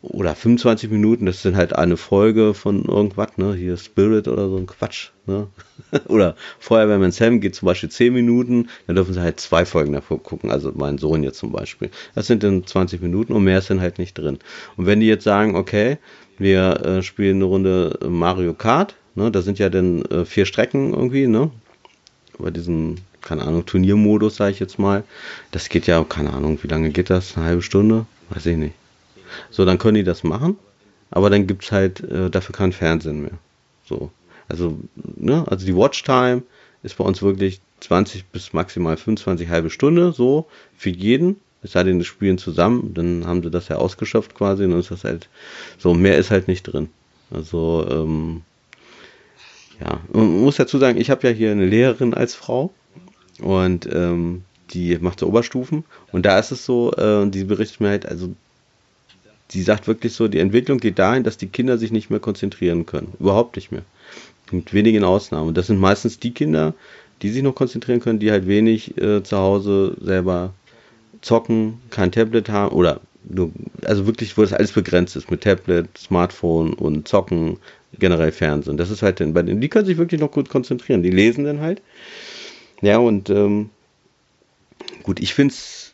oder 0.00 0.34
25 0.34 0.90
Minuten, 0.90 1.26
das 1.26 1.42
sind 1.42 1.56
halt 1.56 1.74
eine 1.74 1.96
Folge 1.96 2.54
von 2.54 2.84
irgendwas, 2.84 3.36
ne? 3.36 3.54
Hier 3.54 3.76
Spirit 3.76 4.28
oder 4.28 4.48
so 4.48 4.56
ein 4.56 4.66
Quatsch, 4.66 5.10
ne? 5.26 5.48
oder 6.08 6.36
Feuerwehrmann 6.60 7.10
Sam 7.10 7.40
geht 7.40 7.56
zum 7.56 7.66
Beispiel 7.66 7.88
10 7.88 8.12
Minuten, 8.12 8.68
dann 8.86 8.94
dürfen 8.94 9.12
sie 9.12 9.20
halt 9.20 9.40
zwei 9.40 9.64
Folgen 9.64 9.92
davor 9.92 10.22
gucken, 10.22 10.50
also 10.52 10.72
mein 10.74 10.98
Sohn 10.98 11.24
jetzt 11.24 11.38
zum 11.38 11.50
Beispiel. 11.50 11.90
Das 12.14 12.28
sind 12.28 12.44
dann 12.44 12.64
20 12.64 13.02
Minuten 13.02 13.32
und 13.32 13.42
mehr 13.42 13.58
ist 13.58 13.70
dann 13.70 13.80
halt 13.80 13.98
nicht 13.98 14.16
drin. 14.16 14.38
Und 14.76 14.86
wenn 14.86 15.00
die 15.00 15.08
jetzt 15.08 15.24
sagen, 15.24 15.56
okay, 15.56 15.98
wir 16.38 16.80
äh, 16.84 17.02
spielen 17.02 17.36
eine 17.36 17.46
Runde 17.46 17.98
Mario 18.08 18.54
Kart, 18.54 18.94
ne? 19.16 19.32
Da 19.32 19.42
sind 19.42 19.58
ja 19.58 19.68
dann 19.68 20.02
äh, 20.02 20.24
vier 20.24 20.46
Strecken 20.46 20.94
irgendwie, 20.94 21.26
ne? 21.26 21.50
Bei 22.38 22.52
diesem, 22.52 22.94
keine 23.20 23.42
Ahnung, 23.42 23.66
Turniermodus, 23.66 24.36
sage 24.36 24.52
ich 24.52 24.60
jetzt 24.60 24.78
mal. 24.78 25.02
Das 25.50 25.68
geht 25.68 25.88
ja, 25.88 26.04
keine 26.04 26.32
Ahnung, 26.32 26.60
wie 26.62 26.68
lange 26.68 26.90
geht 26.90 27.10
das? 27.10 27.36
Eine 27.36 27.46
halbe 27.46 27.62
Stunde? 27.62 28.06
Weiß 28.30 28.46
ich 28.46 28.56
nicht. 28.56 28.74
So, 29.50 29.64
dann 29.64 29.78
können 29.78 29.96
die 29.96 30.04
das 30.04 30.24
machen, 30.24 30.56
aber 31.10 31.30
dann 31.30 31.46
gibt 31.46 31.64
es 31.64 31.72
halt 31.72 32.00
äh, 32.00 32.30
dafür 32.30 32.54
kein 32.54 32.72
Fernsehen 32.72 33.22
mehr. 33.22 33.38
So. 33.84 34.10
Also, 34.48 34.78
ne, 34.94 35.44
also 35.46 35.66
die 35.66 35.76
Watchtime 35.76 36.42
ist 36.82 36.96
bei 36.96 37.04
uns 37.04 37.22
wirklich 37.22 37.60
20 37.80 38.26
bis 38.26 38.52
maximal 38.52 38.96
25 38.96 39.48
halbe 39.48 39.70
Stunde, 39.70 40.12
so, 40.12 40.46
für 40.76 40.90
jeden. 40.90 41.36
Es 41.62 41.72
sei 41.72 41.82
denn, 41.82 41.98
die 41.98 42.04
spielen 42.04 42.38
zusammen, 42.38 42.94
dann 42.94 43.26
haben 43.26 43.42
sie 43.42 43.50
das 43.50 43.68
ja 43.68 43.76
ausgeschöpft 43.76 44.34
quasi, 44.34 44.64
und 44.64 44.70
dann 44.70 44.80
ist 44.80 44.90
das 44.90 45.04
halt, 45.04 45.28
so, 45.76 45.92
mehr 45.92 46.16
ist 46.16 46.30
halt 46.30 46.48
nicht 46.48 46.62
drin. 46.62 46.88
Also, 47.30 47.86
ähm, 47.90 48.42
ja, 49.80 50.00
man 50.12 50.42
muss 50.42 50.56
dazu 50.56 50.78
sagen, 50.78 50.98
ich 50.98 51.10
habe 51.10 51.26
ja 51.26 51.32
hier 51.32 51.52
eine 51.52 51.66
Lehrerin 51.66 52.14
als 52.14 52.34
Frau 52.34 52.72
und 53.40 53.88
ähm, 53.92 54.44
die 54.70 54.98
macht 54.98 55.20
so 55.20 55.26
Oberstufen 55.26 55.84
und 56.12 56.26
da 56.26 56.38
ist 56.38 56.50
es 56.50 56.64
so, 56.64 56.92
äh, 56.92 57.28
die 57.28 57.44
berichtet 57.44 57.80
mir 57.80 57.88
halt, 57.90 58.06
also 58.06 58.34
die 59.52 59.62
sagt 59.62 59.86
wirklich 59.86 60.12
so, 60.12 60.28
die 60.28 60.38
Entwicklung 60.38 60.78
geht 60.78 60.98
dahin, 60.98 61.24
dass 61.24 61.36
die 61.36 61.48
Kinder 61.48 61.78
sich 61.78 61.90
nicht 61.90 62.10
mehr 62.10 62.20
konzentrieren 62.20 62.86
können. 62.86 63.14
Überhaupt 63.18 63.56
nicht 63.56 63.72
mehr. 63.72 63.82
Mit 64.50 64.72
wenigen 64.72 65.04
Ausnahmen. 65.04 65.54
Das 65.54 65.66
sind 65.66 65.78
meistens 65.78 66.18
die 66.18 66.32
Kinder, 66.32 66.74
die 67.22 67.30
sich 67.30 67.42
noch 67.42 67.54
konzentrieren 67.54 68.00
können, 68.00 68.18
die 68.18 68.30
halt 68.30 68.46
wenig 68.46 68.96
äh, 68.98 69.22
zu 69.22 69.36
Hause 69.36 69.96
selber 70.00 70.52
zocken, 71.20 71.78
kein 71.90 72.12
Tablet 72.12 72.48
haben 72.48 72.74
oder 72.74 73.00
nur, 73.24 73.50
also 73.84 74.06
wirklich, 74.06 74.36
wo 74.38 74.42
das 74.42 74.52
alles 74.52 74.72
begrenzt 74.72 75.16
ist 75.16 75.30
mit 75.30 75.42
Tablet, 75.42 75.88
Smartphone 75.98 76.72
und 76.72 77.08
Zocken, 77.08 77.58
generell 77.98 78.32
Fernsehen. 78.32 78.76
Das 78.76 78.90
ist 78.90 79.02
halt, 79.02 79.18
bei 79.34 79.42
denen, 79.42 79.60
die 79.60 79.68
können 79.68 79.86
sich 79.86 79.98
wirklich 79.98 80.20
noch 80.20 80.30
gut 80.30 80.48
konzentrieren. 80.48 81.02
Die 81.02 81.10
lesen 81.10 81.44
dann 81.44 81.60
halt. 81.60 81.82
Ja, 82.80 82.98
und 82.98 83.28
ähm, 83.28 83.70
gut, 85.02 85.20
ich 85.20 85.34
finde 85.34 85.52
es 85.52 85.87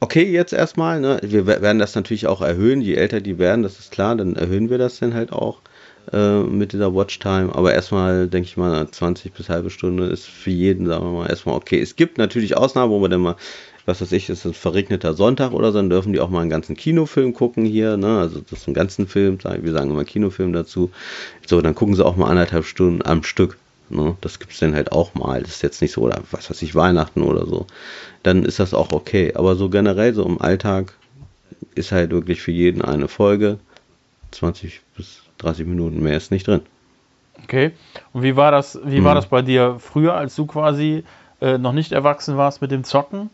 okay 0.00 0.24
jetzt 0.24 0.52
erstmal. 0.52 1.00
Ne? 1.00 1.20
Wir 1.22 1.46
werden 1.46 1.78
das 1.78 1.94
natürlich 1.94 2.26
auch 2.26 2.40
erhöhen. 2.40 2.80
Je 2.80 2.94
älter 2.94 3.20
die 3.20 3.38
werden, 3.38 3.62
das 3.62 3.78
ist 3.78 3.92
klar, 3.92 4.16
dann 4.16 4.36
erhöhen 4.36 4.70
wir 4.70 4.78
das 4.78 4.98
dann 4.98 5.14
halt 5.14 5.32
auch 5.32 5.60
äh, 6.12 6.40
mit 6.40 6.72
dieser 6.72 6.94
Watchtime. 6.94 7.54
Aber 7.54 7.72
erstmal 7.72 8.28
denke 8.28 8.48
ich 8.48 8.56
mal, 8.56 8.90
20 8.90 9.32
bis 9.32 9.48
halbe 9.48 9.70
Stunde 9.70 10.06
ist 10.06 10.26
für 10.26 10.50
jeden, 10.50 10.86
sagen 10.86 11.04
wir 11.04 11.12
mal, 11.12 11.30
erstmal 11.30 11.56
okay. 11.56 11.80
Es 11.80 11.96
gibt 11.96 12.18
natürlich 12.18 12.56
Ausnahmen, 12.56 12.90
wo 12.90 12.98
man 12.98 13.10
dann 13.10 13.20
mal 13.20 13.36
was 13.86 14.00
weiß 14.00 14.12
ich, 14.12 14.28
ist 14.28 14.44
ein 14.44 14.54
verregneter 14.54 15.14
Sonntag 15.14 15.52
oder 15.52 15.72
so, 15.72 15.78
dann 15.78 15.90
dürfen 15.90 16.12
die 16.12 16.20
auch 16.20 16.30
mal 16.30 16.40
einen 16.40 16.50
ganzen 16.50 16.76
Kinofilm 16.76 17.32
gucken 17.34 17.64
hier, 17.64 17.96
ne? 17.96 18.18
Also 18.20 18.40
das 18.40 18.60
ist 18.60 18.68
ein 18.68 18.74
ganzen 18.74 19.06
Film, 19.06 19.38
wir 19.42 19.72
sagen 19.72 19.90
immer 19.90 20.04
Kinofilm 20.04 20.52
dazu. 20.52 20.90
So, 21.46 21.60
dann 21.60 21.74
gucken 21.74 21.94
sie 21.94 22.04
auch 22.04 22.16
mal 22.16 22.28
anderthalb 22.28 22.64
Stunden 22.64 23.02
am 23.02 23.22
Stück. 23.22 23.56
Ne? 23.90 24.16
Das 24.20 24.38
gibt 24.38 24.52
es 24.52 24.58
dann 24.60 24.74
halt 24.74 24.92
auch 24.92 25.14
mal. 25.14 25.42
Das 25.42 25.50
ist 25.50 25.62
jetzt 25.62 25.82
nicht 25.82 25.92
so, 25.92 26.02
oder 26.02 26.22
was 26.30 26.48
weiß 26.48 26.62
ich, 26.62 26.74
Weihnachten 26.74 27.22
oder 27.22 27.46
so. 27.46 27.66
Dann 28.22 28.44
ist 28.44 28.60
das 28.60 28.74
auch 28.74 28.92
okay. 28.92 29.32
Aber 29.34 29.56
so 29.56 29.68
generell, 29.68 30.14
so 30.14 30.24
im 30.24 30.40
Alltag, 30.40 30.94
ist 31.74 31.92
halt 31.92 32.10
wirklich 32.10 32.40
für 32.40 32.52
jeden 32.52 32.82
eine 32.82 33.08
Folge. 33.08 33.58
20 34.32 34.80
bis 34.96 35.22
30 35.38 35.66
Minuten 35.66 36.02
mehr 36.02 36.16
ist 36.16 36.30
nicht 36.30 36.46
drin. 36.46 36.62
Okay. 37.44 37.72
Und 38.12 38.22
wie 38.22 38.36
war 38.36 38.52
das, 38.52 38.78
wie 38.84 38.98
hm. 38.98 39.04
war 39.04 39.14
das 39.14 39.26
bei 39.26 39.42
dir 39.42 39.76
früher, 39.78 40.14
als 40.14 40.36
du 40.36 40.46
quasi 40.46 41.04
äh, 41.40 41.58
noch 41.58 41.72
nicht 41.72 41.92
erwachsen 41.92 42.36
warst 42.36 42.62
mit 42.62 42.70
dem 42.70 42.84
Zocken? 42.84 43.30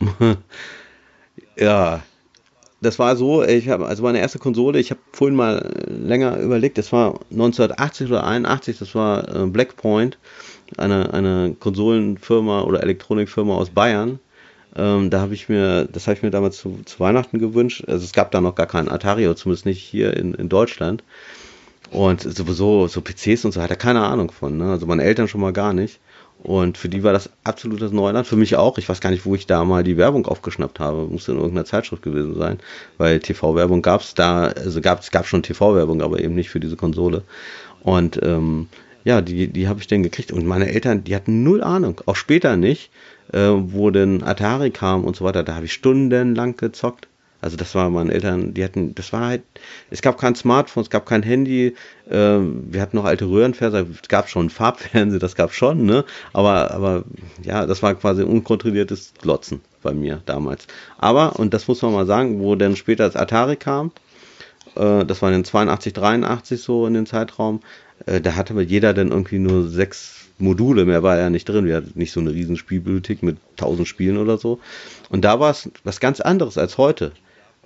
ja, 1.56 2.02
das 2.80 2.98
war 2.98 3.16
so, 3.16 3.42
ich 3.42 3.68
habe, 3.68 3.86
also 3.86 4.02
meine 4.02 4.20
erste 4.20 4.38
Konsole, 4.38 4.78
ich 4.78 4.90
habe 4.90 5.00
vorhin 5.12 5.36
mal 5.36 5.70
länger 5.86 6.38
überlegt, 6.38 6.78
das 6.78 6.92
war 6.92 7.20
1980 7.30 8.08
oder 8.08 8.24
81, 8.24 8.78
das 8.78 8.94
war 8.94 9.28
äh, 9.34 9.46
Blackpoint, 9.46 10.18
eine, 10.76 11.12
eine 11.12 11.56
Konsolenfirma 11.58 12.62
oder 12.62 12.82
Elektronikfirma 12.82 13.54
aus 13.54 13.70
Bayern. 13.70 14.18
Ähm, 14.76 15.10
da 15.10 15.20
habe 15.20 15.34
ich 15.34 15.48
mir, 15.48 15.86
das 15.86 16.06
habe 16.06 16.16
ich 16.16 16.22
mir 16.22 16.30
damals 16.30 16.58
zu, 16.58 16.80
zu, 16.84 17.00
Weihnachten 17.00 17.38
gewünscht. 17.38 17.84
Also 17.88 18.04
es 18.04 18.12
gab 18.12 18.30
da 18.30 18.40
noch 18.40 18.54
gar 18.54 18.66
keinen 18.66 18.88
Atari, 18.88 19.34
zumindest 19.34 19.66
nicht 19.66 19.82
hier 19.82 20.16
in, 20.16 20.34
in 20.34 20.48
Deutschland. 20.48 21.02
Und 21.90 22.20
sowieso 22.22 22.86
so 22.86 23.00
PCs 23.00 23.44
und 23.44 23.52
so 23.52 23.60
hat 23.60 23.70
er 23.70 23.76
keine 23.76 24.02
Ahnung 24.02 24.30
von. 24.30 24.56
Ne? 24.56 24.70
Also 24.70 24.86
meine 24.86 25.02
Eltern 25.02 25.26
schon 25.26 25.40
mal 25.40 25.52
gar 25.52 25.72
nicht. 25.72 25.98
Und 26.42 26.78
für 26.78 26.88
die 26.88 27.02
war 27.02 27.12
das 27.12 27.30
absolutes 27.44 27.92
Neuland. 27.92 28.26
Für 28.26 28.36
mich 28.36 28.56
auch. 28.56 28.78
Ich 28.78 28.88
weiß 28.88 29.00
gar 29.00 29.10
nicht, 29.10 29.26
wo 29.26 29.34
ich 29.34 29.46
da 29.46 29.64
mal 29.64 29.84
die 29.84 29.96
Werbung 29.96 30.26
aufgeschnappt 30.26 30.80
habe. 30.80 31.06
Muss 31.06 31.28
in 31.28 31.36
irgendeiner 31.36 31.66
Zeitschrift 31.66 32.02
gewesen 32.02 32.34
sein. 32.34 32.58
Weil 32.96 33.20
TV-Werbung 33.20 33.82
gab 33.82 34.00
es 34.00 34.14
da, 34.14 34.44
also 34.46 34.80
gab 34.80 35.00
es 35.00 35.10
gab 35.10 35.26
schon 35.26 35.42
TV-Werbung, 35.42 36.00
aber 36.00 36.20
eben 36.20 36.34
nicht 36.34 36.48
für 36.48 36.60
diese 36.60 36.76
Konsole. 36.76 37.24
Und 37.82 38.20
ähm, 38.22 38.68
ja, 39.04 39.20
die, 39.20 39.48
die 39.48 39.68
habe 39.68 39.80
ich 39.80 39.86
dann 39.86 40.02
gekriegt. 40.02 40.32
Und 40.32 40.46
meine 40.46 40.70
Eltern, 40.70 41.04
die 41.04 41.14
hatten 41.14 41.42
null 41.42 41.62
Ahnung. 41.62 42.00
Auch 42.06 42.16
später 42.16 42.56
nicht, 42.56 42.90
äh, 43.32 43.50
wo 43.50 43.90
denn 43.90 44.22
Atari 44.22 44.70
kam 44.70 45.04
und 45.04 45.16
so 45.16 45.24
weiter. 45.24 45.42
Da 45.42 45.56
habe 45.56 45.66
ich 45.66 45.72
stundenlang 45.74 46.56
gezockt. 46.56 47.08
Also 47.40 47.56
das 47.56 47.74
war 47.74 47.88
meine 47.90 48.12
Eltern, 48.12 48.54
die 48.54 48.62
hatten, 48.62 48.94
das 48.94 49.12
war 49.12 49.26
halt, 49.26 49.42
es 49.90 50.02
gab 50.02 50.18
kein 50.18 50.34
Smartphone, 50.34 50.82
es 50.82 50.90
gab 50.90 51.06
kein 51.06 51.22
Handy, 51.22 51.74
äh, 52.08 52.38
wir 52.38 52.80
hatten 52.80 52.96
noch 52.96 53.04
alte 53.04 53.26
Röhrenfernseher, 53.26 53.86
es 54.02 54.08
gab 54.08 54.28
schon 54.28 54.50
Farbfernsehen, 54.50 55.20
das 55.20 55.34
gab 55.34 55.52
schon, 55.52 55.84
ne? 55.84 56.04
Aber, 56.32 56.70
aber 56.70 57.04
ja, 57.42 57.66
das 57.66 57.82
war 57.82 57.94
quasi 57.94 58.22
unkontrolliertes 58.22 59.14
Glotzen 59.20 59.60
bei 59.82 59.92
mir 59.92 60.20
damals. 60.26 60.66
Aber, 60.98 61.38
und 61.38 61.54
das 61.54 61.66
muss 61.68 61.82
man 61.82 61.92
mal 61.92 62.06
sagen, 62.06 62.40
wo 62.40 62.54
dann 62.56 62.76
später 62.76 63.04
das 63.04 63.16
Atari 63.16 63.56
kam, 63.56 63.92
äh, 64.76 65.04
das 65.04 65.22
war 65.22 65.30
in 65.30 65.36
den 65.36 65.44
82, 65.44 65.92
83 65.92 66.60
so 66.60 66.86
in 66.86 66.94
den 66.94 67.06
Zeitraum, 67.06 67.60
äh, 68.06 68.20
da 68.20 68.36
hatte 68.36 68.60
jeder 68.60 68.94
dann 68.94 69.10
irgendwie 69.10 69.38
nur 69.38 69.68
sechs 69.68 70.20
Module, 70.40 70.84
mehr 70.84 71.02
war 71.02 71.18
ja 71.18 71.30
nicht 71.30 71.48
drin. 71.48 71.66
Wir 71.66 71.76
hatten 71.76 71.92
nicht 71.94 72.12
so 72.12 72.20
eine 72.20 72.32
riesen 72.32 72.56
Spielbibliothek 72.56 73.22
mit 73.22 73.36
tausend 73.56 73.86
Spielen 73.88 74.16
oder 74.16 74.38
so. 74.38 74.58
Und 75.10 75.24
da 75.24 75.38
war 75.38 75.50
es 75.50 75.70
was 75.84 76.00
ganz 76.00 76.20
anderes 76.20 76.58
als 76.58 76.78
heute. 76.78 77.12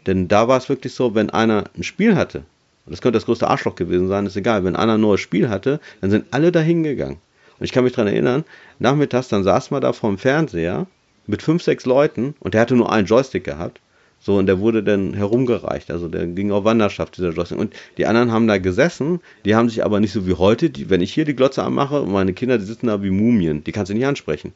Denn 0.07 0.29
da 0.29 0.49
war 0.49 0.59
es 0.59 0.69
wirklich 0.69 0.93
so, 0.93 1.15
wenn 1.15 1.31
einer 1.31 1.65
ein 1.77 1.83
Spiel 1.83 2.15
hatte, 2.17 2.45
und 2.87 2.93
das 2.93 3.01
könnte 3.01 3.17
das 3.17 3.25
größte 3.25 3.49
Arschloch 3.49 3.77
gewesen 3.77 4.09
sein, 4.09 4.27
ist 4.27 4.37
egal, 4.37 4.65
wenn 4.65 4.77
einer 4.77 4.95
ein 4.95 5.01
neues 5.01 5.21
Spiel 5.21 5.49
hatte, 5.49 5.81
dann 6.01 6.11
sind 6.11 6.27
alle 6.31 6.53
da 6.53 6.61
hingegangen. 6.61 7.19
Und 7.59 7.65
ich 7.65 7.73
kann 7.73 7.85
mich 7.85 7.95
daran 7.95 8.13
erinnern, 8.13 8.45
nachmittags, 8.79 9.29
dann 9.29 9.45
saß 9.45 9.71
man 9.71 9.81
da 9.81 9.93
vorm 9.93 10.19
Fernseher 10.19 10.87
mit 11.27 11.43
fünf, 11.43 11.63
sechs 11.63 11.87
Leuten 11.87 12.35
und 12.41 12.55
der 12.55 12.61
hatte 12.61 12.77
nur 12.77 12.93
einen 12.93 13.07
Joystick 13.07 13.45
gehabt. 13.45 13.81
So, 14.21 14.37
und 14.37 14.47
der 14.47 14.59
wurde 14.59 14.83
dann 14.83 15.13
herumgereicht. 15.13 15.91
Also 15.91 16.09
der 16.09 16.27
ging 16.27 16.51
auf 16.51 16.65
Wanderschaft, 16.65 17.17
dieser 17.17 17.31
Joystick. 17.31 17.59
Und 17.59 17.75
die 17.99 18.07
anderen 18.07 18.33
haben 18.33 18.47
da 18.47 18.59
gesessen, 18.59 19.21
die 19.45 19.55
haben 19.55 19.69
sich 19.69 19.85
aber 19.85 20.01
nicht 20.01 20.13
so 20.13 20.27
wie 20.27 20.35
heute, 20.35 20.71
die, 20.71 20.89
wenn 20.89 21.03
ich 21.03 21.13
hier 21.13 21.27
die 21.27 21.37
Glotze 21.37 21.63
anmache, 21.63 22.05
meine 22.07 22.33
Kinder, 22.33 22.59
die 22.59 22.65
sitzen 22.65 22.87
da 22.87 23.03
wie 23.03 23.11
Mumien, 23.11 23.65
die 23.65 23.73
kannst 23.73 23.91
du 23.91 23.95
nicht 23.95 24.07
ansprechen. 24.07 24.53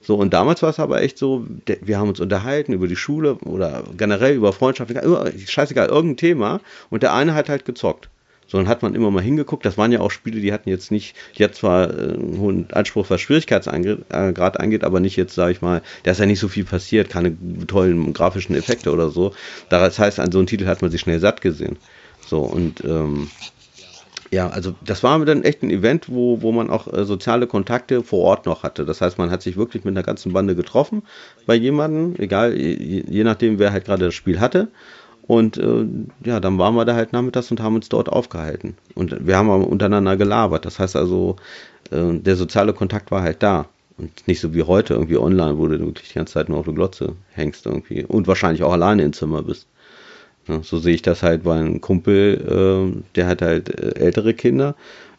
So, 0.00 0.16
und 0.16 0.32
damals 0.32 0.62
war 0.62 0.70
es 0.70 0.78
aber 0.78 1.02
echt 1.02 1.18
so, 1.18 1.46
wir 1.82 1.98
haben 1.98 2.08
uns 2.08 2.20
unterhalten 2.20 2.72
über 2.72 2.88
die 2.88 2.96
Schule 2.96 3.34
oder 3.44 3.84
generell 3.96 4.34
über 4.34 4.52
Freundschaft, 4.52 4.92
scheißegal, 5.46 5.88
irgendein 5.88 6.16
Thema. 6.16 6.60
Und 6.90 7.02
der 7.02 7.12
eine 7.14 7.34
hat 7.34 7.48
halt 7.48 7.64
gezockt. 7.64 8.08
So, 8.46 8.56
dann 8.56 8.66
hat 8.66 8.82
man 8.82 8.94
immer 8.94 9.10
mal 9.10 9.22
hingeguckt. 9.22 9.66
Das 9.66 9.76
waren 9.76 9.92
ja 9.92 10.00
auch 10.00 10.10
Spiele, 10.10 10.40
die 10.40 10.54
hatten 10.54 10.70
jetzt 10.70 10.90
nicht, 10.90 11.14
die 11.36 11.44
hat 11.44 11.54
zwar 11.54 11.90
äh, 11.90 12.14
einen 12.14 12.38
hohen 12.38 12.66
Anspruch, 12.72 13.10
was 13.10 13.20
Schwierigkeitsgrad 13.20 14.56
äh, 14.56 14.58
angeht, 14.58 14.84
aber 14.84 15.00
nicht 15.00 15.16
jetzt, 15.16 15.34
sage 15.34 15.52
ich 15.52 15.60
mal, 15.60 15.82
da 16.04 16.12
ist 16.12 16.20
ja 16.20 16.24
nicht 16.24 16.40
so 16.40 16.48
viel 16.48 16.64
passiert, 16.64 17.10
keine 17.10 17.36
tollen 17.66 18.14
grafischen 18.14 18.56
Effekte 18.56 18.90
oder 18.90 19.10
so. 19.10 19.34
Das 19.68 19.98
heißt, 19.98 20.18
an 20.18 20.32
so 20.32 20.38
einem 20.38 20.46
Titel 20.46 20.66
hat 20.66 20.80
man 20.80 20.90
sich 20.90 21.02
schnell 21.02 21.20
satt 21.20 21.42
gesehen. 21.42 21.76
So, 22.26 22.40
und 22.40 22.82
ähm, 22.84 23.30
ja, 24.30 24.48
also 24.48 24.74
das 24.84 25.02
war 25.02 25.24
dann 25.24 25.42
echt 25.42 25.62
ein 25.62 25.70
Event, 25.70 26.08
wo, 26.08 26.42
wo 26.42 26.52
man 26.52 26.70
auch 26.70 26.92
äh, 26.92 27.04
soziale 27.04 27.46
Kontakte 27.46 28.02
vor 28.02 28.24
Ort 28.24 28.46
noch 28.46 28.62
hatte. 28.62 28.84
Das 28.84 29.00
heißt, 29.00 29.18
man 29.18 29.30
hat 29.30 29.42
sich 29.42 29.56
wirklich 29.56 29.84
mit 29.84 29.96
einer 29.96 30.02
ganzen 30.04 30.32
Bande 30.32 30.54
getroffen 30.54 31.02
bei 31.46 31.54
jemandem, 31.54 32.14
egal, 32.18 32.56
je, 32.56 33.04
je 33.08 33.24
nachdem, 33.24 33.58
wer 33.58 33.72
halt 33.72 33.86
gerade 33.86 34.06
das 34.06 34.14
Spiel 34.14 34.40
hatte. 34.40 34.68
Und 35.26 35.58
äh, 35.58 35.84
ja, 36.24 36.40
dann 36.40 36.58
waren 36.58 36.74
wir 36.74 36.84
da 36.84 36.94
halt 36.94 37.12
nachmittags 37.12 37.50
und 37.50 37.60
haben 37.60 37.74
uns 37.74 37.88
dort 37.88 38.08
aufgehalten. 38.08 38.76
Und 38.94 39.26
wir 39.26 39.36
haben 39.36 39.48
untereinander 39.64 40.16
gelabert. 40.16 40.64
Das 40.64 40.78
heißt 40.78 40.96
also, 40.96 41.36
äh, 41.90 42.14
der 42.14 42.36
soziale 42.36 42.72
Kontakt 42.72 43.10
war 43.10 43.22
halt 43.22 43.42
da. 43.42 43.66
Und 43.98 44.26
nicht 44.26 44.40
so 44.40 44.54
wie 44.54 44.62
heute 44.62 44.94
irgendwie 44.94 45.18
online, 45.18 45.58
wo 45.58 45.66
du 45.66 45.78
wirklich 45.78 46.08
die 46.08 46.14
ganze 46.14 46.34
Zeit 46.34 46.48
nur 46.48 46.58
auf 46.58 46.64
der 46.64 46.74
Glotze 46.74 47.14
hängst 47.32 47.66
irgendwie. 47.66 48.04
Und 48.04 48.26
wahrscheinlich 48.26 48.62
auch 48.62 48.72
alleine 48.72 49.02
im 49.02 49.12
Zimmer 49.12 49.42
bist. 49.42 49.66
Ja, 50.48 50.62
so 50.62 50.78
sehe 50.78 50.94
ich 50.94 51.02
das 51.02 51.22
halt 51.22 51.44
bei 51.44 51.56
einem 51.56 51.80
Kumpel, 51.80 52.92
äh, 52.94 53.02
der 53.14 53.26
hat 53.26 53.42
halt 53.42 53.68
äh, 53.68 53.98
ältere 53.98 54.34
Kinder, 54.34 54.74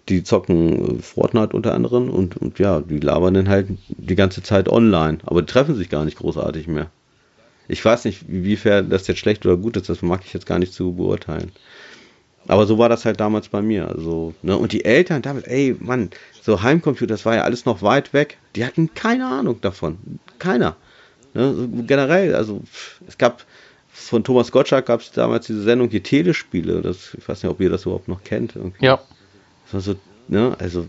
die 0.09 0.23
zocken 0.23 1.01
Fortnite 1.01 1.55
unter 1.55 1.73
anderem 1.73 2.09
und, 2.09 2.35
und 2.37 2.59
ja, 2.59 2.81
die 2.81 2.99
labern 2.99 3.35
dann 3.35 3.49
halt 3.49 3.67
die 3.87 4.15
ganze 4.15 4.41
Zeit 4.41 4.67
online, 4.67 5.19
aber 5.23 5.41
die 5.41 5.51
treffen 5.51 5.75
sich 5.75 5.89
gar 5.89 6.05
nicht 6.05 6.17
großartig 6.17 6.67
mehr. 6.67 6.89
Ich 7.67 7.85
weiß 7.85 8.05
nicht, 8.05 8.27
inwiefern 8.27 8.89
das 8.89 9.07
jetzt 9.07 9.19
schlecht 9.19 9.45
oder 9.45 9.55
gut 9.55 9.77
ist, 9.77 9.89
das 9.89 10.01
mag 10.01 10.21
ich 10.25 10.33
jetzt 10.33 10.47
gar 10.47 10.57
nicht 10.57 10.73
zu 10.73 10.93
beurteilen. 10.93 11.51
Aber 12.47 12.65
so 12.65 12.79
war 12.79 12.89
das 12.89 13.05
halt 13.05 13.19
damals 13.19 13.49
bei 13.49 13.61
mir. 13.61 13.87
Also, 13.89 14.33
ne? 14.41 14.57
Und 14.57 14.71
die 14.71 14.83
Eltern 14.83 15.21
damals, 15.21 15.45
ey, 15.45 15.75
Mann, 15.79 16.09
so 16.41 16.63
Heimcomputer, 16.63 17.13
das 17.13 17.25
war 17.25 17.35
ja 17.35 17.43
alles 17.43 17.65
noch 17.65 17.83
weit 17.83 18.11
weg. 18.11 18.39
Die 18.55 18.65
hatten 18.65 18.95
keine 18.95 19.27
Ahnung 19.27 19.61
davon. 19.61 19.99
Keiner. 20.39 20.75
Ne? 21.35 21.69
generell, 21.85 22.33
also 22.33 22.61
es 23.07 23.19
gab 23.19 23.45
von 24.07 24.23
Thomas 24.23 24.51
Gottschalk 24.51 24.85
gab 24.85 25.01
es 25.01 25.11
damals 25.11 25.47
diese 25.47 25.63
Sendung, 25.63 25.89
die 25.89 26.01
Telespiele. 26.01 26.81
Das, 26.81 27.15
ich 27.17 27.27
weiß 27.27 27.43
nicht, 27.43 27.51
ob 27.51 27.59
ihr 27.61 27.69
das 27.69 27.83
überhaupt 27.83 28.07
noch 28.07 28.23
kennt. 28.23 28.55
Irgendwie. 28.55 28.85
Ja. 28.85 28.99
Das 29.65 29.73
war 29.73 29.81
so, 29.81 29.95
ne, 30.27 30.55
also, 30.59 30.85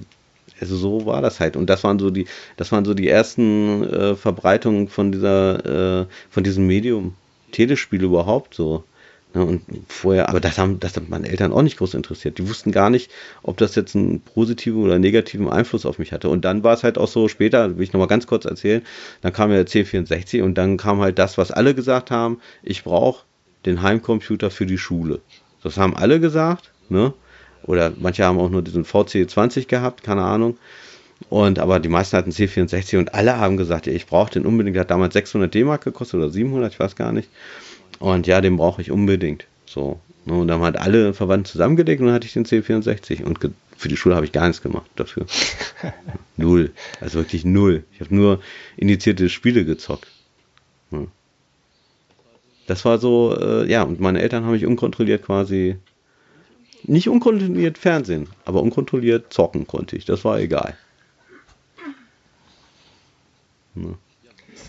also 0.61 0.76
so 0.76 1.06
war 1.06 1.22
das 1.22 1.40
halt. 1.40 1.56
Und 1.56 1.68
das 1.68 1.84
waren 1.84 1.98
so 1.98 2.11
die, 2.11 2.26
das 2.56 2.72
waren 2.72 2.84
so 2.84 2.94
die 2.94 3.08
ersten 3.08 3.84
äh, 3.84 4.14
Verbreitungen 4.14 4.88
von 4.88 5.12
dieser, 5.12 6.02
äh, 6.02 6.06
von 6.30 6.44
diesem 6.44 6.66
Medium. 6.66 7.14
Telespiele 7.52 8.06
überhaupt 8.06 8.54
so. 8.54 8.84
Ne, 9.33 9.45
und 9.45 9.62
vorher, 9.87 10.28
aber 10.28 10.41
das 10.41 10.59
haben, 10.59 10.81
das 10.81 10.97
haben 10.97 11.07
meine 11.09 11.28
Eltern 11.28 11.53
auch 11.53 11.62
nicht 11.62 11.78
groß 11.78 11.95
interessiert. 11.95 12.39
Die 12.39 12.49
wussten 12.49 12.72
gar 12.72 12.91
nicht, 12.91 13.12
ob 13.43 13.59
das 13.59 13.76
jetzt 13.76 13.95
einen 13.95 14.20
positiven 14.20 14.83
oder 14.83 14.99
negativen 14.99 15.49
Einfluss 15.49 15.87
auf 15.87 16.01
mich 16.01 16.12
hatte. 16.12 16.28
Und 16.28 16.45
dann 16.45 16.64
war 16.64 16.74
es 16.74 16.83
halt 16.83 16.99
auch 16.99 17.07
so 17.07 17.28
später, 17.28 17.76
will 17.76 17.85
ich 17.85 17.93
nochmal 17.93 18.09
ganz 18.09 18.26
kurz 18.26 18.45
erzählen, 18.45 18.83
dann 19.20 19.33
kam 19.33 19.51
ja 19.51 19.62
der 19.62 19.68
C64 19.68 20.43
und 20.43 20.55
dann 20.59 20.76
kam 20.76 21.01
halt 21.01 21.18
das, 21.20 21.39
was 21.39 21.53
alle 21.53 21.76
gesagt 21.76 22.11
haben, 22.11 22.41
ich 22.64 22.83
brauche 22.83 23.24
den 23.66 23.83
Heimcomputer 23.83 24.51
für 24.51 24.66
die 24.66 24.78
Schule. 24.78 25.20
Das 25.62 25.76
haben 25.76 25.97
alle 25.97 26.18
gesagt, 26.18 26.72
ne? 26.89 27.12
Oder 27.64 27.93
manche 28.01 28.24
haben 28.24 28.39
auch 28.39 28.51
nur 28.51 28.62
diesen 28.62 28.85
VC20 28.85 29.66
gehabt, 29.68 30.03
keine 30.03 30.22
Ahnung. 30.22 30.57
Und 31.28 31.59
aber 31.59 31.78
die 31.78 31.91
meisten 31.91 32.16
hatten 32.16 32.31
C64 32.31 32.99
und 32.99 33.14
alle 33.14 33.37
haben 33.37 33.59
gesagt, 33.59 33.87
ja, 33.87 33.93
ich 33.93 34.07
brauche 34.07 34.33
den 34.33 34.47
unbedingt. 34.47 34.78
Hat 34.78 34.91
damals 34.91 35.12
600 35.12 35.55
D-Mark 35.55 35.85
gekostet 35.85 36.18
oder 36.18 36.31
700, 36.31 36.72
ich 36.72 36.81
weiß 36.81 36.97
gar 36.97 37.12
nicht. 37.12 37.28
Und 38.01 38.26
ja, 38.26 38.40
den 38.40 38.57
brauche 38.57 38.82
ich 38.82 38.90
unbedingt. 38.90 39.46
So. 39.66 40.01
Ne, 40.24 40.34
und 40.34 40.48
dann 40.48 40.57
haben 40.57 40.64
halt 40.64 40.78
alle 40.78 41.14
Verwandten 41.14 41.46
zusammengelegt 41.46 42.01
und 42.01 42.07
dann 42.07 42.14
hatte 42.14 42.26
ich 42.26 42.32
den 42.32 42.44
C64. 42.44 43.22
Und 43.22 43.38
für 43.76 43.88
die 43.88 43.96
Schule 43.96 44.16
habe 44.16 44.26
ich 44.26 44.32
gar 44.32 44.46
nichts 44.46 44.62
gemacht 44.62 44.90
dafür. 44.96 45.26
null. 46.36 46.72
Also 47.01 47.18
wirklich 47.20 47.44
null. 47.44 47.84
Ich 47.94 48.01
habe 48.01 48.14
nur 48.14 48.40
initiierte 48.76 49.28
Spiele 49.28 49.64
gezockt. 49.64 50.09
Ja. 50.90 51.07
Das 52.66 52.84
war 52.84 52.98
so, 52.98 53.36
äh, 53.38 53.70
ja, 53.70 53.82
und 53.82 54.01
meine 54.01 54.20
Eltern 54.20 54.44
haben 54.44 54.53
mich 54.53 54.66
unkontrolliert 54.66 55.24
quasi, 55.24 55.76
nicht 56.84 57.09
unkontrolliert 57.09 57.78
Fernsehen, 57.78 58.28
aber 58.44 58.62
unkontrolliert 58.62 59.32
zocken 59.32 59.66
konnte 59.66 59.96
ich. 59.96 60.05
Das 60.05 60.24
war 60.24 60.38
egal. 60.40 60.76
Ja. 63.74 63.94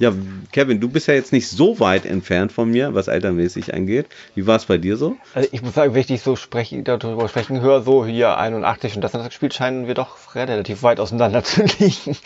Ja, 0.01 0.11
Kevin, 0.51 0.79
du 0.79 0.89
bist 0.89 1.07
ja 1.07 1.13
jetzt 1.13 1.31
nicht 1.31 1.47
so 1.47 1.79
weit 1.79 2.07
entfernt 2.07 2.51
von 2.51 2.71
mir, 2.71 2.95
was 2.95 3.07
altermäßig 3.07 3.75
angeht. 3.75 4.07
Wie 4.33 4.47
war 4.47 4.55
es 4.55 4.65
bei 4.65 4.79
dir 4.79 4.97
so? 4.97 5.15
Also 5.35 5.47
ich 5.51 5.61
muss 5.61 5.75
sagen, 5.75 5.93
wenn 5.93 6.01
ich 6.01 6.07
dich 6.07 6.23
so 6.23 6.35
spreche, 6.35 6.81
darüber 6.81 7.29
sprechen 7.29 7.61
höre, 7.61 7.83
so 7.83 8.03
hier 8.03 8.35
81 8.35 8.95
und 8.95 9.01
das 9.03 9.11
gespielt, 9.11 9.53
scheinen 9.53 9.85
wir 9.85 9.93
doch 9.93 10.33
relativ 10.33 10.81
weit 10.81 10.99
auseinander 10.99 11.43
zu 11.43 11.61
liegen. 11.77 12.17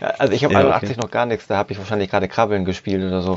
Also 0.00 0.32
ich 0.32 0.44
habe 0.44 0.54
ja, 0.54 0.60
81 0.60 0.92
okay. 0.92 1.00
noch 1.02 1.10
gar 1.10 1.26
nichts, 1.26 1.46
da 1.46 1.58
habe 1.58 1.72
ich 1.72 1.78
wahrscheinlich 1.78 2.08
gerade 2.08 2.26
Krabbeln 2.26 2.64
gespielt 2.64 3.04
oder 3.04 3.20
so. 3.20 3.34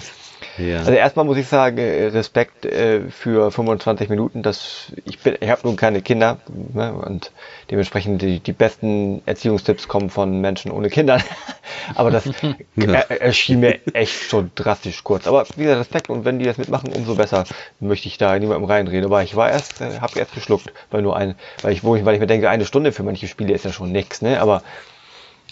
Ja. 0.58 0.80
Also 0.80 0.92
erstmal 0.92 1.26
muss 1.26 1.38
ich 1.38 1.48
sagen, 1.48 1.78
äh, 1.78 2.08
Respekt 2.08 2.66
äh, 2.66 3.10
für 3.10 3.52
25 3.52 4.10
Minuten. 4.10 4.44
Das, 4.44 4.92
ich 5.04 5.20
bin, 5.20 5.36
ich 5.40 5.50
habe 5.50 5.62
nun 5.64 5.76
keine 5.76 6.02
Kinder 6.02 6.38
ne, 6.74 6.94
und 6.94 7.32
dementsprechend 7.74 8.22
die, 8.22 8.40
die 8.40 8.54
besten 8.54 9.24
Erziehungstipps 9.26 9.88
kommen 9.88 10.12
von 10.12 10.42
Menschen 10.42 10.70
ohne 10.70 10.92
Kinder. 10.92 11.20
Aber 11.96 12.12
das 12.12 12.30
ja. 12.76 12.86
erschien 12.86 13.62
mir 13.62 13.80
echt 13.94 14.30
schon 14.30 14.52
drastisch 14.54 15.04
kurz. 15.04 15.26
Aber 15.26 15.48
wie 15.56 15.64
gesagt, 15.64 15.80
Respekt 15.80 16.10
und 16.12 16.24
wenn 16.24 16.38
die 16.38 16.46
das 16.46 16.60
mitmachen, 16.60 16.94
umso 16.94 17.16
besser. 17.16 17.46
Möchte 17.80 18.08
ich 18.08 18.20
da 18.20 18.38
niemandem 18.38 18.66
reinreden. 18.66 19.06
Aber 19.06 19.24
ich 19.24 19.36
war 19.36 19.50
erst, 19.50 19.82
äh, 19.82 20.02
habe 20.02 20.20
erst 20.20 20.36
geschluckt, 20.36 20.72
weil 20.92 21.02
nur 21.02 21.18
ein, 21.18 21.34
weil 21.64 21.74
ich, 21.74 21.84
wo 21.84 21.96
ich, 21.96 22.06
weil 22.06 22.14
ich 22.14 22.20
mir 22.22 22.28
denke, 22.28 22.48
eine 22.48 22.66
Stunde 22.66 22.92
für 22.92 23.02
manche 23.02 23.28
Spiele 23.28 23.56
ist 23.56 23.66
ja 23.66 23.72
schon 23.72 23.92
nix, 23.92 24.22
ne? 24.22 24.40
Aber 24.40 24.62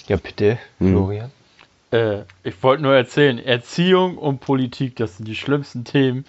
ja 0.08 0.18
bitte, 0.18 0.60
hm. 0.78 0.92
Florian. 0.92 1.32
Äh, 1.90 2.20
ich 2.44 2.62
wollte 2.62 2.84
nur 2.84 2.96
erzählen, 2.96 3.44
Erziehung 3.44 4.20
und 4.20 4.42
Politik, 4.42 4.96
das 4.96 5.18
sind 5.18 5.28
die 5.28 5.36
schlimmsten 5.36 5.86
Themen, 5.86 6.26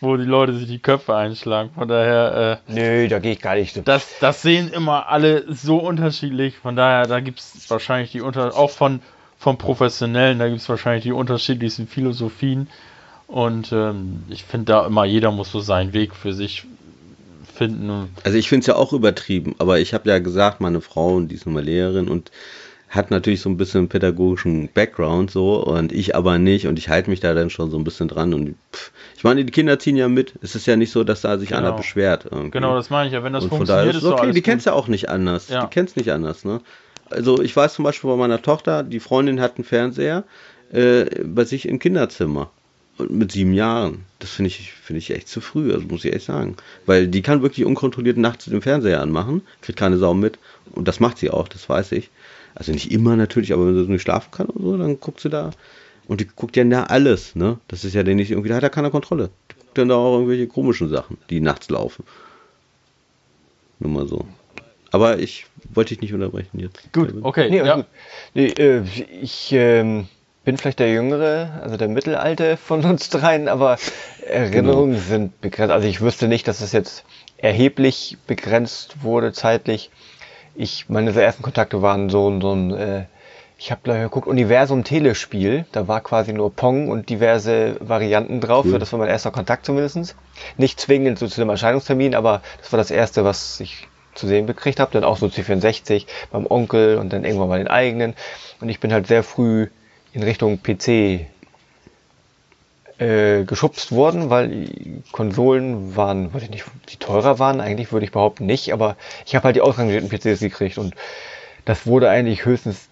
wo 0.00 0.16
die 0.16 0.24
Leute 0.24 0.54
sich 0.54 0.66
die 0.66 0.78
Köpfe 0.78 1.14
einschlagen. 1.16 1.70
Von 1.74 1.88
daher. 1.88 2.60
Äh, 2.68 2.72
Nö, 2.72 3.08
da 3.08 3.18
gehe 3.18 3.32
ich 3.32 3.40
gar 3.40 3.54
nicht 3.54 3.74
so. 3.74 3.80
Das, 3.82 4.06
das 4.20 4.42
sehen 4.42 4.68
immer 4.68 5.08
alle 5.08 5.44
so 5.52 5.78
unterschiedlich. 5.78 6.56
Von 6.56 6.76
daher, 6.76 7.06
da 7.06 7.20
gibt 7.20 7.40
es 7.40 7.68
wahrscheinlich 7.70 8.12
die 8.12 8.20
Unter. 8.20 8.56
Auch 8.56 8.70
von, 8.70 9.00
von 9.38 9.58
Professionellen, 9.58 10.38
da 10.38 10.48
gibt 10.48 10.60
es 10.60 10.68
wahrscheinlich 10.68 11.04
die 11.04 11.12
unterschiedlichsten 11.12 11.86
Philosophien. 11.86 12.68
Und 13.26 13.72
ähm, 13.72 14.22
ich 14.28 14.44
finde 14.44 14.66
da 14.66 14.86
immer, 14.86 15.04
jeder 15.04 15.32
muss 15.32 15.50
so 15.50 15.60
seinen 15.60 15.92
Weg 15.92 16.14
für 16.14 16.32
sich 16.32 16.64
finden. 17.56 18.10
Also 18.22 18.38
ich 18.38 18.48
finde 18.48 18.60
es 18.60 18.66
ja 18.66 18.76
auch 18.76 18.92
übertrieben, 18.92 19.56
aber 19.58 19.80
ich 19.80 19.94
habe 19.94 20.08
ja 20.08 20.18
gesagt, 20.18 20.60
meine 20.60 20.80
Frau, 20.80 21.20
die 21.20 21.34
ist 21.34 21.46
nun 21.46 21.54
mal 21.54 21.64
Lehrerin 21.64 22.08
und 22.08 22.30
hat 22.96 23.10
natürlich 23.10 23.40
so 23.40 23.50
ein 23.50 23.56
bisschen 23.56 23.88
pädagogischen 23.88 24.68
Background 24.72 25.30
so 25.30 25.62
und 25.62 25.92
ich 25.92 26.16
aber 26.16 26.38
nicht 26.38 26.66
und 26.66 26.78
ich 26.78 26.88
halte 26.88 27.10
mich 27.10 27.20
da 27.20 27.34
dann 27.34 27.50
schon 27.50 27.70
so 27.70 27.78
ein 27.78 27.84
bisschen 27.84 28.08
dran 28.08 28.34
und 28.34 28.56
pff, 28.72 28.90
ich 29.16 29.24
meine, 29.24 29.44
die 29.44 29.52
Kinder 29.52 29.78
ziehen 29.78 29.96
ja 29.96 30.08
mit. 30.08 30.34
Es 30.42 30.54
ist 30.54 30.66
ja 30.66 30.76
nicht 30.76 30.90
so, 30.90 31.04
dass 31.04 31.22
da 31.22 31.38
sich 31.38 31.50
genau. 31.50 31.60
einer 31.60 31.72
beschwert. 31.72 32.26
Irgendwie. 32.30 32.50
Genau, 32.50 32.74
das 32.74 32.90
meine 32.90 33.08
ich 33.08 33.12
ja. 33.12 33.22
Wenn 33.22 33.32
das 33.32 33.44
und 33.44 33.50
funktioniert, 33.50 33.94
ist 33.94 34.02
es 34.02 34.10
okay. 34.10 34.32
Die 34.32 34.42
kennst 34.42 34.66
ja 34.66 34.72
auch 34.72 34.88
nicht 34.88 35.08
anders. 35.08 35.48
Ja. 35.48 35.64
Die 35.64 35.70
kennst 35.70 35.96
nicht 35.96 36.10
anders, 36.10 36.44
ne? 36.44 36.60
Also 37.08 37.40
ich 37.40 37.54
weiß 37.54 37.74
zum 37.74 37.84
Beispiel 37.84 38.10
bei 38.10 38.16
meiner 38.16 38.42
Tochter, 38.42 38.82
die 38.82 39.00
Freundin 39.00 39.40
hat 39.40 39.56
einen 39.56 39.64
Fernseher 39.64 40.24
äh, 40.72 41.04
bei 41.24 41.44
sich 41.44 41.68
im 41.68 41.78
Kinderzimmer. 41.78 42.50
Und 42.98 43.10
mit 43.10 43.30
sieben 43.30 43.52
Jahren. 43.52 44.06
Das 44.20 44.30
finde 44.30 44.48
ich, 44.48 44.72
finde 44.72 44.98
ich 44.98 45.10
echt 45.10 45.28
zu 45.28 45.42
früh, 45.42 45.72
also 45.72 45.86
muss 45.86 46.04
ich 46.04 46.14
echt 46.14 46.24
sagen. 46.24 46.56
Weil 46.86 47.08
die 47.08 47.20
kann 47.20 47.42
wirklich 47.42 47.66
unkontrolliert 47.66 48.16
nachts 48.16 48.46
den 48.46 48.62
Fernseher 48.62 49.02
anmachen, 49.02 49.42
kriegt 49.60 49.78
keine 49.78 49.98
Sau 49.98 50.14
mit. 50.14 50.38
Und 50.72 50.88
das 50.88 50.98
macht 50.98 51.18
sie 51.18 51.30
auch, 51.30 51.48
das 51.48 51.68
weiß 51.68 51.92
ich. 51.92 52.10
Also 52.56 52.72
nicht 52.72 52.90
immer 52.90 53.16
natürlich, 53.16 53.52
aber 53.52 53.66
wenn 53.66 53.84
sie 53.84 53.92
nicht 53.92 54.02
schlafen 54.02 54.30
kann 54.32 54.46
oder 54.46 54.64
so, 54.64 54.76
dann 54.78 54.98
guckt 54.98 55.20
sie 55.20 55.28
da. 55.28 55.50
Und 56.08 56.20
die 56.20 56.26
guckt 56.26 56.56
ja 56.56 56.64
da 56.64 56.84
alles, 56.84 57.36
ne? 57.36 57.58
Das 57.68 57.84
ist 57.84 57.94
ja 57.94 58.02
dann 58.02 58.16
nicht 58.16 58.30
irgendwie, 58.30 58.48
da 58.48 58.56
hat 58.56 58.62
er 58.62 58.70
keine 58.70 58.90
Kontrolle. 58.90 59.30
Die 59.50 59.56
guckt 59.56 59.78
dann 59.78 59.88
da 59.88 59.96
auch 59.96 60.14
irgendwelche 60.14 60.46
komischen 60.46 60.88
Sachen, 60.88 61.18
die 61.28 61.40
nachts 61.40 61.68
laufen. 61.68 62.04
Nur 63.78 63.90
mal 63.90 64.08
so. 64.08 64.26
Aber 64.90 65.18
ich 65.18 65.46
wollte 65.74 65.90
dich 65.90 66.00
nicht 66.00 66.14
unterbrechen 66.14 66.58
jetzt. 66.58 66.92
Gut, 66.94 67.12
okay. 67.22 67.50
Nee, 67.50 67.58
ja. 67.58 67.84
Nee, 68.32 68.46
äh, 68.46 68.82
ich 69.20 69.52
ähm, 69.52 70.08
bin 70.44 70.56
vielleicht 70.56 70.78
der 70.78 70.90
Jüngere, 70.90 71.60
also 71.62 71.76
der 71.76 71.88
Mittelalte 71.88 72.56
von 72.56 72.82
uns 72.86 73.10
dreien, 73.10 73.48
aber 73.48 73.76
Erinnerungen 74.26 74.92
genau. 74.92 75.04
sind 75.06 75.40
begrenzt. 75.42 75.72
Also 75.72 75.86
ich 75.86 76.00
wüsste 76.00 76.26
nicht, 76.26 76.48
dass 76.48 76.62
es 76.62 76.72
jetzt 76.72 77.04
erheblich 77.36 78.16
begrenzt 78.26 79.02
wurde 79.02 79.32
zeitlich 79.32 79.90
ich, 80.56 80.88
meine 80.88 81.10
ersten 81.20 81.42
Kontakte 81.42 81.82
waren 81.82 82.10
so, 82.10 82.40
so 82.40 82.52
ein, 82.52 82.74
äh, 82.74 83.04
ich 83.58 83.70
habe 83.70 83.80
gleich 83.84 84.02
geguckt, 84.02 84.26
Universum 84.26 84.84
Telespiel. 84.84 85.64
Da 85.72 85.88
war 85.88 86.00
quasi 86.00 86.32
nur 86.32 86.54
Pong 86.54 86.88
und 86.88 87.08
diverse 87.08 87.76
Varianten 87.80 88.40
drauf. 88.40 88.66
Cool. 88.66 88.78
Das 88.78 88.92
war 88.92 88.98
mein 88.98 89.08
erster 89.08 89.30
Kontakt 89.30 89.64
zumindestens. 89.64 90.14
Nicht 90.58 90.78
zwingend 90.78 91.18
so 91.18 91.26
zu 91.26 91.40
dem 91.40 91.48
Erscheinungstermin, 91.48 92.14
aber 92.14 92.42
das 92.60 92.72
war 92.72 92.78
das 92.78 92.90
erste, 92.90 93.24
was 93.24 93.60
ich 93.60 93.88
zu 94.14 94.26
sehen 94.26 94.46
bekriegt 94.46 94.78
habe. 94.78 94.92
Dann 94.92 95.04
auch 95.04 95.16
so 95.16 95.26
C64 95.26 96.06
beim 96.30 96.46
Onkel 96.46 96.98
und 96.98 97.12
dann 97.12 97.24
irgendwann 97.24 97.48
mal 97.48 97.58
den 97.58 97.68
eigenen. 97.68 98.14
Und 98.60 98.68
ich 98.68 98.80
bin 98.80 98.92
halt 98.92 99.06
sehr 99.06 99.22
früh 99.22 99.68
in 100.12 100.22
Richtung 100.22 100.60
PC 100.62 101.26
äh, 102.98 103.44
geschubst 103.44 103.92
worden, 103.92 104.30
weil 104.30 104.68
Konsolen 105.12 105.96
waren, 105.96 106.32
weiß 106.32 106.44
ich 106.44 106.50
nicht, 106.50 106.64
die 106.88 106.96
teurer 106.96 107.38
waren, 107.38 107.60
eigentlich 107.60 107.92
würde 107.92 108.06
ich 108.06 108.12
behaupten 108.12 108.46
nicht, 108.46 108.72
aber 108.72 108.96
ich 109.26 109.34
habe 109.34 109.44
halt 109.44 109.56
die 109.56 109.60
ausrangierten 109.60 110.08
PCs 110.08 110.40
gekriegt 110.40 110.78
und 110.78 110.94
das 111.64 111.86
wurde 111.86 112.08
eigentlich 112.08 112.44
höchstens 112.44 112.88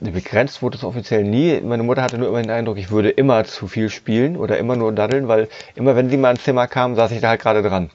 begrenzt 0.00 0.60
wurde 0.60 0.76
es 0.76 0.84
offiziell 0.84 1.24
nie. 1.24 1.60
Meine 1.60 1.82
Mutter 1.82 2.02
hatte 2.02 2.18
nur 2.18 2.28
immer 2.28 2.42
den 2.42 2.50
Eindruck, 2.50 2.76
ich 2.76 2.90
würde 2.90 3.10
immer 3.10 3.44
zu 3.44 3.68
viel 3.68 3.88
spielen 3.90 4.36
oder 4.36 4.58
immer 4.58 4.76
nur 4.76 4.92
daddeln, 4.92 5.28
weil 5.28 5.48
immer 5.74 5.96
wenn 5.96 6.10
sie 6.10 6.16
mal 6.16 6.32
ins 6.32 6.44
Zimmer 6.44 6.66
kam, 6.66 6.94
saß 6.94 7.10
ich 7.12 7.20
da 7.20 7.28
halt 7.28 7.40
gerade 7.40 7.62
dran. 7.62 7.90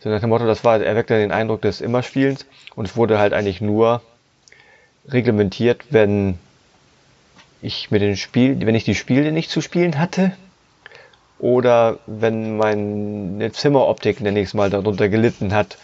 So 0.00 0.10
nach 0.10 0.20
dem 0.20 0.28
Motto, 0.28 0.46
das 0.46 0.64
war, 0.64 0.80
erweckte 0.80 1.18
den 1.18 1.32
Eindruck 1.32 1.62
des 1.62 1.80
Immerspielens 1.80 2.46
und 2.74 2.86
es 2.86 2.96
wurde 2.96 3.18
halt 3.18 3.32
eigentlich 3.32 3.60
nur 3.60 4.02
reglementiert, 5.08 5.84
wenn 5.90 6.38
ich 7.62 7.90
mit 7.90 8.02
den 8.02 8.16
Spiel, 8.16 8.64
wenn 8.64 8.74
ich 8.74 8.84
die 8.84 8.94
Spiele 8.94 9.32
nicht 9.32 9.50
zu 9.50 9.60
spielen 9.60 9.98
hatte, 9.98 10.32
oder 11.38 11.98
wenn 12.06 12.56
meine 12.56 13.52
Zimmeroptik 13.52 14.20
nächste 14.20 14.56
Mal 14.56 14.70
darunter 14.70 15.08
gelitten 15.08 15.54
hat. 15.54 15.78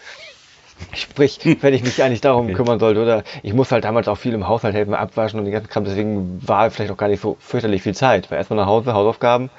Sprich, 0.93 1.39
wenn 1.61 1.75
ich 1.75 1.85
mich 1.85 2.03
eigentlich 2.03 2.21
darum 2.21 2.47
okay. 2.47 2.55
kümmern 2.55 2.81
sollte, 2.81 3.03
oder 3.03 3.25
ich 3.43 3.53
muss 3.53 3.71
halt 3.71 3.85
damals 3.85 4.09
auch 4.09 4.17
viel 4.17 4.35
im 4.35 4.49
Haushalt 4.49 4.75
helfen, 4.75 4.95
abwaschen 4.95 5.39
und 5.39 5.45
den 5.45 5.53
ganzen 5.53 5.71
Kram, 5.71 5.85
deswegen 5.85 6.41
war 6.47 6.71
vielleicht 6.71 6.91
auch 6.91 6.97
gar 6.97 7.09
nicht 7.09 7.21
so 7.21 7.37
fürchterlich 7.39 7.83
viel 7.83 7.95
Zeit. 7.95 8.31
Weil 8.31 8.39
erstmal 8.39 8.59
nach 8.59 8.67
Hause, 8.67 8.95
Hausaufgaben, 8.95 9.51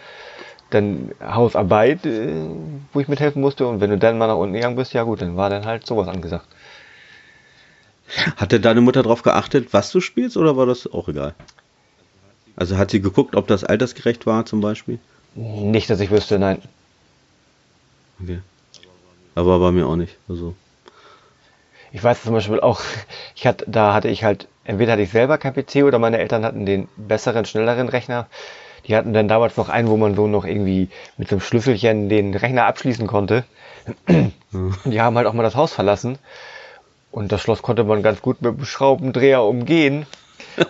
dann 0.70 1.12
Hausarbeit, 1.24 2.06
äh, 2.06 2.34
wo 2.92 3.00
ich 3.00 3.08
mithelfen 3.08 3.42
musste, 3.42 3.66
und 3.66 3.80
wenn 3.80 3.90
du 3.90 3.98
dann 3.98 4.18
mal 4.18 4.28
nach 4.28 4.36
unten 4.36 4.54
gegangen 4.54 4.76
bist, 4.76 4.94
ja 4.94 5.04
gut, 5.04 5.22
dann 5.22 5.38
war 5.38 5.50
dann 5.50 5.66
halt 5.66 5.86
sowas 5.86 6.08
angesagt. 6.10 6.48
Hatte 8.36 8.60
deine 8.60 8.82
Mutter 8.82 9.02
darauf 9.02 9.24
geachtet, 9.24 9.70
was 9.72 9.92
du 9.92 10.02
spielst, 10.02 10.36
oder 10.36 10.58
war 10.58 10.66
das 10.66 10.92
auch 10.92 11.08
egal? 11.08 11.34
Also 12.56 12.78
hat 12.78 12.92
sie 12.92 13.02
geguckt, 13.02 13.36
ob 13.36 13.48
das 13.48 13.64
altersgerecht 13.64 14.26
war 14.26 14.46
zum 14.46 14.62
Beispiel? 14.62 15.00
Nicht, 15.36 15.90
dass 15.90 16.00
ich 16.00 16.12
wüsste, 16.12 16.40
nein. 16.40 16.62
Okay. 18.22 18.40
Aber 19.36 19.60
bei 19.60 19.72
mir 19.72 19.88
auch 19.88 19.98
nicht. 19.98 20.16
Also. 20.30 20.56
Ich 21.92 22.04
weiß 22.04 22.24
zum 22.24 22.34
Beispiel 22.34 22.62
auch, 22.62 22.82
ich 23.36 23.46
hatte, 23.46 23.66
da 23.68 23.94
hatte 23.94 24.08
ich 24.08 24.24
halt, 24.24 24.48
entweder 24.64 24.94
hatte 24.94 25.02
ich 25.02 25.12
selber 25.12 25.38
kein 25.38 25.54
PC 25.54 25.84
oder 25.84 26.00
meine 26.00 26.18
Eltern 26.18 26.46
hatten 26.46 26.66
den 26.66 26.88
besseren, 26.96 27.46
schnelleren 27.46 27.90
Rechner. 27.90 28.28
Die 28.88 28.96
hatten 28.96 29.14
dann 29.14 29.28
damals 29.28 29.58
noch 29.58 29.68
einen, 29.68 29.90
wo 29.90 29.98
man 29.98 30.16
so 30.16 30.28
noch 30.28 30.46
irgendwie 30.46 30.90
mit 31.18 31.28
so 31.28 31.36
einem 31.36 31.42
Schlüsselchen 31.42 32.08
den 32.08 32.34
Rechner 32.34 32.66
abschließen 32.66 33.08
konnte. 33.08 33.44
Die 34.08 35.02
haben 35.02 35.18
halt 35.18 35.28
auch 35.28 35.34
mal 35.34 35.44
das 35.44 35.56
Haus 35.56 35.74
verlassen. 35.74 36.18
Und 37.12 37.32
das 37.32 37.42
Schloss 37.42 37.62
konnte 37.62 37.84
man 37.84 38.04
ganz 38.04 38.22
gut 38.22 38.42
mit 38.42 38.58
dem 38.58 38.66
Schraubendreher 38.66 39.44
umgehen 39.44 40.06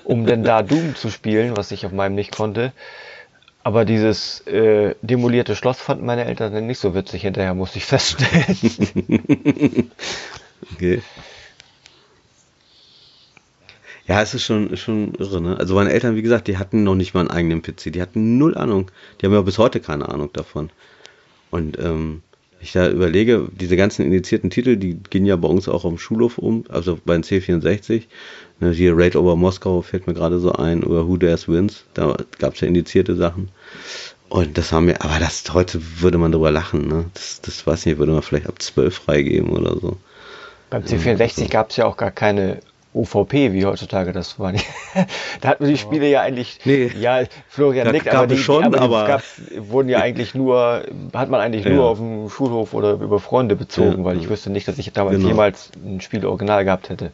um 0.04 0.26
denn 0.26 0.44
da 0.44 0.64
Doom 0.64 0.96
zu 0.96 1.10
spielen, 1.10 1.58
was 1.58 1.72
ich 1.72 1.86
auf 1.86 1.92
meinem 1.92 2.16
nicht 2.16 2.36
konnte. 2.36 2.72
Aber 3.64 3.84
dieses 3.84 4.46
äh, 4.46 4.94
demolierte 5.02 5.56
Schloss 5.56 5.80
fanden 5.80 6.06
meine 6.06 6.26
Eltern 6.26 6.54
dann 6.54 6.68
nicht 6.68 6.80
so 6.80 6.94
witzig. 6.94 7.24
Hinterher 7.24 7.56
musste 7.56 7.80
ich 7.80 7.86
feststellen. 7.86 8.56
okay. 10.74 11.02
Ja, 14.08 14.22
es 14.22 14.36
ist 14.36 14.44
schon, 14.44 14.78
schon 14.78 15.16
irre, 15.16 15.42
ne? 15.42 15.58
Also 15.58 15.74
meine 15.74 15.92
Eltern, 15.92 16.16
wie 16.16 16.22
gesagt, 16.22 16.48
die 16.48 16.60
hatten 16.60 16.84
noch 16.84 16.94
nicht 16.94 17.16
mal 17.16 17.22
einen 17.22 17.32
eigenen 17.32 17.64
PC. 17.64 17.92
Die 17.92 18.04
hatten 18.04 18.38
null 18.38 18.56
Ahnung. 18.56 18.92
Die 19.20 19.26
haben 19.26 19.34
ja 19.34 19.42
bis 19.42 19.58
heute 19.58 19.80
keine 19.80 20.10
Ahnung 20.10 20.32
davon. 20.32 20.70
Und 21.50 21.80
ähm, 21.80 22.22
ich 22.66 22.74
da 22.74 22.89
überlege, 22.89 23.47
diese 23.51 23.78
ganzen 23.78 24.05
indizierten 24.05 24.49
Titel, 24.49 24.76
die 24.76 24.97
gehen 25.09 25.26
ja 25.26 25.36
bei 25.36 25.47
uns 25.47 25.70
auch 25.70 25.86
am 25.86 25.97
Schulhof 25.97 26.38
um, 26.38 26.66
also 26.70 26.97
bei 27.05 27.13
den 27.13 27.24
C64. 27.24 28.03
Ne, 28.59 28.72
hier 28.72 28.97
Raid 28.97 29.16
over 29.16 29.36
Moskau 29.36 29.82
fällt 29.82 30.07
mir 30.07 30.13
gerade 30.13 30.39
so 30.39 30.51
ein, 30.51 30.84
oder 30.84 31.07
Who 31.07 31.18
Dares 31.18 31.47
Wins, 31.47 31.86
da 31.93 32.18
gab 32.39 32.55
es 32.55 32.61
ja 32.61 32.68
indizierte 32.68 33.16
Sachen. 33.16 33.49
Und 34.30 34.57
das 34.57 34.72
haben 34.72 34.88
wir, 34.88 35.01
aber 35.03 35.20
das 35.20 35.43
heute 35.53 35.80
würde 36.01 36.18
man 36.18 36.32
drüber 36.32 36.51
lachen, 36.51 36.88
ne? 36.88 37.05
Das, 37.13 37.41
das 37.41 37.66
weiß 37.68 37.86
nicht, 37.86 37.99
würde 37.99 38.11
man 38.11 38.24
vielleicht 38.24 38.47
ab 38.47 38.59
12 38.59 38.95
freigeben 38.95 39.51
oder 39.51 39.80
so. 39.80 39.97
Beim 40.72 40.84
C64 40.84 41.41
ja, 41.41 41.47
gab 41.47 41.70
es 41.70 41.78
ja 41.78 41.86
auch 41.86 41.97
gar 41.97 42.11
keine 42.11 42.59
UVP 42.96 43.52
wie 43.54 43.66
heutzutage 43.66 44.14
das 44.14 44.39
war. 44.39 44.54
da 45.41 45.50
hatten 45.50 45.66
die 45.66 45.78
Spiele 45.78 46.08
ja 46.08 46.22
eigentlich. 46.22 46.60
Nee, 46.64 46.91
ja, 47.00 47.24
Florian 47.50 47.91
nickt, 47.91 48.08
aber 48.14 48.28
die, 48.28 48.38
schon, 48.38 48.64
aber, 48.64 48.82
aber 48.82 49.06
gab, 49.06 49.24
wurden 49.58 49.89
ja 49.89 50.00
eigentlich 50.00 50.34
nur, 50.34 50.84
hat 51.14 51.30
man 51.30 51.41
eigentlich 51.41 51.66
ja. 51.66 51.72
nur 51.72 51.86
auf 51.86 51.98
dem 51.98 52.30
Schulhof 52.30 52.74
oder 52.74 52.93
über 52.93 53.20
Freunde 53.20 53.56
bezogen, 53.56 54.00
ja. 54.00 54.06
weil 54.06 54.18
ich 54.18 54.30
wüsste 54.30 54.50
nicht, 54.50 54.68
dass 54.68 54.78
ich 54.78 54.91
damals 54.93 55.18
genau. 55.18 55.28
jemals 55.28 55.72
ein 55.86 56.00
Spiel 56.02 56.26
original 56.26 56.64
gehabt 56.64 56.89
hätte. 56.89 57.12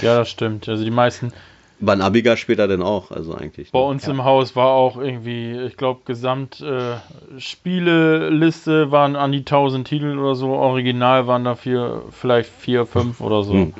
Ja, 0.00 0.18
das 0.18 0.30
stimmt. 0.30 0.68
Also 0.68 0.82
die 0.84 0.90
meisten, 0.90 1.32
War 1.78 1.94
ein 1.94 2.00
Amiga 2.00 2.36
später 2.36 2.68
denn 2.68 2.80
auch, 2.80 3.10
also 3.10 3.34
eigentlich. 3.34 3.72
Bei 3.72 3.80
ne? 3.80 3.84
uns 3.84 4.06
ja. 4.06 4.12
im 4.12 4.24
Haus 4.24 4.56
war 4.56 4.68
auch 4.68 4.96
irgendwie, 4.96 5.58
ich 5.60 5.76
glaube, 5.76 6.02
Gesamt 6.04 6.60
äh, 6.60 6.94
Spieleliste 7.38 8.90
waren 8.90 9.16
an 9.16 9.32
die 9.32 9.40
1000 9.40 9.86
Titel 9.86 10.16
oder 10.18 10.36
so. 10.36 10.50
Original 10.50 11.26
waren 11.26 11.44
dafür 11.44 12.04
vielleicht 12.12 12.50
4, 12.50 12.86
5 12.86 13.20
oder 13.20 13.42
so. 13.42 13.52
Hm. 13.52 13.74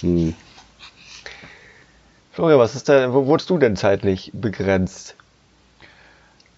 Hm. 0.00 0.34
Florian, 2.32 2.58
was 2.58 2.74
ist 2.74 2.88
denn, 2.88 3.12
wo 3.12 3.26
wurdest 3.26 3.50
du 3.50 3.58
denn 3.58 3.76
zeitlich 3.76 4.30
begrenzt? 4.32 5.16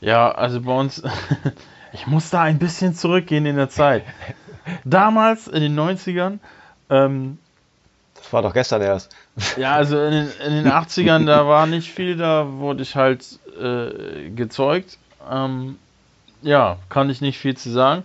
Ja, 0.01 0.31
also 0.31 0.61
bei 0.61 0.73
uns, 0.73 1.03
ich 1.93 2.07
muss 2.07 2.31
da 2.31 2.43
ein 2.43 2.59
bisschen 2.59 2.95
zurückgehen 2.95 3.47
in 3.47 3.57
der 3.57 3.71
Zeit. 3.71 4.05
Damals 4.85 5.49
in 5.49 5.63
den 5.63 5.79
90ern, 5.79 6.39
ähm, 6.91 7.39
das 8.15 8.33
war 8.33 8.43
doch 8.43 8.55
gestern 8.55 8.83
erst. 8.83 9.15
Ja, 9.57 9.75
also 9.75 9.99
in 10.01 10.13
den, 10.13 10.29
in 10.47 10.53
den 10.65 10.73
80ern, 10.73 11.27
da 11.27 11.47
war 11.47 11.67
nicht 11.67 11.91
viel, 11.91 12.17
da 12.17 12.47
wurde 12.53 12.83
ich 12.83 12.97
halt 12.97 13.39
äh, 13.61 14.31
gezeugt. 14.31 14.99
Ähm, 15.31 15.79
ja, 16.43 16.79
kann 16.89 17.11
ich 17.11 17.21
nicht 17.21 17.39
viel 17.39 17.57
zu 17.57 17.71
sagen. 17.71 18.05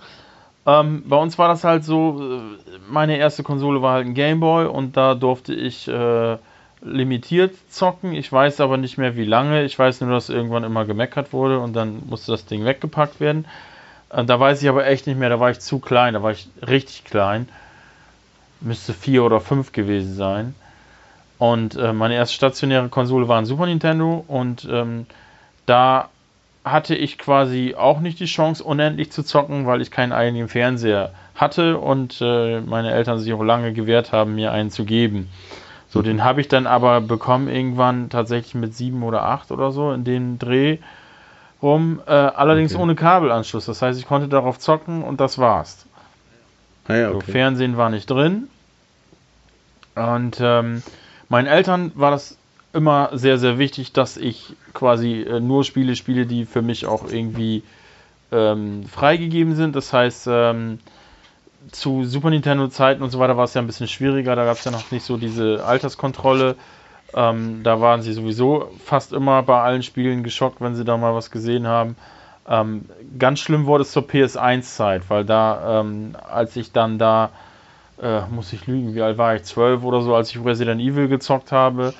Ähm, 0.69 1.03
bei 1.07 1.15
uns 1.15 1.39
war 1.39 1.47
das 1.47 1.63
halt 1.63 1.83
so, 1.83 2.21
äh, 2.21 2.41
meine 2.87 3.17
erste 3.17 3.41
Konsole 3.41 3.81
war 3.81 3.93
halt 3.93 4.05
ein 4.05 4.13
Gameboy 4.13 4.67
und 4.67 4.95
da 4.95 5.15
durfte 5.15 5.53
ich 5.53 5.87
äh, 5.87 6.37
limitiert 6.83 7.55
zocken. 7.69 8.13
Ich 8.13 8.31
weiß 8.31 8.61
aber 8.61 8.77
nicht 8.77 8.99
mehr 8.99 9.15
wie 9.15 9.25
lange. 9.25 9.63
Ich 9.63 9.79
weiß 9.79 10.01
nur, 10.01 10.11
dass 10.11 10.29
irgendwann 10.29 10.63
immer 10.63 10.85
gemeckert 10.85 11.33
wurde 11.33 11.59
und 11.59 11.75
dann 11.75 12.03
musste 12.07 12.31
das 12.33 12.45
Ding 12.45 12.65
weggepackt 12.65 13.19
werden. 13.19 13.45
Äh, 14.11 14.25
da 14.25 14.39
weiß 14.39 14.61
ich 14.61 14.69
aber 14.69 14.85
echt 14.85 15.07
nicht 15.07 15.17
mehr, 15.17 15.29
da 15.29 15.39
war 15.39 15.49
ich 15.49 15.59
zu 15.59 15.79
klein, 15.79 16.13
da 16.13 16.21
war 16.21 16.31
ich 16.31 16.47
richtig 16.67 17.03
klein. 17.03 17.49
Müsste 18.61 18.93
vier 18.93 19.23
oder 19.23 19.39
fünf 19.41 19.71
gewesen 19.71 20.13
sein. 20.13 20.53
Und 21.39 21.77
äh, 21.77 21.93
meine 21.93 22.13
erste 22.13 22.35
stationäre 22.35 22.89
Konsole 22.89 23.27
war 23.27 23.39
ein 23.39 23.45
Super 23.45 23.65
Nintendo 23.65 24.23
und 24.27 24.67
ähm, 24.69 25.07
da 25.65 26.09
hatte 26.63 26.95
ich 26.95 27.17
quasi 27.17 27.75
auch 27.77 27.99
nicht 27.99 28.19
die 28.19 28.25
Chance, 28.25 28.63
unendlich 28.63 29.11
zu 29.11 29.23
zocken, 29.23 29.65
weil 29.65 29.81
ich 29.81 29.91
keinen 29.91 30.11
eigenen 30.11 30.47
Fernseher 30.47 31.11
hatte 31.35 31.77
und 31.77 32.19
äh, 32.21 32.61
meine 32.61 32.91
Eltern 32.91 33.19
sich 33.19 33.31
auch 33.33 33.43
lange 33.43 33.73
gewehrt 33.73 34.11
haben, 34.11 34.35
mir 34.35 34.51
einen 34.51 34.71
zu 34.71 34.85
geben. 34.85 35.29
So, 35.87 36.01
den 36.01 36.23
habe 36.23 36.41
ich 36.41 36.47
dann 36.47 36.67
aber 36.67 37.01
bekommen 37.01 37.47
irgendwann 37.47 38.09
tatsächlich 38.09 38.53
mit 38.55 38.75
sieben 38.75 39.01
oder 39.03 39.23
acht 39.23 39.51
oder 39.51 39.71
so 39.71 39.91
in 39.91 40.03
den 40.03 40.37
Dreh 40.37 40.77
rum. 41.61 42.01
Äh, 42.05 42.11
allerdings 42.11 42.73
okay. 42.73 42.83
ohne 42.83 42.95
Kabelanschluss. 42.95 43.65
Das 43.65 43.81
heißt, 43.81 43.99
ich 43.99 44.05
konnte 44.05 44.27
darauf 44.27 44.59
zocken 44.59 45.03
und 45.03 45.19
das 45.19 45.39
war's. 45.39 45.85
Ah 46.87 46.95
ja, 46.95 47.09
okay. 47.09 47.23
so, 47.25 47.31
Fernsehen 47.31 47.77
war 47.77 47.89
nicht 47.89 48.09
drin. 48.09 48.49
Und 49.95 50.39
ähm, 50.41 50.83
meinen 51.27 51.47
Eltern 51.47 51.91
war 51.95 52.11
das 52.11 52.38
immer 52.73 53.09
sehr, 53.13 53.37
sehr 53.37 53.57
wichtig, 53.57 53.93
dass 53.93 54.17
ich 54.17 54.55
quasi 54.73 55.21
äh, 55.21 55.39
nur 55.39 55.63
Spiele 55.63 55.95
spiele, 55.95 56.25
die 56.25 56.45
für 56.45 56.61
mich 56.61 56.85
auch 56.85 57.09
irgendwie 57.09 57.63
ähm, 58.31 58.85
freigegeben 58.85 59.55
sind. 59.55 59.75
Das 59.75 59.91
heißt, 59.91 60.27
ähm, 60.29 60.79
zu 61.71 62.05
Super 62.05 62.29
Nintendo-Zeiten 62.29 63.01
und 63.01 63.09
so 63.09 63.19
weiter 63.19 63.37
war 63.37 63.45
es 63.45 63.53
ja 63.53 63.61
ein 63.61 63.67
bisschen 63.67 63.87
schwieriger. 63.87 64.35
Da 64.35 64.45
gab 64.45 64.57
es 64.57 64.63
ja 64.65 64.71
noch 64.71 64.91
nicht 64.91 65.03
so 65.03 65.17
diese 65.17 65.65
Alterskontrolle. 65.65 66.55
Ähm, 67.13 67.61
da 67.63 67.81
waren 67.81 68.01
sie 68.01 68.13
sowieso 68.13 68.69
fast 68.85 69.13
immer 69.13 69.41
bei 69.43 69.61
allen 69.61 69.83
Spielen 69.83 70.23
geschockt, 70.23 70.61
wenn 70.61 70.75
sie 70.75 70.85
da 70.85 70.97
mal 70.97 71.15
was 71.15 71.31
gesehen 71.31 71.67
haben. 71.67 71.95
Ähm, 72.47 72.85
ganz 73.17 73.39
schlimm 73.39 73.65
wurde 73.65 73.83
es 73.83 73.91
zur 73.91 74.03
PS1-Zeit, 74.03 75.03
weil 75.09 75.25
da, 75.25 75.81
ähm, 75.81 76.15
als 76.29 76.55
ich 76.55 76.71
dann 76.71 76.97
da, 76.97 77.31
äh, 78.01 78.21
muss 78.29 78.53
ich 78.53 78.65
lügen, 78.67 78.95
wie 78.95 79.01
alt 79.01 79.17
war 79.17 79.35
ich? 79.35 79.43
Zwölf 79.43 79.83
oder 79.83 80.01
so, 80.01 80.15
als 80.15 80.31
ich 80.31 80.43
Resident 80.43 80.81
Evil 80.81 81.07
gezockt 81.07 81.51
habe, 81.51 81.93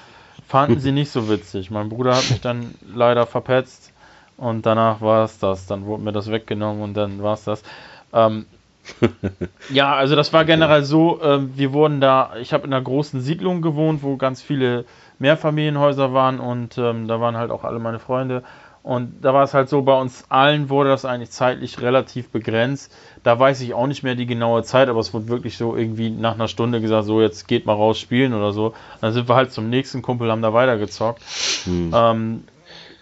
fanden 0.49 0.79
sie 0.79 0.91
nicht 0.91 1.11
so 1.11 1.29
witzig. 1.29 1.69
Mein 1.69 1.89
Bruder 1.89 2.15
hat 2.15 2.29
mich 2.31 2.41
dann 2.41 2.73
leider 2.93 3.27
verpetzt 3.27 3.93
und 4.35 4.65
danach 4.65 4.99
war 4.99 5.23
es 5.23 5.37
das. 5.37 5.67
Dann 5.67 5.85
wurde 5.85 6.03
mir 6.03 6.11
das 6.11 6.31
weggenommen 6.31 6.81
und 6.81 6.95
dann 6.95 7.21
war 7.21 7.35
es 7.35 7.43
das. 7.43 7.61
Ähm, 8.11 8.47
ja, 9.69 9.93
also 9.93 10.15
das 10.15 10.33
war 10.33 10.45
generell 10.45 10.83
so, 10.83 11.21
äh, 11.21 11.39
wir 11.55 11.71
wurden 11.71 12.01
da, 12.01 12.31
ich 12.41 12.51
habe 12.51 12.65
in 12.65 12.73
einer 12.73 12.83
großen 12.83 13.21
Siedlung 13.21 13.61
gewohnt, 13.61 14.01
wo 14.01 14.17
ganz 14.17 14.41
viele 14.41 14.85
Mehrfamilienhäuser 15.19 16.13
waren 16.13 16.39
und 16.39 16.79
ähm, 16.79 17.07
da 17.07 17.21
waren 17.21 17.37
halt 17.37 17.51
auch 17.51 17.63
alle 17.63 17.77
meine 17.77 17.99
Freunde. 17.99 18.43
Und 18.81 19.21
da 19.21 19.35
war 19.35 19.43
es 19.43 19.53
halt 19.53 19.69
so, 19.69 19.83
bei 19.83 19.93
uns 19.93 20.25
allen 20.29 20.69
wurde 20.69 20.89
das 20.89 21.05
eigentlich 21.05 21.29
zeitlich 21.29 21.79
relativ 21.81 22.31
begrenzt. 22.31 22.91
Da 23.23 23.37
weiß 23.39 23.61
ich 23.61 23.73
auch 23.73 23.87
nicht 23.87 24.03
mehr 24.03 24.15
die 24.15 24.25
genaue 24.25 24.63
Zeit, 24.63 24.89
aber 24.89 24.99
es 24.99 25.13
wurde 25.13 25.27
wirklich 25.27 25.57
so 25.57 25.75
irgendwie 25.75 26.09
nach 26.09 26.35
einer 26.35 26.47
Stunde 26.47 26.81
gesagt, 26.81 27.05
so 27.05 27.21
jetzt 27.21 27.47
geht 27.47 27.65
mal 27.65 27.73
raus 27.73 27.99
spielen 27.99 28.33
oder 28.33 28.51
so. 28.51 28.73
Dann 29.01 29.13
sind 29.13 29.27
wir 29.27 29.35
halt 29.35 29.51
zum 29.51 29.69
nächsten 29.69 30.01
Kumpel, 30.01 30.31
haben 30.31 30.41
da 30.41 30.53
weitergezockt. 30.53 31.21
Hm. 31.65 31.91
Ähm, 31.93 32.43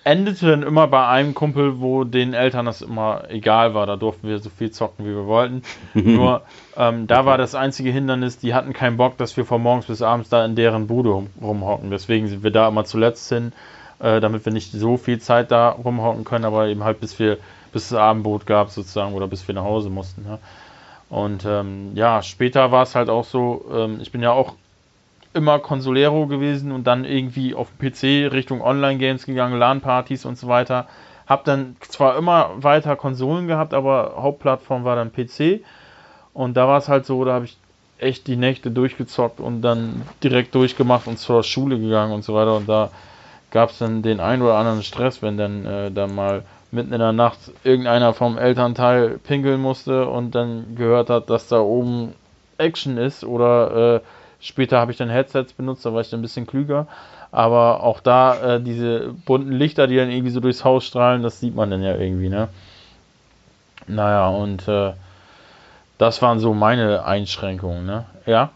endete 0.07 0.47
dann 0.47 0.63
immer 0.63 0.87
bei 0.87 1.05
einem 1.05 1.33
Kumpel, 1.33 1.81
wo 1.81 2.05
den 2.05 2.33
Eltern 2.33 2.65
das 2.65 2.81
immer 2.81 3.23
egal 3.29 3.73
war. 3.73 3.85
Da 3.85 3.97
durften 3.97 4.29
wir 4.29 4.39
so 4.39 4.49
viel 4.49 4.71
zocken, 4.71 5.05
wie 5.05 5.09
wir 5.09 5.25
wollten. 5.25 5.63
Nur 5.93 6.43
ähm, 6.77 7.07
da 7.07 7.25
war 7.25 7.37
das 7.37 7.55
einzige 7.55 7.91
Hindernis, 7.91 8.39
die 8.39 8.53
hatten 8.53 8.71
keinen 8.71 8.95
Bock, 8.95 9.17
dass 9.17 9.35
wir 9.35 9.43
von 9.43 9.61
morgens 9.61 9.87
bis 9.87 10.01
abends 10.01 10.29
da 10.29 10.45
in 10.45 10.55
deren 10.55 10.87
Bude 10.87 11.09
rum, 11.09 11.27
rumhocken. 11.41 11.91
Deswegen 11.91 12.27
sind 12.27 12.41
wir 12.41 12.51
da 12.51 12.69
immer 12.69 12.85
zuletzt 12.85 13.27
hin, 13.27 13.51
äh, 13.99 14.21
damit 14.21 14.45
wir 14.45 14.53
nicht 14.53 14.71
so 14.71 14.95
viel 14.95 15.19
Zeit 15.19 15.51
da 15.51 15.69
rumhocken 15.69 16.23
können, 16.23 16.45
aber 16.45 16.67
eben 16.67 16.85
halt 16.85 17.01
bis 17.01 17.19
wir 17.19 17.37
bis 17.77 17.91
es 17.91 17.93
Abendbrot 17.93 18.47
gab 18.47 18.71
sozusagen 18.71 19.13
oder 19.13 19.27
bis 19.27 19.47
wir 19.47 19.53
nach 19.53 19.63
Hause 19.63 19.91
mussten. 19.91 20.25
Ja. 20.27 20.39
Und 21.09 21.45
ähm, 21.45 21.91
ja, 21.93 22.23
später 22.23 22.71
war 22.71 22.81
es 22.81 22.95
halt 22.95 23.07
auch 23.07 23.23
so, 23.23 23.65
ähm, 23.71 23.99
ich 24.01 24.11
bin 24.11 24.23
ja 24.23 24.31
auch 24.31 24.55
immer 25.35 25.59
Consolero 25.59 26.25
gewesen 26.25 26.71
und 26.71 26.87
dann 26.87 27.05
irgendwie 27.05 27.53
auf 27.53 27.67
dem 27.69 27.91
PC 27.91 28.33
Richtung 28.33 28.61
Online-Games 28.61 29.27
gegangen, 29.27 29.59
LAN-Partys 29.59 30.25
und 30.25 30.39
so 30.39 30.47
weiter. 30.47 30.87
Hab 31.27 31.43
dann 31.43 31.75
zwar 31.81 32.17
immer 32.17 32.49
weiter 32.55 32.95
Konsolen 32.95 33.45
gehabt, 33.45 33.75
aber 33.75 34.15
Hauptplattform 34.17 34.83
war 34.83 34.95
dann 34.95 35.11
PC. 35.11 35.61
Und 36.33 36.57
da 36.57 36.67
war 36.67 36.79
es 36.79 36.87
halt 36.87 37.05
so, 37.05 37.23
da 37.25 37.33
habe 37.33 37.45
ich 37.45 37.57
echt 37.99 38.25
die 38.25 38.37
Nächte 38.37 38.71
durchgezockt 38.71 39.39
und 39.39 39.61
dann 39.61 40.01
direkt 40.23 40.55
durchgemacht 40.55 41.05
und 41.05 41.19
zur 41.19 41.43
Schule 41.43 41.77
gegangen 41.79 42.11
und 42.11 42.23
so 42.23 42.33
weiter. 42.33 42.55
Und 42.55 42.67
da 42.67 42.89
gab 43.51 43.69
es 43.69 43.77
dann 43.77 44.01
den 44.01 44.19
einen 44.19 44.41
oder 44.41 44.55
anderen 44.55 44.81
Stress, 44.81 45.21
wenn 45.21 45.37
dann 45.37 45.63
äh, 45.67 45.91
da 45.91 46.07
mal 46.07 46.43
mitten 46.71 46.93
in 46.93 46.99
der 46.99 47.13
Nacht 47.13 47.39
irgendeiner 47.63 48.13
vom 48.13 48.37
Elternteil 48.37 49.19
pinkeln 49.19 49.61
musste 49.61 50.07
und 50.07 50.35
dann 50.35 50.75
gehört 50.75 51.09
hat, 51.09 51.29
dass 51.29 51.47
da 51.47 51.59
oben 51.59 52.13
Action 52.57 52.97
ist 52.97 53.23
oder 53.23 53.95
äh, 53.95 53.99
Später 54.39 54.77
habe 54.79 54.91
ich 54.91 54.97
dann 54.97 55.09
Headsets 55.09 55.53
benutzt, 55.53 55.85
da 55.85 55.93
war 55.93 56.01
ich 56.01 56.09
dann 56.09 56.19
ein 56.19 56.23
bisschen 56.23 56.45
klüger. 56.45 56.87
Aber 57.31 57.83
auch 57.83 57.99
da, 57.99 58.55
äh, 58.55 58.61
diese 58.61 59.13
bunten 59.25 59.51
Lichter, 59.51 59.87
die 59.87 59.97
dann 59.97 60.11
irgendwie 60.11 60.31
so 60.31 60.39
durchs 60.39 60.63
Haus 60.63 60.85
strahlen, 60.85 61.23
das 61.23 61.39
sieht 61.39 61.55
man 61.55 61.71
dann 61.71 61.83
ja 61.83 61.95
irgendwie, 61.95 62.29
ne? 62.29 62.47
Naja, 63.87 64.29
und 64.29 64.67
äh, 64.67 64.93
das 65.97 66.21
waren 66.21 66.39
so 66.39 66.53
meine 66.53 67.05
Einschränkungen, 67.05 67.85
ne? 67.85 68.05
Ja? 68.25 68.51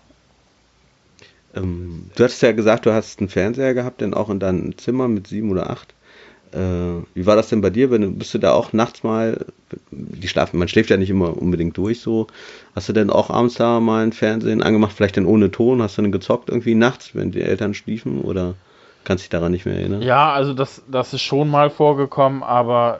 Ähm, 1.56 2.10
du 2.16 2.24
hattest 2.24 2.42
ja 2.44 2.52
gesagt, 2.52 2.86
du 2.86 2.94
hast 2.94 3.20
einen 3.20 3.30
Fernseher 3.30 3.74
gehabt, 3.74 4.02
denn 4.02 4.14
auch 4.14 4.30
in 4.30 4.40
deinem 4.40 4.78
Zimmer 4.78 5.08
mit 5.08 5.28
sieben 5.28 5.52
oder 5.52 5.70
acht. 5.70 5.94
Äh, 6.54 7.04
wie 7.14 7.26
war 7.26 7.36
das 7.36 7.50
denn 7.50 7.62
bei 7.62 7.70
dir? 7.70 7.88
Bist 7.90 8.34
du 8.34 8.38
da 8.38 8.52
auch 8.52 8.74
nachts 8.74 9.04
mal, 9.04 9.46
die 9.92 10.28
schlafen, 10.28 10.60
man 10.60 10.68
schläft 10.68 10.90
ja 10.90 10.98
nicht 10.98 11.10
immer 11.10 11.38
unbedingt 11.42 11.78
durch 11.78 12.02
so. 12.02 12.28
Hast 12.76 12.90
du 12.90 12.94
denn 12.94 13.10
auch 13.10 13.30
abends 13.30 13.56
da 13.56 13.80
mal 13.80 14.04
ein 14.04 14.12
Fernsehen 14.12 14.62
angemacht, 14.62 14.94
vielleicht 14.94 15.18
dann 15.18 15.26
ohne 15.26 15.52
Ton? 15.52 15.82
Hast 15.82 15.98
du 15.98 16.02
dann 16.02 16.12
gezockt 16.12 16.50
irgendwie 16.50 16.76
nachts, 16.76 17.16
wenn 17.16 17.32
die 17.32 17.42
Eltern 17.42 17.74
schliefen 17.74 18.22
oder 18.22 18.56
kannst 19.06 19.24
dich 19.24 19.30
daran 19.30 19.52
nicht 19.52 19.66
mehr 19.66 19.76
erinnern? 19.76 20.02
Ja, 20.02 20.34
also 20.34 20.54
das, 20.54 20.84
das 20.90 21.14
ist 21.14 21.22
schon 21.22 21.50
mal 21.50 21.70
vorgekommen, 21.70 22.44
aber 22.44 23.00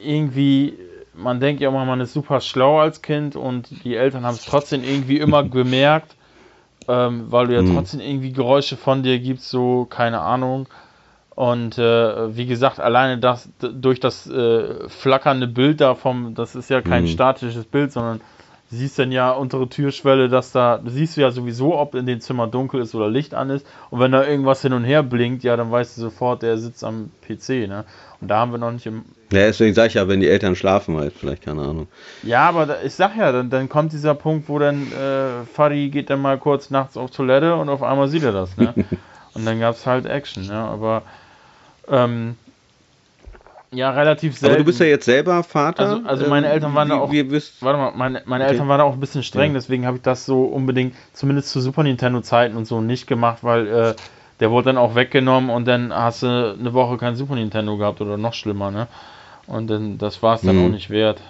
irgendwie, 0.00 0.74
man 1.14 1.40
denkt 1.40 1.60
ja 1.60 1.68
immer, 1.68 1.84
man 1.84 2.00
ist 2.00 2.12
super 2.12 2.40
schlau 2.40 2.80
als 2.80 3.02
Kind 3.02 3.34
und 3.34 3.84
die 3.84 3.96
Eltern 3.96 4.24
haben 4.24 4.34
es 4.34 4.44
trotzdem 4.44 4.84
irgendwie 4.84 5.18
immer 5.18 5.42
bemerkt, 5.42 6.14
ähm, 6.86 7.26
weil 7.30 7.48
du 7.48 7.54
ja 7.54 7.60
hm. 7.60 7.74
trotzdem 7.74 8.00
irgendwie 8.00 8.32
Geräusche 8.32 8.76
von 8.76 9.02
dir 9.02 9.18
gibst, 9.18 9.48
so, 9.48 9.86
keine 9.86 10.20
Ahnung. 10.20 10.68
Und 11.42 11.76
äh, 11.76 12.36
wie 12.36 12.46
gesagt, 12.46 12.78
alleine 12.78 13.18
das 13.18 13.48
durch 13.58 13.98
das 13.98 14.30
äh, 14.30 14.88
flackernde 14.88 15.48
Bild 15.48 15.80
da 15.80 15.96
vom, 15.96 16.36
das 16.36 16.54
ist 16.54 16.70
ja 16.70 16.82
kein 16.82 17.02
mhm. 17.02 17.08
statisches 17.08 17.64
Bild, 17.64 17.90
sondern 17.90 18.20
du 18.70 18.76
siehst 18.76 18.96
dann 19.00 19.10
ja 19.10 19.32
untere 19.32 19.68
Türschwelle, 19.68 20.28
dass 20.28 20.52
da, 20.52 20.78
du 20.78 20.88
siehst 20.88 21.16
ja 21.16 21.32
sowieso, 21.32 21.76
ob 21.76 21.96
in 21.96 22.06
dem 22.06 22.20
Zimmer 22.20 22.46
dunkel 22.46 22.80
ist 22.80 22.94
oder 22.94 23.10
Licht 23.10 23.34
an 23.34 23.50
ist. 23.50 23.66
Und 23.90 23.98
wenn 23.98 24.12
da 24.12 24.24
irgendwas 24.24 24.62
hin 24.62 24.72
und 24.72 24.84
her 24.84 25.02
blinkt, 25.02 25.42
ja, 25.42 25.56
dann 25.56 25.72
weißt 25.72 25.96
du 25.96 26.02
sofort, 26.02 26.42
der 26.42 26.58
sitzt 26.58 26.84
am 26.84 27.10
PC, 27.26 27.66
ne? 27.66 27.86
Und 28.20 28.28
da 28.28 28.38
haben 28.38 28.52
wir 28.52 28.58
noch 28.58 28.70
nicht 28.70 28.86
im. 28.86 29.02
Ja, 29.32 29.40
deswegen 29.40 29.74
sag 29.74 29.88
ich 29.88 29.94
ja, 29.94 30.06
wenn 30.06 30.20
die 30.20 30.28
Eltern 30.28 30.54
schlafen 30.54 30.96
halt, 30.96 31.12
vielleicht, 31.12 31.42
keine 31.42 31.62
Ahnung. 31.62 31.88
Ja, 32.22 32.48
aber 32.48 32.66
da, 32.66 32.76
ich 32.84 32.94
sag 32.94 33.16
ja, 33.16 33.32
dann, 33.32 33.50
dann 33.50 33.68
kommt 33.68 33.92
dieser 33.92 34.14
Punkt, 34.14 34.48
wo 34.48 34.60
dann 34.60 34.92
äh, 34.92 35.44
Fadi 35.52 35.88
geht 35.88 36.08
dann 36.08 36.22
mal 36.22 36.38
kurz 36.38 36.70
nachts 36.70 36.96
auf 36.96 37.10
Toilette 37.10 37.56
und 37.56 37.68
auf 37.68 37.82
einmal 37.82 38.06
sieht 38.06 38.22
er 38.22 38.30
das, 38.30 38.56
ne? 38.56 38.74
und 39.34 39.44
dann 39.44 39.58
gab's 39.58 39.86
halt 39.86 40.06
Action, 40.06 40.46
ne? 40.46 40.54
Aber 40.54 41.02
ähm, 41.88 42.36
ja, 43.72 43.90
relativ 43.90 44.36
selten. 44.36 44.54
Aber 44.54 44.58
du 44.58 44.66
bist 44.66 44.80
ja 44.80 44.86
jetzt 44.86 45.06
selber 45.06 45.42
Vater. 45.42 45.88
Also, 45.88 46.06
also 46.06 46.28
meine 46.28 46.46
ähm, 46.46 46.52
Eltern 46.52 46.74
waren 46.74 46.88
da 46.90 46.96
auch. 46.96 47.10
Warte 47.10 47.78
mal, 47.78 47.92
meine, 47.96 48.22
meine 48.26 48.44
okay. 48.44 48.52
Eltern 48.52 48.68
waren 48.68 48.78
da 48.78 48.84
auch 48.84 48.92
ein 48.92 49.00
bisschen 49.00 49.22
streng, 49.22 49.52
ja. 49.52 49.54
deswegen 49.54 49.86
habe 49.86 49.96
ich 49.96 50.02
das 50.02 50.26
so 50.26 50.44
unbedingt, 50.44 50.94
zumindest 51.14 51.48
zu 51.50 51.60
Super 51.60 51.82
Nintendo-Zeiten 51.82 52.56
und 52.56 52.66
so, 52.66 52.82
nicht 52.82 53.06
gemacht, 53.06 53.38
weil 53.42 53.66
äh, 53.66 53.94
der 54.40 54.50
wurde 54.50 54.66
dann 54.66 54.76
auch 54.76 54.94
weggenommen 54.94 55.48
und 55.48 55.66
dann 55.66 55.92
hast 55.94 56.22
du 56.22 56.56
eine 56.58 56.74
Woche 56.74 56.98
kein 56.98 57.16
Super 57.16 57.34
Nintendo 57.34 57.78
gehabt 57.78 58.00
oder 58.02 58.18
noch 58.18 58.34
schlimmer, 58.34 58.70
ne? 58.70 58.88
Und 59.46 59.68
dann, 59.68 59.98
das 59.98 60.22
war 60.22 60.36
es 60.36 60.42
dann 60.42 60.56
mhm. 60.56 60.66
auch 60.66 60.70
nicht 60.70 60.90
wert. 60.90 61.20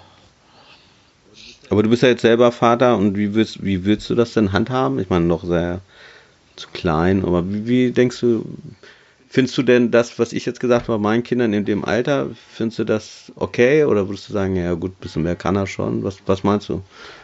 Aber 1.69 1.81
du 1.81 1.89
bist 1.89 2.03
ja 2.03 2.09
jetzt 2.09 2.21
selber 2.21 2.51
Vater 2.51 2.97
und 2.97 3.17
wie 3.17 3.33
willst, 3.33 3.63
wie 3.63 3.85
willst 3.85 4.09
du 4.09 4.15
das 4.15 4.33
denn 4.33 4.51
handhaben? 4.51 4.99
Ich 4.99 5.09
meine, 5.09 5.25
noch 5.25 5.43
sehr 5.43 5.79
zu 6.55 6.67
klein, 6.73 7.23
aber 7.23 7.49
wie, 7.49 7.67
wie 7.67 7.91
denkst 7.91 8.19
du, 8.19 8.45
findest 9.33 9.57
du 9.57 9.63
denn 9.63 9.89
das, 9.89 10.19
was 10.19 10.31
ich 10.31 10.45
jetzt 10.45 10.59
gesagt 10.59 10.87
habe, 10.87 10.99
meinen 10.99 11.23
Kindern 11.23 11.53
in 11.53 11.65
dem 11.65 11.83
Alter, 11.83 12.27
findest 12.51 12.77
du 12.77 12.83
das 12.83 13.31
okay 13.35 13.83
oder 13.83 14.07
würdest 14.07 14.29
du 14.29 14.33
sagen, 14.33 14.55
ja 14.55 14.75
gut, 14.75 14.91
ein 14.91 15.01
bisschen 15.01 15.23
mehr 15.23 15.35
kann 15.35 15.55
er 15.55 15.65
schon? 15.65 16.03
Was, 16.03 16.19
was 16.27 16.43
meinst 16.43 16.69
du? 16.69 16.83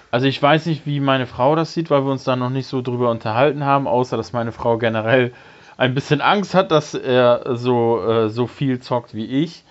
Also 0.09 0.25
ich 0.25 0.41
weiß 0.41 0.65
nicht, 0.65 0.87
wie 0.87 1.01
meine 1.01 1.27
Frau 1.27 1.55
das 1.55 1.75
sieht, 1.75 1.91
weil 1.91 2.03
wir 2.03 2.11
uns 2.11 2.23
da 2.23 2.35
noch 2.35 2.49
nicht 2.49 2.65
so 2.65 2.81
drüber 2.81 3.11
unterhalten 3.11 3.63
haben, 3.63 3.87
außer 3.87 4.17
dass 4.17 4.33
meine 4.33 4.51
Frau 4.51 4.79
generell 4.79 5.31
ein 5.77 5.93
bisschen 5.93 6.19
Angst 6.19 6.55
hat, 6.55 6.71
dass 6.71 6.95
er 6.95 7.55
so, 7.55 8.01
äh, 8.03 8.29
so 8.29 8.47
viel 8.47 8.79
zockt 8.79 9.13
wie 9.13 9.27
ich. 9.43 9.63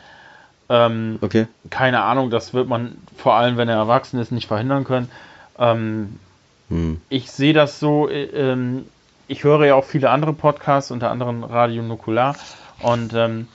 Ähm, 0.69 1.19
okay. 1.21 1.49
Keine 1.71 2.03
Ahnung, 2.03 2.31
das 2.31 2.55
wird 2.55 2.69
man 2.69 2.99
vor 3.17 3.35
allem, 3.35 3.57
wenn 3.57 3.69
er 3.69 3.79
erwachsen 3.79 4.21
ist, 4.21 4.31
nicht 4.31 4.47
verhindern 4.47 4.85
können. 4.85 5.11
Ähm, 5.59 6.21
hm. 6.69 7.01
Ich 7.09 7.33
sehe 7.33 7.53
das 7.53 7.81
so, 7.81 8.09
äh, 8.09 8.27
ähm, 8.27 8.85
ich 9.29 9.45
höre 9.45 9.65
ja 9.67 9.75
auch 9.75 9.85
viele 9.85 10.11
andere 10.11 10.33
Podcasts, 10.33 10.91
unter 10.91 11.11
anderem 11.11 11.45
Radio 11.45 11.83
Nukular. 11.83 12.35
Und 12.81 13.13
ähm, 13.15 13.47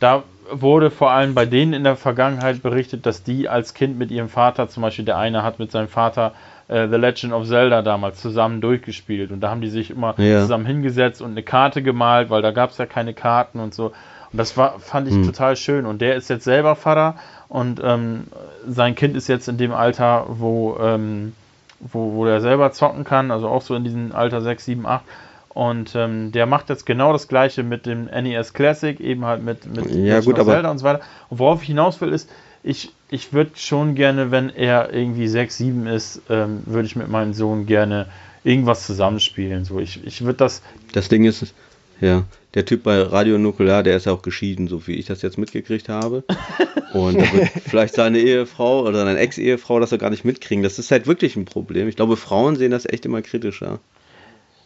da 0.00 0.24
wurde 0.50 0.90
vor 0.90 1.12
allem 1.12 1.34
bei 1.34 1.46
denen 1.46 1.72
in 1.72 1.84
der 1.84 1.96
Vergangenheit 1.96 2.62
berichtet, 2.62 3.06
dass 3.06 3.22
die 3.22 3.48
als 3.48 3.72
Kind 3.72 3.98
mit 3.98 4.10
ihrem 4.10 4.28
Vater, 4.28 4.68
zum 4.68 4.82
Beispiel 4.82 5.04
der 5.04 5.16
eine 5.16 5.44
hat 5.44 5.60
mit 5.60 5.70
seinem 5.70 5.88
Vater 5.88 6.32
äh, 6.66 6.88
The 6.88 6.96
Legend 6.96 7.32
of 7.32 7.46
Zelda 7.46 7.82
damals 7.82 8.20
zusammen 8.20 8.60
durchgespielt. 8.60 9.30
Und 9.30 9.40
da 9.40 9.50
haben 9.50 9.60
die 9.60 9.68
sich 9.68 9.90
immer 9.90 10.18
ja. 10.18 10.40
zusammen 10.40 10.66
hingesetzt 10.66 11.22
und 11.22 11.30
eine 11.30 11.44
Karte 11.44 11.82
gemalt, 11.82 12.28
weil 12.30 12.42
da 12.42 12.50
gab 12.50 12.70
es 12.70 12.78
ja 12.78 12.86
keine 12.86 13.14
Karten 13.14 13.60
und 13.60 13.72
so. 13.72 13.92
Und 14.32 14.38
das 14.38 14.56
war, 14.56 14.80
fand 14.80 15.06
ich 15.06 15.14
hm. 15.14 15.26
total 15.26 15.54
schön. 15.54 15.86
Und 15.86 16.00
der 16.00 16.16
ist 16.16 16.28
jetzt 16.28 16.44
selber 16.44 16.74
Vater 16.74 17.16
und 17.48 17.80
ähm, 17.84 18.24
sein 18.66 18.96
Kind 18.96 19.16
ist 19.16 19.28
jetzt 19.28 19.48
in 19.48 19.58
dem 19.58 19.72
Alter, 19.72 20.26
wo, 20.28 20.76
ähm, 20.80 21.34
wo, 21.80 22.14
wo 22.14 22.24
der 22.24 22.40
selber 22.40 22.72
zocken 22.72 23.04
kann, 23.04 23.30
also 23.30 23.48
auch 23.48 23.62
so 23.62 23.74
in 23.74 23.84
diesem 23.84 24.12
Alter 24.12 24.40
6, 24.40 24.64
7, 24.64 24.86
8. 24.86 25.04
Und 25.48 25.94
ähm, 25.96 26.30
der 26.30 26.46
macht 26.46 26.68
jetzt 26.68 26.86
genau 26.86 27.12
das 27.12 27.26
gleiche 27.26 27.62
mit 27.64 27.84
dem 27.84 28.04
NES 28.04 28.52
Classic, 28.52 28.98
eben 29.00 29.24
halt 29.24 29.42
mit, 29.42 29.66
mit 29.74 29.90
ja, 29.90 30.20
gut, 30.20 30.36
Zelda 30.36 30.70
und 30.70 30.78
so 30.78 30.84
weiter. 30.84 31.00
Und 31.28 31.40
worauf 31.40 31.62
ich 31.62 31.66
hinaus 31.66 32.00
will, 32.00 32.12
ist, 32.12 32.30
ich, 32.62 32.92
ich 33.10 33.32
würde 33.32 33.52
schon 33.56 33.94
gerne, 33.94 34.30
wenn 34.30 34.50
er 34.50 34.92
irgendwie 34.92 35.26
6, 35.26 35.56
7 35.56 35.86
ist, 35.86 36.22
ähm, 36.28 36.62
würde 36.66 36.86
ich 36.86 36.94
mit 36.94 37.08
meinem 37.08 37.32
Sohn 37.32 37.66
gerne 37.66 38.06
irgendwas 38.44 38.86
zusammenspielen. 38.86 39.64
So, 39.64 39.80
ich, 39.80 40.04
ich 40.04 40.24
würde 40.24 40.38
das. 40.38 40.62
Das 40.92 41.08
Ding 41.08 41.24
ist, 41.24 41.54
ja, 42.00 42.24
der 42.54 42.64
Typ 42.64 42.82
bei 42.82 43.00
Radio 43.02 43.38
Nukular, 43.38 43.82
der 43.82 43.96
ist 43.96 44.08
auch 44.08 44.22
geschieden, 44.22 44.68
so 44.68 44.86
wie 44.86 44.94
ich 44.94 45.06
das 45.06 45.22
jetzt 45.22 45.38
mitgekriegt 45.38 45.88
habe. 45.88 46.24
Und 46.92 47.20
vielleicht 47.68 47.94
seine 47.94 48.18
Ehefrau 48.18 48.82
oder 48.82 49.04
seine 49.04 49.18
Ex-Ehefrau 49.18 49.78
das 49.78 49.90
ja 49.90 49.96
gar 49.96 50.10
nicht 50.10 50.24
mitkriegen. 50.24 50.62
Das 50.62 50.78
ist 50.78 50.90
halt 50.90 51.06
wirklich 51.06 51.36
ein 51.36 51.44
Problem. 51.44 51.88
Ich 51.88 51.96
glaube, 51.96 52.16
Frauen 52.16 52.56
sehen 52.56 52.72
das 52.72 52.86
echt 52.86 53.06
immer 53.06 53.22
kritischer. 53.22 53.78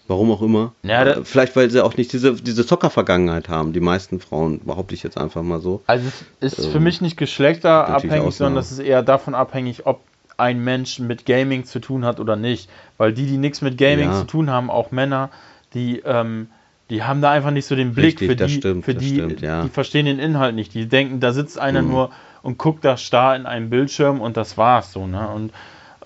Warum 0.06 0.30
auch 0.30 0.42
immer. 0.42 0.74
Ja, 0.82 1.04
äh, 1.04 1.24
Vielleicht, 1.24 1.56
weil 1.56 1.70
sie 1.70 1.82
auch 1.82 1.96
nicht 1.96 2.12
diese, 2.12 2.34
diese 2.34 2.66
Zocker-Vergangenheit 2.66 3.48
haben. 3.48 3.72
Die 3.72 3.80
meisten 3.80 4.20
Frauen, 4.20 4.60
behaupte 4.64 4.94
ich 4.94 5.02
jetzt 5.02 5.16
einfach 5.16 5.42
mal 5.42 5.60
so. 5.60 5.82
Also 5.86 6.06
es 6.40 6.52
ist 6.52 6.66
ähm, 6.66 6.72
für 6.72 6.80
mich 6.80 7.00
nicht 7.00 7.16
geschlechterabhängig, 7.16 8.34
sondern 8.34 8.58
es 8.58 8.70
ist 8.70 8.80
eher 8.80 9.02
davon 9.02 9.34
abhängig, 9.34 9.86
ob 9.86 10.00
ein 10.36 10.62
Mensch 10.62 10.98
mit 10.98 11.26
Gaming 11.26 11.64
zu 11.64 11.80
tun 11.80 12.04
hat 12.04 12.20
oder 12.20 12.36
nicht. 12.36 12.68
Weil 12.98 13.12
die, 13.12 13.26
die 13.26 13.38
nichts 13.38 13.62
mit 13.62 13.78
Gaming 13.78 14.10
ja. 14.10 14.20
zu 14.20 14.24
tun 14.24 14.50
haben, 14.50 14.70
auch 14.70 14.90
Männer, 14.90 15.30
die 15.72 16.00
ähm, 16.04 16.48
die 16.94 17.02
haben 17.02 17.20
da 17.20 17.32
einfach 17.32 17.50
nicht 17.50 17.66
so 17.66 17.74
den 17.74 17.92
Blick 17.92 18.20
Richtig, 18.20 18.28
für 18.28 18.36
die, 18.36 18.48
stimmt, 18.48 18.84
für 18.84 18.94
die, 18.94 19.14
stimmt, 19.14 19.40
ja. 19.40 19.62
die 19.62 19.68
verstehen 19.68 20.06
den 20.06 20.20
Inhalt 20.20 20.54
nicht. 20.54 20.74
Die 20.74 20.86
denken, 20.86 21.18
da 21.18 21.32
sitzt 21.32 21.58
einer 21.58 21.82
mhm. 21.82 21.90
nur 21.90 22.10
und 22.42 22.56
guckt 22.56 22.84
da 22.84 22.96
starr 22.96 23.34
in 23.34 23.46
einem 23.46 23.68
Bildschirm 23.68 24.20
und 24.20 24.36
das 24.36 24.56
war's 24.56 24.92
so, 24.92 25.08
ne? 25.08 25.28
Und 25.28 25.52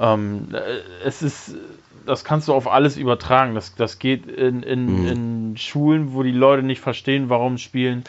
ähm, 0.00 0.48
es 1.04 1.20
ist, 1.20 1.56
das 2.06 2.24
kannst 2.24 2.48
du 2.48 2.54
auf 2.54 2.70
alles 2.70 2.96
übertragen. 2.96 3.54
Das, 3.54 3.74
das 3.74 3.98
geht 3.98 4.26
in, 4.26 4.62
in, 4.62 5.02
mhm. 5.02 5.08
in 5.08 5.56
Schulen, 5.58 6.14
wo 6.14 6.22
die 6.22 6.32
Leute 6.32 6.62
nicht 6.62 6.80
verstehen, 6.80 7.28
warum 7.28 7.58
spielen 7.58 8.04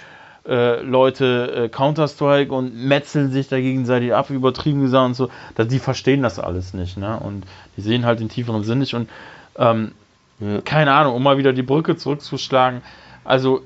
äh, 0.47 0.81
Leute 0.81 1.65
äh, 1.65 1.69
Counter-Strike 1.69 2.53
und 2.53 2.75
metzeln 2.75 3.29
sich 3.29 3.49
da 3.49 3.59
gegenseitig 3.59 4.13
ab, 4.13 4.29
übertrieben 4.29 4.81
gesagt 4.81 5.05
und 5.05 5.13
so. 5.15 5.29
Da, 5.55 5.65
die 5.65 5.79
verstehen 5.79 6.21
das 6.21 6.39
alles 6.39 6.73
nicht, 6.73 6.97
ne? 6.97 7.19
Und 7.19 7.43
die 7.75 7.81
sehen 7.81 8.05
halt 8.05 8.21
den 8.21 8.29
tieferen 8.29 8.63
Sinn 8.63 8.79
nicht 8.79 8.93
und 8.93 9.09
ähm, 9.57 9.91
ja. 10.39 10.61
Keine 10.61 10.93
Ahnung, 10.93 11.15
um 11.15 11.23
mal 11.23 11.37
wieder 11.37 11.53
die 11.53 11.63
Brücke 11.63 11.97
zurückzuschlagen. 11.97 12.81
Also, 13.23 13.61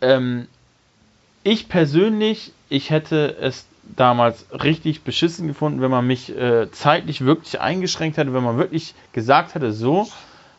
ähm, 0.00 0.46
ich 1.42 1.68
persönlich, 1.68 2.52
ich 2.68 2.90
hätte 2.90 3.36
es 3.40 3.66
damals 3.96 4.46
richtig 4.52 5.02
beschissen 5.02 5.48
gefunden, 5.48 5.80
wenn 5.80 5.90
man 5.90 6.06
mich 6.06 6.36
äh, 6.36 6.70
zeitlich 6.70 7.24
wirklich 7.24 7.60
eingeschränkt 7.60 8.18
hätte, 8.18 8.34
wenn 8.34 8.44
man 8.44 8.58
wirklich 8.58 8.94
gesagt 9.12 9.54
hätte, 9.54 9.72
so, 9.72 10.06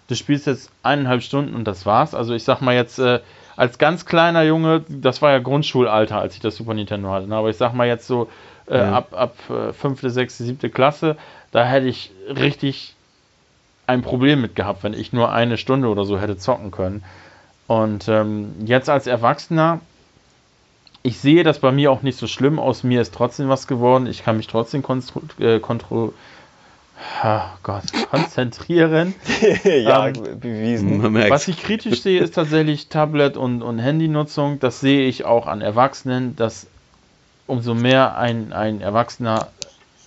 du 0.07 0.16
spielst 0.16 0.47
jetzt 0.47 0.72
eineinhalb 0.84 1.24
Stunden 1.24 1.55
und 1.55 1.66
das 1.66 1.86
war's. 1.86 2.14
Also 2.14 2.34
ich 2.34 2.43
sag 2.43 2.62
mal 2.62 2.76
jetzt, 2.76 2.99
äh, 2.99 3.20
als 3.55 3.78
ganz 3.78 4.05
kleiner 4.05 4.43
Junge, 4.43 4.84
das 4.89 5.22
war 5.22 5.32
ja 5.32 5.39
Grundschulalter, 5.39 6.20
als 6.20 6.36
ich 6.36 6.41
das 6.41 6.55
Super 6.55 6.74
Nintendo 6.74 7.09
hatte, 7.09 7.28
ne? 7.28 7.36
aber 7.36 7.49
ich 7.49 7.57
sag 7.57 7.74
mal 7.74 7.88
jetzt 7.88 8.07
so 8.07 8.30
äh, 8.68 8.78
ja. 8.78 8.93
ab, 8.93 9.14
ab 9.14 9.36
äh, 9.49 9.74
fünfte, 9.74 10.09
sechste, 10.09 10.43
siebte 10.43 10.70
Klasse, 10.70 11.18
da 11.51 11.64
hätte 11.64 11.88
ich 11.88 12.12
richtig 12.28 12.95
ein 13.92 14.02
Problem 14.02 14.42
mit 14.42 14.56
gehabt, 14.56 14.84
wenn 14.84 14.94
ich 14.94 15.14
nur 15.14 15.32
eine 15.32 15.58
Stunde 15.58 15.89
oder 15.89 16.06
so 16.06 16.20
hätte 16.20 16.38
zocken 16.38 16.72
können. 16.72 17.04
Und 17.68 18.08
ähm, 18.08 18.54
jetzt 18.66 18.89
als 18.89 19.08
Erwachsener, 19.08 19.80
ich 21.04 21.20
sehe 21.20 21.44
das 21.44 21.60
bei 21.60 21.72
mir 21.72 21.92
auch 21.92 22.02
nicht 22.02 22.18
so 22.18 22.28
schlimm. 22.28 22.60
Aus 22.60 22.84
mir 22.84 23.02
ist 23.02 23.14
trotzdem 23.14 23.50
was 23.50 23.68
geworden. 23.68 24.08
Ich 24.08 24.24
kann 24.24 24.38
mich 24.38 24.48
trotzdem 24.48 24.84
äh, 25.39 25.60
kontro 25.60 26.14
oh 27.24 27.42
Gott, 27.64 27.84
konzentrieren. 28.12 29.14
ja, 29.64 30.08
ähm, 30.08 30.39
bewiesen. 30.39 31.14
Was 31.30 31.48
ich 31.48 31.62
kritisch 31.62 32.02
sehe, 32.02 32.22
ist 32.22 32.36
tatsächlich 32.36 32.88
Tablet- 32.88 33.38
und, 33.38 33.62
und 33.62 33.80
Handynutzung. 33.80 34.60
Das 34.60 34.80
sehe 34.80 35.08
ich 35.08 35.26
auch 35.26 35.48
an 35.48 35.62
Erwachsenen, 35.62 36.36
dass 36.36 36.68
umso 37.48 37.74
mehr 37.74 38.18
ein, 38.18 38.54
ein 38.54 38.82
Erwachsener 38.82 39.48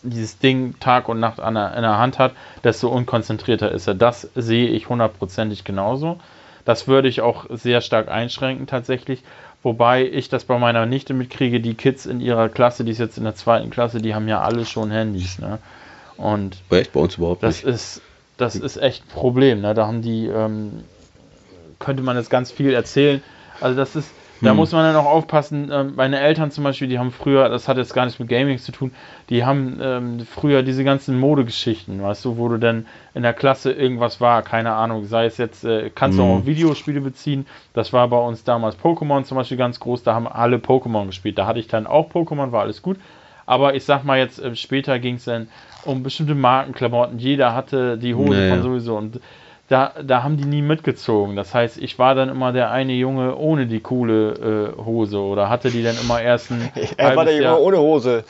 dieses 0.05 0.39
Ding 0.39 0.75
Tag 0.81 1.09
und 1.09 1.21
Nacht 1.21 1.41
an 1.41 1.55
der, 1.55 1.75
in 1.75 1.83
der 1.83 1.99
Hand 1.99 2.19
hat, 2.19 2.33
desto 2.63 2.89
unkonzentrierter 2.89 3.71
ist 3.73 3.87
er. 3.87 3.95
Das 3.95 4.29
sehe 4.35 4.69
ich 4.69 4.89
hundertprozentig 4.89 5.65
genauso. 5.65 6.19
Das 6.65 6.89
würde 6.89 7.09
ich 7.09 7.21
auch 7.21 7.47
sehr 7.51 7.81
stark 7.81 8.09
einschränken 8.09 8.67
tatsächlich. 8.67 9.23
Wobei 9.63 10.07
ich 10.07 10.29
das 10.29 10.45
bei 10.45 10.59
meiner 10.59 10.85
Nichte 10.85 11.15
mitkriege, 11.15 11.61
die 11.61 11.75
Kids 11.75 12.05
in 12.05 12.21
ihrer 12.21 12.51
Klasse, 12.51 12.85
die 12.85 12.93
ist 12.93 12.99
jetzt 12.99 13.17
in 13.17 13.25
der 13.25 13.35
zweiten 13.35 13.71
Klasse, 13.71 14.01
die 14.01 14.15
haben 14.15 14.29
ja 14.29 14.43
alle 14.43 14.67
schon 14.67 14.91
Handys. 14.91 15.39
Ne? 15.39 15.59
Und 16.19 16.59
echt 16.71 16.93
bei 16.93 17.01
uns 17.01 17.17
überhaupt 17.17 17.43
das 17.43 17.65
nicht. 17.65 17.75
Ist, 17.75 18.03
das 18.37 18.57
ist 18.57 18.77
echt 18.77 19.05
ein 19.05 19.09
Problem. 19.09 19.63
Ne? 19.63 19.73
Da 19.73 19.87
haben 19.87 20.03
die, 20.03 20.27
ähm, 20.27 20.85
könnte 21.79 22.03
man 22.03 22.17
jetzt 22.17 22.29
ganz 22.29 22.53
viel 22.53 22.75
erzählen. 22.75 23.23
Also 23.61 23.77
das 23.77 23.97
ist, 23.97 24.11
da 24.41 24.51
hm. 24.51 24.57
muss 24.57 24.73
man 24.73 24.85
dann 24.85 24.97
auch 24.97 25.11
aufpassen. 25.11 25.71
Ähm, 25.73 25.93
meine 25.97 26.21
Eltern 26.21 26.51
zum 26.51 26.65
Beispiel, 26.65 26.89
die 26.89 26.99
haben 26.99 27.13
früher, 27.13 27.49
das 27.49 27.69
hat 27.69 27.77
jetzt 27.77 27.95
gar 27.95 28.05
nichts 28.05 28.19
mit 28.19 28.29
Gaming 28.29 28.59
zu 28.59 28.73
tun, 28.73 28.93
die 29.31 29.45
haben 29.45 29.79
ähm, 29.83 30.27
früher 30.27 30.63
diese 30.63 30.85
ganzen 30.85 31.19
Modegeschichten, 31.19 32.03
weißt 32.03 32.25
du, 32.25 32.37
wo 32.37 32.49
du 32.49 32.59
dann 32.59 32.87
in 33.15 33.23
der 33.23 33.33
Klasse 33.33 33.73
irgendwas 33.73 34.21
war, 34.21 34.43
keine 34.43 34.73
Ahnung, 34.73 35.07
sei 35.07 35.27
es 35.27 35.39
jetzt, 35.39 35.65
äh, 35.65 35.91
kannst 35.95 36.19
hm. 36.19 36.25
du 36.25 36.31
auch 36.31 36.39
auf 36.39 36.47
Videospiele 36.47 37.01
beziehen. 37.01 37.47
Das 37.73 37.93
war 37.93 38.09
bei 38.09 38.19
uns 38.19 38.45
damals 38.45 38.79
Pokémon 38.79 39.25
zum 39.25 39.37
Beispiel 39.37 39.57
ganz 39.57 39.81
groß, 39.81 40.03
da 40.03 40.15
haben 40.15 40.27
alle 40.27 40.57
Pokémon 40.57 41.07
gespielt. 41.07 41.39
Da 41.39 41.47
hatte 41.47 41.61
ich 41.61 41.69
dann 41.69 41.87
auch 41.87 42.11
Pokémon, 42.11 42.53
war 42.53 42.63
alles 42.63 42.83
gut. 42.83 42.99
Aber 43.47 43.75
ich 43.75 43.85
sag 43.85 44.05
mal 44.05 44.19
jetzt, 44.19 44.41
äh, 44.41 44.57
später 44.57 44.99
ging 44.99 45.17
es 45.17 45.25
dann 45.25 45.49
um 45.85 46.03
bestimmte 46.03 46.35
Markenklamotten. 46.35 47.19
Jeder 47.19 47.55
hatte 47.55 47.99
die 47.99 48.15
Hose 48.15 48.39
naja. 48.39 48.55
von 48.55 48.63
sowieso. 48.63 48.97
Und 48.97 49.21
da, 49.69 49.93
da 50.03 50.23
haben 50.23 50.37
die 50.37 50.45
nie 50.45 50.63
mitgezogen. 50.63 51.37
Das 51.37 51.55
heißt, 51.55 51.79
ich 51.79 51.99
war 51.99 52.15
dann 52.15 52.29
immer 52.29 52.53
der 52.53 52.71
eine 52.71 52.93
Junge 52.93 53.37
ohne 53.37 53.67
die 53.67 53.81
coole 53.81 54.75
äh, 54.79 54.85
Hose 54.85 55.19
oder 55.19 55.49
hatte 55.49 55.71
die 55.71 55.83
dann 55.83 55.97
immer 56.03 56.21
erst 56.21 56.51
ein. 56.51 56.71
er 56.97 57.17
war 57.17 57.25
der 57.25 57.37
Junge 57.37 57.59
ohne 57.59 57.79
Hose. 57.79 58.25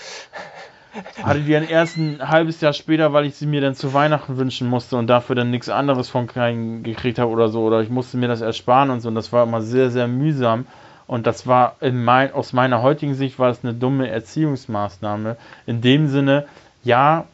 Hatte 1.22 1.40
die 1.40 1.52
dann 1.52 1.66
erst 1.66 1.96
ein 1.96 2.20
halbes 2.20 2.60
Jahr 2.60 2.72
später, 2.72 3.12
weil 3.12 3.26
ich 3.26 3.34
sie 3.34 3.46
mir 3.46 3.60
dann 3.60 3.74
zu 3.74 3.92
Weihnachten 3.94 4.36
wünschen 4.36 4.68
musste 4.68 4.96
und 4.96 5.08
dafür 5.08 5.34
dann 5.34 5.50
nichts 5.50 5.68
anderes 5.68 6.08
von 6.08 6.28
keinen 6.28 6.84
gekriegt 6.84 7.18
habe 7.18 7.32
oder 7.32 7.48
so. 7.48 7.62
Oder 7.64 7.80
ich 7.80 7.90
musste 7.90 8.16
mir 8.16 8.28
das 8.28 8.40
ersparen 8.40 8.90
und 8.90 9.00
so. 9.00 9.08
Und 9.08 9.16
das 9.16 9.32
war 9.32 9.42
immer 9.42 9.60
sehr, 9.60 9.90
sehr 9.90 10.06
mühsam. 10.06 10.66
Und 11.08 11.26
das 11.26 11.48
war 11.48 11.76
mein, 11.80 12.32
aus 12.32 12.52
meiner 12.52 12.80
heutigen 12.80 13.14
Sicht 13.14 13.40
war 13.40 13.48
das 13.48 13.64
eine 13.64 13.74
dumme 13.74 14.08
Erziehungsmaßnahme. 14.08 15.36
In 15.66 15.80
dem 15.80 16.08
Sinne, 16.08 16.46
ja, 16.84 17.24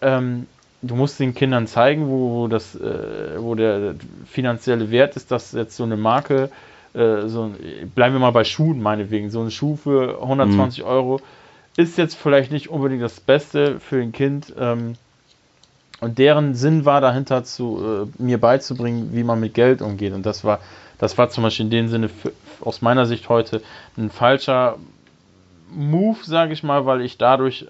ähm, 0.00 0.46
du 0.82 0.96
musst 0.96 1.18
den 1.20 1.34
Kindern 1.34 1.66
zeigen, 1.66 2.08
wo, 2.08 2.48
das, 2.48 2.74
äh, 2.74 3.36
wo 3.38 3.54
der 3.54 3.94
finanzielle 4.26 4.90
Wert 4.90 5.16
ist, 5.16 5.30
dass 5.30 5.52
jetzt 5.52 5.76
so 5.76 5.84
eine 5.84 5.96
Marke, 5.96 6.50
äh, 6.94 7.28
so 7.28 7.52
bleiben 7.94 8.14
wir 8.14 8.20
mal 8.20 8.32
bei 8.32 8.44
Schuhen 8.44 8.82
meinetwegen, 8.82 9.30
so 9.30 9.40
ein 9.40 9.50
Schuh 9.50 9.76
für 9.76 10.20
120 10.20 10.82
mhm. 10.82 10.88
Euro 10.88 11.20
ist 11.76 11.96
jetzt 11.96 12.16
vielleicht 12.16 12.52
nicht 12.52 12.68
unbedingt 12.68 13.02
das 13.02 13.20
Beste 13.20 13.80
für 13.80 14.00
ein 14.02 14.12
Kind. 14.12 14.52
Ähm, 14.58 14.96
und 16.00 16.18
deren 16.18 16.54
Sinn 16.54 16.84
war 16.84 17.00
dahinter 17.00 17.44
zu 17.44 18.08
äh, 18.18 18.22
mir 18.22 18.38
beizubringen, 18.38 19.10
wie 19.12 19.22
man 19.22 19.40
mit 19.40 19.54
Geld 19.54 19.80
umgeht. 19.80 20.12
Und 20.12 20.26
das 20.26 20.44
war, 20.44 20.58
das 20.98 21.16
war 21.16 21.30
zum 21.30 21.44
Beispiel 21.44 21.66
in 21.66 21.70
dem 21.70 21.88
Sinne 21.88 22.08
für, 22.08 22.32
aus 22.60 22.82
meiner 22.82 23.06
Sicht 23.06 23.28
heute 23.28 23.62
ein 23.96 24.10
falscher 24.10 24.76
Move, 25.70 26.18
sage 26.24 26.52
ich 26.52 26.62
mal, 26.62 26.84
weil 26.84 27.00
ich 27.00 27.18
dadurch 27.18 27.62
äh, 27.62 27.66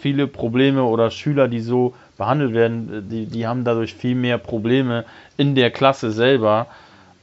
viele 0.00 0.26
Probleme 0.26 0.84
oder 0.84 1.10
Schüler, 1.10 1.48
die 1.48 1.60
so 1.60 1.94
behandelt 2.16 2.54
werden, 2.54 2.92
äh, 2.92 3.02
die, 3.02 3.26
die 3.26 3.46
haben 3.46 3.64
dadurch 3.64 3.94
viel 3.94 4.14
mehr 4.14 4.38
Probleme 4.38 5.04
in 5.36 5.54
der 5.54 5.70
Klasse 5.70 6.10
selber, 6.10 6.66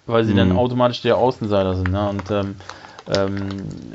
weil 0.05 0.23
sie 0.23 0.33
mhm. 0.33 0.37
dann 0.37 0.51
automatisch 0.53 1.01
der 1.01 1.17
Außenseiter 1.17 1.75
sind. 1.75 1.91
Ne? 1.91 2.09
Und 2.09 2.31
ähm, 2.31 2.55
ähm, 3.15 3.49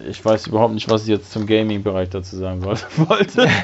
ich 0.09 0.25
weiß 0.25 0.47
überhaupt 0.47 0.75
nicht, 0.75 0.91
was 0.91 1.03
ich 1.03 1.09
jetzt 1.09 1.33
zum 1.33 1.47
Gaming-Bereich 1.47 2.11
dazu 2.11 2.37
sagen 2.37 2.65
wollte. 2.65 3.49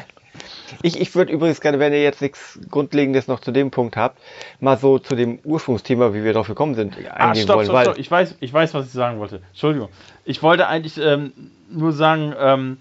Ich, 0.80 0.98
ich 0.98 1.14
würde 1.14 1.32
übrigens 1.32 1.60
gerne, 1.60 1.78
wenn 1.78 1.92
ihr 1.92 2.02
jetzt 2.02 2.22
nichts 2.22 2.58
Grundlegendes 2.70 3.28
noch 3.28 3.40
zu 3.40 3.52
dem 3.52 3.70
Punkt 3.70 3.96
habt, 3.96 4.18
mal 4.58 4.78
so 4.78 4.98
zu 4.98 5.14
dem 5.14 5.38
Ursprungsthema, 5.44 6.14
wie 6.14 6.24
wir 6.24 6.32
darauf 6.32 6.48
gekommen 6.48 6.74
sind, 6.74 6.96
ah, 6.96 7.12
eingehen 7.12 7.14
ah, 7.20 7.34
stopp, 7.34 7.56
wollen. 7.56 7.66
Stopp, 7.66 7.82
stopp. 7.82 7.98
Ich 7.98 8.10
weiß, 8.10 8.36
ich 8.40 8.52
weiß, 8.52 8.72
was 8.74 8.86
ich 8.86 8.92
sagen 8.92 9.18
wollte. 9.18 9.42
Entschuldigung. 9.50 9.90
Ich 10.24 10.42
wollte 10.42 10.66
eigentlich 10.66 10.98
ähm, 10.98 11.32
nur 11.70 11.92
sagen, 11.92 12.34
ähm, 12.38 12.78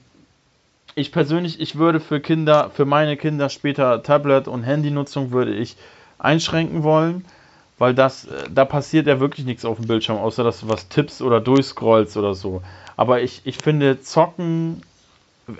ich 0.95 1.11
persönlich, 1.11 1.59
ich 1.59 1.77
würde 1.77 1.99
für 1.99 2.19
Kinder, 2.19 2.69
für 2.73 2.85
meine 2.85 3.17
Kinder 3.17 3.49
später 3.49 4.03
Tablet- 4.03 4.47
und 4.47 4.63
Handynutzung 4.63 5.31
würde 5.31 5.53
ich 5.53 5.75
einschränken 6.19 6.83
wollen 6.83 7.25
weil 7.81 7.95
das, 7.95 8.25
äh, 8.25 8.43
da 8.53 8.63
passiert 8.63 9.07
ja 9.07 9.19
wirklich 9.19 9.43
nichts 9.43 9.65
auf 9.65 9.77
dem 9.77 9.87
Bildschirm, 9.87 10.17
außer 10.17 10.43
dass 10.43 10.59
du 10.59 10.69
was 10.69 10.87
tippst 10.87 11.23
oder 11.23 11.41
durchscrollst 11.41 12.15
oder 12.15 12.35
so. 12.35 12.61
Aber 12.95 13.23
ich, 13.23 13.41
ich 13.43 13.57
finde, 13.57 13.99
Zocken, 14.01 14.83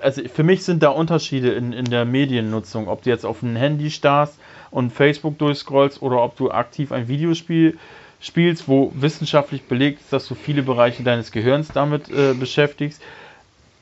also 0.03 0.21
für 0.31 0.43
mich 0.43 0.63
sind 0.63 0.83
da 0.83 0.89
Unterschiede 0.89 1.49
in, 1.53 1.73
in 1.73 1.85
der 1.85 2.05
Mediennutzung, 2.05 2.87
ob 2.87 3.01
du 3.01 3.09
jetzt 3.09 3.25
auf 3.25 3.41
ein 3.41 3.55
Handy 3.55 3.89
starrst 3.89 4.37
und 4.69 4.93
Facebook 4.93 5.39
durchscrollst 5.39 6.03
oder 6.03 6.21
ob 6.21 6.37
du 6.37 6.51
aktiv 6.51 6.91
ein 6.91 7.07
Videospiel 7.07 7.79
spielst, 8.19 8.67
wo 8.67 8.91
wissenschaftlich 8.93 9.63
belegt 9.63 10.01
ist, 10.01 10.13
dass 10.13 10.27
du 10.27 10.35
viele 10.35 10.61
Bereiche 10.61 11.01
deines 11.01 11.31
Gehirns 11.31 11.69
damit 11.69 12.07
äh, 12.11 12.35
beschäftigst. 12.35 13.01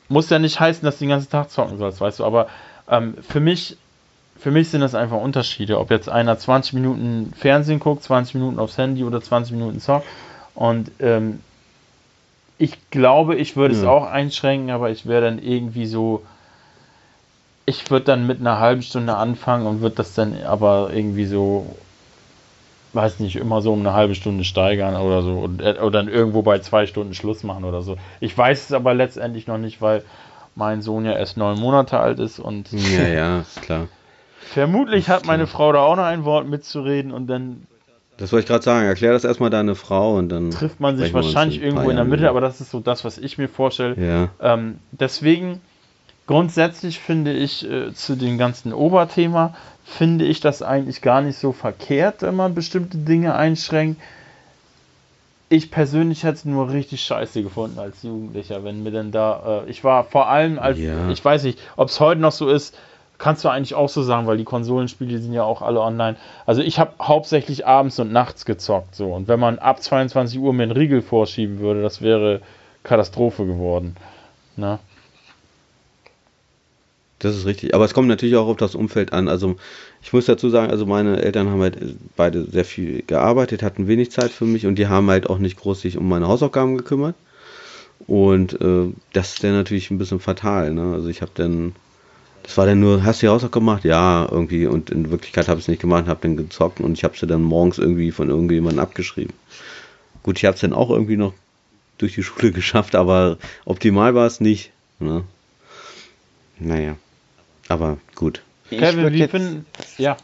Muss 0.10 0.30
ja 0.30 0.39
nicht 0.39 0.60
heißen, 0.60 0.84
dass 0.84 0.97
du 0.97 1.05
den 1.05 1.10
ganzen 1.10 1.30
Tag 1.30 1.49
zocken 1.49 1.78
sollst, 1.78 2.01
weißt 2.01 2.20
du, 2.20 2.26
aber 2.26 2.47
ähm, 2.89 3.16
für 3.22 3.39
mich 3.39 3.78
für 4.39 4.51
mich 4.51 4.70
sind 4.70 4.82
das 4.82 4.95
einfach 4.95 5.18
Unterschiede. 5.18 5.80
Ob 5.80 5.91
jetzt 5.91 6.07
einer 6.07 6.38
20 6.38 6.74
Minuten 6.74 7.34
Fernsehen 7.38 7.80
guckt, 7.80 8.03
20 8.03 8.36
Minuten 8.36 8.57
aufs 8.60 8.78
Handy 8.78 9.03
oder 9.03 9.22
20 9.22 9.53
Minuten 9.53 9.82
zockt. 9.82 10.05
Und 10.55 10.91
ähm, 10.99 11.41
ich 12.57 12.89
glaube, 12.89 13.36
ich 13.36 13.57
würde 13.57 13.76
ja. 13.76 13.82
es 13.82 13.86
auch 13.86 14.05
einschränken, 14.05 14.72
aber 14.72 14.89
ich 14.91 15.05
wäre 15.05 15.22
dann 15.22 15.39
irgendwie 15.39 15.86
so. 15.86 16.24
Ich 17.66 17.91
würde 17.91 18.05
dann 18.05 18.26
mit 18.26 18.39
einer 18.39 18.60
halben 18.60 18.82
Stunde 18.82 19.16
anfangen 19.16 19.68
und 19.68 19.82
würde 19.82 19.97
das 19.97 20.16
dann 20.16 20.41
aber 20.43 20.89
irgendwie 20.91 21.26
so, 21.26 21.76
weiß 22.94 23.20
nicht, 23.20 23.36
immer 23.36 23.62
so 23.62 23.74
um 23.74 23.80
eine 23.80 23.94
halbe 23.94 24.16
Stunde 24.16 24.44
steigern 24.44 24.96
oder 24.96 25.22
so. 25.22 25.34
Und, 25.40 25.62
äh, 25.62 25.76
oder 25.80 25.92
dann 25.92 26.08
irgendwo 26.08 26.42
bei 26.42 26.60
zwei 26.60 26.86
Stunden 26.86 27.14
Schluss 27.14 27.44
machen 27.44 27.64
oder 27.64 27.82
so. 27.82 27.98
Ich 28.20 28.38
weiß 28.38 28.66
es 28.66 28.72
aber 28.72 28.94
letztendlich 28.94 29.48
noch 29.48 29.58
nicht, 29.58 29.82
weil 29.82 30.04
mein 30.56 30.82
Sohn 30.82 31.06
ja 31.06 31.14
erst 31.14 31.38
neun 31.38 31.60
Monate 31.60 32.00
alt 32.00 32.20
ist 32.20 32.40
und. 32.40 32.72
Ja, 32.72 33.08
ja, 33.08 33.46
klar. 33.62 33.88
Vermutlich 34.40 35.10
hat 35.10 35.26
meine 35.26 35.48
Frau 35.48 35.72
da 35.72 35.80
auch 35.80 35.96
noch 35.96 36.04
ein 36.04 36.26
Wort 36.26 36.48
mitzureden 36.48 37.12
und 37.12 37.28
dann. 37.28 37.68
Das 38.18 38.32
wollte 38.34 38.44
ich 38.44 38.48
gerade 38.50 38.64
sagen. 38.64 38.86
Erklär 38.86 39.14
das 39.14 39.24
erstmal 39.24 39.50
deine 39.50 39.76
Frau 39.76 40.18
und 40.18 40.30
dann. 40.30 40.52
Trifft 40.52 40.80
man 40.80 40.98
sich 40.98 41.14
wahrscheinlich 41.14 41.62
irgendwo 41.62 41.90
in 41.90 41.96
der 41.96 42.06
Mitte, 42.06 42.30
aber 42.30 42.42
das 42.42 42.60
ist 42.60 42.72
so 42.72 42.80
das, 42.80 43.06
was 43.06 43.18
ich 43.18 43.38
mir 43.38 43.48
vorstelle. 43.48 43.96
Ja. 43.96 44.30
Ähm, 44.42 44.80
deswegen, 44.92 45.62
grundsätzlich 46.30 47.00
finde 47.00 47.34
ich 47.34 47.68
äh, 47.68 47.92
zu 47.92 48.16
dem 48.16 48.38
ganzen 48.38 48.72
Oberthema, 48.72 49.56
finde 49.84 50.26
ich 50.26 50.40
das 50.42 50.62
eigentlich 50.62 51.02
gar 51.02 51.24
nicht 51.24 51.40
so 51.40 51.54
verkehrt, 51.54 52.22
wenn 52.22 52.36
man 52.36 52.54
bestimmte 52.54 53.00
Dinge 53.00 53.34
einschränkt. 53.34 54.00
Ich 55.50 55.72
persönlich 55.72 56.24
hätte 56.24 56.36
es 56.36 56.46
nur 56.46 56.70
richtig 56.72 57.02
scheiße 57.02 57.42
gefunden 57.42 57.80
als 57.80 58.04
Jugendlicher, 58.04 58.64
wenn 58.64 58.84
mir 58.84 58.92
denn 58.92 59.12
da. 59.12 59.64
Äh, 59.66 59.72
ich 59.72 59.84
war 59.84 60.04
vor 60.04 60.30
allem 60.30 60.60
als. 60.60 60.78
Ja. 60.78 61.10
Ich 61.10 61.26
weiß 61.26 61.46
nicht, 61.46 61.58
ob 61.76 61.90
es 61.90 62.00
heute 62.00 62.22
noch 62.22 62.32
so 62.32 62.48
ist 62.48 62.78
Kannst 63.18 63.44
du 63.44 63.50
eigentlich 63.50 63.76
auch 63.76 63.90
so 63.90 64.02
sagen, 64.02 64.28
weil 64.28 64.38
die 64.38 64.46
Konsolenspiele 64.46 65.18
sind 65.18 65.34
ja 65.34 65.44
auch 65.44 65.62
alle 65.62 65.82
online. 65.82 66.16
Also 66.46 66.62
ich 66.62 66.80
habe 66.80 66.94
hauptsächlich 67.02 67.68
abends 67.68 68.00
und 68.00 68.14
nachts 68.14 68.46
gezockt 68.46 68.96
so. 68.96 69.14
Und 69.14 69.28
wenn 69.28 69.42
man 69.42 69.60
ab 69.60 69.84
22 69.84 70.40
Uhr 70.40 70.54
mir 70.54 70.64
einen 70.64 70.72
Riegel 70.72 71.02
vorschieben 71.02 71.60
würde, 71.60 71.82
das 71.82 72.02
wäre 72.02 72.40
Katastrophe 72.84 73.46
geworden. 73.46 73.98
Ne? 74.56 74.80
Das 77.20 77.36
ist 77.36 77.46
richtig. 77.46 77.76
Aber 77.76 77.86
es 77.86 77.94
kommt 77.94 78.08
natürlich 78.08 78.36
auch 78.36 78.48
auf 78.48 78.58
das 78.58 78.76
Umfeld 78.76 79.14
an. 79.14 79.28
Also 79.28 79.58
ich 80.02 80.14
muss 80.14 80.26
dazu 80.26 80.50
sagen, 80.50 80.72
also 80.72 80.86
meine 80.86 81.22
Eltern 81.22 81.50
haben 81.50 81.62
halt 81.62 81.78
beide 82.16 82.46
sehr 82.46 82.66
viel 82.66 83.04
gearbeitet, 83.06 83.62
hatten 83.62 83.88
wenig 83.88 84.12
Zeit 84.12 84.32
für 84.32 84.46
mich 84.46 84.66
und 84.66 84.76
die 84.76 84.88
haben 84.88 85.10
halt 85.10 85.30
auch 85.30 85.38
nicht 85.38 85.58
groß 85.58 85.82
sich 85.82 85.98
um 85.98 86.08
meine 86.08 86.28
Hausaufgaben 86.28 86.78
gekümmert. 86.78 87.16
Und 88.08 88.60
äh, 88.62 88.94
das 89.14 89.34
ist 89.34 89.44
dann 89.44 89.52
natürlich 89.52 89.92
ein 89.92 89.98
bisschen 89.98 90.22
fatal. 90.22 90.74
Ne? 90.74 90.94
Also 90.94 91.10
ich 91.10 91.22
habe 91.22 91.32
dann 91.36 91.74
das 92.44 92.58
war 92.58 92.66
dann 92.66 92.80
nur, 92.80 93.04
hast 93.04 93.22
du 93.22 93.28
die 93.28 93.30
Hausaufgaben 93.30 93.66
gemacht? 93.66 93.84
Ja, 93.84 94.28
irgendwie. 94.30 94.66
Und 94.66 94.90
in 94.90 95.12
Wirklichkeit 95.12 95.48
habe 95.48 95.60
ich 95.60 95.66
es 95.66 95.68
nicht 95.68 95.82
gemacht, 95.82 96.08
habe 96.08 96.22
dann 96.22 96.38
gezockt 96.38 96.80
und 96.80 96.94
ich 96.94 97.04
habe 97.04 97.18
sie 97.18 97.28
dann 97.28 97.44
morgens 97.44 97.78
irgendwie 97.78 98.12
von 98.12 98.30
irgendjemandem 98.30 98.80
abgeschrieben. 98.80 99.34
Gut, 100.24 100.38
ich 100.38 100.46
habe 100.46 100.56
es 100.56 100.62
dann 100.62 100.74
auch 100.74 100.90
irgendwie 100.90 101.18
noch 101.18 101.34
durch 102.00 102.16
die 102.16 102.24
Schule 102.24 102.52
geschafft, 102.54 102.96
aber 102.96 103.38
optimal 103.66 104.16
war 104.16 104.26
es 104.26 104.40
nicht. 104.40 104.72
Ne? 105.00 105.24
Naja, 106.58 106.96
aber 107.70 107.98
gut. 108.16 108.42
Kevin, 108.70 109.14
wie 109.14 109.28
finden, 109.28 109.66
ja. 109.98 110.18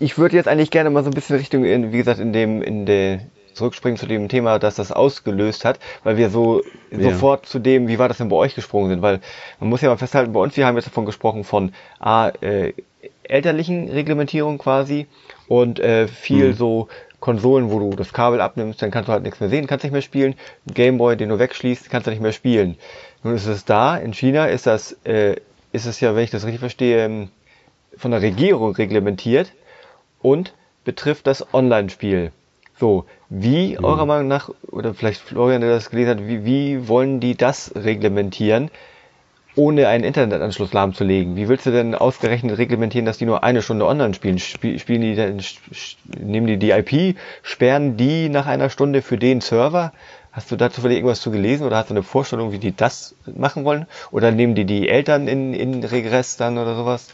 Ich 0.00 0.16
würde 0.16 0.36
jetzt 0.36 0.48
eigentlich 0.48 0.70
gerne 0.70 0.88
mal 0.90 1.04
so 1.04 1.10
ein 1.10 1.14
bisschen 1.14 1.36
Richtung, 1.36 1.64
in, 1.64 1.92
wie 1.92 1.98
gesagt, 1.98 2.20
in 2.20 2.32
dem, 2.32 2.62
in 2.62 2.86
der, 2.86 3.20
zurückspringen 3.54 3.98
zu 3.98 4.06
dem 4.06 4.28
Thema, 4.28 4.58
das 4.58 4.76
das 4.76 4.92
ausgelöst 4.92 5.64
hat, 5.64 5.78
weil 6.02 6.16
wir 6.16 6.30
so 6.30 6.62
ja. 6.90 7.10
sofort 7.10 7.46
zu 7.46 7.58
dem, 7.58 7.88
wie 7.88 7.98
war 7.98 8.08
das 8.08 8.18
denn 8.18 8.28
bei 8.28 8.36
euch 8.36 8.54
gesprungen 8.54 8.90
sind, 8.90 9.02
weil 9.02 9.20
man 9.60 9.70
muss 9.70 9.80
ja 9.80 9.88
mal 9.88 9.96
festhalten, 9.96 10.32
bei 10.32 10.40
uns, 10.40 10.56
wir 10.56 10.66
haben 10.66 10.76
jetzt 10.76 10.86
davon 10.86 11.06
gesprochen 11.06 11.44
von 11.44 11.72
A, 11.98 12.28
äh, 12.40 12.72
elterlichen 13.22 13.88
Reglementierung 13.88 14.58
quasi 14.58 15.06
und 15.48 15.80
äh, 15.80 16.08
viel 16.08 16.48
mhm. 16.48 16.54
so 16.54 16.88
Konsolen, 17.20 17.70
wo 17.70 17.78
du 17.78 17.96
das 17.96 18.12
Kabel 18.12 18.42
abnimmst, 18.42 18.82
dann 18.82 18.90
kannst 18.90 19.08
du 19.08 19.12
halt 19.12 19.22
nichts 19.22 19.40
mehr 19.40 19.48
sehen, 19.48 19.66
kannst 19.66 19.82
nicht 19.82 19.92
mehr 19.92 20.02
spielen. 20.02 20.34
Gameboy, 20.66 21.16
den 21.16 21.30
du 21.30 21.38
wegschließt, 21.38 21.88
kannst 21.88 22.06
du 22.06 22.10
nicht 22.10 22.20
mehr 22.20 22.32
spielen. 22.32 22.76
Nun 23.22 23.34
ist 23.34 23.46
es 23.46 23.64
da, 23.64 23.96
in 23.96 24.12
China 24.12 24.44
ist 24.44 24.66
das, 24.66 24.92
äh, 25.04 25.36
ist 25.74 25.86
es 25.86 26.00
ja, 26.00 26.14
wenn 26.14 26.22
ich 26.22 26.30
das 26.30 26.44
richtig 26.44 26.60
verstehe, 26.60 27.04
ähm, 27.04 27.28
von 27.96 28.12
der 28.12 28.22
Regierung 28.22 28.74
reglementiert 28.74 29.52
und 30.22 30.54
betrifft 30.84 31.26
das 31.26 31.52
Online-Spiel. 31.52 32.30
So, 32.78 33.06
wie 33.28 33.76
mhm. 33.76 33.84
eurer 33.84 34.06
Meinung 34.06 34.28
nach, 34.28 34.50
oder 34.70 34.94
vielleicht 34.94 35.20
Florian, 35.20 35.60
der 35.60 35.70
das 35.70 35.90
gelesen 35.90 36.10
hat, 36.10 36.26
wie, 36.28 36.44
wie 36.44 36.88
wollen 36.88 37.18
die 37.18 37.36
das 37.36 37.72
reglementieren, 37.74 38.70
ohne 39.56 39.88
einen 39.88 40.04
Internetanschluss 40.04 40.72
lahmzulegen? 40.72 41.34
Wie 41.34 41.48
willst 41.48 41.66
du 41.66 41.72
denn 41.72 41.94
ausgerechnet 41.94 42.56
reglementieren, 42.56 43.06
dass 43.06 43.18
die 43.18 43.26
nur 43.26 43.42
eine 43.42 43.62
Stunde 43.62 43.86
online 43.86 44.14
spielen? 44.14 44.38
Spielen 44.38 45.00
die 45.00 45.14
dann, 45.16 45.40
nehmen 46.20 46.46
die 46.46 46.56
die 46.56 46.70
IP, 46.70 47.16
sperren 47.42 47.96
die 47.96 48.28
nach 48.28 48.46
einer 48.46 48.70
Stunde 48.70 49.02
für 49.02 49.18
den 49.18 49.40
Server? 49.40 49.92
Hast 50.34 50.50
du 50.50 50.56
dazu 50.56 50.80
vielleicht 50.80 50.96
irgendwas 50.96 51.20
zu 51.20 51.30
gelesen 51.30 51.64
oder 51.64 51.76
hast 51.76 51.90
du 51.90 51.94
eine 51.94 52.02
Vorstellung, 52.02 52.50
wie 52.50 52.58
die 52.58 52.74
das 52.74 53.14
machen 53.36 53.64
wollen? 53.64 53.86
Oder 54.10 54.32
nehmen 54.32 54.56
die 54.56 54.64
die 54.64 54.88
Eltern 54.88 55.28
in, 55.28 55.54
in 55.54 55.84
Regress 55.84 56.36
dann 56.36 56.58
oder 56.58 56.74
sowas? 56.74 57.06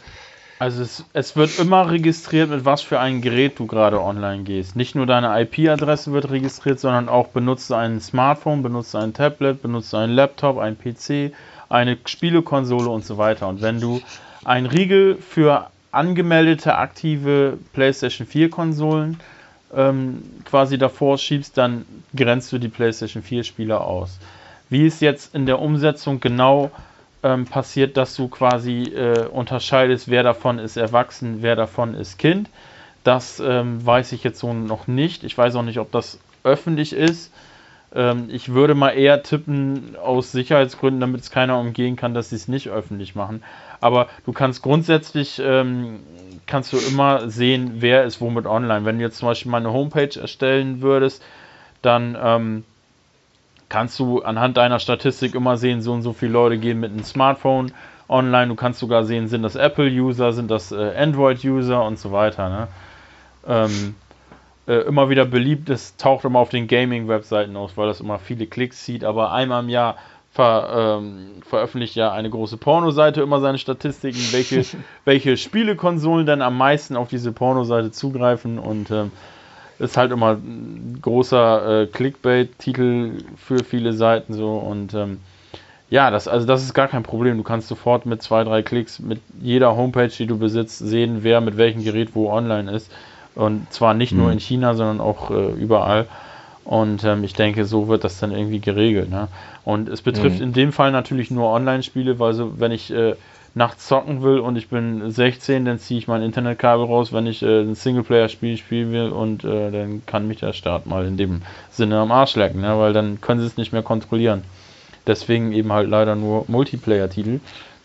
Also 0.57 0.81
es, 0.81 1.05
es, 1.13 1.35
wird 1.35 1.59
immer 1.59 1.91
registriert, 1.91 2.49
mit 2.49 2.65
was 2.65 2.81
für 2.81 2.99
ein 2.99 3.21
Gerät 3.21 3.59
du 3.59 3.67
gerade 3.67 4.01
online 4.01 4.41
gehst. 4.41 4.75
Nicht 4.75 4.95
nur 4.95 5.05
deine 5.05 5.39
IP-Adresse 5.39 6.11
wird 6.13 6.31
registriert, 6.31 6.79
sondern 6.79 7.09
auch 7.09 7.27
benutzt 7.27 7.71
ein 7.71 7.99
Smartphone, 8.01 8.63
benutzt 8.63 8.95
ein 8.95 9.13
Tablet, 9.13 9.61
benutzt 9.61 9.93
einen 9.93 10.13
Laptop, 10.13 10.57
ein 10.57 10.75
PC, 10.75 11.31
eine 11.69 11.97
Spielekonsole 12.05 12.89
und 12.89 13.05
so 13.05 13.19
weiter. 13.19 13.47
Und 13.47 13.61
wenn 13.61 13.79
du 13.79 14.01
ein 14.43 14.65
Riegel 14.65 15.17
für 15.17 15.67
angemeldete 15.91 16.75
aktive 16.75 17.59
PlayStation 17.73 18.25
4 18.25 18.49
Konsolen 18.49 19.19
ähm, 19.75 20.23
quasi 20.45 20.77
davor 20.77 21.17
schiebst, 21.17 21.57
dann 21.57 21.85
grenzt 22.15 22.51
du 22.51 22.57
die 22.57 22.67
PlayStation 22.67 23.23
4 23.23 23.43
Spieler 23.43 23.81
aus. 23.81 24.19
Wie 24.69 24.85
es 24.85 24.99
jetzt 24.99 25.35
in 25.35 25.45
der 25.45 25.59
Umsetzung 25.59 26.19
genau 26.19 26.71
ähm, 27.23 27.45
passiert, 27.45 27.97
dass 27.97 28.15
du 28.15 28.27
quasi 28.27 28.83
äh, 28.83 29.27
unterscheidest, 29.27 30.09
wer 30.09 30.23
davon 30.23 30.59
ist 30.59 30.77
erwachsen, 30.77 31.37
wer 31.41 31.55
davon 31.55 31.93
ist 31.93 32.17
Kind. 32.17 32.49
Das 33.03 33.39
ähm, 33.39 33.85
weiß 33.85 34.11
ich 34.11 34.23
jetzt 34.23 34.39
so 34.39 34.53
noch 34.53 34.87
nicht. 34.87 35.23
Ich 35.23 35.37
weiß 35.37 35.55
auch 35.55 35.63
nicht, 35.63 35.79
ob 35.79 35.91
das 35.91 36.19
öffentlich 36.43 36.93
ist. 36.93 37.31
Ähm, 37.93 38.29
ich 38.31 38.53
würde 38.53 38.75
mal 38.75 38.91
eher 38.91 39.23
tippen 39.23 39.95
aus 39.95 40.31
Sicherheitsgründen, 40.31 41.01
damit 41.01 41.21
es 41.21 41.31
keiner 41.31 41.59
umgehen 41.59 41.95
kann, 41.95 42.13
dass 42.13 42.29
sie 42.29 42.35
es 42.35 42.47
nicht 42.47 42.69
öffentlich 42.69 43.15
machen. 43.15 43.43
Aber 43.81 44.07
du 44.25 44.31
kannst 44.31 44.61
grundsätzlich 44.61 45.41
ähm, 45.43 46.01
kannst 46.51 46.73
du 46.73 46.77
immer 46.77 47.29
sehen, 47.29 47.75
wer 47.77 48.03
ist 48.03 48.19
womit 48.19 48.45
online. 48.45 48.83
Wenn 48.83 48.97
du 48.97 49.05
jetzt 49.05 49.17
zum 49.17 49.29
Beispiel 49.29 49.49
mal 49.49 49.59
eine 49.59 49.71
Homepage 49.71 50.19
erstellen 50.19 50.81
würdest, 50.81 51.23
dann 51.81 52.17
ähm, 52.21 52.63
kannst 53.69 53.97
du 53.99 54.21
anhand 54.21 54.57
deiner 54.57 54.79
Statistik 54.79 55.33
immer 55.33 55.55
sehen, 55.55 55.81
so 55.81 55.93
und 55.93 56.01
so 56.01 56.11
viele 56.11 56.33
Leute 56.33 56.57
gehen 56.57 56.81
mit 56.81 56.91
einem 56.91 57.05
Smartphone 57.05 57.71
online. 58.09 58.49
Du 58.49 58.55
kannst 58.55 58.81
sogar 58.81 59.05
sehen, 59.05 59.29
sind 59.29 59.43
das 59.43 59.55
Apple-User, 59.55 60.33
sind 60.33 60.51
das 60.51 60.73
äh, 60.73 60.93
Android-User 60.97 61.85
und 61.85 61.97
so 61.97 62.11
weiter. 62.11 62.49
Ne? 62.49 62.67
Ähm, 63.47 63.95
äh, 64.67 64.81
immer 64.81 65.09
wieder 65.09 65.23
beliebt, 65.23 65.69
das 65.69 65.95
taucht 65.95 66.25
immer 66.25 66.39
auf 66.39 66.49
den 66.49 66.67
Gaming-Webseiten 66.67 67.55
aus, 67.55 67.77
weil 67.77 67.87
das 67.87 68.01
immer 68.01 68.19
viele 68.19 68.45
Klicks 68.45 68.83
zieht, 68.83 69.05
aber 69.05 69.31
einmal 69.31 69.63
im 69.63 69.69
Jahr 69.69 69.95
ver, 70.31 70.99
ähm, 71.01 71.41
veröffentlicht 71.45 71.95
ja 71.95 72.11
eine 72.11 72.29
große 72.29 72.57
Pornoseite 72.57 73.21
immer 73.21 73.39
seine 73.39 73.57
Statistiken, 73.57 74.19
welche, 74.31 74.65
welche 75.05 75.37
Spielekonsolen 75.37 76.25
dann 76.25 76.41
am 76.41 76.57
meisten 76.57 76.95
auf 76.95 77.09
diese 77.09 77.31
Pornoseite 77.31 77.91
zugreifen 77.91 78.57
und 78.57 78.91
ähm, 78.91 79.11
ist 79.79 79.97
halt 79.97 80.11
immer 80.11 80.33
ein 80.33 80.99
großer 81.01 81.81
äh, 81.81 81.87
Clickbait-Titel 81.87 83.23
für 83.35 83.63
viele 83.63 83.93
Seiten 83.93 84.33
so 84.33 84.53
und 84.53 84.93
ähm, 84.93 85.19
ja, 85.89 86.09
das, 86.09 86.29
also 86.29 86.47
das 86.47 86.63
ist 86.63 86.73
gar 86.73 86.87
kein 86.87 87.03
Problem. 87.03 87.35
Du 87.35 87.43
kannst 87.43 87.67
sofort 87.67 88.05
mit 88.05 88.21
zwei, 88.21 88.45
drei 88.45 88.61
Klicks 88.61 88.99
mit 88.99 89.19
jeder 89.41 89.75
Homepage, 89.75 90.07
die 90.07 90.25
du 90.25 90.37
besitzt, 90.37 90.79
sehen, 90.79 91.19
wer 91.23 91.41
mit 91.41 91.57
welchem 91.57 91.83
Gerät 91.83 92.15
wo 92.15 92.31
online 92.31 92.71
ist. 92.71 92.89
Und 93.35 93.71
zwar 93.73 93.93
nicht 93.93 94.13
mhm. 94.13 94.19
nur 94.19 94.31
in 94.31 94.39
China, 94.39 94.73
sondern 94.73 95.01
auch 95.01 95.31
äh, 95.31 95.51
überall. 95.51 96.07
Und 96.63 97.03
ähm, 97.03 97.23
ich 97.23 97.33
denke, 97.33 97.65
so 97.65 97.87
wird 97.87 98.03
das 98.03 98.19
dann 98.19 98.31
irgendwie 98.31 98.59
geregelt. 98.59 99.09
Ne? 99.09 99.27
Und 99.65 99.89
es 99.89 100.01
betrifft 100.01 100.37
mhm. 100.37 100.45
in 100.45 100.53
dem 100.53 100.71
Fall 100.71 100.91
natürlich 100.91 101.31
nur 101.31 101.49
Online-Spiele, 101.49 102.19
weil 102.19 102.33
so, 102.33 102.59
wenn 102.59 102.71
ich 102.71 102.91
äh, 102.91 103.15
nachts 103.53 103.87
zocken 103.87 104.21
will 104.21 104.39
und 104.39 104.55
ich 104.55 104.69
bin 104.69 105.11
16, 105.11 105.65
dann 105.65 105.79
ziehe 105.79 105.97
ich 105.97 106.07
mein 106.07 106.21
Internetkabel 106.21 106.85
raus, 106.85 107.11
wenn 107.11 107.25
ich 107.25 107.41
äh, 107.43 107.61
ein 107.61 107.75
Singleplayer-Spiel 107.75 108.57
spielen 108.57 108.91
will 108.91 109.09
und 109.09 109.43
äh, 109.43 109.71
dann 109.71 110.05
kann 110.05 110.27
mich 110.27 110.39
der 110.39 110.53
Staat 110.53 110.85
mal 110.85 111.05
in 111.05 111.17
dem 111.17 111.41
Sinne 111.69 111.99
am 111.99 112.11
Arsch 112.11 112.35
lecken, 112.35 112.61
ne? 112.61 112.77
weil 112.77 112.93
dann 112.93 113.19
können 113.19 113.41
sie 113.41 113.47
es 113.47 113.57
nicht 113.57 113.73
mehr 113.73 113.83
kontrollieren. 113.83 114.43
Deswegen 115.07 115.51
eben 115.51 115.71
halt 115.73 115.89
leider 115.89 116.15
nur 116.15 116.45
Multiplayer-Titel, 116.47 117.39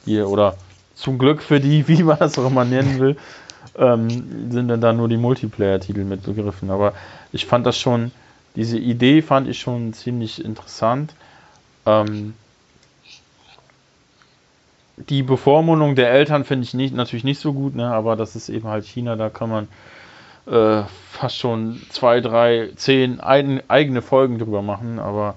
oder 0.07 0.57
zum 0.95 1.19
Glück 1.19 1.43
für 1.43 1.61
die, 1.61 1.89
wie 1.89 2.03
man 2.03 2.19
das 2.19 2.39
auch 2.39 2.47
immer 2.47 2.65
nennen 2.65 2.99
will, 3.01 3.17
ähm, 3.79 4.51
sind 4.51 4.69
dann 4.69 4.81
da 4.81 4.93
nur 4.93 5.09
die 5.09 5.17
Multiplayer-Titel 5.17 6.05
mit 6.05 6.23
begriffen. 6.23 6.71
Aber 6.71 6.93
ich 7.33 7.47
fand 7.47 7.67
das 7.67 7.79
schon, 7.79 8.13
diese 8.57 8.79
Idee 8.79 9.23
fand 9.23 9.49
ich 9.49 9.61
schon 9.61 9.93
ziemlich 9.93 10.45
interessant. 10.45 11.15
Ähm, 11.85 12.35
die 14.97 15.23
Bevormundung 15.23 15.95
der 15.95 16.11
Eltern 16.11 16.45
finde 16.45 16.65
ich 16.65 16.75
nicht, 16.75 16.95
natürlich 16.95 17.25
nicht 17.25 17.39
so 17.39 17.53
gut, 17.53 17.75
ne? 17.75 17.87
aber 17.87 18.17
das 18.17 18.35
ist 18.35 18.49
eben 18.49 18.67
halt 18.67 18.87
China, 18.87 19.17
da 19.17 19.29
kann 19.29 19.51
man 19.51 19.69
äh, 20.47 20.85
fast 21.13 21.37
schon 21.37 21.83
zwei, 21.91 22.21
drei, 22.21 22.71
zehn 22.77 23.21
ein, 23.21 23.63
eigene 23.69 24.01
Folgen 24.01 24.39
drüber 24.39 24.63
machen, 24.63 24.99
aber 24.99 25.35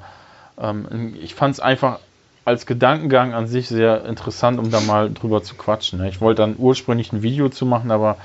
ähm, 0.58 1.16
ich 1.22 1.36
fand 1.36 1.56
es 1.56 1.60
einfach 1.60 2.00
als 2.46 2.66
Gedankengang 2.66 3.34
an 3.34 3.48
sich 3.48 3.68
sehr 3.68 4.06
interessant, 4.06 4.60
um 4.60 4.72
da 4.72 4.80
mal 4.80 5.12
drüber 5.14 5.44
zu 5.44 5.56
quatschen. 5.56 6.00
Ne? 6.00 6.10
Ich 6.10 6.22
wollte 6.22 6.42
dann 6.42 6.56
ursprünglich 6.58 7.12
ein 7.12 7.22
Video 7.22 7.50
zu 7.50 7.66
machen, 7.66 7.92
aber 7.92 8.18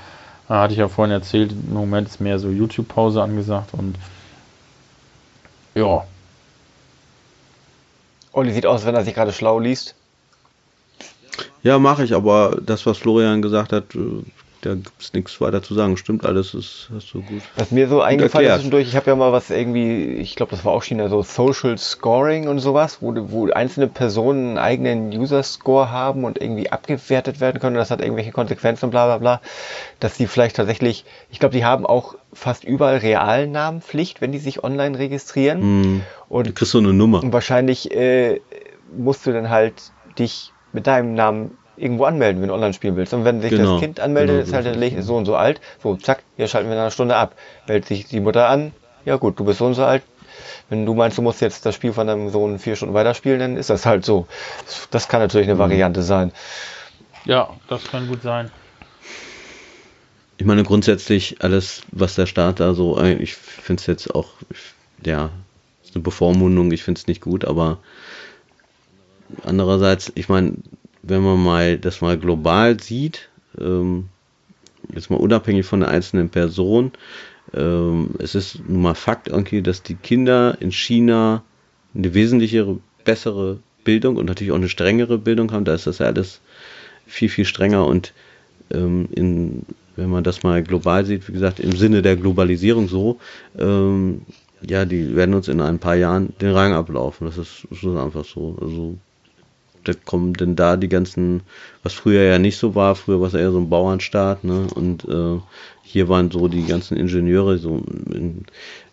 äh, 0.49 0.55
hatte 0.55 0.73
ich 0.73 0.79
ja 0.79 0.89
vorhin 0.89 1.13
erzählt, 1.13 1.53
im 1.53 1.75
Moment 1.75 2.09
ist 2.09 2.21
mehr 2.21 2.39
so 2.39 2.49
YouTube-Pause 2.49 3.23
angesagt 3.23 3.71
und 3.73 3.97
ja. 5.75 6.07
Olli 8.33 8.53
sieht 8.53 8.67
aus, 8.67 8.85
wenn 8.85 8.95
er 8.95 9.05
sich 9.05 9.15
gerade 9.15 9.33
schlau 9.33 9.59
liest. 9.59 9.95
Ja, 11.63 11.79
mache 11.79 12.05
ich, 12.05 12.15
aber 12.15 12.59
das, 12.61 12.85
was 12.85 12.99
Florian 12.99 13.43
gesagt 13.43 13.73
hat, 13.73 13.95
äh, 13.95 14.23
da 14.65 14.75
gibt 14.75 15.01
es 15.01 15.13
nichts 15.13 15.41
weiter 15.41 15.63
zu 15.63 15.75
sagen. 15.75 15.97
Stimmt 15.97 16.25
alles, 16.25 16.55
ist 16.55 16.89
hast 16.95 17.13
du 17.13 17.21
gut. 17.21 17.43
Was 17.57 17.71
mir 17.71 17.89
so 17.89 18.01
eingefallen 18.01 18.47
ist 18.47 18.55
zwischendurch, 18.55 18.89
ich 18.89 18.97
habe 18.97 19.11
ja 19.11 19.17
mal 19.17 19.33
was 19.33 19.51
irgendwie, 19.51 20.15
ich 20.15 20.37
glaube, 20.37 20.53
das 20.53 20.65
war 20.65 20.73
auch 20.73 20.83
China, 20.83 21.09
so 21.09 21.23
Social 21.23 21.77
Scoring 21.77 22.49
und 22.49 22.61
sowas, 22.61 22.99
wo, 23.01 23.15
wo 23.31 23.51
einzelne 23.51 23.89
Personen 23.89 24.57
einen 24.57 24.59
eigenen 24.59 25.13
User-Score 25.13 25.91
haben 25.91 26.25
und 26.25 26.41
irgendwie 26.41 26.71
abgewertet 26.71 27.41
werden 27.41 27.61
können. 27.61 27.77
Und 27.77 27.81
das 27.81 27.91
hat 27.91 28.01
irgendwelche 28.01 28.33
Konsequenzen 28.33 28.87
und 28.87 28.91
bla 28.91 29.05
bla 29.07 29.19
bla. 29.19 29.41
Dass 30.01 30.17
die 30.17 30.27
vielleicht 30.27 30.57
tatsächlich, 30.57 31.05
ich 31.31 31.41
glaube, 31.41 31.55
die 31.55 31.65
haben 31.65 31.85
auch 31.85 32.15
fast 32.33 32.65
überall 32.65 32.97
Realnamenpflicht, 32.97 34.21
wenn 34.21 34.33
die 34.33 34.39
sich 34.39 34.65
online 34.65 34.99
registrieren. 34.99 35.61
Hm. 35.61 36.01
Und 36.29 36.47
du 36.47 36.53
kriegst 36.53 36.73
so 36.73 36.79
eine 36.79 36.95
Nummer. 36.95 37.23
Und 37.23 37.33
wahrscheinlich 37.33 37.95
äh, 37.95 38.41
musst 38.97 39.27
du 39.27 39.33
dann 39.33 39.51
halt 39.51 39.75
dich 40.19 40.53
mit 40.73 40.87
deinem 40.87 41.15
Namen 41.15 41.59
irgendwo 41.77 42.05
anmelden, 42.05 42.41
wenn 42.41 42.49
du 42.49 42.55
online 42.55 42.73
spielen 42.73 42.97
willst. 42.97 43.15
Und 43.15 43.25
wenn 43.25 43.41
sich 43.41 43.51
genau, 43.51 43.73
das 43.73 43.81
Kind 43.81 44.01
anmeldet, 44.01 44.47
genau, 44.47 44.59
ist 44.59 44.67
halt 44.67 44.81
der 44.81 45.03
so 45.03 45.17
und 45.17 45.27
so 45.27 45.37
alt, 45.37 45.61
so 45.83 45.97
zack, 45.97 46.23
hier 46.37 46.49
schalten 46.49 46.69
wir 46.69 46.75
in 46.75 46.81
einer 46.81 46.91
Stunde 46.91 47.17
ab. 47.17 47.35
Meldet 47.67 47.87
sich 47.87 48.07
die 48.07 48.21
Mutter 48.21 48.49
an, 48.49 48.73
ja 49.05 49.17
gut, 49.17 49.39
du 49.39 49.45
bist 49.45 49.59
so 49.59 49.67
und 49.67 49.75
so 49.75 49.85
alt. 49.85 50.03
Wenn 50.71 50.87
du 50.87 50.95
meinst, 50.95 51.19
du 51.19 51.23
musst 51.23 51.41
jetzt 51.41 51.67
das 51.67 51.75
Spiel 51.75 51.93
von 51.93 52.07
deinem 52.07 52.31
Sohn 52.31 52.59
vier 52.59 52.77
Stunden 52.77 52.95
weiterspielen, 52.95 53.39
dann 53.39 53.57
ist 53.57 53.71
das 53.71 53.87
halt 53.87 54.05
so. 54.05 54.27
Das 54.91 55.09
kann 55.09 55.21
natürlich 55.21 55.47
eine 55.47 55.57
mhm. 55.57 55.61
Variante 55.61 56.03
sein. 56.03 56.33
Ja, 57.25 57.51
das 57.69 57.85
kann 57.85 58.09
gut 58.09 58.23
sein. 58.23 58.51
Ich 60.37 60.47
meine, 60.47 60.65
grundsätzlich 60.65 61.43
alles, 61.43 61.83
was 61.93 62.17
der 62.17 62.27
Staat 62.27 62.61
da 62.61 62.75
so, 62.75 62.99
äh, 62.99 63.15
ich 63.15 63.35
finde 63.35 63.81
es 63.81 63.87
jetzt 63.87 64.15
auch, 64.15 64.31
ja, 65.05 65.31
ist 65.85 65.95
eine 65.95 66.03
Bevormundung, 66.03 66.73
ich 66.73 66.83
finde 66.83 66.99
es 66.99 67.07
nicht 67.07 67.21
gut, 67.21 67.45
aber 67.45 67.79
andererseits, 69.45 70.11
ich 70.17 70.29
meine, 70.29 70.55
wenn 71.07 71.23
man 71.23 71.43
mal 71.43 71.79
das 71.79 72.01
mal 72.01 72.19
global 72.19 72.81
sieht, 72.81 73.29
ähm, 73.59 74.07
jetzt 74.93 75.11
mal 75.11 75.17
unabhängig 75.17 75.67
von 75.67 75.81
der 75.81 75.91
einzelnen 75.91 76.31
Person, 76.31 76.93
ähm, 77.53 78.11
es 78.19 78.35
ist 78.35 78.61
nun 78.67 78.83
mal 78.83 78.95
Fakt 78.95 79.29
irgendwie, 79.29 79.63
dass 79.63 79.83
die 79.83 79.95
Kinder 79.95 80.57
in 80.61 80.73
China 80.73 81.43
eine 81.95 82.15
wesentliche 82.15 82.79
bessere 83.05 83.59
Bildung 83.85 84.17
und 84.17 84.27
natürlich 84.27 84.53
auch 84.53 84.57
eine 84.57 84.69
strengere 84.69 85.19
Bildung 85.19 85.53
haben. 85.53 85.65
Da 85.65 85.75
ist 85.75 85.87
das 85.87 85.99
ja 85.99 86.07
alles 86.07 86.41
viel, 87.07 87.29
viel 87.29 87.45
strenger 87.45 87.87
und 87.87 88.13
ähm, 88.73 89.09
in, 89.15 89.63
wenn 89.97 90.11
man 90.11 90.25
das 90.25 90.43
mal 90.43 90.63
global 90.63 91.05
sieht, 91.05 91.29
wie 91.29 91.33
gesagt, 91.33 91.61
im 91.61 91.73
Sinne 91.73 92.03
der 92.03 92.17
Globalisierung 92.17 92.89
so, 92.89 93.19
ähm, 93.59 94.23
ja, 94.67 94.87
die 94.87 95.15
werden 95.15 95.35
uns 95.35 95.49
in 95.49 95.61
ein 95.61 95.79
paar 95.79 95.97
Jahren 95.97 96.33
den 96.41 96.51
Rang 96.51 96.73
ablaufen. 96.73 97.27
Das 97.27 97.37
ist, 97.37 97.67
das 97.71 97.79
ist 97.83 97.97
einfach 97.97 98.25
so. 98.25 98.57
Also 98.61 98.99
da 99.85 99.93
kommen 99.93 100.35
denn 100.35 100.57
da 100.57 100.77
die 100.77 100.89
ganzen, 100.89 101.43
was 101.83 101.93
früher 101.93 102.23
ja 102.23 102.39
nicht 102.39 102.57
so 102.57 102.75
war, 102.75 102.95
früher 102.95 103.21
war 103.21 103.29
es 103.29 103.35
eher 103.35 103.53
so 103.53 103.59
ein 103.59 103.71
Bauernstaat, 103.71 104.45
ne? 104.45 104.67
Und 104.75 105.05
äh, 105.05 105.41
hier 105.83 106.09
waren 106.09 106.31
so 106.31 106.49
die 106.49 106.65
ganzen 106.65 106.97
Ingenieure, 106.97 107.59
so 107.59 107.83
in 108.13 108.45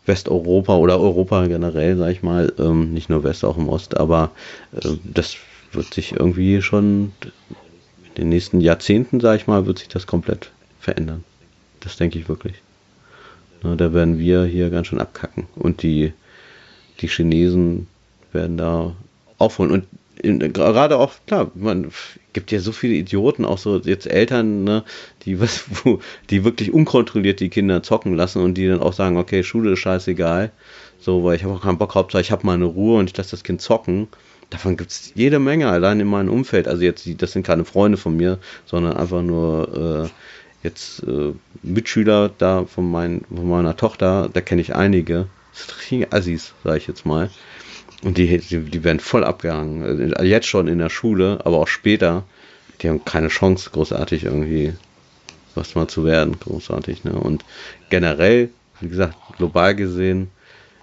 Westeuropa 0.05 0.75
oder 0.77 0.99
Europa 0.99 1.47
generell, 1.47 1.97
sag 1.97 2.11
ich 2.11 2.23
mal, 2.23 2.53
ähm, 2.59 2.93
nicht 2.93 3.09
nur 3.09 3.23
West, 3.23 3.45
auch 3.45 3.57
im 3.57 3.69
Ost, 3.69 3.97
aber 3.97 4.31
äh, 4.73 4.89
das 5.03 5.37
wird 5.71 5.93
sich 5.93 6.13
irgendwie 6.13 6.61
schon 6.61 7.13
in 8.09 8.15
den 8.15 8.29
nächsten 8.29 8.61
Jahrzehnten, 8.61 9.19
sag 9.19 9.39
ich 9.39 9.47
mal, 9.47 9.65
wird 9.65 9.79
sich 9.79 9.87
das 9.87 10.07
komplett 10.07 10.51
verändern. 10.79 11.23
Das 11.79 11.97
denke 11.97 12.19
ich 12.19 12.27
wirklich. 12.27 12.55
Na, 13.63 13.75
da 13.75 13.93
werden 13.93 14.19
wir 14.19 14.43
hier 14.45 14.69
ganz 14.69 14.87
schön 14.87 14.99
abkacken. 14.99 15.47
Und 15.55 15.83
die, 15.83 16.13
die 16.99 17.07
Chinesen 17.07 17.87
werden 18.33 18.57
da 18.57 18.95
aufholen. 19.37 19.71
Und 19.71 19.85
gerade 20.21 20.97
auch, 20.97 21.13
klar, 21.25 21.51
man 21.55 21.91
gibt 22.33 22.51
ja 22.51 22.59
so 22.59 22.71
viele 22.71 22.93
Idioten, 22.93 23.45
auch 23.45 23.57
so 23.57 23.77
jetzt 23.79 24.07
Eltern, 24.07 24.63
ne, 24.63 24.83
die 25.25 25.39
was, 25.39 25.63
wo, 25.83 25.99
die 26.29 26.43
wirklich 26.43 26.73
unkontrolliert 26.73 27.39
die 27.39 27.49
Kinder 27.49 27.83
zocken 27.83 28.15
lassen 28.15 28.41
und 28.41 28.55
die 28.55 28.67
dann 28.67 28.81
auch 28.81 28.93
sagen, 28.93 29.17
okay, 29.17 29.43
Schule 29.43 29.73
ist 29.73 29.79
scheißegal, 29.79 30.51
so, 30.99 31.23
weil 31.23 31.35
ich 31.35 31.43
habe 31.43 31.55
auch 31.55 31.61
keinen 31.61 31.77
Bock, 31.77 31.95
Hauptsache 31.95 32.21
ich 32.21 32.31
habe 32.31 32.45
mal 32.45 32.53
eine 32.53 32.65
Ruhe 32.65 32.99
und 32.99 33.09
ich 33.09 33.17
lasse 33.17 33.31
das 33.31 33.43
Kind 33.43 33.61
zocken. 33.61 34.07
Davon 34.49 34.75
gibt 34.75 34.91
es 34.91 35.13
jede 35.15 35.39
Menge, 35.39 35.69
allein 35.69 36.01
in 36.01 36.07
meinem 36.07 36.29
Umfeld. 36.29 36.67
Also 36.67 36.83
jetzt, 36.83 37.07
das 37.21 37.31
sind 37.31 37.45
keine 37.45 37.63
Freunde 37.63 37.97
von 37.97 38.17
mir, 38.17 38.37
sondern 38.65 38.97
einfach 38.97 39.21
nur 39.21 40.03
äh, 40.03 40.67
jetzt 40.67 41.03
äh, 41.03 41.33
Mitschüler 41.63 42.29
da 42.37 42.65
von, 42.65 42.91
mein, 42.91 43.21
von 43.33 43.47
meiner 43.47 43.77
Tochter, 43.77 44.29
da 44.31 44.41
kenne 44.41 44.61
ich 44.61 44.75
einige. 44.75 45.27
Das 45.53 45.67
sind 45.67 45.79
richtige 45.79 46.11
Assis, 46.11 46.53
sage 46.65 46.77
ich 46.79 46.87
jetzt 46.87 47.05
mal 47.05 47.29
und 48.03 48.17
die, 48.17 48.39
die, 48.39 48.59
die 48.59 48.83
werden 48.83 48.99
voll 48.99 49.23
abgehangen. 49.23 50.13
Also 50.15 50.25
jetzt 50.25 50.47
schon 50.47 50.67
in 50.67 50.79
der 50.79 50.89
Schule, 50.89 51.39
aber 51.43 51.57
auch 51.57 51.67
später. 51.67 52.23
Die 52.81 52.89
haben 52.89 53.05
keine 53.05 53.27
Chance, 53.27 53.69
großartig 53.71 54.23
irgendwie 54.23 54.73
was 55.53 55.75
mal 55.75 55.87
zu 55.87 56.05
werden, 56.05 56.39
großartig. 56.39 57.03
Ne? 57.03 57.13
Und 57.13 57.45
generell, 57.89 58.49
wie 58.79 58.89
gesagt, 58.89 59.15
global 59.37 59.75
gesehen, 59.75 60.31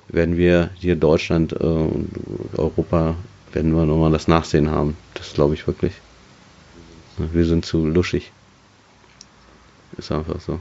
werden 0.09 0.37
wir 0.37 0.71
hier 0.77 0.95
in 0.95 1.01
Deutschland 1.01 1.53
äh, 1.53 1.65
und 1.65 2.11
Europa, 2.57 3.17
werden 3.53 3.75
wir 3.75 3.85
nochmal 3.85 4.13
das 4.13 4.29
Nachsehen 4.29 4.71
haben. 4.71 4.97
Das 5.15 5.33
glaube 5.35 5.55
ich 5.55 5.67
wirklich. 5.67 5.95
Wir 7.17 7.45
sind 7.45 7.65
zu 7.65 7.85
luschig. 7.85 8.31
Ist 9.97 10.13
einfach 10.13 10.41
so. 10.41 10.61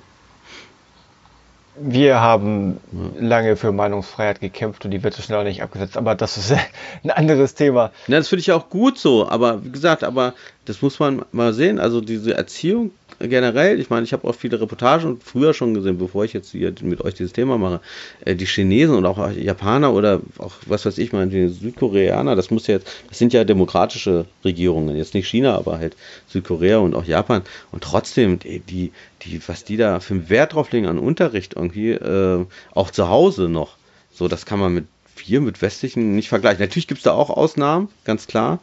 Wir 1.79 2.19
haben 2.21 2.77
lange 3.19 3.55
für 3.55 3.71
Meinungsfreiheit 3.71 4.39
gekämpft 4.39 4.85
und 4.85 4.91
die 4.91 5.03
wird 5.03 5.13
so 5.13 5.21
schnell 5.21 5.43
nicht 5.43 5.61
abgesetzt, 5.61 5.97
aber 5.97 6.15
das 6.15 6.37
ist 6.37 6.51
ein 7.03 7.11
anderes 7.11 7.55
Thema. 7.55 7.91
Ja, 8.07 8.17
das 8.17 8.29
finde 8.29 8.41
ich 8.41 8.51
auch 8.51 8.69
gut 8.69 8.97
so, 8.97 9.27
aber 9.29 9.63
wie 9.63 9.71
gesagt, 9.71 10.03
aber 10.03 10.33
das 10.65 10.81
muss 10.81 10.99
man 10.99 11.23
mal 11.31 11.53
sehen. 11.53 11.79
Also 11.79 12.01
diese 12.01 12.33
Erziehung 12.33 12.91
generell, 13.19 13.79
ich 13.79 13.89
meine, 13.89 14.03
ich 14.03 14.13
habe 14.13 14.27
auch 14.27 14.35
viele 14.35 14.59
Reportagen 14.59 15.19
früher 15.23 15.53
schon 15.53 15.73
gesehen, 15.73 15.97
bevor 15.97 16.25
ich 16.25 16.33
jetzt 16.33 16.51
hier 16.51 16.73
mit 16.81 17.01
euch 17.01 17.15
dieses 17.15 17.33
Thema 17.33 17.57
mache, 17.57 17.81
äh, 18.25 18.35
die 18.35 18.45
Chinesen 18.45 18.95
und 18.95 19.05
auch 19.05 19.31
Japaner 19.31 19.93
oder 19.93 20.21
auch, 20.37 20.53
was 20.65 20.85
weiß 20.85 20.97
ich, 20.97 21.13
meine, 21.13 21.31
die 21.31 21.47
Südkoreaner, 21.47 22.35
das 22.35 22.51
muss 22.51 22.67
ja 22.67 22.75
jetzt, 22.75 22.87
das 23.09 23.17
sind 23.17 23.33
ja 23.33 23.43
demokratische 23.43 24.25
Regierungen, 24.43 24.95
jetzt 24.95 25.13
nicht 25.13 25.27
China, 25.27 25.55
aber 25.55 25.79
halt 25.79 25.95
Südkorea 26.27 26.77
und 26.77 26.95
auch 26.95 27.05
Japan. 27.05 27.43
Und 27.71 27.83
trotzdem, 27.83 28.39
die, 28.39 28.59
die, 28.59 28.91
die 29.23 29.41
was 29.47 29.63
die 29.63 29.77
da 29.77 29.99
für 29.99 30.13
einen 30.15 30.29
Wert 30.29 30.53
drauf 30.53 30.71
legen 30.71 30.87
an 30.87 30.99
Unterricht 30.99 31.55
irgendwie, 31.55 31.91
äh, 31.91 32.45
auch 32.73 32.91
zu 32.91 33.09
Hause 33.09 33.49
noch, 33.49 33.77
so, 34.17 34.27
das 34.27 34.47
kann 34.47 34.59
man 34.59 34.73
mit 34.73 34.85
wir 35.27 35.41
mit 35.41 35.61
westlichen 35.61 36.15
nicht 36.15 36.29
vergleichen. 36.29 36.61
Natürlich 36.61 36.87
gibt 36.87 36.99
es 36.99 37.03
da 37.03 37.13
auch 37.13 37.29
Ausnahmen, 37.29 37.89
ganz 38.05 38.27
klar. 38.27 38.59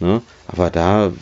Ne? 0.00 0.22
Aber 0.48 0.70
da, 0.70 1.12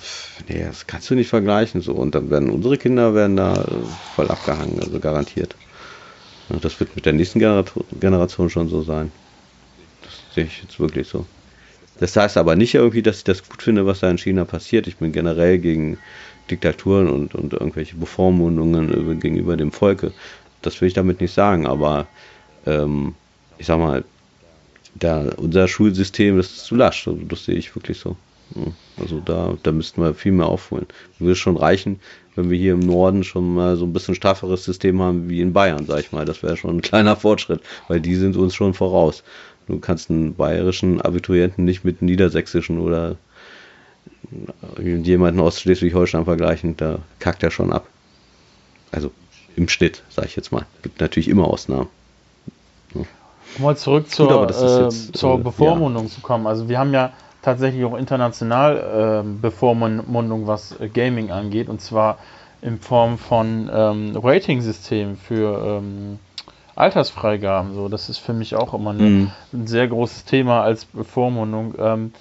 nee, 0.49 0.65
das 0.65 0.87
kannst 0.87 1.11
du 1.11 1.15
nicht 1.15 1.29
vergleichen. 1.29 1.81
So. 1.81 1.93
Und 1.93 2.15
dann 2.15 2.31
werden 2.31 2.51
unsere 2.51 2.79
Kinder 2.79 3.15
werden 3.15 3.37
da 3.37 3.55
äh, 3.55 3.67
voll 4.15 4.29
abgehangen, 4.29 4.81
also 4.81 4.99
garantiert. 5.01 5.55
Das 6.49 6.79
wird 6.79 6.95
mit 6.95 7.07
der 7.07 7.15
nächsten 7.15 7.39
Generation 7.39 8.51
schon 8.51 8.69
so 8.69 8.83
sein. 8.83 9.11
Das 10.03 10.35
sehe 10.35 10.45
ich 10.45 10.63
jetzt 10.63 10.79
wirklich 10.79 11.09
so. 11.09 11.25
Das 12.01 12.17
heißt 12.17 12.37
aber 12.37 12.57
nicht 12.57 12.75
irgendwie, 12.75 13.03
dass 13.03 13.19
ich 13.19 13.25
das 13.25 13.49
gut 13.49 13.63
finde, 13.63 13.87
was 13.87 14.01
da 14.01 14.11
in 14.11 14.19
China 14.19 14.45
passiert. 14.45 14.87
Ich 14.87 14.97
bin 14.97 15.13
generell 15.13 15.59
gegen 15.59 15.99
Diktaturen 16.51 17.09
und, 17.09 17.35
und 17.35 17.53
irgendwelche 17.53 17.97
Bevormundungen 17.97 19.21
gegenüber 19.21 19.57
dem 19.57 19.73
Volke. 19.73 20.13
Das 20.61 20.81
will 20.81 20.89
ich 20.89 20.95
damit 20.95 21.21
nicht 21.21 21.33
sagen, 21.33 21.67
aber 21.67 22.07
ähm, 22.67 23.15
ich 23.59 23.67
sag 23.67 23.79
mal, 23.79 24.05
da, 24.95 25.33
unser 25.37 25.69
Schulsystem, 25.69 26.37
das 26.37 26.47
ist 26.47 26.65
zu 26.67 26.77
lasch. 26.77 27.07
Also 27.07 27.21
das 27.29 27.45
sehe 27.45 27.57
ich 27.57 27.75
wirklich 27.75 27.99
so. 27.99 28.17
Also 28.99 29.21
da, 29.25 29.57
da 29.63 29.73
müssten 29.73 30.01
wir 30.01 30.15
viel 30.15 30.33
mehr 30.33 30.47
aufholen. 30.47 30.87
Würde 31.19 31.35
schon 31.35 31.57
reichen, 31.57 31.99
wenn 32.37 32.51
wir 32.51 32.59
hier 32.59 32.75
im 32.75 32.81
Norden 32.81 33.25
schon 33.25 33.55
mal 33.55 33.77
so 33.77 33.85
ein 33.85 33.93
bisschen 33.93 34.15
strafferes 34.15 34.65
System 34.65 35.01
haben 35.01 35.29
wie 35.29 35.41
in 35.41 35.53
Bayern, 35.53 35.87
sag 35.87 36.01
ich 36.01 36.13
mal. 36.13 36.25
Das 36.25 36.43
wäre 36.43 36.57
schon 36.57 36.77
ein 36.77 36.83
kleiner 36.83 37.17
Fortschritt, 37.17 37.61
weil 37.89 38.01
die 38.01 38.15
sind 38.15 38.37
uns 38.37 38.55
schon 38.55 38.75
voraus. 38.75 39.25
Du 39.67 39.79
kannst 39.79 40.11
einen 40.11 40.35
bayerischen 40.35 41.01
Abiturienten 41.01 41.65
nicht 41.65 41.85
mit 41.85 42.01
einem 42.01 42.11
niedersächsischen 42.11 42.79
oder 42.79 43.17
jemanden 44.79 45.41
aus 45.41 45.61
Schleswig-Holstein 45.61 46.25
vergleichen, 46.25 46.77
da 46.77 47.01
kackt 47.19 47.43
er 47.43 47.51
schon 47.51 47.73
ab. 47.73 47.87
Also 48.91 49.11
im 49.57 49.69
Schnitt, 49.69 50.03
sag 50.11 50.27
ich 50.27 50.37
jetzt 50.37 50.53
mal. 50.53 50.67
Gibt 50.83 51.01
natürlich 51.01 51.29
immer 51.29 51.45
Ausnahmen. 51.45 51.89
Mal 53.59 53.77
zurück 53.77 54.11
zur, 54.11 54.47
Gut, 54.47 54.57
äh, 54.57 54.85
jetzt, 54.85 55.17
zur 55.17 55.35
äh, 55.35 55.43
Bevormundung 55.43 56.05
ja. 56.05 56.11
zu 56.11 56.21
kommen. 56.21 56.47
Also 56.47 56.69
wir 56.69 56.79
haben 56.79 56.93
ja 56.93 57.13
tatsächlich 57.43 57.85
auch 57.85 57.97
international 57.97 59.25
äh, 59.25 59.29
Bevormundung, 59.41 60.47
was 60.47 60.79
äh, 60.81 60.89
Gaming 60.89 61.31
angeht, 61.31 61.69
und 61.69 61.81
zwar 61.81 62.19
in 62.63 62.79
Form 62.79 63.19
von 63.19 63.71
ähm, 63.73 64.17
Rating-Systemen 64.17 65.17
für 65.17 65.79
ähm, 65.79 66.19
Altersfreigaben. 66.75 67.75
So, 67.75 67.89
das 67.89 68.09
ist 68.09 68.19
für 68.19 68.33
mich 68.33 68.57
auch 68.57 68.73
immer 68.75 68.91
eine, 68.91 69.03
mhm. 69.03 69.31
ein 69.53 69.67
sehr 69.67 69.87
großes 69.87 70.25
Thema 70.25 70.63
als 70.63 70.87
Bevormundung. 70.87 71.75
Ähm, 71.79 72.13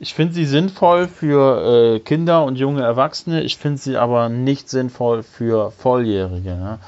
ich 0.00 0.14
finde 0.14 0.34
sie 0.34 0.44
sinnvoll 0.44 1.08
für 1.08 1.96
äh, 1.96 2.00
Kinder 2.00 2.44
und 2.44 2.56
junge 2.56 2.82
Erwachsene, 2.82 3.42
ich 3.42 3.56
finde 3.56 3.78
sie 3.78 3.96
aber 3.96 4.28
nicht 4.28 4.68
sinnvoll 4.68 5.22
für 5.22 5.70
Volljährige. 5.70 6.50
Ne? 6.50 6.78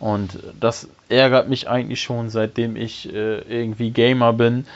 Und 0.00 0.38
das 0.60 0.88
ärgert 1.08 1.48
mich 1.48 1.68
eigentlich 1.68 2.00
schon, 2.00 2.30
seitdem 2.30 2.76
ich 2.76 3.12
äh, 3.12 3.38
irgendwie 3.40 3.90
Gamer 3.90 4.32
bin, 4.32 4.66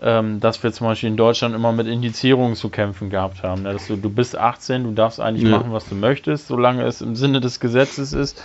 ähm, 0.00 0.40
dass 0.40 0.62
wir 0.62 0.72
zum 0.72 0.88
Beispiel 0.88 1.08
in 1.08 1.16
Deutschland 1.16 1.54
immer 1.54 1.72
mit 1.72 1.86
Indizierungen 1.86 2.56
zu 2.56 2.68
kämpfen 2.68 3.10
gehabt 3.10 3.42
haben. 3.42 3.62
Ne? 3.62 3.72
Dass 3.72 3.86
du, 3.86 3.96
du 3.96 4.10
bist 4.10 4.36
18, 4.36 4.84
du 4.84 4.92
darfst 4.92 5.20
eigentlich 5.20 5.48
ja. 5.48 5.56
machen, 5.58 5.72
was 5.72 5.88
du 5.88 5.94
möchtest, 5.94 6.48
solange 6.48 6.84
es 6.84 7.00
im 7.00 7.16
Sinne 7.16 7.40
des 7.40 7.60
Gesetzes 7.60 8.12
ist. 8.12 8.42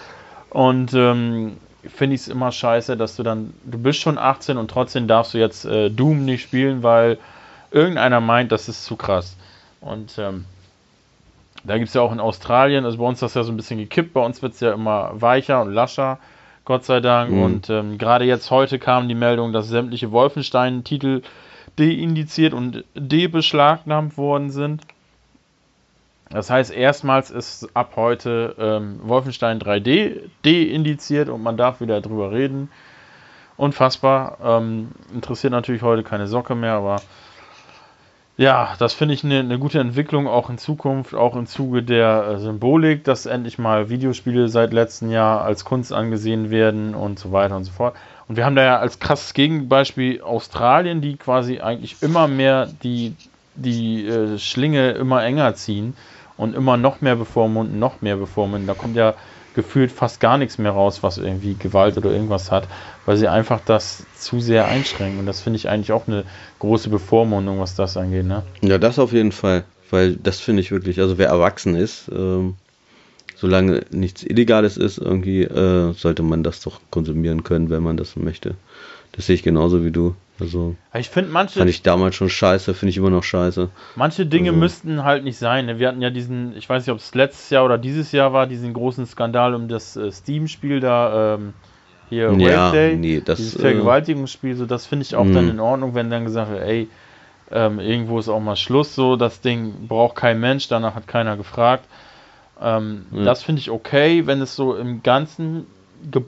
Und 0.50 0.94
ähm, 0.94 1.58
finde 1.88 2.16
ich 2.16 2.22
es 2.22 2.28
immer 2.28 2.52
scheiße, 2.52 2.98
dass 2.98 3.16
du 3.16 3.24
dann, 3.24 3.54
du 3.64 3.78
bist 3.78 4.00
schon 4.00 4.18
18 4.18 4.58
und 4.58 4.70
trotzdem 4.70 5.08
darfst 5.08 5.34
du 5.34 5.38
jetzt 5.38 5.66
äh, 5.66 5.90
Doom 5.90 6.26
nicht 6.26 6.44
spielen, 6.44 6.84
weil 6.84 7.18
irgendeiner 7.72 8.20
meint, 8.20 8.52
das 8.52 8.68
ist 8.68 8.86
zu 8.86 8.96
krass. 8.96 9.38
Und 9.82 10.18
ähm, 10.18 10.46
da 11.64 11.78
gibt 11.78 11.90
es 11.90 11.94
ja 11.94 12.02
auch 12.02 12.12
in 12.12 12.20
Australien, 12.20 12.86
also 12.86 12.98
bei 12.98 13.06
uns 13.06 13.18
ist 13.18 13.22
das 13.22 13.34
ja 13.34 13.44
so 13.44 13.52
ein 13.52 13.58
bisschen 13.58 13.80
gekippt, 13.80 14.14
bei 14.14 14.22
uns 14.22 14.42
wird 14.42 14.54
es 14.54 14.60
ja 14.60 14.74
immer 14.74 15.12
weicher 15.14 15.62
und 15.62 15.74
lascher, 15.74 16.20
Gott 16.70 16.86
sei 16.86 17.00
Dank. 17.00 17.32
Mhm. 17.32 17.42
Und 17.42 17.70
ähm, 17.72 17.98
gerade 17.98 18.26
jetzt 18.26 18.52
heute 18.52 18.78
kam 18.78 19.08
die 19.08 19.16
Meldung, 19.16 19.54
dass 19.54 19.70
sämtliche 19.70 20.12
Wolfenstein-Titel 20.12 21.24
deindiziert 21.78 22.54
und 22.54 22.84
debeschlagnahmt 22.94 24.18
worden 24.18 24.52
sind. 24.52 24.84
Das 26.30 26.52
heißt, 26.52 26.72
erstmals 26.72 27.32
ist 27.32 27.76
ab 27.76 27.94
heute 27.96 28.56
ähm, 28.60 29.00
Wolfenstein 29.02 29.60
3D 29.60 30.30
deindiziert 30.46 31.30
und 31.30 31.42
man 31.42 31.58
darf 31.58 31.82
wieder 31.82 32.02
drüber 32.02 32.32
reden. 32.32 32.70
Unfassbar. 33.58 34.38
Ähm, 34.44 34.90
interessiert 35.12 35.52
natürlich 35.52 35.82
heute 35.82 36.04
keine 36.04 36.28
Socke 36.28 36.54
mehr, 36.54 36.74
aber 36.74 37.02
ja, 38.40 38.74
das 38.80 38.94
finde 38.94 39.16
ich 39.16 39.26
eine, 39.26 39.40
eine 39.40 39.60
gute 39.60 39.82
Entwicklung 39.82 40.26
auch 40.26 40.50
in 40.50 40.58
Zukunft, 40.58 41.14
auch 41.14 41.36
im 41.36 41.46
Zuge 41.46 41.84
der 41.84 42.26
äh, 42.26 42.40
Symbolik, 42.40 43.04
dass 43.04 43.26
endlich 43.26 43.58
mal 43.58 43.90
Videospiele 43.90 44.48
seit 44.48 44.72
letztem 44.72 45.12
Jahr 45.12 45.42
als 45.42 45.66
Kunst 45.66 45.92
angesehen 45.92 46.50
werden 46.50 46.96
und 46.96 47.20
so 47.20 47.34
weiter 47.34 47.58
und 47.58 47.66
so 47.66 47.74
fort. 47.74 47.98
Und 48.30 48.38
wir 48.38 48.46
haben 48.46 48.56
da 48.56 48.64
ja 48.64 48.78
als 48.80 49.00
krasses 49.00 49.34
Gegenbeispiel 49.34 50.22
Australien, 50.22 51.02
die 51.02 51.18
quasi 51.18 51.60
eigentlich 51.60 52.02
immer 52.02 52.30
mehr 52.30 52.70
die, 52.82 53.14
die 53.56 54.08
äh, 54.08 54.38
Schlinge 54.38 54.92
immer 54.92 55.22
enger 55.22 55.56
ziehen 55.56 55.98
und 56.38 56.56
immer 56.56 56.78
noch 56.78 57.02
mehr 57.02 57.18
bevormunden, 57.18 57.78
noch 57.78 58.02
mehr 58.02 58.16
bevormunden. 58.16 58.68
Da 58.68 58.74
kommt 58.74 58.96
ja 58.96 59.16
gefühlt 59.54 59.91
fast 59.91 60.20
gar 60.20 60.38
nichts 60.38 60.58
mehr 60.58 60.72
raus, 60.72 61.04
was 61.04 61.18
irgendwie 61.18 61.56
Gewalt 61.56 61.97
oder 61.97 62.12
irgendwas 62.12 62.52
hat, 62.52 62.68
weil 63.06 63.18
sie 63.18 63.28
einfach 63.28 63.60
das 63.66 64.06
zu 64.16 64.39
sehr 64.39 64.68
einschränken. 64.68 65.20
Und 65.20 65.26
das 65.26 65.41
finde 65.41 65.58
ich 65.58 65.70
eigentlich 65.70 65.91
auch 65.91 66.08
eine 66.08 66.24
große 66.60 66.89
Bevormundung, 66.89 67.60
was 67.60 67.76
das 67.76 67.97
angeht. 67.97 68.26
Ne? 68.26 68.43
Ja, 68.62 68.78
das 68.78 69.00
auf 69.00 69.12
jeden 69.12 69.32
Fall. 69.32 69.64
Weil 69.89 70.16
das 70.16 70.39
finde 70.39 70.62
ich 70.62 70.72
wirklich, 70.72 71.00
also 71.00 71.18
wer 71.18 71.28
erwachsen 71.28 71.76
ist, 71.76 72.12
ähm, 72.14 72.56
solange 73.36 73.86
nichts 73.89 74.24
Illegales 74.24 74.78
ist, 74.78 74.97
irgendwie, 74.97 75.43
äh, 75.43 75.93
sollte 75.93 76.24
man 76.24 76.43
das 76.43 76.62
doch 76.62 76.80
konsumieren 76.91 77.43
können, 77.43 77.70
wenn 77.70 77.82
man 77.82 77.97
das 77.97 78.16
möchte. 78.16 78.56
Das 79.14 79.26
sehe 79.26 79.36
ich 79.36 79.43
genauso 79.43 79.84
wie 79.84 79.91
du. 79.91 80.16
Also 80.39 80.76
ich 80.93 81.10
finde 81.10 81.32
manche 81.32 81.60
fand 81.60 81.70
ich 81.70 81.82
damals 81.82 82.16
schon 82.16 82.30
scheiße, 82.30 82.74
finde 82.74 82.91
ich 82.91 82.97
immer 82.97 83.10
noch 83.10 83.24
scheiße. 83.24 83.70
Manche 83.95 84.26
Dinge 84.26 84.49
also. 84.49 84.60
müssten 84.60 85.03
halt 85.03 85.26
nicht 85.26 85.38
sein. 85.38 85.66
Ne? 85.66 85.80
Wir 85.80 85.89
hatten 85.89 86.01
ja 86.01 86.10
diesen, 86.10 86.55
ich 86.55 86.70
weiß 86.70 86.86
nicht, 86.86 86.93
ob 86.93 86.99
es 86.99 87.14
letztes 87.14 87.49
Jahr 87.49 87.66
oder 87.66 87.78
dieses 87.78 88.14
Jahr 88.14 88.32
war, 88.32 88.47
diesen 88.47 88.74
großen 88.74 89.05
Skandal 89.05 89.53
um 89.53 89.68
das 89.68 89.97
äh, 89.97 90.12
Steam-Spiel 90.12 90.80
da 90.80 91.36
ähm, 91.36 91.53
hier 92.10 92.34
ja, 92.34 92.72
Day, 92.72 92.95
nee, 92.95 93.22
das, 93.24 93.38
dieses 93.38 93.55
äh, 93.57 93.60
Vergewaltigungsspiel. 93.60 94.55
So, 94.55 94.66
das 94.66 94.86
finde 94.86 95.03
ich 95.03 95.16
auch 95.16 95.26
mh. 95.26 95.34
dann 95.34 95.49
in 95.49 95.60
Ordnung, 95.60 95.93
wenn 95.93 96.10
dann 96.10 96.24
gesagt 96.24 96.51
wird, 96.51 96.64
ey, 96.64 96.88
ähm, 97.51 97.80
irgendwo 97.80 98.20
ist 98.20 98.30
auch 98.30 98.39
mal 98.39 98.55
Schluss. 98.55 98.95
So, 98.95 99.16
das 99.16 99.41
Ding 99.41 99.88
braucht 99.88 100.16
kein 100.16 100.39
Mensch, 100.39 100.68
danach 100.68 100.95
hat 100.95 101.07
keiner 101.07 101.38
gefragt. 101.38 101.86
Ähm, 102.62 103.05
mhm. 103.12 103.26
Das 103.26 103.43
finde 103.43 103.62
ich 103.62 103.70
okay, 103.70 104.26
wenn 104.26 104.41
es 104.41 104.55
so 104.55 104.76
im 104.76 105.03
Ganzen 105.03 105.68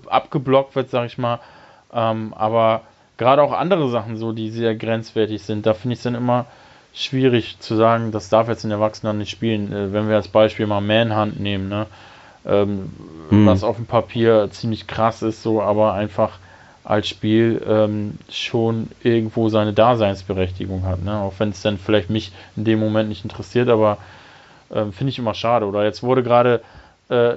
abgeblockt 0.08 0.76
wird, 0.76 0.90
sag 0.90 1.06
ich 1.06 1.18
mal. 1.18 1.40
Ähm, 1.94 2.34
aber 2.36 2.82
gerade 3.18 3.44
auch 3.44 3.54
andere 3.54 3.90
Sachen 3.90 4.18
so, 4.18 4.32
die 4.32 4.50
sehr 4.50 4.76
grenzwertig 4.76 5.44
sind, 5.44 5.66
da 5.66 5.74
finde 5.74 5.94
ich 5.94 6.00
es 6.00 6.04
dann 6.04 6.16
immer 6.16 6.46
schwierig 6.94 7.60
zu 7.60 7.76
sagen, 7.76 8.12
das 8.12 8.30
darf 8.30 8.48
jetzt 8.48 8.64
ein 8.64 8.72
Erwachsener 8.72 9.14
nicht 9.14 9.30
spielen. 9.30 9.72
Äh, 9.72 9.94
wenn 9.94 10.10
wir 10.10 10.16
als 10.16 10.28
Beispiel 10.28 10.68
mal 10.68 10.82
Manhunt 10.82 11.40
nehmen, 11.40 11.70
ne? 11.70 11.88
Ähm, 12.44 12.92
hm. 13.30 13.46
was 13.46 13.64
auf 13.64 13.76
dem 13.76 13.86
Papier 13.86 14.50
ziemlich 14.50 14.88
krass 14.88 15.22
ist, 15.22 15.44
so, 15.44 15.62
aber 15.62 15.94
einfach 15.94 16.40
als 16.84 17.08
Spiel 17.08 17.62
ähm, 17.68 18.18
schon 18.30 18.88
irgendwo 19.04 19.50
seine 19.50 19.74
Daseinsberechtigung 19.74 20.84
hat. 20.86 21.04
Ne? 21.04 21.16
Auch 21.16 21.34
wenn 21.38 21.50
es 21.50 21.62
dann 21.62 21.78
vielleicht 21.78 22.10
mich 22.10 22.32
in 22.56 22.64
dem 22.64 22.80
Moment 22.80 23.10
nicht 23.10 23.24
interessiert, 23.24 23.70
aber 23.70 23.98
ähm, 24.74 24.92
finde 24.92 25.12
ich 25.12 25.20
immer 25.20 25.36
schade. 25.36 25.68
Oder 25.68 25.84
jetzt 25.84 26.02
wurde 26.02 26.24
gerade 26.24 26.62
äh, 27.12 27.36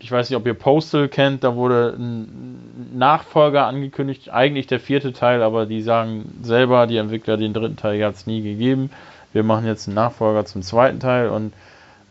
ich 0.00 0.10
weiß 0.10 0.30
nicht, 0.30 0.36
ob 0.36 0.46
ihr 0.46 0.54
Postal 0.54 1.08
kennt, 1.08 1.44
da 1.44 1.54
wurde 1.54 1.94
ein 1.96 2.90
Nachfolger 2.94 3.66
angekündigt, 3.66 4.30
eigentlich 4.30 4.66
der 4.66 4.80
vierte 4.80 5.12
Teil, 5.12 5.42
aber 5.42 5.66
die 5.66 5.82
sagen 5.82 6.38
selber, 6.42 6.86
die 6.86 6.96
Entwickler, 6.96 7.36
den 7.36 7.52
dritten 7.52 7.76
Teil 7.76 8.02
hat 8.04 8.14
es 8.14 8.26
nie 8.26 8.42
gegeben. 8.42 8.90
Wir 9.32 9.44
machen 9.44 9.66
jetzt 9.66 9.86
einen 9.86 9.94
Nachfolger 9.94 10.44
zum 10.46 10.62
zweiten 10.62 10.98
Teil 10.98 11.28
und 11.28 11.52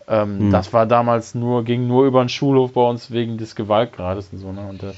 ähm, 0.08 0.40
hm. 0.40 0.52
das 0.52 0.72
war 0.72 0.86
damals 0.86 1.36
nur, 1.36 1.64
ging 1.64 1.88
nur 1.88 2.06
über 2.06 2.24
den 2.24 2.30
Schulhof 2.30 2.74
bei 2.74 2.82
uns 2.82 3.12
wegen 3.12 3.38
des 3.38 3.56
Gewaltgrades 3.56 4.30
und 4.32 4.40
so. 4.40 4.52
Ne? 4.52 4.68
Und 4.70 4.84
äh, 4.84 4.94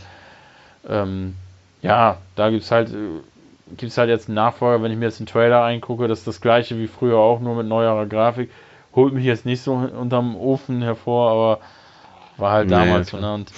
ähm, 0.87 1.35
ja, 1.81 2.17
da 2.35 2.49
gibt 2.49 2.63
es 2.63 2.71
halt, 2.71 2.89
äh, 2.89 3.75
gibt's 3.77 3.97
halt 3.97 4.09
jetzt 4.09 4.27
einen 4.27 4.35
Nachfolger, 4.35 4.83
wenn 4.83 4.91
ich 4.91 4.97
mir 4.97 5.05
jetzt 5.05 5.19
den 5.19 5.25
Trailer 5.25 5.63
eingucke, 5.63 6.07
das 6.07 6.19
ist 6.19 6.27
das 6.27 6.41
gleiche 6.41 6.77
wie 6.77 6.87
früher 6.87 7.17
auch, 7.17 7.39
nur 7.39 7.55
mit 7.55 7.67
neuerer 7.67 8.05
Grafik. 8.05 8.51
Holt 8.93 9.13
mich 9.13 9.25
jetzt 9.25 9.45
nicht 9.45 9.61
so 9.61 9.73
unterm 9.73 10.35
Ofen 10.35 10.81
hervor, 10.81 11.31
aber 11.31 11.59
war 12.41 12.51
halt 12.51 12.71
damals. 12.71 13.13
Nee, 13.13 13.21
ne? 13.21 13.33
Und 13.33 13.51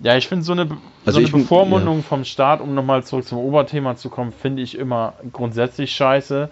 ja, 0.00 0.16
ich 0.16 0.28
finde 0.28 0.44
so 0.44 0.52
eine, 0.52 0.68
also 1.04 1.20
so 1.20 1.26
eine 1.26 1.28
Bevormundung 1.28 1.98
ja. 1.98 2.02
vom 2.02 2.24
Staat, 2.24 2.60
um 2.60 2.74
nochmal 2.74 3.04
zurück 3.04 3.24
zum 3.24 3.38
Oberthema 3.38 3.96
zu 3.96 4.10
kommen, 4.10 4.32
finde 4.32 4.62
ich 4.62 4.76
immer 4.76 5.14
grundsätzlich 5.32 5.92
scheiße. 5.92 6.50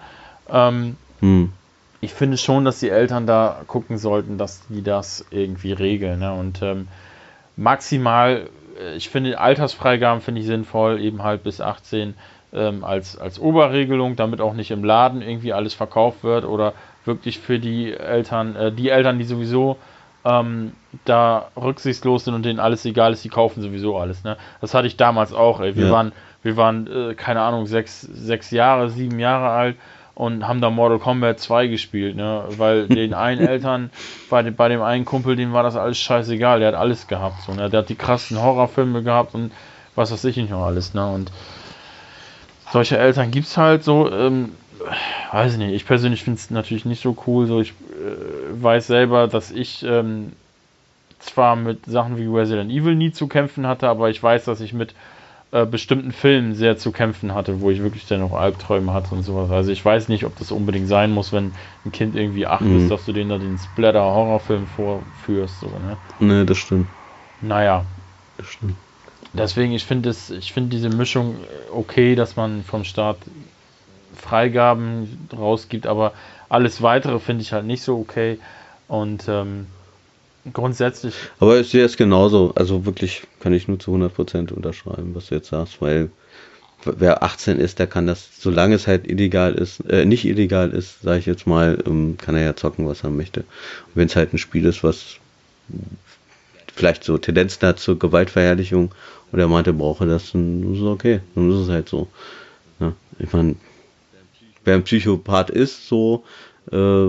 Ähm, 0.50 0.96
hm. 1.20 1.52
ich 2.00 2.12
finde 2.14 2.36
schon, 2.36 2.64
dass 2.64 2.80
die 2.80 2.90
Eltern 2.90 3.26
da 3.26 3.62
gucken 3.66 3.98
sollten, 3.98 4.38
dass 4.38 4.66
die 4.68 4.82
das 4.82 5.26
irgendwie 5.30 5.72
regeln. 5.72 6.20
Ne? 6.20 6.32
Und 6.32 6.62
ähm, 6.62 6.88
maximal, 7.56 8.48
äh, 8.80 8.96
ich 8.96 9.08
finde 9.08 9.38
Altersfreigaben 9.38 10.22
finde 10.22 10.40
ich 10.40 10.46
sinnvoll, 10.46 11.00
eben 11.00 11.22
halt 11.22 11.42
bis 11.42 11.60
18 11.60 12.14
ähm, 12.54 12.84
als, 12.84 13.18
als 13.18 13.38
Oberregelung, 13.38 14.16
damit 14.16 14.40
auch 14.40 14.54
nicht 14.54 14.70
im 14.70 14.84
Laden 14.84 15.20
irgendwie 15.20 15.52
alles 15.52 15.74
verkauft 15.74 16.24
wird 16.24 16.44
oder 16.44 16.72
wirklich 17.04 17.38
für 17.38 17.58
die 17.58 17.92
Eltern, 17.92 18.56
äh, 18.56 18.72
die 18.72 18.88
Eltern, 18.88 19.18
die 19.18 19.24
sowieso 19.24 19.76
ähm, 20.24 20.72
da 21.04 21.50
rücksichtslos 21.56 22.24
sind 22.24 22.34
und 22.34 22.44
denen 22.44 22.60
alles 22.60 22.84
egal 22.84 23.12
ist, 23.12 23.24
die 23.24 23.28
kaufen 23.28 23.62
sowieso 23.62 23.96
alles. 23.98 24.24
Ne? 24.24 24.36
Das 24.60 24.74
hatte 24.74 24.86
ich 24.86 24.96
damals 24.96 25.32
auch. 25.32 25.60
Ey. 25.60 25.76
Wir 25.76 25.86
ja. 25.86 25.92
waren, 25.92 26.12
wir 26.42 26.56
waren 26.56 26.86
äh, 26.86 27.14
keine 27.14 27.42
Ahnung, 27.42 27.66
sechs, 27.66 28.00
sechs 28.00 28.50
Jahre, 28.50 28.90
sieben 28.90 29.18
Jahre 29.18 29.50
alt 29.50 29.76
und 30.14 30.46
haben 30.46 30.60
da 30.60 30.70
Mortal 30.70 30.98
Kombat 30.98 31.40
2 31.40 31.66
gespielt, 31.66 32.16
ne? 32.16 32.44
Weil 32.56 32.86
den 32.88 33.14
einen 33.14 33.46
Eltern, 33.46 33.90
bei 34.30 34.42
dem, 34.42 34.54
bei 34.54 34.68
dem 34.68 34.82
einen 34.82 35.04
Kumpel, 35.04 35.36
dem 35.36 35.52
war 35.52 35.62
das 35.62 35.76
alles 35.76 35.98
scheißegal, 35.98 36.60
der 36.60 36.68
hat 36.68 36.74
alles 36.74 37.06
gehabt, 37.06 37.42
so, 37.42 37.52
ne? 37.52 37.68
Der 37.68 37.80
hat 37.80 37.88
die 37.88 37.96
krassen 37.96 38.40
Horrorfilme 38.40 39.02
gehabt 39.02 39.34
und 39.34 39.52
was 39.94 40.12
weiß 40.12 40.24
ich 40.24 40.36
nicht 40.36 40.50
noch 40.50 40.64
alles, 40.64 40.94
ne? 40.94 41.06
Und 41.06 41.30
solche 42.72 42.96
Eltern 42.96 43.30
gibt 43.30 43.46
es 43.46 43.56
halt 43.56 43.84
so, 43.84 44.10
ähm, 44.10 44.52
weiß 45.32 45.52
ich 45.52 45.58
nicht, 45.58 45.72
ich 45.72 45.86
persönlich 45.86 46.22
finde 46.22 46.38
es 46.38 46.50
natürlich 46.50 46.84
nicht 46.84 47.02
so 47.02 47.16
cool, 47.26 47.46
so 47.46 47.60
ich 47.60 47.70
äh, 47.70 48.62
weiß 48.62 48.86
selber, 48.86 49.28
dass 49.28 49.50
ich 49.50 49.82
ähm, 49.82 50.32
zwar 51.18 51.56
mit 51.56 51.86
Sachen 51.86 52.18
wie 52.18 52.26
Resident 52.26 52.70
Evil 52.70 52.94
nie 52.94 53.12
zu 53.12 53.26
kämpfen 53.26 53.66
hatte, 53.66 53.88
aber 53.88 54.10
ich 54.10 54.22
weiß, 54.22 54.44
dass 54.44 54.60
ich 54.60 54.72
mit 54.72 54.94
äh, 55.52 55.66
bestimmten 55.66 56.12
Filmen 56.12 56.54
sehr 56.54 56.76
zu 56.76 56.92
kämpfen 56.92 57.34
hatte, 57.34 57.60
wo 57.60 57.70
ich 57.70 57.82
wirklich 57.82 58.06
dann 58.06 58.22
auch 58.22 58.32
Albträume 58.32 58.92
hatte 58.92 59.14
und 59.14 59.22
sowas. 59.22 59.50
Also 59.50 59.70
ich 59.70 59.84
weiß 59.84 60.08
nicht, 60.08 60.24
ob 60.24 60.36
das 60.38 60.50
unbedingt 60.50 60.88
sein 60.88 61.12
muss, 61.12 61.32
wenn 61.32 61.52
ein 61.84 61.92
Kind 61.92 62.16
irgendwie 62.16 62.46
acht 62.46 62.62
mhm. 62.62 62.78
ist, 62.78 62.90
dass 62.90 63.04
du 63.04 63.12
denen 63.12 63.30
da 63.30 63.38
den 63.38 63.58
Splatter-Horrorfilm 63.58 64.66
vorführst, 64.66 65.60
so, 65.60 65.66
ne? 65.66 65.96
Ne, 66.18 66.44
das 66.44 66.58
stimmt. 66.58 66.88
Naja. 67.40 67.84
Das 68.36 68.48
stimmt. 68.48 68.74
Deswegen, 69.32 69.72
ich 69.72 69.84
finde 69.84 70.10
es, 70.10 70.30
ich 70.30 70.52
finde 70.52 70.70
diese 70.70 70.90
Mischung 70.90 71.36
okay, 71.72 72.14
dass 72.14 72.36
man 72.36 72.62
vom 72.62 72.84
Staat 72.84 73.18
Freigaben 74.24 75.28
rausgibt, 75.36 75.86
aber 75.86 76.12
alles 76.48 76.82
weitere 76.82 77.18
finde 77.18 77.42
ich 77.42 77.52
halt 77.52 77.66
nicht 77.66 77.82
so 77.82 77.98
okay. 77.98 78.38
Und 78.88 79.28
ähm, 79.28 79.66
grundsätzlich. 80.52 81.14
Aber 81.40 81.58
ich 81.60 81.68
sehe 81.68 81.84
es 81.84 81.96
genauso. 81.96 82.52
Also 82.54 82.86
wirklich 82.86 83.22
kann 83.40 83.52
ich 83.52 83.68
nur 83.68 83.78
zu 83.78 83.94
100% 83.94 84.52
unterschreiben, 84.52 85.14
was 85.14 85.26
du 85.26 85.34
jetzt 85.34 85.48
sagst, 85.48 85.80
weil 85.80 86.10
wer 86.84 87.22
18 87.22 87.58
ist, 87.58 87.78
der 87.78 87.86
kann 87.86 88.06
das, 88.06 88.28
solange 88.38 88.74
es 88.74 88.86
halt 88.86 89.06
illegal 89.06 89.54
ist, 89.54 89.80
äh, 89.88 90.04
nicht 90.04 90.24
illegal 90.24 90.70
ist, 90.70 91.02
sage 91.02 91.18
ich 91.18 91.26
jetzt 91.26 91.46
mal, 91.46 91.82
ähm, 91.86 92.16
kann 92.18 92.34
er 92.34 92.44
ja 92.44 92.56
zocken, 92.56 92.86
was 92.86 93.04
er 93.04 93.10
möchte. 93.10 93.44
Wenn 93.94 94.06
es 94.06 94.16
halt 94.16 94.32
ein 94.32 94.38
Spiel 94.38 94.66
ist, 94.66 94.84
was 94.84 95.16
vielleicht 96.74 97.04
so 97.04 97.16
Tendenzen 97.18 97.66
hat 97.66 97.78
zur 97.78 97.98
Gewaltverherrlichung 97.98 98.92
und 99.32 99.38
er 99.38 99.48
meinte, 99.48 99.72
brauche 99.72 100.06
das, 100.06 100.32
dann 100.32 100.74
ist 100.74 100.80
es 100.80 100.86
okay. 100.86 101.20
Dann 101.34 101.50
ist 101.50 101.58
es 101.58 101.68
halt 101.68 101.88
so. 101.88 102.08
Ja, 102.80 102.92
ich 103.18 103.32
meine, 103.32 103.56
wer 104.64 104.74
ein 104.74 104.84
Psychopath 104.84 105.50
ist, 105.50 105.88
so, 105.88 106.24
äh, 106.72 107.08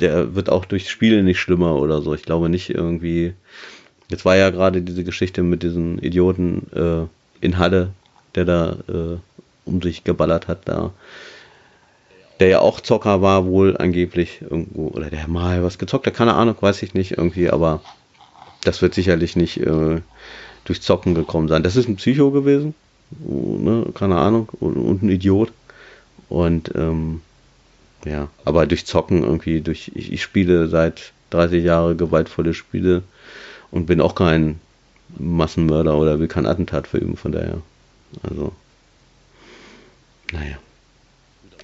der 0.00 0.34
wird 0.34 0.48
auch 0.50 0.64
durch 0.64 0.90
Spiele 0.90 1.22
nicht 1.22 1.40
schlimmer 1.40 1.76
oder 1.76 2.02
so. 2.02 2.14
Ich 2.14 2.22
glaube 2.22 2.48
nicht 2.48 2.70
irgendwie. 2.70 3.34
Jetzt 4.08 4.24
war 4.24 4.36
ja 4.36 4.50
gerade 4.50 4.80
diese 4.80 5.04
Geschichte 5.04 5.42
mit 5.42 5.62
diesem 5.62 5.98
Idioten 5.98 6.66
äh, 6.74 7.44
in 7.44 7.58
Halle, 7.58 7.90
der 8.34 8.44
da 8.44 8.76
äh, 8.88 9.16
um 9.64 9.82
sich 9.82 10.04
geballert 10.04 10.48
hat, 10.48 10.60
da. 10.66 10.92
Der 12.40 12.48
ja 12.48 12.60
auch 12.60 12.80
Zocker 12.80 13.20
war, 13.20 13.46
wohl 13.46 13.76
angeblich 13.76 14.40
irgendwo, 14.42 14.88
oder 14.88 15.10
der 15.10 15.26
mal 15.28 15.62
was 15.62 15.78
gezockt 15.78 16.06
hat, 16.06 16.14
keine 16.14 16.34
Ahnung, 16.34 16.54
weiß 16.58 16.82
ich 16.84 16.94
nicht 16.94 17.18
irgendwie, 17.18 17.50
aber 17.50 17.82
das 18.62 18.80
wird 18.80 18.94
sicherlich 18.94 19.34
nicht 19.34 19.58
äh, 19.58 20.00
durch 20.64 20.80
Zocken 20.80 21.14
gekommen 21.14 21.48
sein. 21.48 21.62
Das 21.62 21.76
ist 21.76 21.88
ein 21.88 21.96
Psycho 21.96 22.30
gewesen, 22.30 22.74
ne? 23.10 23.86
keine 23.94 24.16
Ahnung, 24.16 24.48
und, 24.60 24.76
und 24.76 25.02
ein 25.02 25.10
Idiot. 25.10 25.50
Und 26.28 26.72
ähm, 26.74 27.22
ja, 28.04 28.28
aber 28.44 28.66
durch 28.66 28.86
Zocken 28.86 29.22
irgendwie, 29.22 29.60
durch 29.60 29.90
ich, 29.94 30.12
ich 30.12 30.22
spiele 30.22 30.68
seit 30.68 31.12
30 31.30 31.64
Jahren 31.64 31.96
gewaltvolle 31.96 32.54
Spiele 32.54 33.02
und 33.70 33.86
bin 33.86 34.00
auch 34.00 34.14
kein 34.14 34.60
Massenmörder 35.18 35.96
oder 35.96 36.18
will 36.18 36.28
kein 36.28 36.46
Attentat 36.46 36.86
verüben, 36.86 37.16
von 37.16 37.32
daher. 37.32 37.60
Also, 38.22 38.52
naja. 40.32 40.56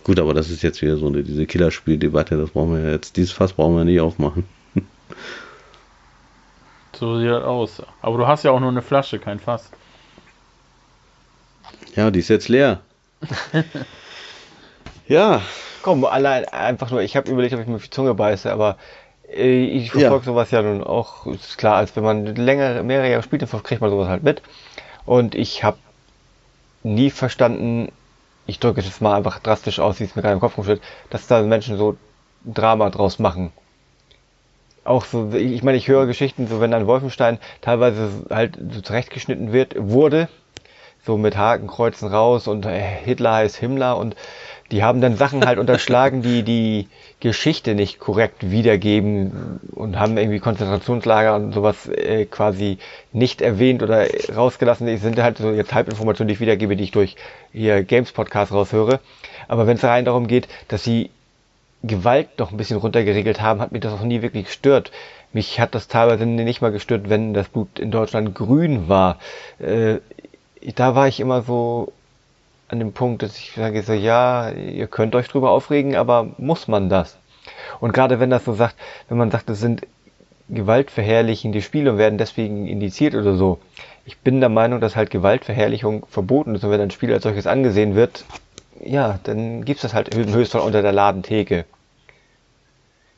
Gut, 0.03 0.19
aber 0.21 0.35
das 0.35 0.51
ist 0.51 0.63
jetzt 0.63 0.83
wieder 0.83 0.97
so 0.97 1.07
eine, 1.07 1.23
diese 1.23 1.47
Killerspieldebatte, 1.47 2.37
das 2.37 2.51
brauchen 2.51 2.75
wir 2.75 2.91
jetzt, 2.91 3.17
dieses 3.17 3.33
Fass 3.33 3.55
brauchen 3.55 3.77
wir 3.77 3.85
nicht 3.85 4.01
aufmachen. 4.01 4.45
So 6.97 7.19
sieht 7.19 7.29
das 7.29 7.43
aus. 7.43 7.83
Aber 8.03 8.19
du 8.19 8.27
hast 8.29 8.45
ja 8.45 8.53
auch 8.53 8.61
nur 8.61 8.69
eine 8.69 8.81
Flasche, 8.81 9.19
kein 9.19 9.41
Fass. 9.41 9.69
Ja, 11.97 12.13
die 12.13 12.21
ist 12.21 12.29
jetzt 12.29 12.49
leer. 12.49 12.83
ja. 15.07 15.43
Komm, 15.83 16.05
allein 16.05 16.47
einfach 16.47 16.91
nur, 16.91 17.03
ich 17.03 17.17
habe 17.17 17.31
überlegt, 17.31 17.55
ob 17.55 17.61
ich 17.61 17.67
mir 17.67 17.77
auf 17.77 17.85
die 17.85 17.91
Zunge 17.91 18.15
beiße, 18.15 18.51
aber 18.51 18.79
äh, 19.31 19.65
ich 19.65 19.91
verfolge 19.91 20.25
ja. 20.25 20.33
sowas 20.33 20.51
ja 20.51 20.63
nun 20.63 20.83
auch, 20.83 21.27
ist 21.27 21.59
klar, 21.59 21.77
als 21.77 21.95
wenn 21.97 22.05
man 22.05 22.35
länger, 22.37 22.83
mehrere 22.83 23.11
Jahre 23.11 23.23
spielt, 23.23 23.43
dann 23.43 23.63
kriegt 23.63 23.81
man 23.81 23.91
sowas 23.91 24.09
halt 24.09 24.23
mit. 24.23 24.43
Und 25.05 25.35
ich 25.35 25.63
habe 25.63 25.77
nie 26.83 27.11
verstanden, 27.11 27.93
ich 28.47 28.61
drücke 28.61 28.81
es 28.81 28.87
jetzt 28.87 29.01
mal 29.01 29.15
einfach 29.15 29.39
drastisch 29.41 29.79
aus, 29.79 30.01
wie 30.01 30.05
es 30.05 30.17
mir 30.17 30.23
gerade 30.23 30.35
im 30.35 30.41
Kopf 30.41 30.57
rumsteht, 30.57 30.83
dass 31.11 31.27
da 31.27 31.43
Menschen 31.43 31.77
so 31.77 31.97
Drama 32.45 32.91
draus 32.91 33.19
machen. 33.19 33.53
Auch 34.85 35.07
so, 35.07 35.33
ich 35.33 35.63
meine, 35.63 35.79
ich 35.79 35.89
höre 35.89 36.07
Geschichten, 36.07 36.47
so 36.47 36.61
wenn 36.61 36.75
ein 36.75 36.87
Wolfenstein 36.87 37.39
teilweise 37.63 38.11
halt 38.29 38.59
so 38.71 38.83
zurechtgeschnitten 38.83 39.53
wird, 39.53 39.75
wurde, 39.79 40.29
so 41.07 41.17
mit 41.17 41.37
Hakenkreuzen 41.37 42.09
raus 42.09 42.49
und 42.49 42.67
äh, 42.67 42.81
Hitler 42.81 43.35
heißt 43.35 43.57
Himmler 43.57 43.97
und 43.97 44.15
die 44.71 44.83
haben 44.83 45.01
dann 45.01 45.17
Sachen 45.17 45.45
halt 45.47 45.59
unterschlagen, 45.59 46.23
die 46.23 46.43
die 46.43 46.89
Geschichte 47.21 47.75
nicht 47.75 47.99
korrekt 47.99 48.51
wiedergeben 48.51 49.61
und 49.73 49.99
haben 49.99 50.17
irgendwie 50.17 50.41
Konzentrationslager 50.41 51.37
und 51.37 51.53
sowas 51.53 51.89
äh, 51.89 52.25
quasi 52.27 52.79
nicht 53.13 53.43
erwähnt 53.43 53.83
oder 53.83 54.07
rausgelassen. 54.35 54.87
Die 54.87 54.97
sind 54.97 55.19
halt 55.21 55.39
so 55.39 55.51
jetzt 55.51 55.75
Halbinformationen, 55.75 56.29
die 56.29 56.35
ich 56.35 56.41
wiedergebe, 56.41 56.77
die 56.77 56.85
ich 56.85 56.91
durch 56.91 57.17
hier 57.53 57.83
Games 57.83 58.13
Podcast 58.13 58.53
raushöre. 58.53 59.01
Aber 59.49 59.67
wenn 59.67 59.77
es 59.77 59.85
rein 59.85 60.05
darum 60.05 60.27
geht, 60.27 60.49
dass 60.69 60.85
sie 60.85 61.11
Gewalt 61.83 62.39
noch 62.39 62.51
ein 62.51 62.57
bisschen 62.57 62.79
runtergeregelt 62.79 63.43
haben, 63.43 63.61
hat 63.61 63.73
mich 63.73 63.83
das 63.83 63.93
auch 63.93 64.03
nie 64.03 64.23
wirklich 64.23 64.47
gestört. 64.47 64.91
Mich 65.35 65.61
hat 65.61 65.75
das 65.75 65.89
teilweise 65.89 66.25
nicht 66.25 66.63
mal 66.63 66.73
gestört, 66.73 67.11
wenn 67.11 67.35
das 67.35 67.49
Blut 67.49 67.79
in 67.79 67.91
Deutschland 67.91 68.35
grün 68.35 68.89
war. 68.89 69.19
Äh, 69.59 69.97
da 70.75 70.95
war 70.95 71.09
ich 71.09 71.21
immer 71.21 71.43
so 71.43 71.93
an 72.75 72.81
dem 72.81 72.93
Punkt, 72.93 73.23
dass 73.23 73.39
ich 73.39 73.53
sage 73.57 73.83
so, 73.83 73.93
ja, 73.93 74.51
ihr 74.51 74.87
könnt 74.87 75.15
euch 75.15 75.29
drüber 75.29 75.51
aufregen, 75.51 75.97
aber 75.97 76.29
muss 76.39 76.69
man 76.69 76.89
das? 76.89 77.17
Und 77.81 77.93
gerade 77.93 78.21
wenn 78.21 78.31
das 78.31 78.45
so 78.45 78.55
sagt, 78.55 78.77
wenn 79.09 79.17
man 79.17 79.31
sagt, 79.31 79.49
das 79.49 79.61
sind 79.61 79.87
gewaltverherrlichende 80.49 81.63
Spiele 81.63 81.93
und 81.93 81.99
werden 81.99 82.19
deswegen 82.19 82.67
indiziert 82.67 83.15
oder 83.15 83.35
so. 83.37 83.59
Ich 84.05 84.19
bin 84.19 84.41
der 84.41 84.51
Meinung, 84.51 84.81
dass 84.81 84.97
halt 84.97 85.11
Gewaltverherrlichung 85.11 86.05
verboten 86.11 86.55
ist 86.55 86.65
und 86.65 86.71
wenn 86.71 86.81
ein 86.81 86.91
Spiel 86.91 87.13
als 87.13 87.23
solches 87.23 87.47
angesehen 87.47 87.95
wird, 87.95 88.25
ja, 88.85 89.19
dann 89.23 89.65
gibt's 89.65 89.83
das 89.83 89.95
halt 89.95 90.15
im 90.15 90.35
Höchstfall 90.35 90.61
unter 90.61 90.83
der 90.83 90.93
Ladenteke. 90.93 91.65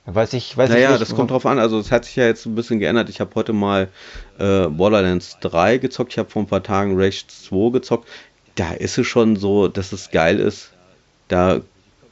Weiß 0.04 0.34
ich, 0.34 0.56
weiß 0.56 0.70
naja, 0.70 0.84
ich 0.84 0.90
nicht. 0.90 1.02
das 1.02 1.16
kommt 1.16 1.32
drauf 1.32 1.46
an. 1.46 1.58
Also 1.58 1.80
es 1.80 1.90
hat 1.90 2.04
sich 2.04 2.14
ja 2.14 2.26
jetzt 2.26 2.46
ein 2.46 2.54
bisschen 2.54 2.78
geändert. 2.78 3.08
Ich 3.08 3.18
habe 3.18 3.32
heute 3.34 3.52
mal 3.52 3.88
äh, 4.38 4.68
Borderlands 4.68 5.38
3 5.40 5.78
gezockt. 5.78 6.12
Ich 6.12 6.18
habe 6.18 6.30
vor 6.30 6.42
ein 6.42 6.46
paar 6.46 6.62
Tagen 6.62 6.92
Rage 6.94 7.24
2 7.26 7.70
gezockt 7.72 8.08
da 8.56 8.72
ist 8.72 8.98
es 8.98 9.06
schon 9.06 9.36
so, 9.36 9.68
dass 9.68 9.92
es 9.92 10.10
geil 10.10 10.40
ist, 10.40 10.72
da 11.28 11.60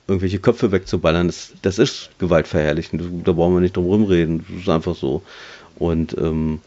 irgendwelche 0.06 0.38
Köpfe 0.38 0.70
wegzuballern. 0.70 1.26
Das, 1.26 1.52
das 1.62 1.78
ist 1.78 2.10
gewaltverherrlichend. 2.18 3.02
Da 3.26 3.32
brauchen 3.32 3.54
wir 3.54 3.60
nicht 3.60 3.76
drum 3.76 3.86
rumreden. 3.86 4.44
Das 4.48 4.62
ist 4.62 4.68
einfach 4.68 4.94
so. 4.94 5.22
Und 5.76 6.16
ähm, 6.18 6.60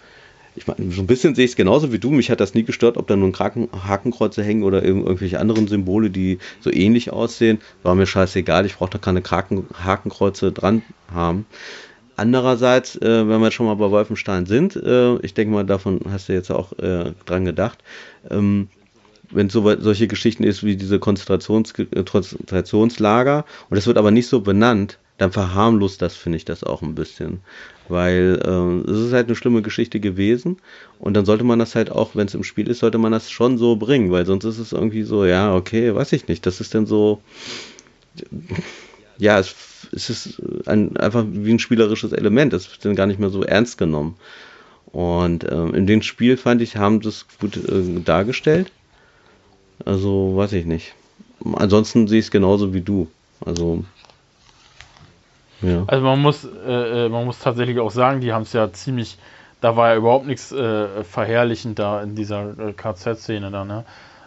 ich 0.55 0.65
meine, 0.65 0.91
so 0.91 1.01
ein 1.01 1.07
bisschen 1.07 1.35
sehe 1.35 1.45
ich 1.45 1.51
es 1.51 1.55
genauso 1.55 1.91
wie 1.91 1.99
du. 1.99 2.09
Mich 2.09 2.31
hat 2.31 2.39
das 2.39 2.55
nie 2.55 2.63
gestört, 2.63 2.97
ob 2.97 3.07
da 3.07 3.15
nur 3.15 3.29
ein 3.29 3.37
Haken, 3.37 3.69
Hakenkreuze 3.71 4.43
hängen 4.43 4.63
oder 4.63 4.83
irgendwelche 4.83 5.39
anderen 5.39 5.67
Symbole, 5.67 6.09
die 6.09 6.39
so 6.59 6.71
ähnlich 6.71 7.11
aussehen. 7.13 7.59
War 7.83 7.93
mir 7.93 8.07
scheißegal. 8.07 8.65
Ich 8.65 8.77
brauche 8.77 8.89
da 8.89 8.97
keine 8.97 9.21
Haken, 9.21 9.67
Hakenkreuze 9.83 10.51
dran 10.51 10.81
haben. 11.13 11.45
Andererseits, 12.15 12.95
äh, 12.95 13.29
wenn 13.29 13.39
wir 13.39 13.51
schon 13.51 13.67
mal 13.67 13.75
bei 13.75 13.91
Wolfenstein 13.91 14.47
sind, 14.47 14.75
äh, 14.75 15.17
ich 15.17 15.35
denke 15.35 15.53
mal, 15.53 15.63
davon 15.63 16.01
hast 16.09 16.29
du 16.29 16.33
jetzt 16.33 16.49
auch 16.49 16.73
äh, 16.79 17.11
dran 17.27 17.45
gedacht, 17.45 17.77
ähm, 18.31 18.69
wenn 19.31 19.49
so 19.49 19.63
solche 19.79 20.07
Geschichten 20.07 20.43
ist 20.43 20.63
wie 20.63 20.75
diese 20.75 20.99
Konzentrations 20.99 21.73
äh, 21.77 22.03
Konzentrationslager 22.03 23.45
und 23.69 23.77
es 23.77 23.87
wird 23.87 23.97
aber 23.97 24.11
nicht 24.11 24.27
so 24.27 24.41
benannt, 24.41 24.99
dann 25.17 25.31
verharmlost 25.31 26.01
das, 26.01 26.15
finde 26.15 26.37
ich, 26.37 26.45
das 26.45 26.63
auch 26.63 26.81
ein 26.81 26.95
bisschen. 26.95 27.41
Weil 27.89 28.39
äh, 28.43 28.89
es 28.89 28.99
ist 28.99 29.13
halt 29.13 29.27
eine 29.27 29.35
schlimme 29.35 29.61
Geschichte 29.61 29.99
gewesen 29.99 30.57
und 30.99 31.15
dann 31.15 31.25
sollte 31.25 31.43
man 31.43 31.59
das 31.59 31.75
halt 31.75 31.91
auch, 31.91 32.15
wenn 32.15 32.27
es 32.27 32.35
im 32.35 32.43
Spiel 32.43 32.69
ist, 32.69 32.79
sollte 32.79 32.97
man 32.97 33.11
das 33.11 33.31
schon 33.31 33.57
so 33.57 33.75
bringen, 33.75 34.11
weil 34.11 34.25
sonst 34.25 34.45
ist 34.45 34.59
es 34.59 34.73
irgendwie 34.73 35.03
so, 35.03 35.25
ja, 35.25 35.55
okay, 35.55 35.95
weiß 35.95 36.13
ich 36.13 36.27
nicht, 36.27 36.45
das 36.45 36.61
ist 36.61 36.75
dann 36.75 36.85
so, 36.85 37.21
ja, 39.17 39.39
es, 39.39 39.55
es 39.91 40.09
ist 40.09 40.41
ein, 40.67 40.97
einfach 40.97 41.25
wie 41.29 41.53
ein 41.53 41.59
spielerisches 41.59 42.11
Element. 42.11 42.53
Das 42.53 42.69
wird 42.69 42.83
dann 42.85 42.95
gar 42.95 43.07
nicht 43.07 43.19
mehr 43.19 43.29
so 43.29 43.43
ernst 43.43 43.77
genommen. 43.77 44.15
Und 44.91 45.45
ähm, 45.51 45.73
in 45.73 45.85
dem 45.85 46.01
Spiel 46.01 46.37
fand 46.37 46.61
ich, 46.61 46.77
haben 46.77 47.01
das 47.01 47.25
gut 47.39 47.57
äh, 47.57 47.99
dargestellt. 48.03 48.71
Also, 49.87 50.35
weiß 50.35 50.51
ich 50.53 50.65
nicht. 50.65 50.93
Ansonsten 51.55 52.07
sehe 52.07 52.19
ich 52.19 52.25
es 52.25 52.31
genauso 52.31 52.73
wie 52.73 52.81
du. 52.81 53.07
Also, 53.45 53.85
ja. 55.61 55.83
Also 55.87 56.03
man 56.03 56.21
muss, 56.21 56.43
äh, 56.43 57.05
äh 57.05 57.09
man 57.09 57.25
muss 57.25 57.39
tatsächlich 57.39 57.79
auch 57.79 57.91
sagen, 57.91 58.19
die 58.19 58.33
haben 58.33 58.43
es 58.43 58.53
ja 58.53 58.71
ziemlich, 58.73 59.17
da 59.61 59.77
war 59.77 59.89
ja 59.89 59.95
überhaupt 59.95 60.27
nichts 60.27 60.51
äh, 60.51 61.03
verherrlichend 61.03 61.79
da 61.79 62.01
in 62.03 62.15
dieser 62.15 62.49
äh, 62.59 62.73
KZ-Szene 62.73 63.49
da, 63.49 63.63
ne? 63.63 63.85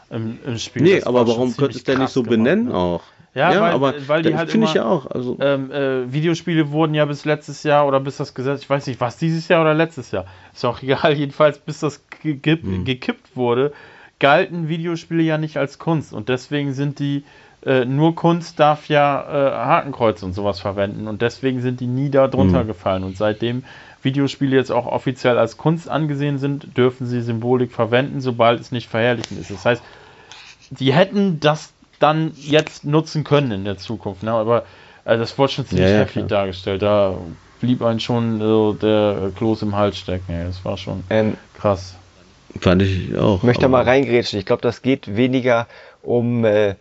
Im, 0.09 0.39
im 0.45 0.59
Spiel. 0.59 0.83
Nee, 0.83 0.97
das 0.97 1.07
aber 1.07 1.29
warum 1.29 1.55
könntest 1.57 1.87
du 1.87 1.93
denn 1.93 2.01
nicht 2.01 2.11
so 2.11 2.23
gemacht, 2.23 2.39
benennen 2.39 2.69
ne? 2.69 2.75
auch? 2.75 3.03
Ja, 3.35 3.53
ja 3.53 3.61
weil, 3.61 3.73
aber 3.73 3.95
weil 4.09 4.23
die 4.23 4.35
halt 4.35 4.51
finde 4.51 4.67
ich 4.67 4.75
ja 4.75 4.87
auch. 4.87 5.07
Also 5.07 5.37
ähm, 5.41 5.71
äh, 5.71 6.13
Videospiele 6.13 6.73
wurden 6.73 6.95
ja 6.95 7.05
bis 7.05 7.25
letztes 7.25 7.63
Jahr 7.63 7.87
oder 7.87 8.01
bis 8.01 8.17
das 8.17 8.35
Gesetz, 8.35 8.63
ich 8.63 8.71
weiß 8.71 8.87
nicht, 8.87 9.01
was 9.01 9.19
dieses 9.19 9.47
Jahr 9.47 9.61
oder 9.61 9.75
letztes 9.75 10.11
Jahr, 10.11 10.25
ist 10.53 10.65
auch 10.65 10.83
egal. 10.83 11.13
Jedenfalls 11.13 11.59
bis 11.59 11.81
das 11.81 12.03
gekippt, 12.23 12.65
hm. 12.65 12.85
gekippt 12.85 13.37
wurde, 13.37 13.73
galten 14.21 14.69
Videospiele 14.69 15.23
ja 15.23 15.39
nicht 15.39 15.57
als 15.57 15.79
Kunst 15.79 16.13
und 16.13 16.29
deswegen 16.29 16.73
sind 16.73 16.99
die 16.99 17.25
äh, 17.65 17.85
nur 17.85 18.15
Kunst 18.15 18.59
darf 18.59 18.89
ja 18.89 19.21
äh, 19.21 19.53
Hakenkreuz 19.53 20.23
und 20.23 20.33
sowas 20.33 20.61
verwenden 20.61 21.09
und 21.09 21.21
deswegen 21.21 21.61
sind 21.61 21.81
die 21.81 21.87
nie 21.87 22.11
da 22.11 22.29
drunter 22.29 22.61
hm. 22.61 22.67
gefallen 22.69 23.05
und 23.05 23.17
seitdem 23.17 23.65
Videospiele 24.03 24.57
jetzt 24.57 24.71
auch 24.71 24.87
offiziell 24.87 25.39
als 25.39 25.57
Kunst 25.57 25.89
angesehen 25.89 26.39
sind, 26.39 26.77
dürfen 26.77 27.07
sie 27.07 27.21
Symbolik 27.21 27.73
verwenden, 27.73 28.21
sobald 28.21 28.61
es 28.61 28.73
nicht 28.73 28.89
verherrlichend 28.89 29.39
ist. 29.39 29.51
Das 29.51 29.65
heißt, 29.65 29.83
die 30.71 30.95
hätten 30.95 31.41
das 31.41 31.73
dann 31.99 32.33
jetzt 32.37 32.85
nutzen 32.85 33.25
können 33.25 33.53
in 33.53 33.65
der 33.65 33.77
Zukunft. 33.77 34.23
Ne? 34.23 34.33
Aber 34.33 34.65
also 35.05 35.21
das 35.21 35.37
wurde 35.39 35.53
schon 35.53 35.67
ziemlich 35.67 35.89
ja, 35.89 35.97
ja, 35.97 36.01
heftig 36.01 36.29
dargestellt. 36.29 36.83
Da 36.83 37.15
blieb 37.61 37.83
ein 37.83 38.01
schon 38.01 38.41
äh, 38.41 38.79
der 38.79 39.33
Kloß 39.37 39.63
im 39.63 39.77
Hals 39.77 39.99
stecken. 39.99 40.33
Ey. 40.33 40.47
Das 40.47 40.65
war 40.65 40.79
schon 40.79 41.05
ähm, 41.11 41.37
krass. 41.55 41.97
Fand 42.59 42.83
ich 42.83 43.17
auch. 43.17 43.39
Ich 43.39 43.43
möchte 43.45 43.69
mal 43.69 43.83
reingrätschen. 43.83 44.39
Ich 44.39 44.47
glaube, 44.47 44.63
das 44.63 44.83
geht 44.83 45.17
weniger 45.17 45.67
um 46.03 46.45
äh, 46.45 46.75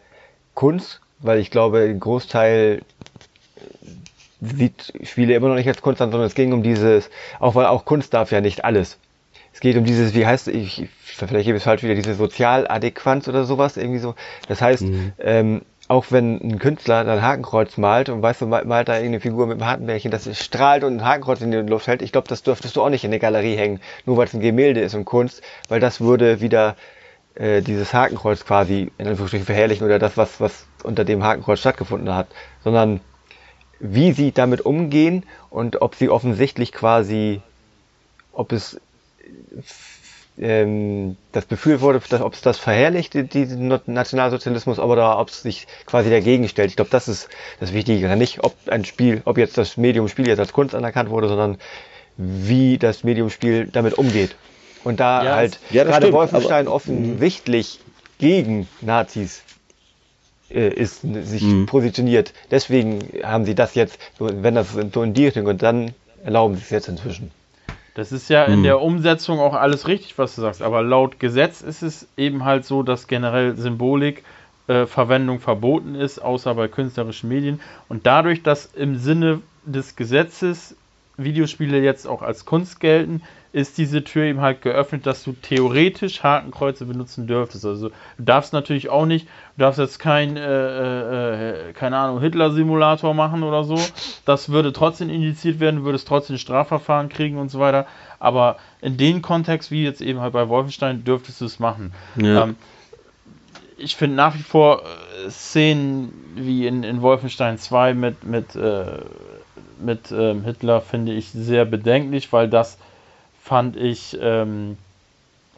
Kunst, 0.55 1.01
weil 1.19 1.39
ich 1.39 1.51
glaube, 1.51 1.81
ein 1.81 1.99
Großteil 1.99 2.81
sieht 4.41 4.93
Spiele 5.03 5.33
immer 5.35 5.49
noch 5.49 5.55
nicht 5.55 5.67
als 5.67 5.81
Kunst 5.81 6.01
an, 6.01 6.11
sondern 6.11 6.27
es 6.27 6.35
ging 6.35 6.53
um 6.53 6.63
dieses, 6.63 7.09
auch 7.39 7.55
weil 7.55 7.65
auch 7.65 7.85
Kunst 7.85 8.13
darf 8.13 8.31
ja 8.31 8.41
nicht 8.41 8.63
alles. 8.63 8.97
Es 9.53 9.59
geht 9.59 9.75
um 9.75 9.83
dieses, 9.83 10.13
wie 10.13 10.25
heißt 10.25 10.47
ich, 10.47 10.87
vielleicht 11.03 11.45
gebe 11.45 11.57
es 11.57 11.63
falsch 11.63 11.83
wieder, 11.83 11.95
diese 11.95 12.13
Sozialadäquanz 12.15 13.27
oder 13.27 13.43
sowas, 13.43 13.77
irgendwie 13.77 13.99
so. 13.99 14.15
Das 14.47 14.61
heißt, 14.61 14.83
mhm. 14.83 15.13
ähm, 15.19 15.61
auch 15.89 16.05
wenn 16.11 16.39
ein 16.39 16.59
Künstler 16.59 17.03
dann 17.03 17.23
Hakenkreuz 17.23 17.77
malt 17.77 18.09
und 18.09 18.21
weißt 18.21 18.41
du, 18.41 18.45
malt 18.45 18.87
da 18.87 18.93
irgendeine 18.93 19.19
Figur 19.21 19.47
mit 19.47 19.59
einem 19.59 19.67
Hartenbärchen, 19.67 20.11
das 20.11 20.29
strahlt 20.39 20.83
und 20.83 20.97
ein 20.97 21.05
Hakenkreuz 21.05 21.41
in 21.41 21.49
die 21.49 21.57
Luft 21.57 21.87
hält, 21.87 22.03
ich 22.03 22.11
glaube, 22.11 22.27
das 22.27 22.43
dürftest 22.43 22.75
du 22.75 22.83
auch 22.83 22.89
nicht 22.89 23.03
in 23.03 23.09
der 23.09 23.19
Galerie 23.19 23.55
hängen, 23.55 23.81
nur 24.05 24.15
weil 24.15 24.27
es 24.27 24.33
ein 24.35 24.39
Gemälde 24.39 24.81
ist 24.81 24.93
und 24.93 25.05
Kunst, 25.05 25.41
weil 25.67 25.79
das 25.79 25.99
würde 25.99 26.41
wieder 26.41 26.75
äh, 27.33 27.63
dieses 27.63 27.91
Hakenkreuz 27.91 28.45
quasi 28.45 28.91
in 28.99 29.07
Anführungsstrichen 29.07 29.47
verherrlichen 29.47 29.83
oder 29.83 29.97
das, 29.97 30.15
was, 30.15 30.39
was 30.39 30.67
unter 30.83 31.05
dem 31.05 31.23
Hakenkreuz 31.23 31.59
stattgefunden 31.59 32.13
hat, 32.13 32.27
sondern 32.63 33.01
wie 33.79 34.11
sie 34.11 34.31
damit 34.31 34.61
umgehen 34.61 35.23
und 35.49 35.81
ob 35.81 35.95
sie 35.95 36.09
offensichtlich 36.09 36.71
quasi, 36.71 37.41
ob 38.31 38.51
es 38.51 38.79
ähm, 40.39 41.17
das 41.31 41.47
Gefühl 41.47 41.81
wurde, 41.81 42.01
dass, 42.09 42.21
ob 42.21 42.33
es 42.33 42.41
das 42.41 42.57
verherrlicht, 42.57 43.13
diesen 43.33 43.67
Nationalsozialismus, 43.67 44.79
oder 44.79 45.19
ob 45.19 45.29
es 45.29 45.41
sich 45.41 45.67
quasi 45.85 46.09
dagegen 46.09 46.47
stellt. 46.47 46.69
Ich 46.69 46.75
glaube, 46.75 46.91
das 46.91 47.07
ist 47.07 47.29
das 47.59 47.73
Wichtige. 47.73 48.15
Nicht, 48.15 48.43
ob 48.43 48.55
ein 48.67 48.85
Spiel, 48.85 49.21
ob 49.25 49.37
jetzt 49.37 49.57
das 49.57 49.77
Medium 49.77 50.07
Spiel 50.07 50.27
jetzt 50.27 50.39
als 50.39 50.53
Kunst 50.53 50.75
anerkannt 50.75 51.09
wurde, 51.09 51.27
sondern 51.27 51.57
wie 52.17 52.77
das 52.77 53.03
Medium 53.03 53.29
Spiel 53.29 53.67
damit 53.71 53.97
umgeht. 53.97 54.35
Und 54.83 54.99
da 54.99 55.23
ja, 55.23 55.35
halt 55.35 55.59
ja, 55.71 55.83
gerade 55.83 56.03
stimmt, 56.03 56.13
Wolfenstein 56.13 56.67
aber, 56.67 56.75
offensichtlich 56.75 57.79
gegen 58.17 58.67
Nazis 58.81 59.43
äh, 60.49 60.69
ist, 60.69 61.01
sich 61.01 61.43
mh. 61.43 61.65
positioniert. 61.65 62.33
Deswegen 62.49 62.99
haben 63.23 63.45
sie 63.45 63.55
das 63.55 63.75
jetzt, 63.75 63.99
wenn 64.19 64.55
das 64.55 64.69
so 64.93 65.03
in 65.03 65.13
die 65.13 65.25
Richtung 65.25 65.45
und 65.47 65.61
dann 65.61 65.93
erlauben 66.23 66.55
sie 66.55 66.61
es 66.61 66.69
jetzt 66.69 66.87
inzwischen. 66.87 67.31
Das 67.95 68.11
ist 68.11 68.29
ja 68.29 68.45
in 68.45 68.55
hm. 68.55 68.63
der 68.63 68.81
Umsetzung 68.81 69.39
auch 69.39 69.53
alles 69.53 69.87
richtig, 69.87 70.17
was 70.17 70.35
du 70.35 70.41
sagst. 70.41 70.61
Aber 70.61 70.81
laut 70.83 71.19
Gesetz 71.19 71.61
ist 71.61 71.81
es 71.81 72.07
eben 72.17 72.45
halt 72.45 72.65
so, 72.65 72.83
dass 72.83 73.07
generell 73.07 73.57
Symbolik 73.57 74.23
äh, 74.67 74.85
Verwendung 74.85 75.39
verboten 75.39 75.95
ist, 75.95 76.19
außer 76.19 76.53
bei 76.55 76.67
künstlerischen 76.67 77.29
Medien. 77.29 77.59
Und 77.87 78.05
dadurch, 78.05 78.43
dass 78.43 78.67
im 78.67 78.97
Sinne 78.97 79.41
des 79.65 79.95
Gesetzes 79.95 80.75
Videospiele 81.17 81.81
jetzt 81.81 82.07
auch 82.07 82.21
als 82.21 82.45
Kunst 82.45 82.79
gelten, 82.79 83.21
ist 83.51 83.79
diese 83.79 84.03
Tür 84.03 84.25
eben 84.25 84.41
halt 84.41 84.61
geöffnet, 84.61 85.07
dass 85.07 85.23
du 85.23 85.31
theoretisch 85.33 86.21
Hakenkreuze 86.21 86.85
benutzen 86.85 87.25
dürftest. 87.25 87.65
Also 87.65 87.89
du 87.89 88.23
darfst 88.23 88.53
natürlich 88.53 88.89
auch 88.89 89.05
nicht, 89.05 89.27
du 89.57 89.61
darfst 89.61 89.79
jetzt 89.79 89.97
kein, 89.97 90.37
äh, 90.37 91.69
äh, 91.69 91.73
keine 91.73 91.97
Ahnung, 91.97 92.21
Hitler-Simulator 92.21 93.15
machen 93.15 93.41
oder 93.41 93.63
so. 93.63 93.79
Das 94.25 94.49
würde 94.49 94.71
trotzdem 94.71 95.09
indiziert 95.09 95.59
werden, 95.59 95.77
du 95.77 95.85
würdest 95.85 96.07
trotzdem 96.07 96.37
Strafverfahren 96.37 97.09
kriegen 97.09 97.37
und 97.37 97.49
so 97.49 97.59
weiter. 97.59 97.87
Aber 98.19 98.57
in 98.81 98.97
dem 98.97 99.23
Kontext, 99.23 99.71
wie 99.71 99.83
jetzt 99.83 100.01
eben 100.01 100.19
halt 100.19 100.33
bei 100.33 100.47
Wolfenstein, 100.47 101.03
dürftest 101.03 101.41
du 101.41 101.45
es 101.45 101.59
machen. 101.59 101.91
Ja. 102.17 102.43
Ähm, 102.43 102.55
ich 103.77 103.95
finde 103.95 104.15
nach 104.15 104.35
wie 104.35 104.43
vor 104.43 104.83
äh, 104.83 105.29
Szenen 105.29 106.13
wie 106.35 106.67
in, 106.67 106.83
in 106.83 107.01
Wolfenstein 107.01 107.57
2 107.57 107.95
mit, 107.95 108.23
mit, 108.25 108.55
äh, 108.55 108.99
mit 109.79 110.11
ähm, 110.11 110.43
Hitler 110.43 110.81
finde 110.81 111.13
ich 111.13 111.29
sehr 111.29 111.65
bedenklich, 111.65 112.31
weil 112.31 112.47
das 112.47 112.77
fand 113.49 113.77
ich 113.77 114.15
ähm, 114.21 114.77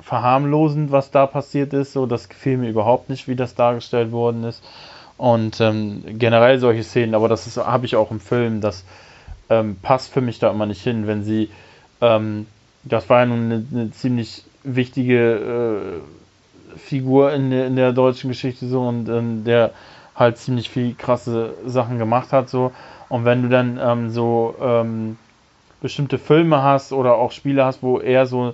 verharmlosend, 0.01 0.93
was 0.93 1.11
da 1.11 1.27
passiert 1.27 1.73
ist. 1.73 1.91
So, 1.91 2.05
das 2.05 2.29
gefiel 2.29 2.55
mir 2.55 2.69
überhaupt 2.69 3.09
nicht, 3.09 3.27
wie 3.27 3.35
das 3.35 3.53
dargestellt 3.53 4.13
worden 4.13 4.45
ist. 4.45 4.63
Und 5.17 5.59
ähm, 5.59 6.01
generell 6.07 6.57
solche 6.59 6.83
Szenen, 6.83 7.13
aber 7.15 7.27
das 7.27 7.57
habe 7.57 7.85
ich 7.85 7.97
auch 7.97 8.09
im 8.09 8.21
Film, 8.21 8.61
das 8.61 8.85
ähm, 9.49 9.75
passt 9.81 10.13
für 10.13 10.21
mich 10.21 10.39
da 10.39 10.49
immer 10.49 10.65
nicht 10.67 10.81
hin, 10.81 11.05
wenn 11.05 11.25
sie, 11.25 11.49
ähm, 11.99 12.47
das 12.83 13.09
war 13.09 13.19
ja 13.19 13.25
nun 13.25 13.43
eine, 13.43 13.65
eine 13.73 13.91
ziemlich 13.91 14.45
wichtige 14.63 16.01
äh, 16.73 16.77
Figur 16.79 17.33
in 17.33 17.51
der, 17.51 17.67
in 17.67 17.75
der 17.75 17.91
deutschen 17.91 18.29
Geschichte 18.29 18.67
so 18.67 18.83
und 18.87 19.09
ähm, 19.09 19.43
der 19.43 19.71
halt 20.15 20.37
ziemlich 20.37 20.69
viel 20.69 20.95
krasse 20.95 21.55
Sachen 21.65 21.99
gemacht 21.99 22.31
hat 22.31 22.49
so 22.49 22.71
und 23.09 23.25
wenn 23.25 23.43
du 23.43 23.49
dann 23.49 23.77
ähm, 23.83 24.09
so 24.11 24.55
bestimmte 25.81 26.17
Filme 26.17 26.61
hast 26.61 26.93
oder 26.93 27.15
auch 27.15 27.31
Spiele 27.31 27.65
hast, 27.65 27.81
wo 27.81 27.99
er 27.99 28.25
so 28.25 28.53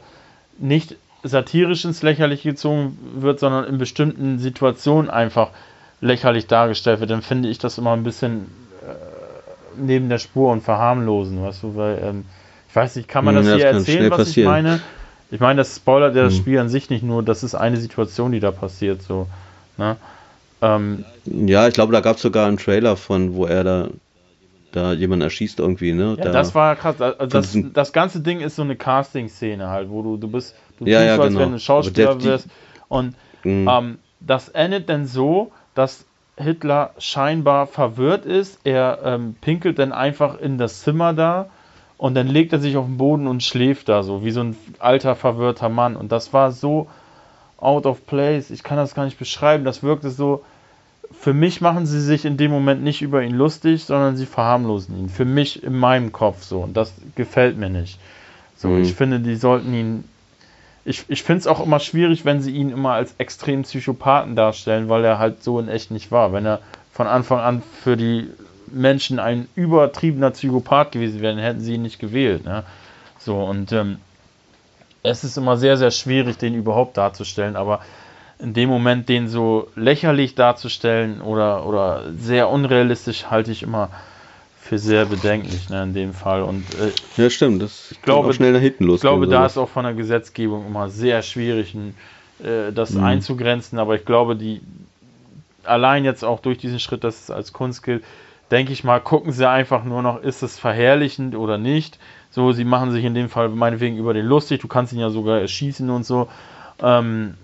nicht 0.57 0.95
satirisch 1.23 1.85
ins 1.85 2.01
Lächerliche 2.01 2.49
gezogen 2.49 2.97
wird, 3.15 3.39
sondern 3.39 3.65
in 3.65 3.77
bestimmten 3.77 4.39
Situationen 4.39 5.09
einfach 5.09 5.49
lächerlich 5.99 6.47
dargestellt 6.47 6.99
wird, 6.99 7.09
dann 7.09 7.21
finde 7.21 7.49
ich 7.49 7.57
das 7.57 7.77
immer 7.77 7.93
ein 7.93 8.03
bisschen 8.03 8.45
äh, 8.87 8.93
neben 9.77 10.09
der 10.09 10.19
Spur 10.19 10.51
und 10.51 10.63
verharmlosen, 10.63 11.41
weißt 11.41 11.63
du, 11.63 11.75
weil 11.75 11.99
ähm, 12.03 12.25
ich 12.69 12.75
weiß 12.75 12.95
nicht, 12.95 13.07
kann 13.07 13.25
man 13.25 13.35
hm, 13.35 13.43
das, 13.43 13.51
das 13.51 13.57
hier 13.57 13.67
erzählen, 13.67 14.11
was 14.11 14.17
passieren. 14.17 14.47
ich 14.47 14.63
meine? 14.63 14.81
Ich 15.29 15.39
meine, 15.41 15.57
das 15.57 15.75
spoilert 15.75 16.15
ja 16.15 16.23
das 16.23 16.33
hm. 16.33 16.39
Spiel 16.39 16.59
an 16.59 16.69
sich 16.69 16.89
nicht 16.89 17.03
nur, 17.03 17.23
das 17.23 17.43
ist 17.43 17.55
eine 17.55 17.77
Situation, 17.77 18.31
die 18.31 18.39
da 18.39 18.51
passiert, 18.51 19.01
so. 19.01 19.27
Ne? 19.77 19.97
Ähm, 20.61 21.05
ja, 21.25 21.67
ich 21.67 21.73
glaube, 21.73 21.93
da 21.93 21.99
gab 21.99 22.15
es 22.15 22.21
sogar 22.21 22.47
einen 22.47 22.57
Trailer 22.57 22.95
von, 22.95 23.35
wo 23.35 23.45
er 23.45 23.63
da 23.63 23.87
da 24.71 24.93
jemand 24.93 25.23
erschießt 25.23 25.59
irgendwie, 25.59 25.93
ne? 25.93 26.15
Ja, 26.17 26.25
da, 26.25 26.31
das 26.31 26.53
war 26.53 26.75
krass. 26.75 27.01
Also 27.01 27.25
das, 27.25 27.57
das 27.73 27.93
ganze 27.93 28.21
Ding 28.21 28.41
ist 28.41 28.55
so 28.55 28.61
eine 28.61 28.75
Casting-Szene 28.75 29.67
halt, 29.69 29.89
wo 29.89 30.01
du, 30.01 30.17
du 30.17 30.27
bist, 30.27 30.55
du 30.77 30.85
ja, 30.85 31.03
ja, 31.03 31.15
so, 31.15 31.23
als 31.23 31.33
genau. 31.33 31.45
wenn 31.45 31.51
du 31.53 31.59
Schauspieler 31.59 32.21
wirst. 32.23 32.47
Und 32.87 33.15
mhm. 33.43 33.67
ähm, 33.69 33.97
das 34.19 34.49
endet 34.49 34.89
dann 34.89 35.05
so, 35.05 35.51
dass 35.73 36.05
Hitler 36.37 36.91
scheinbar 36.97 37.67
verwirrt 37.67 38.25
ist. 38.25 38.59
Er 38.63 38.99
ähm, 39.03 39.35
pinkelt 39.39 39.79
dann 39.79 39.91
einfach 39.91 40.39
in 40.39 40.57
das 40.57 40.81
Zimmer 40.81 41.13
da 41.13 41.49
und 41.97 42.13
dann 42.13 42.27
legt 42.27 42.53
er 42.53 42.59
sich 42.59 42.77
auf 42.77 42.85
den 42.85 42.97
Boden 42.97 43.27
und 43.27 43.41
schläft 43.43 43.89
da 43.89 44.03
so, 44.03 44.23
wie 44.23 44.31
so 44.31 44.41
ein 44.41 44.55
alter, 44.79 45.15
verwirrter 45.15 45.69
Mann. 45.69 45.95
Und 45.95 46.11
das 46.11 46.31
war 46.31 46.51
so 46.51 46.87
out 47.57 47.87
of 47.87 48.05
place. 48.05 48.51
Ich 48.51 48.63
kann 48.63 48.77
das 48.77 48.93
gar 48.93 49.05
nicht 49.05 49.17
beschreiben. 49.17 49.65
Das 49.65 49.81
wirkte 49.81 50.11
so, 50.11 50.43
für 51.19 51.33
mich 51.33 51.61
machen 51.61 51.85
sie 51.85 52.01
sich 52.01 52.25
in 52.25 52.37
dem 52.37 52.51
Moment 52.51 52.83
nicht 52.83 53.01
über 53.01 53.23
ihn 53.23 53.35
lustig, 53.35 53.83
sondern 53.83 54.15
sie 54.15 54.25
verharmlosen 54.25 54.97
ihn. 54.97 55.09
Für 55.09 55.25
mich 55.25 55.63
in 55.63 55.77
meinem 55.77 56.11
Kopf 56.11 56.43
so. 56.43 56.59
Und 56.61 56.77
das 56.77 56.93
gefällt 57.15 57.57
mir 57.57 57.69
nicht. 57.69 57.99
So, 58.55 58.69
mhm. 58.69 58.83
ich 58.83 58.93
finde, 58.93 59.19
die 59.19 59.35
sollten 59.35 59.73
ihn. 59.73 60.03
Ich, 60.85 61.03
ich 61.09 61.23
finde 61.23 61.41
es 61.41 61.47
auch 61.47 61.63
immer 61.63 61.79
schwierig, 61.79 62.23
wenn 62.23 62.41
sie 62.41 62.51
ihn 62.51 62.69
immer 62.69 62.93
als 62.93 63.15
extrem 63.17 63.63
Psychopathen 63.63 64.35
darstellen, 64.35 64.87
weil 64.89 65.03
er 65.03 65.19
halt 65.19 65.43
so 65.43 65.59
in 65.59 65.67
echt 65.67 65.91
nicht 65.91 66.11
war. 66.11 66.31
Wenn 66.31 66.45
er 66.45 66.61
von 66.93 67.07
Anfang 67.07 67.39
an 67.39 67.61
für 67.83 67.97
die 67.97 68.29
Menschen 68.67 69.19
ein 69.19 69.47
übertriebener 69.55 70.31
Psychopath 70.31 70.91
gewesen 70.91 71.21
wäre, 71.21 71.35
dann 71.35 71.43
hätten 71.43 71.61
sie 71.61 71.75
ihn 71.75 71.81
nicht 71.81 71.99
gewählt. 71.99 72.45
Ne? 72.45 72.63
So, 73.19 73.43
und 73.43 73.71
ähm, 73.71 73.97
es 75.03 75.23
ist 75.23 75.37
immer 75.37 75.57
sehr, 75.57 75.77
sehr 75.77 75.91
schwierig, 75.91 76.37
den 76.37 76.53
überhaupt 76.53 76.97
darzustellen, 76.97 77.55
aber 77.55 77.81
in 78.39 78.53
dem 78.53 78.69
Moment 78.69 79.09
den 79.09 79.27
so 79.27 79.67
lächerlich 79.75 80.35
darzustellen 80.35 81.21
oder, 81.21 81.65
oder 81.65 82.03
sehr 82.17 82.49
unrealistisch 82.49 83.25
halte 83.25 83.51
ich 83.51 83.63
immer 83.63 83.89
für 84.59 84.77
sehr 84.77 85.05
bedenklich 85.05 85.69
ne, 85.69 85.83
in 85.83 85.93
dem 85.93 86.13
Fall. 86.13 86.43
Und 86.43 86.65
äh, 86.75 86.91
ja, 87.21 87.29
stimmt, 87.29 87.61
das 87.61 87.91
ich 87.91 88.01
glaube, 88.01 88.33
schnell 88.33 88.51
nach 88.51 88.59
hinten 88.59 88.83
los. 88.83 88.97
Ich 88.97 89.01
glaube, 89.01 89.27
da 89.27 89.45
ist 89.45 89.57
auch 89.57 89.69
von 89.69 89.85
der 89.85 89.93
Gesetzgebung 89.93 90.67
immer 90.67 90.89
sehr 90.89 91.21
schwierig, 91.21 91.75
äh, 92.43 92.71
das 92.73 92.91
mhm. 92.91 93.03
einzugrenzen, 93.03 93.79
aber 93.79 93.95
ich 93.95 94.05
glaube, 94.05 94.35
die 94.35 94.61
allein 95.63 96.05
jetzt 96.05 96.23
auch 96.23 96.39
durch 96.39 96.57
diesen 96.57 96.79
Schritt, 96.79 97.03
dass 97.03 97.23
es 97.23 97.31
als 97.31 97.53
Kunst 97.53 97.83
gilt, 97.83 98.03
denke 98.51 98.71
ich 98.71 98.83
mal, 98.83 98.99
gucken 98.99 99.31
sie 99.31 99.49
einfach 99.49 99.83
nur 99.83 100.01
noch, 100.01 100.21
ist 100.21 100.43
es 100.43 100.59
verherrlichend 100.59 101.35
oder 101.35 101.57
nicht. 101.57 101.99
So, 102.29 102.51
sie 102.51 102.63
machen 102.63 102.91
sich 102.91 103.03
in 103.03 103.13
dem 103.13 103.29
Fall 103.29 103.49
meinetwegen 103.49 103.97
über 103.97 104.13
den 104.13 104.25
lustig, 104.25 104.61
du 104.61 104.67
kannst 104.67 104.93
ihn 104.93 104.99
ja 104.99 105.09
sogar 105.09 105.39
erschießen 105.39 105.89
und 105.89 106.05
so. 106.05 106.27
Ähm, 106.81 107.35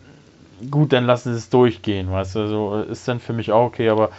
gut, 0.70 0.94
dann 0.94 1.06
lassen 1.06 1.34
sie 1.34 1.38
es 1.38 1.50
durchgehen, 1.50 2.12
weißt 2.12 2.36
du, 2.36 2.48
so 2.48 2.82
ist 2.82 3.08
dann 3.08 3.20
für 3.20 3.34
mich 3.34 3.52
auch 3.52 3.66
okay, 3.66 3.90
aber 3.90 4.10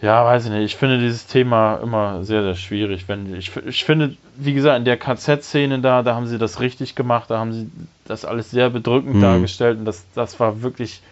ja, 0.00 0.24
weiß 0.24 0.44
ich 0.44 0.50
nicht. 0.52 0.64
Ich 0.64 0.76
finde 0.76 0.98
dieses 0.98 1.26
Thema 1.26 1.76
immer 1.76 2.24
sehr, 2.24 2.42
sehr 2.42 2.54
schwierig. 2.54 3.08
Wenn 3.08 3.34
ich, 3.34 3.56
ich 3.56 3.84
finde, 3.84 4.16
wie 4.36 4.54
gesagt, 4.54 4.78
in 4.78 4.84
der 4.84 4.96
KZ-Szene 4.96 5.80
da, 5.80 6.02
da 6.02 6.14
haben 6.14 6.28
sie 6.28 6.38
das 6.38 6.60
richtig 6.60 6.94
gemacht, 6.94 7.30
da 7.30 7.38
haben 7.38 7.52
sie 7.52 7.70
das 8.04 8.24
alles 8.24 8.50
sehr 8.50 8.70
bedrückend 8.70 9.16
mhm. 9.16 9.22
dargestellt 9.22 9.78
und 9.78 9.84
das, 9.84 10.04
das 10.14 10.38
war 10.38 10.62
wirklich 10.62 11.02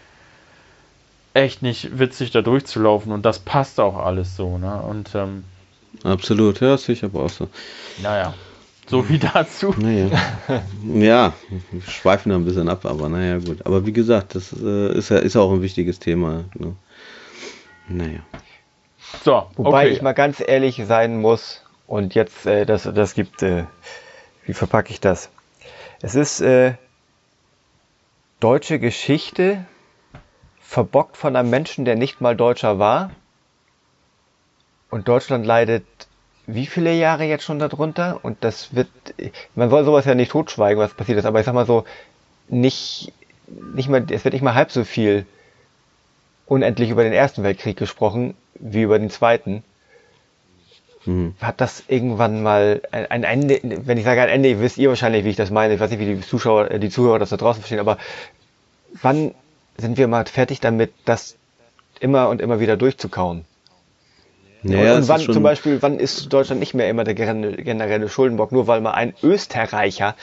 echt 1.33 1.61
nicht 1.61 1.99
witzig, 1.99 2.31
da 2.31 2.41
durchzulaufen 2.41 3.11
und 3.11 3.25
das 3.25 3.39
passt 3.39 3.79
auch 3.79 3.97
alles 3.97 4.37
so, 4.37 4.57
ne? 4.57 4.81
Und 4.81 5.13
ähm, 5.15 5.43
absolut, 6.03 6.61
ja, 6.61 6.77
sicher 6.77 7.07
aber 7.07 7.23
auch 7.23 7.29
so. 7.29 7.49
Naja, 8.01 8.33
so 8.87 9.07
wie 9.09 9.19
dazu. 9.19 9.75
Naja. 9.77 10.09
ja, 10.83 11.33
wir 11.71 11.81
schweifen 11.81 12.29
da 12.29 12.35
ein 12.35 12.45
bisschen 12.45 12.69
ab, 12.69 12.85
aber 12.85 13.09
naja, 13.09 13.37
gut. 13.39 13.65
Aber 13.65 13.85
wie 13.85 13.93
gesagt, 13.93 14.35
das 14.35 14.53
äh, 14.53 14.97
ist 14.97 15.09
ja 15.09 15.17
ist 15.17 15.35
auch 15.35 15.51
ein 15.51 15.61
wichtiges 15.61 15.99
Thema. 15.99 16.45
Ne? 16.53 16.75
Naja. 17.89 18.19
So, 19.23 19.47
Wobei 19.55 19.85
okay. 19.85 19.93
ich 19.93 20.01
mal 20.01 20.13
ganz 20.13 20.41
ehrlich 20.45 20.81
sein 20.85 21.19
muss 21.21 21.63
und 21.85 22.15
jetzt 22.15 22.45
äh, 22.45 22.65
das, 22.65 22.83
das 22.83 23.13
gibt, 23.13 23.43
äh, 23.43 23.65
wie 24.45 24.53
verpacke 24.53 24.91
ich 24.91 24.99
das? 24.99 25.29
Es 26.01 26.15
ist 26.15 26.41
äh, 26.41 26.73
deutsche 28.39 28.79
Geschichte 28.79 29.65
verbockt 30.59 31.17
von 31.17 31.35
einem 31.35 31.49
Menschen, 31.49 31.85
der 31.85 31.95
nicht 31.95 32.21
mal 32.21 32.35
Deutscher 32.35 32.77
war. 32.77 33.11
Und 34.89 35.07
Deutschland 35.07 35.45
leidet 35.45 35.85
wie 36.47 36.65
viele 36.65 36.93
Jahre 36.93 37.25
jetzt 37.25 37.43
schon 37.43 37.59
darunter? 37.59 38.19
Und 38.23 38.37
das 38.41 38.73
wird, 38.73 38.87
man 39.53 39.69
soll 39.69 39.83
sowas 39.83 40.05
ja 40.05 40.15
nicht 40.15 40.31
totschweigen, 40.31 40.81
was 40.81 40.93
passiert 40.93 41.19
ist, 41.19 41.25
aber 41.25 41.39
ich 41.39 41.45
sag 41.45 41.53
mal 41.53 41.65
so, 41.65 41.83
nicht, 42.47 43.11
nicht 43.75 43.89
mal, 43.89 44.05
es 44.09 44.23
wird 44.23 44.33
nicht 44.33 44.41
mal 44.41 44.55
halb 44.55 44.71
so 44.71 44.85
viel 44.85 45.25
unendlich 46.45 46.89
über 46.89 47.03
den 47.03 47.11
Ersten 47.11 47.43
Weltkrieg 47.43 47.75
gesprochen, 47.77 48.33
wie 48.55 48.83
über 48.83 48.97
den 48.97 49.09
zweiten. 49.09 49.63
Mhm. 51.05 51.35
Hat 51.41 51.59
das 51.59 51.83
irgendwann 51.89 52.41
mal 52.41 52.81
ein, 52.91 53.23
Ende, 53.25 53.59
wenn 53.63 53.97
ich 53.97 54.05
sage 54.05 54.21
ein 54.21 54.29
Ende, 54.29 54.61
wisst 54.61 54.77
ihr 54.77 54.87
wahrscheinlich, 54.87 55.25
wie 55.25 55.29
ich 55.29 55.35
das 55.35 55.51
meine, 55.51 55.73
ich 55.73 55.79
weiß 55.81 55.91
nicht, 55.91 55.99
wie 55.99 56.15
die 56.15 56.21
Zuschauer, 56.21 56.69
die 56.79 56.89
Zuhörer 56.89 57.19
das 57.19 57.29
da 57.29 57.37
draußen 57.37 57.61
verstehen, 57.61 57.79
aber 57.79 57.97
wann 59.01 59.35
sind 59.77 59.97
wir 59.97 60.07
mal 60.07 60.25
fertig 60.25 60.61
damit, 60.61 60.93
das 61.03 61.35
immer 61.99 62.29
und 62.29 62.41
immer 62.41 62.61
wieder 62.61 62.77
durchzukauen? 62.77 63.43
Naja, 64.63 64.95
und 64.95 65.07
wann 65.07 65.21
zum 65.21 65.43
Beispiel, 65.43 65.81
wann 65.81 65.99
ist 65.99 66.33
Deutschland 66.33 66.59
nicht 66.59 66.73
mehr 66.73 66.89
immer 66.89 67.03
der 67.03 67.13
generelle 67.13 68.09
Schuldenbock, 68.09 68.51
nur 68.51 68.67
weil 68.67 68.81
mal 68.81 68.91
ein 68.91 69.13
Österreicher, 69.21 70.15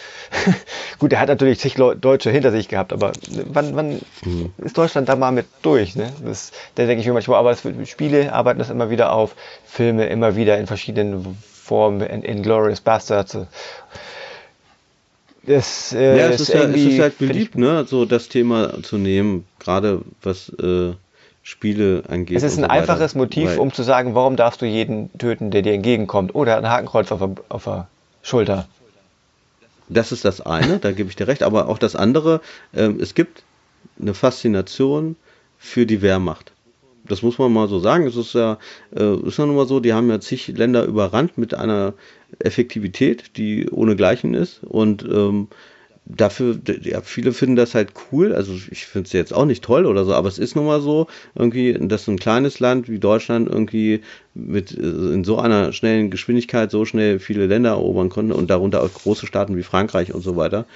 gut, 0.98 1.12
der 1.12 1.20
hat 1.20 1.28
natürlich 1.28 1.60
zig 1.60 1.74
Deutsche 1.74 2.30
hinter 2.30 2.50
sich 2.50 2.68
gehabt, 2.68 2.92
aber 2.92 3.12
wann, 3.52 3.76
wann 3.76 4.00
mhm. 4.24 4.52
ist 4.58 4.76
Deutschland 4.76 5.08
da 5.08 5.16
mal 5.16 5.30
mit 5.30 5.46
durch? 5.62 5.94
Ne? 5.94 6.12
Das, 6.24 6.52
da 6.74 6.86
denke 6.86 7.00
ich 7.00 7.06
mir 7.06 7.12
manchmal, 7.12 7.38
aber 7.38 7.52
es, 7.52 7.62
Spiele 7.88 8.32
arbeiten 8.32 8.58
das 8.58 8.70
immer 8.70 8.90
wieder 8.90 9.12
auf, 9.12 9.36
Filme 9.64 10.06
immer 10.06 10.36
wieder 10.36 10.58
in 10.58 10.66
verschiedenen 10.66 11.36
Formen, 11.52 12.00
in, 12.00 12.22
in 12.22 12.42
Glorious 12.42 12.80
Bastards. 12.80 13.38
Das, 15.46 15.92
äh, 15.92 16.18
ja, 16.18 16.26
es 16.28 16.40
ist, 16.40 16.48
ist, 16.48 16.54
ja, 16.54 16.64
es 16.64 16.76
ist 16.76 16.98
halt 16.98 17.18
beliebt, 17.18 17.56
ne, 17.56 17.84
so 17.86 18.04
das 18.04 18.28
Thema 18.28 18.82
zu 18.82 18.96
nehmen, 18.96 19.44
gerade 19.58 20.00
was 20.22 20.48
äh, 20.58 20.94
Spiele 21.44 22.02
angeht. 22.08 22.38
Es 22.38 22.42
ist 22.42 22.56
ein 22.56 22.64
so 22.64 22.70
einfaches 22.70 23.14
Motiv, 23.14 23.50
Weil, 23.50 23.58
um 23.58 23.72
zu 23.72 23.82
sagen, 23.82 24.14
warum 24.14 24.34
darfst 24.34 24.62
du 24.62 24.66
jeden 24.66 25.16
töten, 25.18 25.50
der 25.50 25.60
dir 25.60 25.74
entgegenkommt. 25.74 26.34
Oder 26.34 26.56
ein 26.56 26.68
Hakenkreuz 26.68 27.12
auf 27.12 27.20
der, 27.20 27.34
auf 27.50 27.64
der 27.64 27.86
Schulter. 28.22 28.66
Das 29.90 30.10
ist 30.10 30.24
das 30.24 30.40
eine, 30.40 30.78
da 30.78 30.92
gebe 30.92 31.10
ich 31.10 31.16
dir 31.16 31.28
recht. 31.28 31.42
Aber 31.42 31.68
auch 31.68 31.76
das 31.76 31.94
andere, 31.96 32.40
äh, 32.72 32.88
es 32.98 33.14
gibt 33.14 33.42
eine 34.00 34.14
Faszination 34.14 35.16
für 35.58 35.84
die 35.84 36.00
Wehrmacht. 36.00 36.52
Das 37.06 37.20
muss 37.20 37.38
man 37.38 37.52
mal 37.52 37.68
so 37.68 37.78
sagen. 37.78 38.06
Es 38.06 38.16
ist 38.16 38.32
ja, 38.32 38.56
äh, 38.96 39.14
ist 39.26 39.38
ja 39.38 39.44
nun 39.44 39.56
mal 39.56 39.68
so, 39.68 39.80
die 39.80 39.92
haben 39.92 40.08
ja 40.08 40.20
zig 40.20 40.48
Länder 40.48 40.84
überrannt 40.84 41.36
mit 41.36 41.52
einer 41.52 41.92
Effektivität, 42.38 43.36
die 43.36 43.68
ohnegleichen 43.68 44.32
ist. 44.32 44.64
Und 44.64 45.02
ähm, 45.02 45.48
dafür, 46.06 46.58
ja, 46.82 47.00
viele 47.00 47.32
finden 47.32 47.56
das 47.56 47.74
halt 47.74 47.92
cool. 48.12 48.34
Also 48.34 48.52
ich 48.70 48.86
finde 48.86 49.06
es 49.06 49.12
jetzt 49.12 49.32
auch 49.32 49.46
nicht 49.46 49.64
toll 49.64 49.86
oder 49.86 50.04
so, 50.04 50.12
aber 50.12 50.28
es 50.28 50.38
ist 50.38 50.54
nun 50.54 50.66
mal 50.66 50.80
so, 50.80 51.06
irgendwie, 51.34 51.72
dass 51.72 52.06
ein 52.08 52.18
kleines 52.18 52.60
Land 52.60 52.88
wie 52.88 52.98
Deutschland 52.98 53.48
irgendwie 53.48 54.02
mit 54.34 54.76
äh, 54.76 54.82
in 54.82 55.24
so 55.24 55.38
einer 55.38 55.72
schnellen 55.72 56.10
Geschwindigkeit 56.10 56.70
so 56.70 56.84
schnell 56.84 57.18
viele 57.18 57.46
Länder 57.46 57.70
erobern 57.70 58.10
konnte 58.10 58.34
und 58.34 58.50
darunter 58.50 58.82
auch 58.82 58.92
große 58.92 59.26
Staaten 59.26 59.56
wie 59.56 59.62
Frankreich 59.62 60.12
und 60.14 60.22
so 60.22 60.36
weiter. 60.36 60.66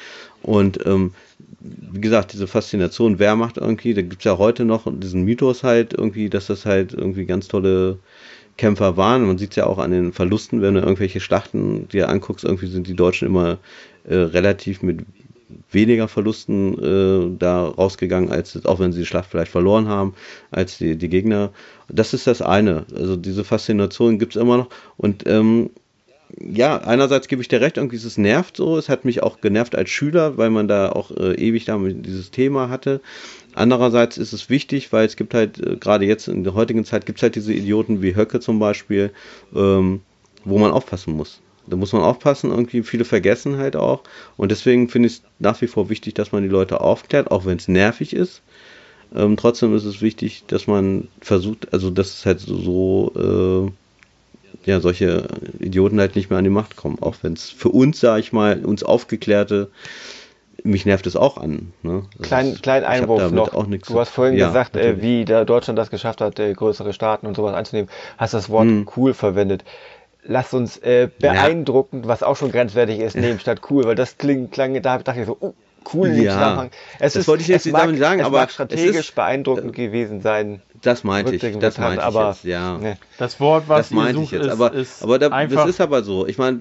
Und 0.42 0.84
ähm, 0.86 1.12
wie 1.60 2.00
gesagt, 2.00 2.32
diese 2.32 2.46
Faszination 2.46 3.18
Wehrmacht 3.18 3.58
irgendwie, 3.58 3.92
da 3.92 4.02
gibt 4.02 4.20
es 4.20 4.24
ja 4.24 4.38
heute 4.38 4.64
noch 4.64 4.84
diesen 4.90 5.24
Mythos 5.24 5.62
halt 5.62 5.92
irgendwie, 5.92 6.30
dass 6.30 6.46
das 6.46 6.64
halt 6.64 6.94
irgendwie 6.94 7.26
ganz 7.26 7.48
tolle 7.48 7.98
Kämpfer 8.56 8.96
waren. 8.96 9.26
Man 9.26 9.38
sieht 9.38 9.50
es 9.50 9.56
ja 9.56 9.66
auch 9.66 9.78
an 9.78 9.90
den 9.90 10.12
Verlusten, 10.12 10.62
wenn 10.62 10.74
du 10.74 10.80
irgendwelche 10.80 11.20
Schlachten 11.20 11.88
dir 11.88 12.08
anguckst, 12.08 12.44
irgendwie 12.44 12.66
sind 12.66 12.86
die 12.86 12.96
Deutschen 12.96 13.28
immer 13.28 13.58
äh, 14.08 14.16
relativ 14.16 14.82
mit 14.82 15.04
weniger 15.70 16.08
Verlusten 16.08 16.78
äh, 16.78 17.36
da 17.38 17.66
rausgegangen, 17.66 18.30
als 18.30 18.64
auch 18.66 18.78
wenn 18.78 18.92
sie 18.92 19.00
die 19.00 19.06
Schlacht 19.06 19.30
vielleicht 19.30 19.50
verloren 19.50 19.88
haben, 19.88 20.14
als 20.50 20.78
die, 20.78 20.96
die 20.96 21.08
Gegner. 21.08 21.50
Das 21.88 22.14
ist 22.14 22.26
das 22.26 22.42
eine. 22.42 22.84
Also 22.94 23.16
diese 23.16 23.44
Faszination 23.44 24.18
gibt 24.18 24.36
es 24.36 24.42
immer 24.42 24.58
noch. 24.58 24.68
Und 24.96 25.26
ähm, 25.26 25.70
ja, 26.38 26.78
einerseits 26.78 27.28
gebe 27.28 27.40
ich 27.40 27.48
dir 27.48 27.60
recht, 27.60 27.78
irgendwie 27.78 27.96
ist 27.96 28.04
es 28.04 28.18
nervt 28.18 28.56
so. 28.56 28.76
Es 28.76 28.88
hat 28.88 29.04
mich 29.04 29.22
auch 29.22 29.40
genervt 29.40 29.74
als 29.74 29.90
Schüler, 29.90 30.36
weil 30.36 30.50
man 30.50 30.68
da 30.68 30.90
auch 30.90 31.10
äh, 31.10 31.34
ewig 31.34 31.64
damit 31.64 32.04
dieses 32.04 32.30
Thema 32.30 32.68
hatte. 32.68 33.00
Andererseits 33.54 34.18
ist 34.18 34.32
es 34.32 34.50
wichtig, 34.50 34.92
weil 34.92 35.06
es 35.06 35.16
gibt 35.16 35.34
halt, 35.34 35.58
äh, 35.58 35.76
gerade 35.76 36.04
jetzt 36.04 36.28
in 36.28 36.44
der 36.44 36.54
heutigen 36.54 36.84
Zeit, 36.84 37.06
gibt 37.06 37.18
es 37.18 37.22
halt 37.22 37.34
diese 37.34 37.52
Idioten 37.54 38.02
wie 38.02 38.14
Höcke 38.14 38.40
zum 38.40 38.58
Beispiel, 38.58 39.10
ähm, 39.54 40.02
wo 40.44 40.58
man 40.58 40.70
aufpassen 40.70 41.14
muss. 41.14 41.40
Da 41.68 41.76
muss 41.76 41.92
man 41.92 42.02
aufpassen, 42.02 42.50
irgendwie 42.50 42.82
viele 42.82 43.04
vergessen 43.04 43.58
halt 43.58 43.76
auch. 43.76 44.02
Und 44.36 44.50
deswegen 44.50 44.88
finde 44.88 45.08
ich 45.08 45.14
es 45.14 45.22
nach 45.38 45.60
wie 45.60 45.66
vor 45.66 45.88
wichtig, 45.88 46.14
dass 46.14 46.32
man 46.32 46.42
die 46.42 46.48
Leute 46.48 46.80
aufklärt, 46.80 47.30
auch 47.30 47.44
wenn 47.44 47.58
es 47.58 47.68
nervig 47.68 48.14
ist. 48.14 48.42
Ähm, 49.14 49.36
trotzdem 49.36 49.74
ist 49.74 49.84
es 49.84 50.02
wichtig, 50.02 50.44
dass 50.46 50.66
man 50.66 51.08
versucht, 51.20 51.72
also 51.72 51.90
dass 51.90 52.08
es 52.08 52.26
halt 52.26 52.40
so, 52.40 53.72
äh, 54.66 54.68
ja, 54.68 54.80
solche 54.80 55.28
Idioten 55.60 55.98
halt 56.00 56.14
nicht 56.14 56.30
mehr 56.30 56.38
an 56.38 56.44
die 56.44 56.50
Macht 56.50 56.76
kommen. 56.76 56.98
Auch 57.00 57.16
wenn 57.22 57.32
es 57.32 57.50
für 57.50 57.70
uns, 57.70 58.00
sage 58.00 58.20
ich 58.20 58.32
mal, 58.32 58.64
uns 58.64 58.82
Aufgeklärte, 58.82 59.70
mich 60.64 60.84
nervt 60.84 61.06
es 61.06 61.16
auch 61.16 61.38
an. 61.38 61.72
Ne? 61.82 62.02
Klein, 62.20 62.52
ist, 62.52 62.62
klein 62.62 62.84
Einwurf 62.84 63.30
noch. 63.30 63.50
du 63.50 64.00
hast 64.00 64.10
vorhin 64.10 64.36
ja, 64.36 64.48
gesagt, 64.48 64.76
äh, 64.76 65.00
wie 65.00 65.24
der 65.24 65.44
Deutschland 65.44 65.78
das 65.78 65.90
geschafft 65.90 66.20
hat, 66.20 66.38
äh, 66.38 66.52
größere 66.52 66.92
Staaten 66.92 67.26
und 67.26 67.36
sowas 67.36 67.54
einzunehmen. 67.54 67.90
Hast 68.18 68.34
das 68.34 68.50
Wort 68.50 68.66
hm. 68.66 68.88
cool 68.96 69.14
verwendet 69.14 69.64
lasst 70.28 70.54
uns 70.54 70.76
äh, 70.78 71.08
beeindruckend, 71.18 72.04
ja. 72.04 72.08
was 72.08 72.22
auch 72.22 72.36
schon 72.36 72.52
grenzwertig 72.52 73.00
ist, 73.00 73.16
nehmen 73.16 73.40
statt 73.40 73.62
cool, 73.70 73.84
weil 73.84 73.96
das 73.96 74.18
klingt, 74.18 74.52
klang, 74.52 74.80
da 74.80 74.98
dachte 74.98 75.20
ich 75.20 75.26
so, 75.26 75.36
uh, 75.40 75.54
cool 75.92 76.10
ja. 76.10 76.68
Es 76.98 77.14
das 77.14 77.22
ist, 77.22 77.28
wollte 77.28 77.42
ich 77.42 77.48
jetzt 77.48 77.64
nicht 77.64 77.72
mag, 77.72 77.86
damit 77.86 77.98
sagen, 77.98 78.22
aber 78.22 78.46
strategisch 78.48 78.96
ist, 78.96 79.14
beeindruckend 79.14 79.76
äh, 79.76 79.86
gewesen 79.86 80.20
sein. 80.20 80.60
Das 80.82 81.02
meinte 81.02 81.34
ich, 81.34 81.40
das 81.58 81.78
meinte 81.78 82.04
ich 82.06 82.14
jetzt, 82.14 82.44
ja. 82.44 82.76
Ne. 82.76 82.98
Das 83.16 83.40
Wort, 83.40 83.64
was 83.68 83.88
das 83.88 83.98
ihr 83.98 84.12
sucht, 84.12 84.32
jetzt, 84.32 84.44
ist, 84.44 84.52
aber, 84.52 84.72
ist 84.74 85.02
aber 85.02 85.18
da, 85.18 85.28
einfach, 85.28 85.62
das 85.62 85.70
ist 85.70 85.80
aber 85.80 86.02
so. 86.02 86.26
Ich 86.26 86.36
meine, 86.36 86.60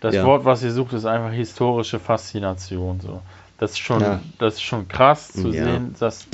das 0.00 0.14
ja. 0.14 0.24
Wort, 0.24 0.44
was 0.44 0.62
ihr 0.62 0.70
sucht, 0.70 0.92
ist 0.94 1.04
einfach 1.04 1.32
historische 1.32 1.98
Faszination. 1.98 3.00
So, 3.00 3.20
das 3.58 3.72
ist 3.72 3.78
schon, 3.80 4.00
ja. 4.00 4.20
das 4.38 4.54
ist 4.54 4.62
schon 4.62 4.86
krass 4.86 5.32
zu 5.32 5.50
sehen, 5.50 5.96
dass 5.98 6.26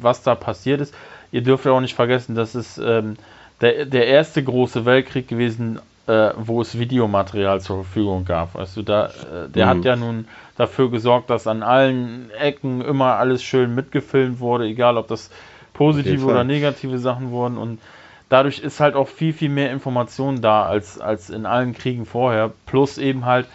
was 0.00 0.22
da 0.22 0.34
passiert 0.34 0.80
ist. 0.80 0.94
Ihr 1.32 1.42
dürft 1.42 1.66
ja 1.66 1.72
auch 1.72 1.80
nicht 1.80 1.94
vergessen, 1.94 2.34
dass 2.34 2.54
es 2.54 2.78
ähm, 2.78 3.16
der, 3.60 3.86
der 3.86 4.06
erste 4.06 4.42
große 4.42 4.84
Weltkrieg 4.84 5.28
gewesen, 5.28 5.78
äh, 6.06 6.30
wo 6.36 6.60
es 6.60 6.78
Videomaterial 6.78 7.60
zur 7.60 7.84
Verfügung 7.84 8.24
gab. 8.24 8.56
Also 8.56 8.82
da, 8.82 9.06
äh, 9.06 9.48
der 9.48 9.66
mhm. 9.66 9.70
hat 9.70 9.84
ja 9.84 9.96
nun 9.96 10.28
dafür 10.56 10.90
gesorgt, 10.90 11.30
dass 11.30 11.46
an 11.46 11.62
allen 11.62 12.30
Ecken 12.30 12.80
immer 12.80 13.16
alles 13.16 13.42
schön 13.42 13.74
mitgefilmt 13.74 14.40
wurde, 14.40 14.66
egal 14.66 14.96
ob 14.96 15.08
das 15.08 15.30
positive 15.72 16.24
oder 16.26 16.44
negative 16.44 16.98
Sachen 16.98 17.30
wurden. 17.30 17.58
Und 17.58 17.80
dadurch 18.28 18.60
ist 18.60 18.80
halt 18.80 18.94
auch 18.94 19.08
viel, 19.08 19.32
viel 19.32 19.50
mehr 19.50 19.70
Information 19.70 20.40
da 20.40 20.64
als, 20.64 21.00
als 21.00 21.30
in 21.30 21.44
allen 21.46 21.74
Kriegen 21.74 22.06
vorher. 22.06 22.52
Plus 22.66 22.98
eben 22.98 23.24
halt 23.24 23.46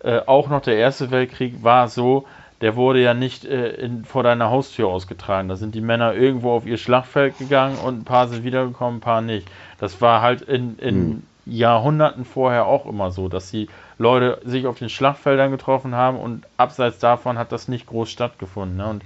äh, 0.00 0.20
auch 0.26 0.48
noch 0.48 0.62
der 0.62 0.76
Erste 0.76 1.10
Weltkrieg 1.10 1.62
war 1.62 1.88
so, 1.88 2.26
der 2.60 2.76
wurde 2.76 3.00
ja 3.00 3.14
nicht 3.14 3.44
äh, 3.44 3.70
in, 3.70 4.04
vor 4.04 4.22
deiner 4.22 4.50
Haustür 4.50 4.88
ausgetragen. 4.88 5.48
Da 5.48 5.56
sind 5.56 5.74
die 5.74 5.80
Männer 5.80 6.14
irgendwo 6.14 6.52
auf 6.52 6.66
ihr 6.66 6.76
Schlachtfeld 6.76 7.38
gegangen 7.38 7.78
und 7.78 8.00
ein 8.00 8.04
paar 8.04 8.28
sind 8.28 8.44
wiedergekommen, 8.44 8.98
ein 8.98 9.00
paar 9.00 9.22
nicht. 9.22 9.48
Das 9.78 10.00
war 10.00 10.20
halt 10.20 10.42
in, 10.42 10.78
in 10.78 10.94
hm. 10.94 11.22
Jahrhunderten 11.46 12.24
vorher 12.24 12.66
auch 12.66 12.86
immer 12.86 13.10
so, 13.10 13.28
dass 13.28 13.50
die 13.50 13.68
Leute 13.98 14.40
sich 14.44 14.66
auf 14.66 14.78
den 14.78 14.90
Schlachtfeldern 14.90 15.50
getroffen 15.50 15.94
haben 15.94 16.18
und 16.18 16.44
abseits 16.58 16.98
davon 16.98 17.38
hat 17.38 17.50
das 17.50 17.68
nicht 17.68 17.86
groß 17.86 18.10
stattgefunden. 18.10 18.76
Ne? 18.76 18.86
Und 18.86 19.02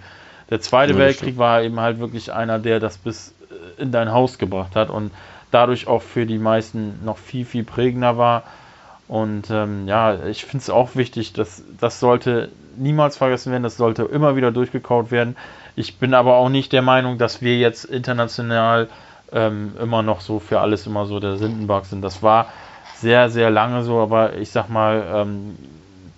der 0.51 0.61
Zweite 0.61 0.93
ja, 0.93 0.99
Weltkrieg 0.99 1.39
war 1.39 1.63
eben 1.63 1.79
halt 1.79 2.01
wirklich 2.01 2.33
einer, 2.33 2.59
der 2.59 2.81
das 2.81 2.99
bis 2.99 3.35
äh, 3.51 3.83
in 3.83 3.93
dein 3.93 4.13
Haus 4.13 4.39
gebracht 4.39 4.75
hat 4.75 4.91
und 4.91 5.13
dadurch 5.53 5.87
auch 5.87 6.03
für 6.03 6.27
die 6.27 6.39
meisten 6.39 7.05
noch 7.05 7.19
viel, 7.19 7.45
viel 7.45 7.63
prägender 7.63 8.19
war. 8.19 8.43
Und 9.07 9.51
ähm, 9.51 9.87
ja, 9.87 10.25
ich 10.27 10.45
finde 10.45 10.63
es 10.63 10.71
auch 10.71 10.97
wichtig, 10.97 11.35
dass 11.35 11.63
das 11.79 12.01
sollte 12.01 12.49
niemals 12.77 13.17
vergessen 13.17 13.53
werden, 13.53 13.63
das 13.63 13.77
sollte 13.77 14.05
immer 14.05 14.37
wieder 14.37 14.53
durchgekaut 14.53 15.11
werden. 15.11 15.37
Ich 15.77 15.99
bin 15.99 16.15
aber 16.15 16.37
auch 16.37 16.49
nicht 16.49 16.73
der 16.73 16.83
Meinung, 16.83 17.19
dass 17.19 17.43
wir 17.43 17.59
jetzt 17.59 17.85
international 17.85 18.89
ähm, 19.33 19.73
immer 19.81 20.03
noch 20.03 20.21
so 20.21 20.39
für 20.39 20.61
alles 20.61 20.87
immer 20.87 21.07
so 21.07 21.21
der 21.21 21.37
Sündenbock 21.37 21.87
sind. 21.87 22.03
Das 22.03 22.23
war 22.23 22.47
sehr, 22.97 23.31
sehr 23.31 23.51
lange 23.51 23.83
so, 23.83 24.01
aber 24.01 24.37
ich 24.37 24.51
sag 24.51 24.69
mal, 24.69 25.05
ähm, 25.13 25.57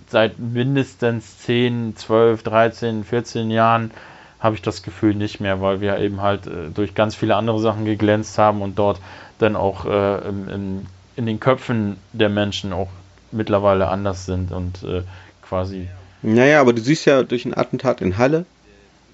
seit 0.09 0.39
mindestens 0.39 1.39
10, 1.39 1.97
12, 1.97 2.43
13, 2.43 3.05
14 3.05 3.51
Jahren 3.51 3.91
habe 4.39 4.55
ich 4.55 4.63
das 4.63 4.83
Gefühl 4.83 5.15
nicht 5.15 5.41
mehr, 5.41 5.61
weil 5.61 5.81
wir 5.81 5.99
eben 5.99 6.21
halt 6.21 6.47
äh, 6.47 6.71
durch 6.73 6.95
ganz 6.95 7.15
viele 7.15 7.37
andere 7.37 7.59
Sachen 7.59 7.85
geglänzt 7.85 8.39
haben 8.39 8.63
und 8.63 8.79
dort 8.79 9.01
dann 9.39 9.57
auch 9.57 9.87
äh, 9.87 10.29
im, 10.29 10.49
im, 10.49 10.87
in 11.17 11.27
den 11.27 11.41
Köpfen 11.41 11.97
der 12.13 12.29
Menschen 12.29 12.73
auch 12.73 12.89
mittlerweile 13.33 13.89
anders 13.89 14.27
sind 14.27 14.53
und 14.53 14.83
äh, 14.83 15.03
quasi. 15.43 15.89
Naja, 16.23 16.61
aber 16.61 16.73
du 16.73 16.81
siehst 16.83 17.05
ja 17.05 17.23
durch 17.23 17.45
ein 17.45 17.57
Attentat 17.57 18.01
in 18.01 18.19
Halle, 18.19 18.47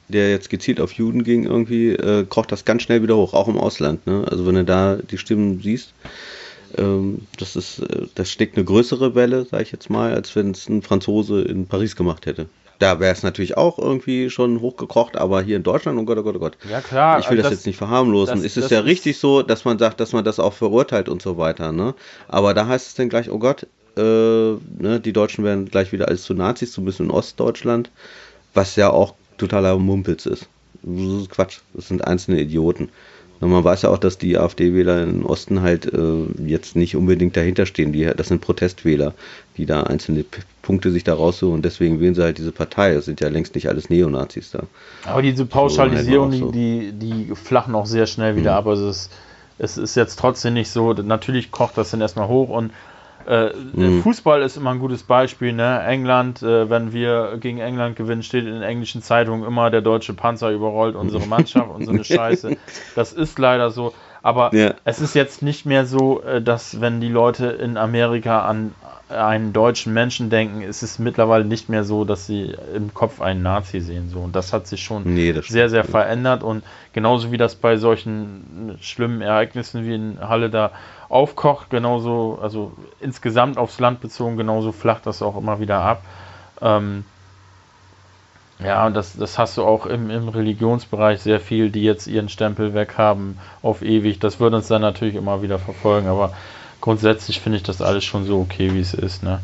der 0.09 0.31
jetzt 0.31 0.51
gezielt 0.51 0.81
auf 0.81 0.93
Juden 0.93 1.25
ging, 1.25 1.45
irgendwie, 1.45 1.91
äh, 1.91 2.25
kocht 2.25 2.53
das 2.53 2.65
ganz 2.65 2.83
schnell 2.83 3.03
wieder 3.03 3.17
hoch, 3.17 3.35
auch 3.35 3.49
im 3.49 3.59
Ausland. 3.59 4.07
Ne? 4.07 4.25
Also 4.31 4.47
wenn 4.47 4.55
du 4.55 4.65
da 4.65 4.97
die 4.97 5.19
Stimmen 5.19 5.61
siehst, 5.63 5.95
ähm, 6.79 7.27
das 7.39 7.57
ist, 7.57 7.81
äh, 7.81 8.07
das 8.15 8.31
steckt 8.31 8.57
eine 8.57 8.65
größere 8.65 9.15
Welle, 9.15 9.45
sage 9.45 9.65
ich 9.65 9.73
jetzt 9.73 9.91
mal, 9.91 10.15
als 10.15 10.35
wenn 10.37 10.53
es 10.53 10.69
ein 10.69 10.83
Franzose 10.83 11.43
in 11.43 11.67
Paris 11.67 11.97
gemacht 11.97 12.27
hätte. 12.27 12.47
Da 12.79 12.99
wäre 12.99 13.13
es 13.13 13.23
natürlich 13.23 13.57
auch 13.57 13.79
irgendwie 13.79 14.29
schon 14.29 14.61
hochgekocht, 14.61 15.17
aber 15.17 15.41
hier 15.43 15.57
in 15.57 15.63
Deutschland, 15.63 15.99
oh 16.01 16.05
Gott, 16.05 16.19
oh 16.19 16.23
Gott, 16.25 16.37
oh 16.37 16.41
Gott. 16.41 16.57
Ja, 16.69 16.81
klar. 16.81 17.21
Ich 17.21 17.31
will 17.31 17.37
das, 17.37 17.45
das 17.45 17.53
jetzt 17.53 17.67
nicht 17.67 17.77
verharmlosen. 17.77 18.37
Das, 18.37 18.45
ist 18.45 18.57
es 18.57 18.71
ja 18.71 18.81
ist 18.81 18.87
richtig 18.87 19.19
so, 19.19 19.43
dass 19.43 19.65
man 19.65 19.79
sagt, 19.79 20.01
dass 20.01 20.13
man 20.13 20.25
das 20.25 20.41
auch 20.41 20.53
verurteilt 20.53 21.09
und 21.09 21.23
so 21.23 21.39
weiter, 21.39 21.71
ne? 21.71 21.95
Aber 22.27 22.55
da 22.55 22.67
heißt 22.67 22.89
es 22.89 22.95
dann 22.95 23.09
gleich, 23.09 23.31
oh 23.31 23.39
Gott, 23.39 23.69
äh, 23.97 24.03
ne, 24.83 25.01
die 25.05 25.13
Deutschen 25.13 25.45
werden 25.45 25.67
gleich 25.67 25.93
wieder 25.93 26.09
als 26.09 26.23
zu 26.23 26.35
Nazis, 26.35 26.73
zumindest 26.73 27.01
in 27.01 27.11
Ostdeutschland, 27.11 27.91
was 28.55 28.77
ja 28.77 28.91
auch 28.91 29.15
totaler 29.39 29.79
Mumpitz 29.79 30.27
ist. 30.27 30.49
Das 30.83 31.23
ist 31.23 31.31
Quatsch. 31.31 31.59
Das 31.75 31.89
sind 31.89 32.05
einzelne 32.05 32.41
Idioten. 32.41 32.89
Und 33.41 33.51
man 33.51 33.65
weiß 33.65 33.83
ja 33.83 33.91
auch, 33.91 33.99
dass 33.99 34.19
die 34.19 34.39
AfD-Wähler 34.39 35.03
im 35.03 35.27
Osten 35.27 35.63
halt 35.63 35.93
äh, 35.93 36.27
jetzt 36.47 36.77
nicht 36.77 36.95
unbedingt 36.95 37.37
dahinter 37.37 37.67
stehen. 37.67 37.93
Die, 37.93 38.05
das 38.05 38.29
sind 38.29 38.41
Protestwähler, 38.41 39.15
die 39.57 39.67
da 39.67 39.83
einzelne 39.83 40.23
P 40.23 40.43
Punkte 40.63 40.93
sich 40.93 41.03
da 41.03 41.15
raussuchen 41.15 41.55
und 41.55 41.65
deswegen 41.65 41.99
wählen 41.99 42.15
sie 42.15 42.23
halt 42.23 42.39
diese 42.39 42.53
Partei. 42.53 42.93
Es 42.93 43.07
sind 43.07 43.21
ja 43.21 43.27
längst 43.27 43.57
nicht 43.57 43.69
alles 43.69 43.91
Neonazis 43.91 44.53
da. 44.53 44.63
Aber 45.05 45.21
diese 45.21 45.45
Pauschalisierung, 45.45 46.31
so 46.31 46.39
so. 46.39 46.53
die, 46.53 46.93
die 46.93 47.33
flachen 47.35 47.75
auch 47.75 47.87
sehr 47.87 48.07
schnell 48.07 48.37
wieder 48.37 48.53
mhm. 48.53 48.59
ab. 48.59 48.67
Also 48.69 48.89
es, 48.89 49.11
es 49.59 49.77
ist 49.77 49.97
jetzt 49.97 50.21
trotzdem 50.21 50.55
nicht 50.55 50.71
so, 50.71 50.93
natürlich 50.93 51.51
kocht 51.51 51.77
das 51.77 51.91
dann 51.91 52.01
erstmal 52.01 52.29
hoch 52.29 52.49
und 52.49 52.71
äh, 53.27 53.53
mhm. 53.73 54.03
Fußball 54.03 54.43
ist 54.43 54.57
immer 54.57 54.71
ein 54.71 54.79
gutes 54.79 55.03
Beispiel. 55.03 55.53
Ne? 55.53 55.83
England, 55.87 56.43
äh, 56.43 56.69
wenn 56.69 56.93
wir 56.93 57.39
gegen 57.41 57.59
England 57.59 57.97
gewinnen, 57.97 58.23
steht 58.23 58.45
in 58.45 58.55
den 58.55 58.63
englischen 58.63 59.03
Zeitungen 59.03 59.45
immer, 59.45 59.71
der 59.71 59.81
deutsche 59.81 60.15
Panzer 60.15 60.51
überrollt 60.51 60.97
unsere 60.97 61.27
Mannschaft 61.27 61.71
und 61.71 61.85
so 61.85 61.91
eine 61.91 62.05
Scheiße. 62.05 62.57
Das 62.95 63.13
ist 63.13 63.39
leider 63.39 63.71
so. 63.71 63.93
Aber 64.23 64.55
ja. 64.55 64.75
es 64.85 65.01
ist 65.01 65.15
jetzt 65.15 65.43
nicht 65.43 65.67
mehr 65.67 65.85
so, 65.85 66.23
äh, 66.23 66.41
dass 66.41 66.81
wenn 66.81 67.01
die 67.01 67.09
Leute 67.09 67.47
in 67.47 67.77
Amerika 67.77 68.47
an 68.47 68.73
einen 69.13 69.53
deutschen 69.53 69.93
Menschen 69.93 70.31
denken, 70.31 70.63
ist 70.63 70.83
es 70.83 70.99
mittlerweile 70.99 71.45
nicht 71.45 71.69
mehr 71.69 71.85
so, 71.85 72.05
dass 72.05 72.27
sie 72.27 72.55
im 72.75 72.95
Kopf 72.95 73.21
einen 73.21 73.43
Nazi 73.43 73.81
sehen. 73.81 74.09
So. 74.11 74.21
Und 74.21 74.35
das 74.35 74.53
hat 74.53 74.67
sich 74.67 74.83
schon 74.83 75.03
nee, 75.05 75.33
sehr, 75.43 75.69
sehr 75.69 75.85
verändert. 75.85 76.43
Und 76.43 76.65
genauso 76.93 77.33
wie 77.33 77.37
das 77.37 77.55
bei 77.55 77.77
solchen 77.77 78.79
schlimmen 78.81 79.21
Ereignissen 79.21 79.85
wie 79.85 79.95
in 79.95 80.19
Halle 80.21 80.51
da 80.51 80.73
aufkocht, 81.13 81.69
genauso, 81.69 82.39
also 82.41 82.73
insgesamt 82.99 83.59
aufs 83.59 83.79
Land 83.79 84.01
bezogen, 84.01 84.39
genauso 84.39 84.73
flacht 84.73 85.07
das 85.07 85.21
auch 85.21 85.37
immer 85.37 85.61
wieder 85.61 85.81
ab. 85.81 86.03
Ähm, 86.63 87.05
ja, 88.59 88.87
und 88.87 88.95
das, 88.95 89.17
das 89.17 89.39
hast 89.39 89.59
du 89.59 89.65
auch 89.65 89.87
im, 89.87 90.09
im 90.09 90.29
Religionsbereich 90.29 91.21
sehr 91.21 91.41
viel, 91.41 91.71
die 91.71 91.83
jetzt 91.83 92.07
ihren 92.07 92.29
Stempel 92.29 92.73
weghaben 92.73 93.39
auf 93.61 93.83
ewig. 93.83 94.21
Das 94.21 94.41
wird 94.41 94.55
uns 94.55 94.69
dann 94.69 94.81
natürlich 94.81 95.15
immer 95.15 95.43
wieder 95.43 95.59
verfolgen, 95.59 96.09
aber 96.09 96.33
grundsätzlich 96.81 97.41
finde 97.41 97.59
ich 97.59 97.63
das 97.63 97.83
alles 97.83 98.05
schon 98.05 98.25
so 98.25 98.41
okay, 98.41 98.73
wie 98.73 98.81
es 98.81 98.95
ist. 98.95 99.23
Ne? 99.23 99.41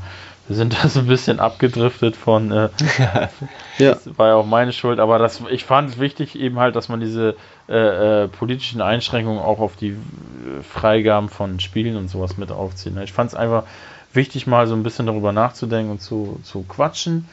Wir 0.49 0.57
sind 0.57 0.75
da 0.83 0.89
so 0.89 1.01
ein 1.01 1.07
bisschen 1.07 1.39
abgedriftet 1.39 2.17
von, 2.17 2.51
äh, 2.51 2.69
ja. 3.79 3.93
das 3.93 4.19
war 4.19 4.29
ja 4.29 4.35
auch 4.35 4.47
meine 4.47 4.73
Schuld, 4.73 4.99
aber 4.99 5.19
das, 5.19 5.43
ich 5.51 5.65
fand 5.65 5.91
es 5.91 5.99
wichtig 6.01 6.37
eben 6.39 6.59
halt, 6.59 6.75
dass 6.75 6.89
man 6.89 7.01
diese 7.01 7.37
äh, 7.69 8.25
äh, 8.25 8.29
politischen 8.29 8.81
Einschränkungen 8.81 9.41
auch 9.41 9.61
auf 9.61 9.77
die 9.77 9.91
äh, 9.91 10.63
Freigaben 10.63 11.29
von 11.29 11.61
Spielen 11.61 11.97
und 11.97 12.09
sowas 12.09 12.39
mit 12.39 12.51
aufziehen. 12.51 12.95
Ne? 12.95 13.05
Ich 13.05 13.13
fand 13.13 13.31
es 13.31 13.37
einfach 13.37 13.65
wichtig, 14.13 14.47
mal 14.47 14.67
so 14.67 14.75
ein 14.75 14.83
bisschen 14.83 15.07
darüber 15.07 15.33
nachzudenken 15.33 15.93
und 15.93 16.01
zu, 16.01 16.41
zu 16.43 16.63
quatschen, 16.63 17.29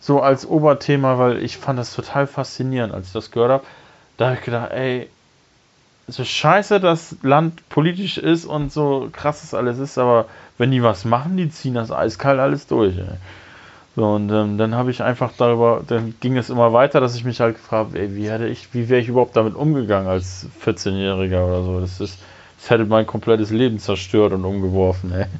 so 0.00 0.20
als 0.20 0.46
Oberthema, 0.46 1.18
weil 1.18 1.42
ich 1.42 1.56
fand 1.56 1.78
das 1.78 1.94
total 1.94 2.26
faszinierend, 2.26 2.92
als 2.92 3.08
ich 3.08 3.12
das 3.12 3.30
gehört 3.30 3.50
habe. 3.50 3.64
Da 4.16 4.26
habe 4.26 4.36
ich 4.36 4.44
gedacht, 4.44 4.70
ey, 4.70 5.08
so 6.08 6.24
scheiße 6.24 6.80
das 6.80 7.16
Land 7.22 7.68
politisch 7.68 8.18
ist 8.18 8.44
und 8.44 8.72
so 8.72 9.08
krass 9.12 9.44
es 9.44 9.54
alles 9.54 9.78
ist, 9.78 9.96
aber 9.96 10.26
wenn 10.60 10.70
die 10.70 10.82
was 10.82 11.06
machen, 11.06 11.38
die 11.38 11.48
ziehen 11.48 11.72
das 11.72 11.90
eiskalt 11.90 12.38
alles 12.38 12.66
durch. 12.66 12.98
Ey. 12.98 13.16
So, 13.96 14.04
und 14.04 14.30
ähm, 14.30 14.58
dann 14.58 14.74
habe 14.74 14.90
ich 14.90 15.02
einfach 15.02 15.32
darüber, 15.36 15.82
dann 15.86 16.14
ging 16.20 16.36
es 16.36 16.50
immer 16.50 16.74
weiter, 16.74 17.00
dass 17.00 17.16
ich 17.16 17.24
mich 17.24 17.40
halt 17.40 17.56
gefragt 17.56 17.94
habe, 17.94 18.14
wie 18.14 18.30
hätte 18.30 18.46
ich, 18.46 18.72
wie 18.74 18.90
wäre 18.90 19.00
ich 19.00 19.08
überhaupt 19.08 19.34
damit 19.34 19.54
umgegangen 19.54 20.06
als 20.06 20.46
14-Jähriger 20.62 21.46
oder 21.46 21.62
so. 21.64 21.80
Das 21.80 21.98
ist, 22.00 22.18
das 22.60 22.68
hätte 22.68 22.84
mein 22.84 23.06
komplettes 23.06 23.50
Leben 23.50 23.78
zerstört 23.78 24.34
und 24.34 24.44
umgeworfen, 24.44 25.12
ey. 25.12 25.26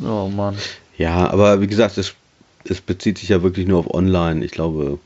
Oh 0.00 0.28
Mann. 0.28 0.56
Ja, 0.96 1.28
aber 1.30 1.60
wie 1.60 1.66
gesagt, 1.66 1.98
es, 1.98 2.14
es 2.64 2.80
bezieht 2.80 3.18
sich 3.18 3.30
ja 3.30 3.42
wirklich 3.42 3.66
nur 3.66 3.80
auf 3.80 3.92
online. 3.92 4.44
Ich 4.44 4.52
glaube, 4.52 4.98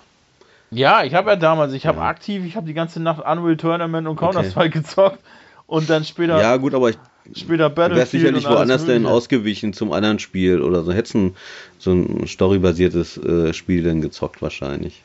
ja, 0.71 1.05
ich 1.05 1.15
habe 1.15 1.31
ja 1.31 1.37
damals, 1.37 1.73
ich 1.73 1.87
habe 1.87 2.01
ja. 2.01 2.09
aktiv, 2.09 2.45
ich 2.45 2.57
habe 2.57 2.67
die 2.67 2.75
ganze 2.75 3.01
Nacht 3.01 3.25
Unreal 3.25 3.57
Tournament 3.57 4.09
und 4.09 4.17
Counter-Strike 4.17 4.79
okay. 4.79 4.81
gezockt 4.81 5.19
und 5.67 5.89
dann 5.89 6.05
später. 6.05 6.41
Ja, 6.41 6.57
gut, 6.57 6.75
aber 6.75 6.91
ich. 6.91 6.99
Später 7.35 7.71
Battlefield. 7.71 7.99
Wärst 7.99 8.11
sicherlich 8.13 8.45
woanders 8.49 8.85
denn 8.85 9.07
ausgewichen 9.07 9.73
zum 9.73 9.93
anderen 9.93 10.19
Spiel 10.19 10.61
oder 10.61 10.83
so. 10.83 10.93
Hättest 10.93 11.15
du 11.15 11.35
so 11.79 11.93
ein 11.93 12.27
storybasiertes 12.27 13.17
äh, 13.19 13.53
Spiel 13.53 13.85
denn 13.85 14.01
gezockt 14.01 14.43
wahrscheinlich. 14.43 15.03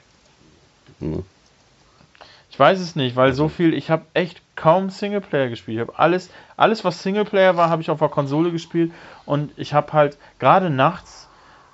Ja. 1.00 1.20
Ich 2.50 2.60
weiß 2.60 2.80
es 2.80 2.96
nicht, 2.96 3.16
weil 3.16 3.34
so 3.34 3.50
viel, 3.50 3.76
ich 3.76 3.92
habe 3.92 4.06
echt 4.16 4.42
kaum 4.56 4.90
Singleplayer 4.90 5.50
gespielt. 5.50 5.76
Ich 5.76 5.82
habe 5.82 6.00
alles, 6.00 6.32
alles 6.56 6.84
was 6.84 7.04
Singleplayer 7.04 7.56
war, 7.56 7.70
habe 7.70 7.84
ich 7.84 7.92
auf 7.92 8.00
der 8.00 8.10
Konsole 8.10 8.52
gespielt 8.52 8.92
und 9.28 9.52
ich 9.58 9.76
habe 9.76 9.94
halt 9.94 10.18
gerade 10.40 10.72
nachts, 10.72 11.28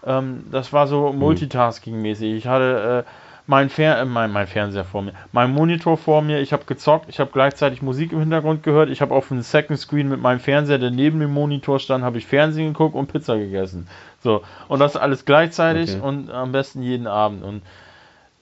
ähm, 0.06 0.44
das 0.52 0.74
war 0.74 0.88
so 0.88 1.10
hm. 1.10 1.20
Multitasking-mäßig. 1.20 2.36
Ich 2.36 2.48
hatte 2.48 3.06
äh, 3.08 3.10
mein, 3.48 3.70
Fer 3.70 4.00
äh, 4.00 4.06
mein, 4.06 4.32
mein 4.32 4.48
Fernseher 4.48 4.86
vor 4.86 5.02
mir, 5.02 5.14
mein 5.32 5.52
Monitor 5.52 5.98
vor 5.98 6.22
mir, 6.22 6.40
ich 6.40 6.54
habe 6.54 6.64
gezockt, 6.66 7.10
ich 7.10 7.20
habe 7.20 7.32
gleichzeitig 7.34 7.82
Musik 7.82 8.12
im 8.12 8.20
Hintergrund 8.20 8.64
gehört, 8.64 8.90
ich 8.90 9.02
habe 9.02 9.14
auf 9.14 9.28
dem 9.28 9.42
Second 9.42 9.80
Screen 9.80 10.10
mit 10.10 10.22
meinem 10.22 10.40
Fernseher, 10.40 10.78
der 10.78 10.92
neben 10.92 11.20
dem 11.20 11.34
Monitor 11.34 11.80
stand, 11.80 12.04
habe 12.04 12.18
ich 12.18 12.26
Fernsehen 12.26 12.74
geguckt 12.74 12.96
und 12.96 13.12
Pizza 13.12 13.38
gegessen. 13.38 13.88
So, 14.24 14.44
und 14.70 14.80
das 14.80 14.96
alles 14.96 15.26
gleichzeitig 15.26 15.96
okay. 15.96 16.02
und 16.02 16.32
am 16.32 16.52
besten 16.52 16.82
jeden 16.82 17.08
Abend. 17.08 17.44
Und 17.44 17.62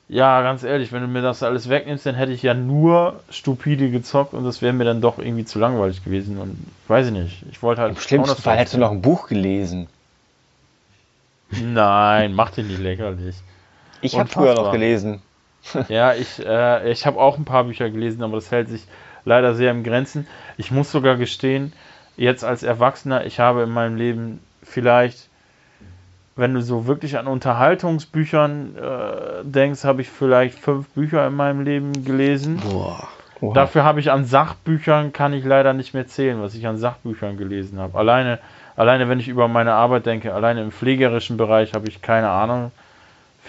ja, 0.08 0.42
ganz 0.42 0.64
ehrlich, 0.64 0.92
wenn 0.92 1.02
du 1.02 1.08
mir 1.08 1.22
das 1.22 1.42
alles 1.42 1.70
wegnimmst, 1.70 2.06
dann 2.06 2.16
hätte 2.16 2.34
ich 2.34 2.44
ja 2.44 2.54
nur 2.54 3.22
stupide 3.30 3.90
gezockt 3.90 4.34
und 4.34 4.44
das 4.44 4.62
wäre 4.62 4.74
mir 4.74 4.84
dann 4.84 5.00
doch 5.00 5.18
irgendwie 5.18 5.46
zu 5.46 5.58
langweilig 5.58 6.04
gewesen. 6.04 6.38
Und 6.38 6.58
weiß 6.90 7.08
ich 7.08 7.14
nicht. 7.14 7.46
Ich 7.50 7.64
wollte 7.64 7.82
halt. 7.82 7.92
Im 7.92 7.98
schlimmsten 8.02 8.42
Fall 8.42 8.58
hättest 8.58 8.76
du 8.76 8.80
noch 8.80 8.92
ein 8.92 9.02
Buch 9.02 9.28
gelesen. 9.28 9.88
Nein, 11.50 12.34
mach 12.34 12.52
dich 12.52 12.68
nicht 12.68 12.80
lächerlich. 12.80 13.38
Ich 14.02 14.18
habe 14.18 14.30
früher 14.30 14.56
noch 14.56 14.72
gelesen. 14.72 15.22
ja, 15.90 16.14
ich, 16.14 16.44
äh, 16.46 16.92
ich 16.92 17.06
habe 17.06 17.20
auch 17.20 17.38
ein 17.38 17.46
paar 17.46 17.66
Bücher 17.66 17.90
gelesen, 17.90 18.24
aber 18.24 18.36
das 18.36 18.52
hält 18.52 18.70
sich 18.70 18.84
leider 19.26 19.54
sehr 19.54 19.72
im 19.72 19.84
Grenzen. 19.84 20.28
Ich 20.58 20.72
muss 20.72 20.92
sogar 20.92 21.18
gestehen, 21.18 21.74
jetzt 22.18 22.44
als 22.44 22.64
Erwachsener, 22.64 23.26
ich 23.26 23.40
habe 23.40 23.64
in 23.64 23.70
meinem 23.70 23.96
Leben 23.96 24.40
vielleicht, 24.64 25.30
wenn 26.36 26.54
du 26.54 26.62
so 26.62 26.88
wirklich 26.88 27.18
an 27.18 27.28
Unterhaltungsbüchern 27.28 28.76
äh, 28.76 29.44
denkst, 29.44 29.84
habe 29.84 30.02
ich 30.02 30.10
vielleicht 30.10 30.58
fünf 30.58 30.88
Bücher 30.90 31.28
in 31.28 31.36
meinem 31.36 31.62
Leben 31.62 32.06
gelesen. 32.06 32.58
Boah. 32.58 33.08
Oha. 33.42 33.56
Dafür 33.56 33.84
habe 33.84 34.00
ich 34.00 34.12
an 34.12 34.26
Sachbüchern, 34.26 35.14
kann 35.14 35.34
ich 35.34 35.44
leider 35.44 35.74
nicht 35.74 35.96
mehr 35.96 36.08
zählen, 36.08 36.42
was 36.42 36.54
ich 36.54 36.68
an 36.68 36.78
Sachbüchern 36.78 37.38
gelesen 37.38 37.80
habe. 37.80 37.98
Alleine, 37.98 38.38
alleine 38.76 39.10
wenn 39.10 39.20
ich 39.20 39.28
über 39.28 39.48
meine 39.48 39.74
Arbeit 39.74 40.06
denke, 40.06 40.34
alleine 40.34 40.62
im 40.62 40.72
pflegerischen 40.72 41.38
Bereich 41.38 41.74
habe 41.74 41.88
ich 41.88 42.04
keine 42.04 42.30
Ahnung, 42.30 42.72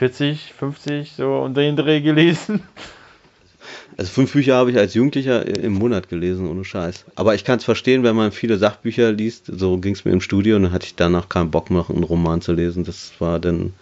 40, 0.03 0.53
50 0.59 1.13
so 1.13 1.37
um 1.37 1.55
den 1.55 1.77
Dreh 1.77 2.01
gelesen. 2.01 2.65
Also 3.97 4.11
fünf 4.11 4.33
Bücher 4.33 4.57
habe 4.57 4.73
ich 4.73 4.77
als 4.77 4.95
Jugendlicher 4.95 5.47
im 5.47 5.75
Monat 5.75 6.09
gelesen, 6.09 6.49
ohne 6.51 6.65
Scheiß. 6.65 7.05
Aber 7.15 7.37
ich 7.37 7.45
kann 7.45 7.59
es 7.59 7.65
verstehen, 7.65 8.03
wenn 8.03 8.17
man 8.17 8.33
viele 8.33 8.59
Sachbücher 8.59 9.13
liest. 9.13 9.47
So 9.47 9.79
ging 9.79 9.95
es 9.95 10.05
mir 10.05 10.11
im 10.11 10.21
Studio 10.21 10.57
und 10.57 10.65
dann 10.65 10.73
hatte 10.73 10.87
ich 10.87 10.97
danach 10.97 11.29
keinen 11.29 11.53
Bock 11.53 11.71
mehr, 11.71 11.85
einen 11.89 12.03
Roman 12.03 12.41
zu 12.41 12.53
lesen. 12.53 12.83
Das 12.83 13.13
war 13.21 13.39
dann, 13.39 13.75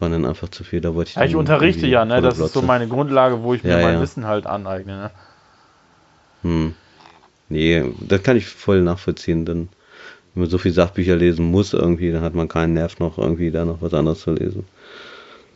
war 0.00 0.10
dann 0.10 0.26
einfach 0.26 0.50
zu 0.50 0.64
viel. 0.64 0.82
Da 0.82 0.94
wollte 0.94 1.12
ich, 1.12 1.16
ja, 1.16 1.24
ich 1.24 1.34
unterrichte 1.34 1.86
ja, 1.86 2.04
ne? 2.04 2.20
Das 2.20 2.38
ist 2.38 2.52
so 2.52 2.60
meine 2.60 2.86
Grundlage, 2.86 3.42
wo 3.42 3.54
ich 3.54 3.64
mir 3.64 3.70
Ja, 3.70 3.78
mein 3.78 3.94
ja. 3.94 4.02
Wissen 4.02 4.26
halt 4.26 4.44
aneigne. 4.44 4.92
Ne? 4.98 5.10
Hm. 6.42 6.74
Nee, 7.48 7.84
das 8.00 8.22
kann 8.22 8.36
ich 8.36 8.44
voll 8.44 8.82
nachvollziehen. 8.82 9.46
Denn 9.46 9.70
wenn 10.34 10.42
man 10.42 10.50
so 10.50 10.58
viel 10.58 10.72
Sachbücher 10.72 11.16
lesen 11.16 11.50
muss 11.50 11.72
irgendwie, 11.72 12.12
dann 12.12 12.20
hat 12.20 12.34
man 12.34 12.48
keinen 12.48 12.74
Nerv 12.74 12.98
noch 12.98 13.16
irgendwie 13.16 13.50
da 13.50 13.64
noch 13.64 13.80
was 13.80 13.94
anderes 13.94 14.20
zu 14.20 14.32
lesen. 14.32 14.66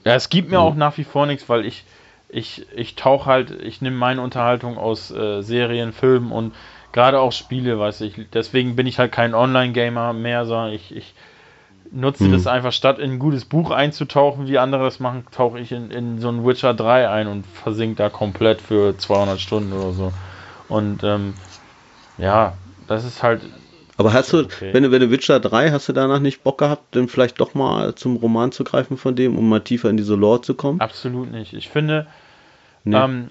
Ja, 0.05 0.15
es 0.15 0.29
gibt 0.31 0.51
mir 0.51 0.61
auch 0.61 0.75
nach 0.75 0.97
wie 0.99 1.05
vor 1.05 1.27
nichts, 1.27 1.49
weil 1.49 1.65
ich, 1.67 1.85
ich, 2.29 2.67
ich 2.75 2.95
tauche 2.95 3.27
halt, 3.27 3.51
ich 3.51 3.81
nehme 3.83 3.97
meine 3.97 4.23
Unterhaltung 4.23 4.79
aus 4.79 5.11
äh, 5.11 5.43
Serien, 5.43 5.93
Filmen 5.93 6.33
und 6.33 6.55
gerade 6.93 7.21
auch 7.21 7.33
Spiele, 7.33 7.79
weiß 7.79 8.01
ich. 8.03 8.15
Deswegen 8.33 8.77
bin 8.77 8.87
ich 8.87 8.99
halt 8.99 9.13
kein 9.13 9.35
Online-Gamer 9.35 10.13
mehr, 10.13 10.47
sondern 10.47 10.73
ich, 10.73 10.95
ich 10.95 11.15
nutze 11.91 12.25
Hm. 12.25 12.33
das 12.33 12.47
einfach, 12.47 12.73
statt 12.73 12.99
in 12.99 13.13
ein 13.13 13.19
gutes 13.19 13.45
Buch 13.47 13.71
einzutauchen, 13.71 14.47
wie 14.49 14.59
andere 14.59 14.85
das 14.85 15.01
machen, 15.01 15.27
tauche 15.31 15.59
ich 15.61 15.73
in, 15.73 15.91
in 15.91 16.19
so 16.19 16.29
ein 16.29 16.45
Witcher 16.47 16.75
3 16.75 17.09
ein 17.09 17.29
und 17.29 17.47
versink 17.47 17.97
da 17.97 18.11
komplett 18.11 18.63
für 18.63 18.97
200 18.97 19.41
Stunden 19.41 19.73
oder 19.73 19.93
so. 19.93 20.15
Und 20.69 21.03
ähm, 21.05 21.37
ja, 22.19 22.59
das 22.87 23.05
ist 23.05 23.23
halt, 23.23 23.49
Aber 23.99 24.13
hast 24.13 24.33
du, 24.33 24.39
Okay. 24.39 24.73
wenn 24.73 24.85
du, 24.85 24.91
wenn 24.93 25.01
du 25.01 25.11
Witcher 25.11 25.41
3, 25.41 25.71
hast 25.73 25.89
du 25.89 25.93
danach 25.93 26.21
nicht 26.21 26.43
Bock 26.45 26.59
gehabt, 26.59 26.95
dann 26.97 27.09
vielleicht 27.09 27.41
doch 27.41 27.55
mal 27.55 27.95
zum 27.97 28.17
Roman 28.17 28.53
zu 28.53 28.65
greifen 28.65 28.97
von 28.97 29.15
dem, 29.17 29.37
um 29.37 29.49
mal 29.49 29.61
tiefer 29.61 29.91
in 29.91 29.97
diese 29.97 30.15
Lore 30.15 30.41
zu 30.41 30.55
kommen? 30.55 30.81
Absolut 30.81 31.31
nicht. 31.31 31.53
Ich 31.53 31.69
finde, 31.69 32.07
Nee. 32.85 32.97
ähm, 32.97 33.29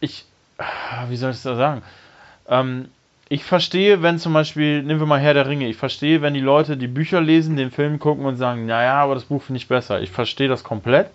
ich, 0.00 0.24
ah, 0.58 1.06
wie 1.08 1.16
soll 1.16 1.30
ich 1.30 1.42
das 1.42 1.56
sagen? 1.56 1.82
Ähm, 2.48 2.88
ich 3.28 3.44
verstehe, 3.44 4.02
wenn 4.02 4.18
zum 4.18 4.32
Beispiel, 4.32 4.82
nehmen 4.82 5.00
wir 5.00 5.06
mal 5.06 5.20
Herr 5.20 5.34
der 5.34 5.46
Ringe, 5.46 5.68
ich 5.68 5.76
verstehe, 5.76 6.22
wenn 6.22 6.34
die 6.34 6.40
Leute 6.40 6.76
die 6.76 6.86
Bücher 6.88 7.20
lesen, 7.20 7.56
den 7.56 7.70
Film 7.70 7.98
gucken 7.98 8.24
und 8.26 8.36
sagen, 8.36 8.66
naja, 8.66 8.94
aber 8.94 9.14
das 9.14 9.24
Buch 9.24 9.42
finde 9.42 9.58
ich 9.58 9.68
besser. 9.68 10.00
Ich 10.00 10.10
verstehe 10.10 10.48
das 10.48 10.64
komplett. 10.64 11.08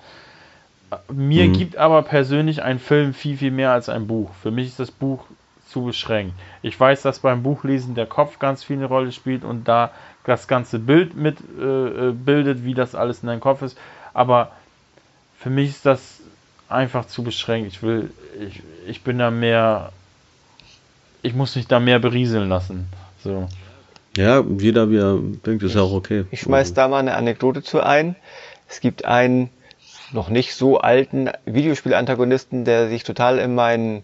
Mir 1.12 1.48
Mhm. 1.48 1.54
gibt 1.54 1.76
aber 1.76 2.04
persönlich 2.04 2.62
ein 2.62 2.80
Film 2.80 3.14
viel, 3.14 3.36
viel 3.36 3.52
mehr 3.52 3.72
als 3.72 3.90
ein 3.90 4.06
Buch. 4.08 4.30
Für 4.42 4.52
mich 4.52 4.68
ist 4.68 4.80
das 4.80 4.92
Buch 4.92 5.26
zu 5.74 5.82
beschränkt. 5.82 6.34
Ich 6.62 6.80
weiß, 6.80 7.02
dass 7.02 7.20
beim 7.20 7.44
Buchlesen 7.44 7.96
der 7.96 8.06
Kopf 8.06 8.40
ganz 8.40 8.64
viel 8.64 8.78
eine 8.78 8.86
Rolle 8.86 9.12
spielt 9.12 9.44
und 9.44 9.68
da 9.68 9.92
das 10.24 10.48
ganze 10.48 10.80
Bild 10.80 11.16
mit 11.16 11.38
äh, 11.60 12.10
äh, 12.10 12.12
bildet, 12.14 12.64
wie 12.64 12.76
das 12.76 12.96
alles 12.96 13.22
in 13.22 13.28
deinem 13.28 13.42
Kopf 13.42 13.62
ist. 13.62 13.78
Aber 14.14 14.52
für 15.38 15.50
mich 15.50 15.72
ist 15.72 15.86
das 15.86 16.22
einfach 16.70 17.08
zu 17.08 17.24
beschränkt. 17.24 17.68
Ich 17.68 17.82
will, 17.82 18.12
ich, 18.40 18.62
ich 18.88 19.02
bin 19.02 19.18
da 19.18 19.32
mehr, 19.32 19.92
ich 21.24 21.34
muss 21.34 21.56
mich 21.56 21.68
da 21.68 21.80
mehr 21.80 22.00
berieseln 22.00 22.48
lassen. 22.48 22.88
So. 23.24 23.48
Ja, 24.16 24.44
jeder 24.60 24.92
wie 24.92 24.98
er 24.98 25.18
denkt, 25.46 25.64
ist 25.64 25.76
ja 25.76 25.82
auch 25.82 25.94
okay. 25.94 26.26
Ich 26.30 26.42
schmeiß 26.42 26.74
da 26.76 26.88
mal 26.88 27.00
eine 27.00 27.16
Anekdote 27.16 27.64
zu 27.64 27.82
ein. 27.82 28.16
Es 28.70 28.80
gibt 28.80 29.06
einen 29.06 29.50
noch 30.12 30.30
nicht 30.30 30.54
so 30.54 30.78
alten 30.78 31.32
Videospiel-Antagonisten, 31.46 32.64
der 32.64 32.90
sich 32.90 33.04
total 33.04 33.40
in 33.40 33.56
mein 33.56 34.04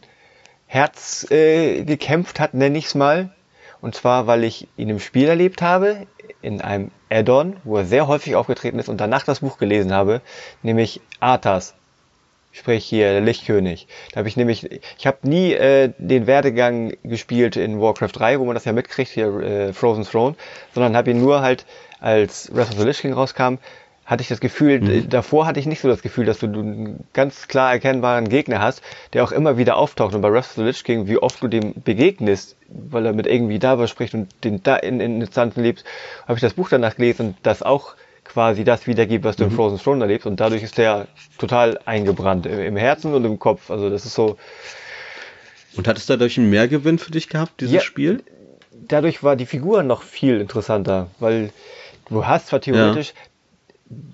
Herz 0.72 1.26
äh, 1.32 1.84
gekämpft 1.84 2.40
hat, 2.40 2.54
nenne 2.54 2.78
ich 2.78 2.86
es 2.86 2.96
mal. 2.96 3.32
Und 3.82 3.96
zwar, 3.96 4.28
weil 4.28 4.44
ich 4.44 4.68
ihn 4.78 4.90
im 4.90 5.00
Spiel 5.00 5.28
erlebt 5.28 5.64
habe, 5.64 6.06
in 6.44 6.62
einem 6.62 6.92
Add-on, 7.10 7.58
wo 7.64 7.78
er 7.78 7.86
sehr 7.86 8.08
häufig 8.08 8.36
aufgetreten 8.36 8.78
ist 8.78 8.88
und 8.88 9.02
danach 9.02 9.24
das 9.24 9.40
Buch 9.40 9.58
gelesen 9.58 9.92
habe, 9.92 10.22
nämlich 10.62 11.02
Arthas. 11.20 11.74
Sprich 12.52 12.86
hier, 12.86 13.14
der 13.14 13.22
Lichtkönig. 13.22 13.88
Da 14.12 14.20
habe 14.20 14.30
ich 14.30 14.38
nämlich, 14.38 14.70
ich 14.98 15.08
habe 15.08 15.28
nie 15.28 15.54
äh, 15.54 15.92
den 15.98 16.28
Werdegang 16.28 16.94
gespielt 17.04 17.56
in 17.56 17.82
Warcraft 17.82 18.12
3, 18.14 18.40
wo 18.40 18.46
man 18.46 18.54
das 18.54 18.66
ja 18.66 18.72
mitkriegt, 18.72 19.12
hier 19.12 19.40
äh, 19.40 19.74
Frozen 19.74 20.04
Throne, 20.04 20.36
sondern 20.76 20.96
habe 20.96 21.10
ihn 21.10 21.20
nur 21.20 21.42
halt, 21.42 21.66
als 22.00 22.54
Wrath 22.54 22.70
of 22.70 22.78
the 22.78 22.86
Lich 22.86 23.02
King 23.02 23.14
rauskam, 23.14 23.58
hatte 24.10 24.24
ich 24.24 24.28
das 24.28 24.40
Gefühl, 24.40 24.80
Mhm. 24.82 24.90
äh, 24.90 25.02
davor 25.04 25.46
hatte 25.46 25.60
ich 25.60 25.68
nicht 25.68 25.82
so 25.82 25.88
das 25.88 26.02
Gefühl, 26.02 26.26
dass 26.26 26.40
du 26.40 26.48
einen 26.48 27.04
ganz 27.14 27.48
klar 27.48 27.72
erkennbaren 27.72 28.28
Gegner 28.28 28.60
hast, 28.60 28.82
der 29.14 29.24
auch 29.24 29.32
immer 29.32 29.58
wieder 29.58 29.78
auftaucht. 29.78 30.16
Und 30.16 30.22
bei 30.22 30.42
the 30.42 30.62
Lich 30.64 30.84
King, 30.84 31.08
wie 31.08 31.18
oft 31.20 31.42
du 31.44 31.48
dem 31.48 31.74
begegnest, 31.76 32.56
weil 32.68 33.06
er 33.06 33.14
mit 33.14 33.28
irgendwie 33.28 33.60
da 33.60 33.78
was 33.78 33.92
spricht 33.92 34.16
und 34.16 34.28
den 34.44 34.64
da 34.64 34.78
in, 34.78 35.00
in 35.00 35.22
Instanzen 35.22 35.62
lebst, 35.62 35.86
habe 36.28 36.34
ich 36.36 36.42
das 36.42 36.56
Buch 36.56 36.70
danach 36.70 36.96
gelesen 36.96 37.28
und 37.28 37.36
das 37.44 37.62
auch 37.62 37.94
quasi 38.24 38.64
das 38.64 38.88
wiedergibt, 38.88 39.26
was 39.26 39.36
du 39.36 39.44
Mhm. 39.46 39.52
in 39.52 39.56
Frozen 39.56 39.78
Throne 39.80 40.04
erlebst. 40.06 40.26
Und 40.26 40.40
dadurch 40.40 40.64
ist 40.64 40.80
der 40.80 41.08
total 41.38 41.80
eingebrannt 41.86 42.48
im, 42.48 42.60
im 42.60 42.78
Herzen 42.78 43.14
und 43.14 43.24
im 43.26 43.38
Kopf. 43.38 43.70
Also 43.70 43.90
das 43.92 44.06
ist 44.06 44.16
so, 44.16 44.38
Und 45.78 45.88
hat 45.88 45.98
es 45.98 46.08
dadurch 46.08 46.38
einen 46.40 46.50
Mehrgewinn 46.50 46.98
für 46.98 47.12
dich 47.12 47.30
gehabt, 47.30 47.62
dieses 47.62 47.76
Ja. 47.76 47.82
Spiel? 47.82 48.24
dadurch 48.88 49.22
war 49.24 49.36
die 49.36 49.46
Figur 49.46 49.84
noch 49.84 50.02
viel 50.02 50.42
interessanter, 50.42 51.08
weil 51.20 51.52
du 52.10 52.26
hast 52.26 52.48
zwar 52.48 52.60
theoretisch 52.60 53.14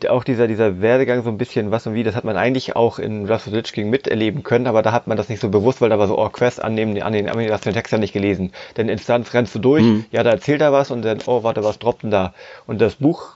auch 0.08 0.24
dieser, 0.24 0.48
dieser 0.48 0.82
Werdegang 0.82 1.24
so 1.24 1.30
ein 1.30 1.38
bisschen 1.38 1.70
was 1.72 1.86
und 1.86 1.96
wie, 1.96 2.04
das 2.04 2.16
hat 2.16 2.24
man 2.24 2.38
eigentlich 2.38 2.76
auch 2.78 2.98
in 2.98 3.28
the 3.28 3.50
Lich 3.50 3.74
King 3.74 3.90
miterleben 3.90 4.42
können, 4.44 4.68
aber 4.68 4.82
da 4.82 4.94
hat 4.94 5.08
man 5.08 5.18
das 5.18 5.28
nicht 5.28 5.42
so 5.42 5.50
bewusst, 5.50 5.82
weil 5.82 5.90
da 5.90 6.00
war 6.00 6.08
so, 6.08 6.18
oh, 6.18 6.30
Quest 6.30 6.64
annehmen, 6.64 7.02
annehmen, 7.02 7.28
annehmen, 7.30 7.52
hast 7.52 7.66
du 7.66 7.70
den 7.72 7.76
Text 7.76 7.92
ja 7.92 7.98
nicht 7.98 8.14
gelesen. 8.14 8.54
Denn 8.78 8.88
Instanz 8.88 9.34
rennst 9.34 9.54
du 9.56 9.60
durch, 9.60 9.84
Mhm. 9.84 10.06
ja, 10.12 10.24
da 10.24 10.30
erzählt 10.32 10.62
er 10.62 10.72
was 10.72 10.92
und 10.92 11.02
dann, 11.04 11.20
oh, 11.26 11.44
warte, 11.44 11.62
was 11.64 11.78
droppt 11.80 12.04
denn 12.04 12.12
da? 12.12 12.34
Und 12.68 12.80
das 12.80 12.96
Buch, 12.96 13.36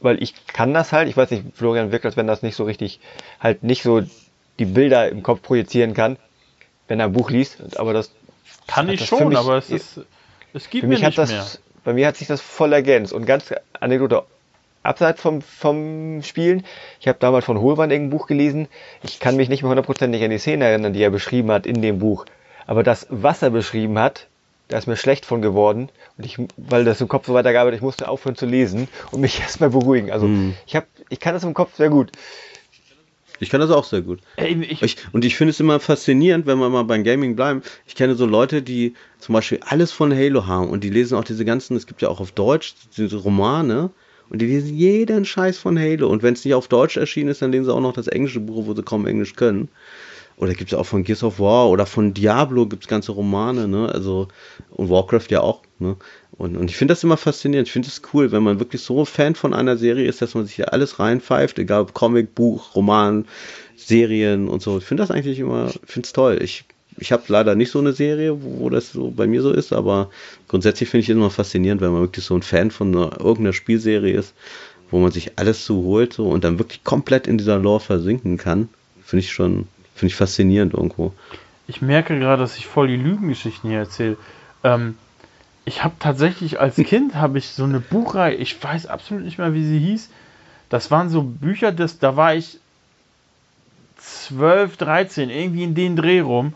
weil 0.00 0.20
ich 0.22 0.34
kann 0.48 0.74
das 0.74 0.92
halt, 0.92 1.08
ich 1.08 1.16
weiß 1.16 1.30
nicht, 1.30 1.44
Florian 1.54 1.92
wirkt, 1.92 2.04
als 2.04 2.16
wenn 2.16 2.26
das 2.26 2.42
nicht 2.42 2.56
so 2.56 2.64
richtig, 2.64 2.98
halt 3.38 3.62
nicht 3.62 3.82
so 3.84 4.02
die 4.58 4.64
Bilder 4.64 5.08
im 5.08 5.22
Kopf 5.22 5.40
projizieren 5.42 5.94
kann, 5.94 6.16
wenn 6.88 6.98
er 6.98 7.06
ein 7.06 7.12
Buch 7.12 7.30
liest, 7.30 7.78
aber 7.78 7.92
das 7.92 8.10
Kann 8.66 8.88
ich 8.88 8.98
das 9.00 9.08
schon, 9.08 9.28
mich- 9.28 9.38
aber 9.38 9.56
es 9.56 9.70
ist, 9.70 10.00
es 10.52 10.68
gibt 10.68 10.80
für 10.82 10.86
mir 10.88 10.94
mich 10.94 11.02
hat 11.04 11.10
nicht 11.10 11.18
das, 11.18 11.30
mehr. 11.30 11.46
bei 11.84 11.92
mir 11.92 12.06
hat 12.08 12.16
sich 12.16 12.26
das 12.26 12.40
voll 12.40 12.72
ergänzt. 12.72 13.12
Und 13.12 13.24
ganz 13.26 13.52
Anekdote, 13.78 14.24
abseits 14.86 15.20
vom, 15.20 15.42
vom 15.42 16.22
Spielen, 16.22 16.64
ich 17.00 17.08
habe 17.08 17.18
damals 17.20 17.44
von 17.44 17.60
Holbein 17.60 17.90
irgendein 17.90 18.16
Buch 18.16 18.26
gelesen. 18.26 18.68
Ich 19.02 19.20
kann 19.20 19.36
mich 19.36 19.48
nicht 19.48 19.62
mehr 19.62 19.70
hundertprozentig 19.70 20.22
an 20.22 20.30
die 20.30 20.38
Szene 20.38 20.64
erinnern, 20.64 20.92
die 20.92 21.02
er 21.02 21.10
beschrieben 21.10 21.50
hat 21.50 21.66
in 21.66 21.82
dem 21.82 21.98
Buch. 21.98 22.26
Aber 22.66 22.82
das, 22.82 23.06
was 23.10 23.42
er 23.42 23.50
beschrieben 23.50 23.98
hat, 23.98 24.26
da 24.68 24.78
ist 24.78 24.86
mir 24.88 24.96
schlecht 24.96 25.24
von 25.26 25.42
geworden. 25.42 25.90
Und 26.18 26.24
ich, 26.26 26.38
weil 26.56 26.84
das 26.84 27.00
im 27.00 27.08
Kopf 27.08 27.26
so 27.26 27.34
weitergearbeitet, 27.34 27.78
ich 27.78 27.82
musste 27.84 28.08
aufhören 28.08 28.36
zu 28.36 28.46
lesen 28.46 28.88
und 29.12 29.20
mich 29.20 29.40
erstmal 29.40 29.70
beruhigen. 29.70 30.10
Also 30.10 30.26
Mhm. 30.26 30.54
ich 30.66 30.74
habe, 30.74 30.86
ich 31.08 31.20
kann 31.20 31.34
das 31.34 31.44
im 31.44 31.54
Kopf 31.54 31.76
sehr 31.76 31.88
gut. 31.90 32.10
Ich 33.38 33.50
kann 33.50 33.60
das 33.60 33.70
auch 33.70 33.84
sehr 33.84 34.00
gut. 34.00 34.20
Ey, 34.36 34.60
ich, 34.62 34.82
Ich, 34.82 34.96
und 35.12 35.24
ich 35.24 35.36
finde 35.36 35.50
es 35.50 35.60
immer 35.60 35.78
faszinierend, 35.78 36.46
wenn 36.46 36.58
wir 36.58 36.70
mal 36.70 36.84
beim 36.84 37.04
Gaming 37.04 37.36
bleiben. 37.36 37.62
Ich 37.86 37.94
kenne 37.94 38.14
so 38.14 38.24
Leute, 38.24 38.62
die 38.62 38.94
zum 39.18 39.34
Beispiel 39.34 39.60
alles 39.66 39.92
von 39.92 40.10
Halo 40.16 40.46
haben 40.46 40.70
und 40.70 40.82
die 40.82 40.90
lesen 40.90 41.18
auch 41.18 41.24
diese 41.24 41.44
ganzen, 41.44 41.76
es 41.76 41.86
gibt 41.86 42.00
ja 42.00 42.08
auch 42.08 42.20
auf 42.20 42.32
Deutsch 42.32 42.74
diese 42.96 43.16
Romane 43.18 43.90
und 44.28 44.42
die 44.42 44.46
lesen 44.46 44.76
jeden 44.76 45.24
Scheiß 45.24 45.58
von 45.58 45.78
Halo. 45.78 46.08
Und 46.08 46.22
wenn 46.22 46.34
es 46.34 46.44
nicht 46.44 46.54
auf 46.54 46.68
Deutsch 46.68 46.96
erschienen 46.96 47.30
ist, 47.30 47.42
dann 47.42 47.52
lesen 47.52 47.66
sie 47.66 47.74
auch 47.74 47.80
noch 47.80 47.92
das 47.92 48.08
englische 48.08 48.40
Buch, 48.40 48.66
wo 48.66 48.74
sie 48.74 48.82
kaum 48.82 49.06
Englisch 49.06 49.34
können. 49.34 49.68
Oder 50.36 50.52
gibt 50.52 50.72
es 50.72 50.78
auch 50.78 50.84
von 50.84 51.02
Gears 51.02 51.22
of 51.22 51.40
War 51.40 51.70
oder 51.70 51.86
von 51.86 52.12
Diablo 52.12 52.66
gibt 52.66 52.84
es 52.84 52.88
ganze 52.88 53.12
Romane, 53.12 53.68
ne? 53.68 53.88
Also, 53.90 54.28
und 54.70 54.90
Warcraft 54.90 55.28
ja 55.30 55.40
auch, 55.40 55.62
ne? 55.78 55.96
Und, 56.32 56.58
und 56.58 56.70
ich 56.70 56.76
finde 56.76 56.92
das 56.92 57.02
immer 57.02 57.16
faszinierend. 57.16 57.68
Ich 57.68 57.72
finde 57.72 57.88
es 57.88 58.02
cool, 58.12 58.32
wenn 58.32 58.42
man 58.42 58.58
wirklich 58.58 58.82
so 58.82 59.06
Fan 59.06 59.34
von 59.34 59.54
einer 59.54 59.78
Serie 59.78 60.06
ist, 60.06 60.20
dass 60.20 60.34
man 60.34 60.44
sich 60.44 60.56
hier 60.56 60.74
alles 60.74 60.98
reinpfeift, 60.98 61.58
egal 61.58 61.82
ob 61.82 61.94
Comic, 61.94 62.34
Buch, 62.34 62.74
Roman, 62.74 63.24
Serien 63.76 64.48
und 64.48 64.60
so. 64.60 64.76
Ich 64.76 64.84
finde 64.84 65.02
das 65.02 65.10
eigentlich 65.10 65.38
immer, 65.38 65.70
finde 65.84 66.06
es 66.06 66.12
toll. 66.12 66.38
Ich, 66.42 66.64
ich 66.98 67.12
habe 67.12 67.24
leider 67.28 67.54
nicht 67.54 67.70
so 67.70 67.78
eine 67.78 67.92
Serie, 67.92 68.42
wo, 68.42 68.70
das 68.70 68.92
so 68.92 69.10
bei 69.10 69.26
mir 69.26 69.42
so 69.42 69.52
ist, 69.52 69.72
aber 69.72 70.10
grundsätzlich 70.48 70.88
finde 70.88 71.02
ich 71.02 71.08
es 71.08 71.14
immer 71.14 71.30
faszinierend, 71.30 71.80
wenn 71.80 71.92
man 71.92 72.02
wirklich 72.02 72.24
so 72.24 72.34
ein 72.34 72.42
Fan 72.42 72.70
von 72.70 72.94
einer, 72.94 73.20
irgendeiner 73.20 73.52
Spielserie 73.52 74.14
ist, 74.14 74.34
wo 74.90 74.98
man 74.98 75.10
sich 75.10 75.38
alles 75.38 75.66
so 75.66 75.82
holt 75.82 76.12
so, 76.12 76.28
und 76.28 76.44
dann 76.44 76.58
wirklich 76.58 76.84
komplett 76.84 77.26
in 77.26 77.38
dieser 77.38 77.58
Lore 77.58 77.80
versinken 77.80 78.38
kann. 78.38 78.68
Finde 79.04 79.24
ich 79.24 79.32
schon, 79.32 79.68
finde 79.94 80.12
ich 80.12 80.16
faszinierend 80.16 80.74
irgendwo. 80.74 81.12
ich 81.68 81.82
merke 81.82 82.18
gerade, 82.18 82.40
dass 82.40 82.56
ich 82.56 82.66
voll 82.66 82.88
die 82.88 82.96
Lügengeschichten 82.96 83.70
hier 83.70 83.80
erzähle. 83.80 84.16
Ähm, 84.64 84.96
ich 85.64 85.82
habe 85.82 85.96
tatsächlich 85.98 86.60
als 86.60 86.76
Kind 86.76 87.16
habe 87.16 87.38
ich 87.38 87.48
so 87.48 87.64
eine 87.64 87.80
Buchreihe, 87.80 88.34
ich 88.34 88.62
weiß 88.62 88.86
absolut 88.86 89.24
nicht 89.24 89.38
mehr, 89.38 89.52
wie 89.52 89.64
sie 89.64 89.78
hieß. 89.80 90.10
Das 90.68 90.90
waren 90.90 91.10
so 91.10 91.22
Bücher, 91.22 91.72
das, 91.72 91.98
da 91.98 92.16
war 92.16 92.34
ich 92.34 92.58
12, 93.98 94.76
13, 94.76 95.30
irgendwie 95.30 95.64
in 95.64 95.74
den 95.74 95.96
Dreh 95.96 96.20
rum. 96.20 96.54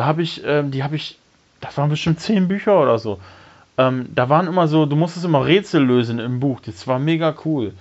Da 0.00 0.06
habe 0.06 0.22
ich, 0.22 0.42
ähm, 0.46 0.70
die 0.70 0.82
habe 0.82 0.96
ich, 0.96 1.18
das 1.60 1.76
waren 1.76 1.90
bestimmt 1.90 2.20
10 2.20 2.48
Bücher 2.48 2.80
oder 2.80 2.98
so. 2.98 3.20
Ähm, 3.76 4.06
da 4.14 4.30
waren 4.30 4.46
immer 4.46 4.66
so, 4.66 4.86
du 4.86 4.96
musstest 4.96 5.26
immer 5.26 5.44
Rätsel 5.44 5.84
lösen 5.84 6.18
im 6.18 6.40
Buch. 6.40 6.60
Das 6.64 6.86
war 6.86 6.98
mega 6.98 7.34
cool. 7.44 7.74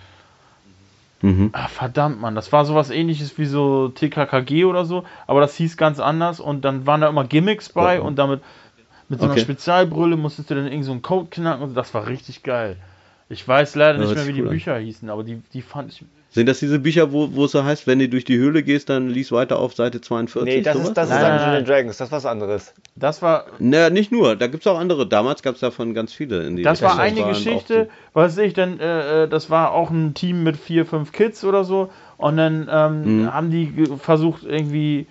Mhm. 1.21 1.51
Ah, 1.53 1.69
verdammt, 1.69 2.19
Mann. 2.19 2.35
Das 2.35 2.51
war 2.51 2.65
sowas 2.65 2.89
ähnliches 2.89 3.37
wie 3.37 3.45
so 3.45 3.87
TKKG 3.87 4.65
oder 4.65 4.83
so, 4.83 5.05
aber 5.27 5.39
das 5.39 5.55
hieß 5.55 5.77
ganz 5.77 6.01
anders 6.01 6.41
und 6.41 6.65
dann 6.65 6.85
waren 6.85 6.99
da 6.99 7.07
immer 7.07 7.23
Gimmicks 7.23 7.69
bei 7.69 7.95
Ja. 7.95 8.01
und 8.01 8.17
damit 8.17 8.41
mit 9.07 9.19
so 9.21 9.25
einer 9.25 9.35
Okay. 9.35 9.43
Spezialbrille 9.43 10.17
musstest 10.17 10.49
du 10.49 10.55
dann 10.55 10.67
irgend 10.67 10.83
so 10.83 10.91
einen 10.91 11.01
Code 11.01 11.29
knacken 11.31 11.63
und 11.63 11.73
das 11.73 11.93
war 11.93 12.05
richtig 12.07 12.43
geil. 12.43 12.75
Ich 13.29 13.47
weiß 13.47 13.75
leider 13.75 13.97
Ja, 13.97 14.03
nicht 14.03 14.13
mehr, 14.15 14.27
wie 14.27 14.33
die 14.33 14.41
cool 14.41 14.47
an. 14.49 14.53
Bücher 14.55 14.77
hießen, 14.77 15.09
aber 15.09 15.23
die, 15.23 15.41
die 15.53 15.61
fand 15.61 15.93
ich. 15.93 16.03
Sind 16.31 16.47
das 16.47 16.59
diese 16.59 16.77
Bücher, 16.77 17.11
wo, 17.11 17.33
wo 17.33 17.45
es 17.45 17.51
so 17.53 17.63
heißt, 17.63 17.87
wenn 17.87 17.97
du 17.97 18.07
durch 18.07 18.23
die 18.23 18.37
Höhle 18.37 18.61
gehst, 18.61 18.89
dann 18.89 19.09
lies 19.09 19.31
weiter 19.31 19.57
auf 19.57 19.73
Seite 19.73 19.99
42? 19.99 20.55
Nee, 20.57 20.61
das 20.61 20.75
sowas? 20.75 20.89
ist, 20.89 20.97
das 20.97 21.05
ist 21.05 21.15
Nein, 21.15 21.21
nein, 21.21 21.31
Dungeons 21.39 21.57
and 21.57 21.67
Dragons, 21.67 21.97
das 21.97 22.07
ist 22.09 22.11
was 22.11 22.25
anderes. 22.27 22.73
Das 22.95 23.21
war, 23.23 23.45
Naja, 23.57 23.89
nicht 23.89 24.11
nur. 24.11 24.35
Da 24.35 24.45
gibt 24.45 24.63
es 24.63 24.67
auch 24.71 24.77
andere. 24.77 25.07
Damals 25.07 25.41
gab 25.41 25.55
es 25.55 25.61
davon 25.61 25.95
ganz 25.95 26.13
viele. 26.13 26.45
In 26.45 26.55
die 26.55 26.61
das 26.61 26.83
war 26.83 26.99
eine 26.99 27.23
Geschichte, 27.25 27.89
was 28.13 28.37
weiß 28.37 28.45
ich 28.45 28.53
denn, 28.53 28.79
äh, 28.79 29.23
äh, 29.23 29.27
das 29.27 29.49
war 29.49 29.71
auch 29.71 29.89
ein 29.89 30.13
Team 30.13 30.43
mit 30.43 30.55
vier, 30.57 30.85
fünf 30.85 31.11
Kids 31.13 31.43
oder 31.43 31.63
so. 31.63 31.89
Und 32.17 32.37
dann 32.37 32.69
ähm, 32.71 33.21
Mhm. 33.23 33.33
haben 33.33 33.49
die 33.49 33.85
versucht, 33.97 34.43
irgendwie 34.43 35.07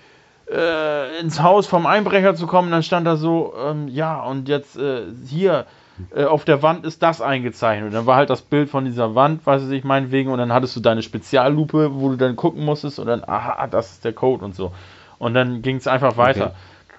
äh, 0.51 1.19
ins 1.21 1.43
Haus 1.43 1.67
vom 1.67 1.87
Einbrecher 1.87 2.37
zu 2.37 2.47
kommen. 2.47 2.71
Dann 2.71 2.83
stand 2.85 3.07
da 3.09 3.17
so, 3.17 3.55
ähm, 3.59 3.89
ja, 3.89 4.23
und 4.23 4.49
jetzt 4.49 4.77
äh, 4.77 5.03
hier 5.29 5.67
äh, 6.15 6.25
auf 6.25 6.45
der 6.45 6.63
Wand 6.63 6.85
ist 6.85 7.03
das 7.03 7.21
eingezeichnet. 7.21 7.89
Und 7.89 7.95
dann 7.95 8.07
war 8.07 8.17
halt 8.17 8.31
das 8.31 8.43
Bild 8.43 8.71
von 8.71 8.85
dieser 8.85 9.15
Wand, 9.15 9.47
weiß 9.47 9.69
ich 9.71 9.85
meinetwegen, 9.85 10.31
und 10.31 10.39
dann 10.39 10.53
hattest 10.53 10.77
du 10.77 10.81
deine 10.81 11.03
Speziallupe, 11.03 11.95
wo 11.95 12.11
du 12.11 12.17
dann 12.17 12.37
gucken 12.37 12.65
musstest 12.65 12.99
und 12.99 13.07
dann, 13.07 13.23
aha, 13.25 13.67
das 13.67 13.93
ist 13.93 14.05
der 14.05 14.13
Code 14.13 14.45
und 14.45 14.55
so. 14.55 14.73
Und 15.19 15.35
dann 15.35 15.63
ging 15.63 15.77
es 15.77 15.87
einfach 15.87 16.17
weiter. 16.17 16.55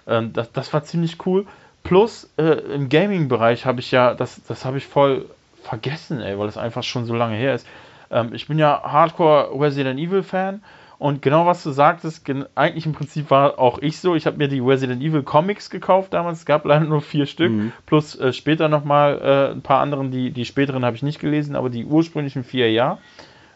Ähm, 0.08 0.34
das, 0.34 0.52
das 0.52 0.74
war 0.74 0.84
ziemlich 0.84 1.26
cool. 1.26 1.46
Plus 1.84 2.30
äh, 2.38 2.44
im 2.44 2.90
Gaming-Bereich 2.90 3.66
habe 3.66 3.80
ich 3.80 3.92
ja, 3.92 4.14
das, 4.14 4.42
das 4.48 4.66
habe 4.66 4.78
ich 4.78 4.86
voll 4.86 5.26
vergessen, 5.64 6.20
ey, 6.20 6.38
weil 6.38 6.48
es 6.48 6.58
einfach 6.58 6.84
schon 6.84 7.06
so 7.06 7.16
lange 7.16 7.36
her 7.36 7.56
ist. 7.56 7.66
Ähm, 8.12 8.34
ich 8.34 8.48
bin 8.48 8.60
ja 8.60 8.82
Hardcore 8.84 9.50
Resident 9.60 10.00
Evil 10.00 10.24
Fan 10.24 10.62
und 11.00 11.22
genau 11.22 11.46
was 11.46 11.64
du 11.64 11.72
sagtest, 11.72 12.26
gen 12.26 12.46
eigentlich 12.56 12.86
im 12.86 12.92
Prinzip 12.92 13.32
war 13.32 13.58
auch 13.58 13.80
ich 13.80 14.00
so. 14.00 14.16
Ich 14.16 14.26
habe 14.26 14.38
mir 14.38 14.50
die 14.50 14.60
Resident 14.60 15.02
Evil 15.02 15.24
Comics 15.24 15.70
gekauft 15.70 16.14
damals. 16.14 16.40
Es 16.40 16.46
gab 16.46 16.66
leider 16.66 16.84
nur 16.86 17.02
vier 17.02 17.26
Stück, 17.26 17.52
plus 17.86 18.20
äh, 18.20 18.34
später 18.34 18.68
nochmal 18.68 19.20
äh, 19.22 19.52
ein 19.54 19.62
paar 19.62 19.80
anderen. 19.80 20.12
Die, 20.12 20.32
die 20.32 20.44
späteren 20.44 20.84
habe 20.84 20.98
ich 20.98 21.02
nicht 21.04 21.20
gelesen, 21.22 21.56
aber 21.56 21.70
die 21.70 21.86
ursprünglichen 21.86 22.44
vier 22.44 22.70
ja. 22.72 22.98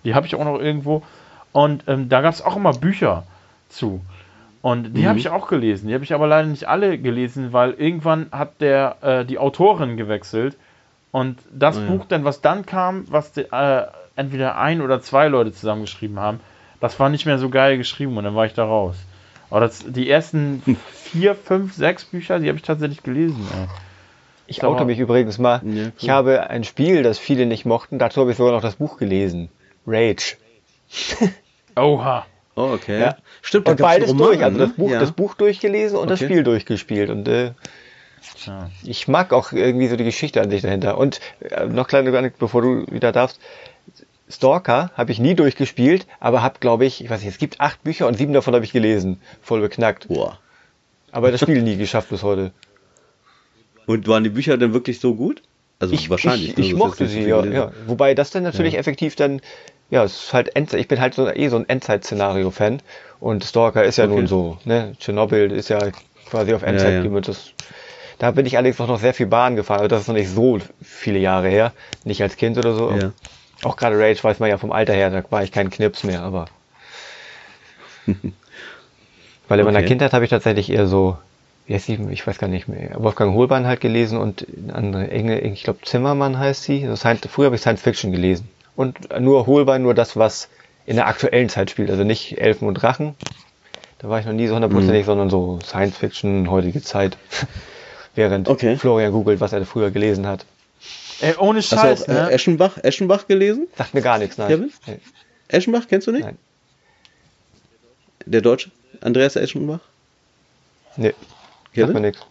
Die 0.05 0.15
habe 0.15 0.25
ich 0.25 0.35
auch 0.35 0.45
noch 0.45 0.57
irgendwo. 0.59 1.03
Und 1.51 1.83
ähm, 1.87 2.07
da 2.09 2.21
gab 2.21 2.33
es 2.33 2.41
auch 2.41 2.55
immer 2.55 2.71
Bücher 2.73 3.23
zu. 3.67 4.01
Und 4.61 4.93
die 4.93 5.09
habe 5.09 5.19
ich 5.19 5.27
auch 5.27 5.47
gelesen. 5.49 5.89
Die 5.89 5.93
habe 5.93 6.05
ich 6.05 6.13
aber 6.13 6.25
leider 6.25 6.47
nicht 6.47 6.69
alle 6.69 6.97
gelesen, 6.97 7.51
weil 7.51 7.71
irgendwann 7.71 8.27
hat 8.31 8.61
der 8.61 8.95
äh, 9.01 9.25
die 9.25 9.37
Autorin 9.37 9.97
gewechselt. 9.97 10.55
Und 11.11 11.39
das 11.51 11.77
Ah, 11.77 11.81
ja. 11.81 11.87
Buch 11.87 12.05
dann, 12.07 12.23
was 12.23 12.39
dann 12.39 12.65
kam, 12.65 13.03
was 13.11 13.33
die, 13.33 13.41
äh, 13.41 13.85
entweder 14.15 14.57
ein 14.57 14.81
oder 14.81 15.01
zwei 15.01 15.27
Leute 15.27 15.51
zusammengeschrieben 15.51 16.17
haben, 16.17 16.39
das 16.83 16.99
war 16.99 17.07
nicht 17.07 17.25
mehr 17.25 17.37
so 17.39 17.49
geil 17.49 17.77
geschrieben 17.77 18.17
und 18.17 18.25
dann 18.25 18.35
war 18.35 18.45
ich 18.45 18.53
da 18.53 18.65
raus. 18.65 18.97
Aber 19.49 19.61
das, 19.61 19.85
die 19.87 20.09
ersten 20.09 20.61
vier, 20.91 21.33
fünf, 21.33 21.73
sechs 21.73 22.03
Bücher, 22.03 22.39
die 22.39 22.49
habe 22.49 22.57
ich 22.57 22.63
tatsächlich 22.63 23.03
gelesen. 23.03 23.47
Ey. 23.53 23.67
Ich 24.47 24.61
Aber- 24.61 24.73
oute 24.73 24.83
mich 24.83 24.99
übrigens 24.99 25.37
mal. 25.37 25.61
Ja, 25.63 25.83
cool. 25.85 25.91
Ich 25.97 26.09
habe 26.09 26.49
ein 26.49 26.65
Spiel, 26.65 27.01
das 27.01 27.19
viele 27.19 27.45
nicht 27.45 27.63
mochten, 27.65 27.99
dazu 27.99 28.19
habe 28.19 28.31
ich 28.31 28.37
sogar 28.37 28.51
noch 28.51 28.61
das 28.61 28.75
Buch 28.75 28.97
gelesen. 28.97 29.47
Rage. 29.87 30.35
Oha. 31.77 32.25
Oh, 32.55 32.73
okay. 32.73 32.99
Ja. 32.99 33.15
Stimmt, 33.41 33.69
Und 33.69 33.79
beides 33.79 34.09
Roman, 34.09 34.27
durch. 34.27 34.43
Also 34.43 34.57
das 34.59 34.67
ne? 34.67 34.73
Buch, 34.75 34.91
ja. 34.91 34.99
das 34.99 35.13
Buch 35.13 35.35
durchgelesen 35.35 35.97
und 35.97 36.09
das 36.11 36.19
Okay. 36.19 36.31
Spiel 36.31 36.43
durchgespielt. 36.43 37.09
Und 37.09 37.29
äh, 37.29 37.51
ich 38.83 39.07
mag 39.07 39.31
auch 39.31 39.53
irgendwie 39.53 39.87
so 39.87 39.95
die 39.95 40.03
Geschichte 40.03 40.41
an 40.41 40.49
sich 40.49 40.61
dahinter. 40.61 40.97
Und 40.97 41.21
äh, 41.39 41.65
noch 41.65 41.87
kleine 41.87 42.31
bevor 42.37 42.61
du 42.61 42.85
wieder 42.91 43.13
darfst. 43.13 43.39
Stalker 44.33 44.91
habe 44.95 45.11
ich 45.11 45.19
nie 45.19 45.35
durchgespielt, 45.35 46.07
aber 46.19 46.41
habe, 46.41 46.59
glaube 46.59 46.85
ich, 46.85 47.03
ich 47.03 47.09
weiß 47.09 47.21
nicht, 47.21 47.29
es 47.33 47.37
gibt 47.37 47.59
acht 47.61 47.83
Bücher 47.83 48.07
und 48.07 48.15
sieben 48.17 48.33
davon 48.33 48.53
habe 48.55 48.65
ich 48.65 48.71
gelesen. 48.73 49.21
Voll 49.41 49.61
beknackt. 49.61 50.07
Boah. 50.07 50.39
Aber 51.11 51.31
das 51.31 51.41
Spiel 51.41 51.61
nie 51.61 51.77
geschafft 51.77 52.09
bis 52.09 52.23
heute. 52.23 52.51
Und 53.85 54.07
waren 54.07 54.23
die 54.23 54.29
Bücher 54.29 54.57
denn 54.57 54.73
wirklich 54.73 54.99
so 54.99 55.13
gut? 55.15 55.41
Also 55.79 55.93
Ich, 55.93 56.09
wahrscheinlich. 56.09 56.51
ich, 56.51 56.57
ne? 56.57 56.63
ich 56.65 56.69
Du 56.71 56.77
hast 56.77 56.83
mochte 56.83 57.07
sie, 57.07 57.23
ja, 57.23 57.43
ja. 57.45 57.71
Wobei 57.85 58.15
das 58.15 58.31
dann 58.31 58.43
natürlich 58.43 58.77
effektiv 58.77 59.15
dann, 59.15 59.41
ja, 59.89 60.03
es 60.03 60.23
ist 60.23 60.33
halt 60.33 60.55
Endzeit. 60.55 60.79
Ich 60.79 60.87
bin 60.87 60.99
halt 61.01 61.13
so, 61.13 61.27
eh 61.29 61.49
so 61.49 61.57
ein 61.57 61.67
Endzeit-Szenario-Fan. 61.67 62.81
Und 63.19 63.43
Stalker 63.43 63.83
ist 63.83 63.97
ja 63.97 64.05
Okay. 64.05 64.13
nun 64.15 64.27
so, 64.27 64.57
ne? 64.65 64.95
Tschernobyl 64.99 65.51
ist 65.51 65.69
ja 65.69 65.79
quasi 66.29 66.53
auf 66.53 66.63
Endzeit 66.63 66.89
Ja, 66.91 66.97
ja. 66.97 67.03
gemünzt. 67.03 67.53
Da 68.19 68.31
bin 68.31 68.45
ich 68.45 68.57
allerdings 68.57 68.79
auch 68.79 68.87
noch 68.87 68.99
sehr 68.99 69.13
viel 69.13 69.25
Bahn 69.27 69.55
gefahren. 69.55 69.79
Also 69.81 69.89
das 69.89 70.01
ist 70.01 70.07
noch 70.07 70.15
nicht 70.15 70.29
so 70.29 70.59
viele 70.81 71.19
Jahre 71.19 71.49
her. 71.49 71.73
Nicht 72.05 72.21
als 72.21 72.37
Kind 72.37 72.57
oder 72.57 72.73
so. 72.73 72.91
Ja. 72.91 73.11
Auch 73.63 73.77
gerade 73.77 73.97
Rage 73.97 74.23
weiß 74.23 74.39
man 74.39 74.49
ja 74.49 74.57
vom 74.57 74.71
Alter 74.71 74.93
her, 74.93 75.09
da 75.09 75.23
war 75.29 75.43
ich 75.43 75.51
kein 75.51 75.69
Knips 75.69 76.03
mehr, 76.03 76.21
aber. 76.21 76.45
Weil 79.47 79.59
in 79.59 79.65
meiner 79.65 79.79
Okay. 79.79 79.87
Kindheit 79.87 80.13
habe 80.13 80.23
ich 80.25 80.29
tatsächlich 80.29 80.69
eher 80.71 80.87
so, 80.87 81.17
wie 81.65 81.73
heißt 81.73 81.87
die, 81.87 81.99
ich 82.11 82.25
weiß 82.25 82.37
gar 82.37 82.47
nicht 82.47 82.67
mehr, 82.67 82.95
Wolfgang 82.97 83.33
Holbein 83.35 83.65
halt 83.67 83.81
gelesen 83.81 84.17
und 84.17 84.45
andere 84.71 85.09
Engel, 85.09 85.45
ich 85.45 85.63
glaube 85.63 85.79
Zimmermann 85.83 86.37
heißt 86.39 86.63
sie. 86.63 86.85
Das 86.85 87.05
heißt, 87.05 87.27
früher 87.27 87.45
habe 87.47 87.55
ich 87.55 87.61
Science 87.61 87.81
Fiction 87.81 88.11
gelesen. 88.11 88.49
Und 88.75 89.19
nur 89.19 89.45
Holbein, 89.45 89.83
nur 89.83 89.93
das, 89.93 90.17
was 90.17 90.49
in 90.85 90.95
der 90.95 91.07
aktuellen 91.07 91.49
Zeit 91.49 91.69
spielt. 91.69 91.89
Also 91.91 92.03
nicht 92.03 92.39
Elfen 92.39 92.67
und 92.67 92.75
Drachen. 92.75 93.15
Da 93.99 94.09
war 94.09 94.19
ich 94.19 94.25
noch 94.25 94.33
nie 94.33 94.47
so 94.47 94.55
hundertprozentig, 94.55 95.05
sondern 95.05 95.29
so 95.29 95.59
Science 95.63 95.97
Fiction, 95.97 96.49
heutige 96.49 96.81
Zeit. 96.81 97.17
Während 98.15 98.49
Okay. 98.49 98.75
Florian 98.75 99.11
googelt, 99.11 99.39
was 99.39 99.53
er 99.53 99.65
früher 99.65 99.91
gelesen 99.91 100.27
hat. 100.27 100.45
Ey, 101.23 101.35
ohne 101.37 101.59
Hast 101.59 101.71
du 101.71 101.75
Scheiß, 101.77 102.03
auch 102.03 102.07
äh, 102.09 102.13
ne? 102.13 102.31
Eschenbach, 102.31 102.77
Eschenbach 102.83 103.27
gelesen? 103.27 103.67
Sagt 103.77 103.93
mir 103.93 104.01
gar 104.01 104.17
nichts, 104.17 104.37
nein. 104.37 104.49
Kevin? 104.49 104.71
Nee. 104.85 104.99
Eschenbach 105.47 105.87
kennst 105.87 106.07
du 106.07 106.11
nicht? 106.11 106.25
Nein. 106.25 106.37
Der 108.25 108.41
Deutsche? 108.41 108.71
Andreas 108.99 109.35
Eschenbach? 109.35 109.79
Nee, 110.97 111.13
sagt 111.13 111.73
Kevin? 111.73 111.93
mir 111.93 112.01
nichts. 112.01 112.25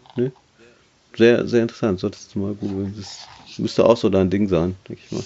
Sehr, 1.16 1.47
sehr 1.47 1.62
interessant. 1.62 2.01
Solltest 2.01 2.35
du 2.35 2.39
mal 2.39 2.55
googeln. 2.55 2.94
Das 2.97 3.59
müsste 3.59 3.85
auch 3.85 3.97
so 3.97 4.09
dein 4.09 4.31
Ding 4.31 4.48
sein, 4.48 4.77
denke 4.89 5.02
ich 5.05 5.12
mal. 5.12 5.24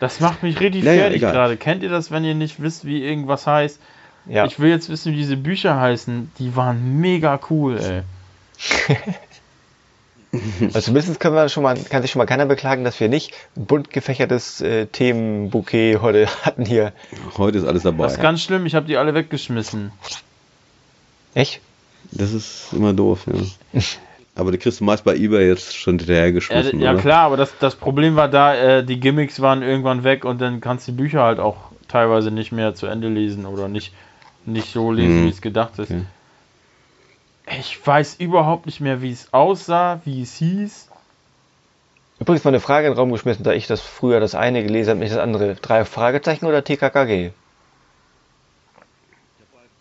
Das 0.00 0.20
macht 0.20 0.42
mich 0.42 0.58
richtig 0.58 0.82
Naja, 0.82 1.02
fertig 1.02 1.20
gerade. 1.20 1.56
Kennt 1.56 1.82
ihr 1.82 1.88
das, 1.88 2.10
wenn 2.10 2.24
ihr 2.24 2.34
nicht 2.34 2.60
wisst, 2.60 2.84
wie 2.84 3.04
irgendwas 3.04 3.46
heißt? 3.46 3.78
Ja. 4.26 4.46
Ich 4.46 4.58
will 4.58 4.70
jetzt 4.70 4.88
wissen, 4.88 5.12
wie 5.12 5.16
diese 5.16 5.36
Bücher 5.36 5.80
heißen. 5.80 6.32
Die 6.38 6.56
waren 6.56 7.00
mega 7.00 7.40
cool, 7.50 7.78
ey. 7.78 8.02
Also 10.62 10.80
zumindest 10.80 11.20
können 11.20 11.34
wir 11.34 11.48
schon 11.50 11.62
mal, 11.62 11.76
kann 11.76 12.00
sich 12.00 12.10
schon 12.10 12.18
mal 12.20 12.26
keiner 12.26 12.46
beklagen, 12.46 12.84
dass 12.84 12.98
wir 13.00 13.08
nicht 13.10 13.34
ein 13.56 13.66
bunt 13.66 13.90
gefächertes 13.90 14.62
äh, 14.62 14.86
Themenbouquet 14.86 15.98
heute 16.00 16.26
hatten 16.42 16.64
hier. 16.64 16.92
Heute 17.36 17.58
ist 17.58 17.64
alles 17.64 17.82
dabei. 17.82 18.04
Das 18.04 18.14
ist 18.14 18.22
ganz 18.22 18.40
schlimm, 18.42 18.64
ich 18.64 18.74
habe 18.74 18.86
die 18.86 18.96
alle 18.96 19.12
weggeschmissen. 19.14 19.92
Echt? 21.34 21.60
Das 22.10 22.32
ist 22.32 22.72
immer 22.72 22.92
doof, 22.92 23.26
ja. 23.72 23.80
Aber 24.34 24.50
die 24.50 24.56
kriegst 24.56 24.80
du 24.80 24.84
meist 24.84 25.04
bei 25.04 25.14
eBay 25.14 25.46
jetzt 25.48 25.76
schon 25.76 25.98
Ja, 25.98 26.04
hinterhergeschmissen, 26.04 26.80
ja 26.80 26.92
oder? 26.92 27.00
klar, 27.02 27.26
aber 27.26 27.36
das, 27.36 27.52
das 27.60 27.74
Problem 27.74 28.16
war 28.16 28.28
da, 28.28 28.54
äh, 28.54 28.82
die 28.82 28.98
Gimmicks 28.98 29.40
waren 29.42 29.62
irgendwann 29.62 30.04
weg 30.04 30.24
und 30.24 30.40
dann 30.40 30.62
kannst 30.62 30.88
du 30.88 30.92
die 30.92 30.96
Bücher 30.96 31.22
halt 31.22 31.38
auch 31.38 31.56
teilweise 31.86 32.30
nicht 32.30 32.50
mehr 32.50 32.74
zu 32.74 32.86
Ende 32.86 33.08
lesen 33.08 33.44
oder 33.44 33.68
nicht, 33.68 33.92
nicht 34.46 34.72
so 34.72 34.90
lesen, 34.90 35.20
Mhm. 35.20 35.26
wie 35.26 35.30
es 35.30 35.42
gedacht 35.42 35.78
ist. 35.78 35.90
Okay. 35.90 36.00
Ich 37.46 37.84
weiß 37.84 38.16
überhaupt 38.20 38.66
nicht 38.66 38.80
mehr, 38.80 39.02
wie 39.02 39.10
es 39.10 39.32
aussah, 39.32 40.00
wie 40.04 40.22
es 40.22 40.36
hieß. 40.36 40.88
Übrigens 42.20 42.44
mal 42.44 42.50
eine 42.50 42.60
Frage 42.60 42.86
in 42.86 42.92
den 42.92 42.98
Raum 42.98 43.10
geschmissen, 43.10 43.42
da 43.42 43.52
ich 43.52 43.66
das 43.66 43.80
früher 43.80 44.20
das 44.20 44.34
eine 44.36 44.62
gelesen 44.62 44.90
habe, 44.90 45.00
nicht 45.00 45.12
das 45.12 45.18
andere. 45.18 45.56
Drei 45.56 45.84
Fragezeichen 45.84 46.46
oder 46.46 46.62
TKKG? 46.62 47.32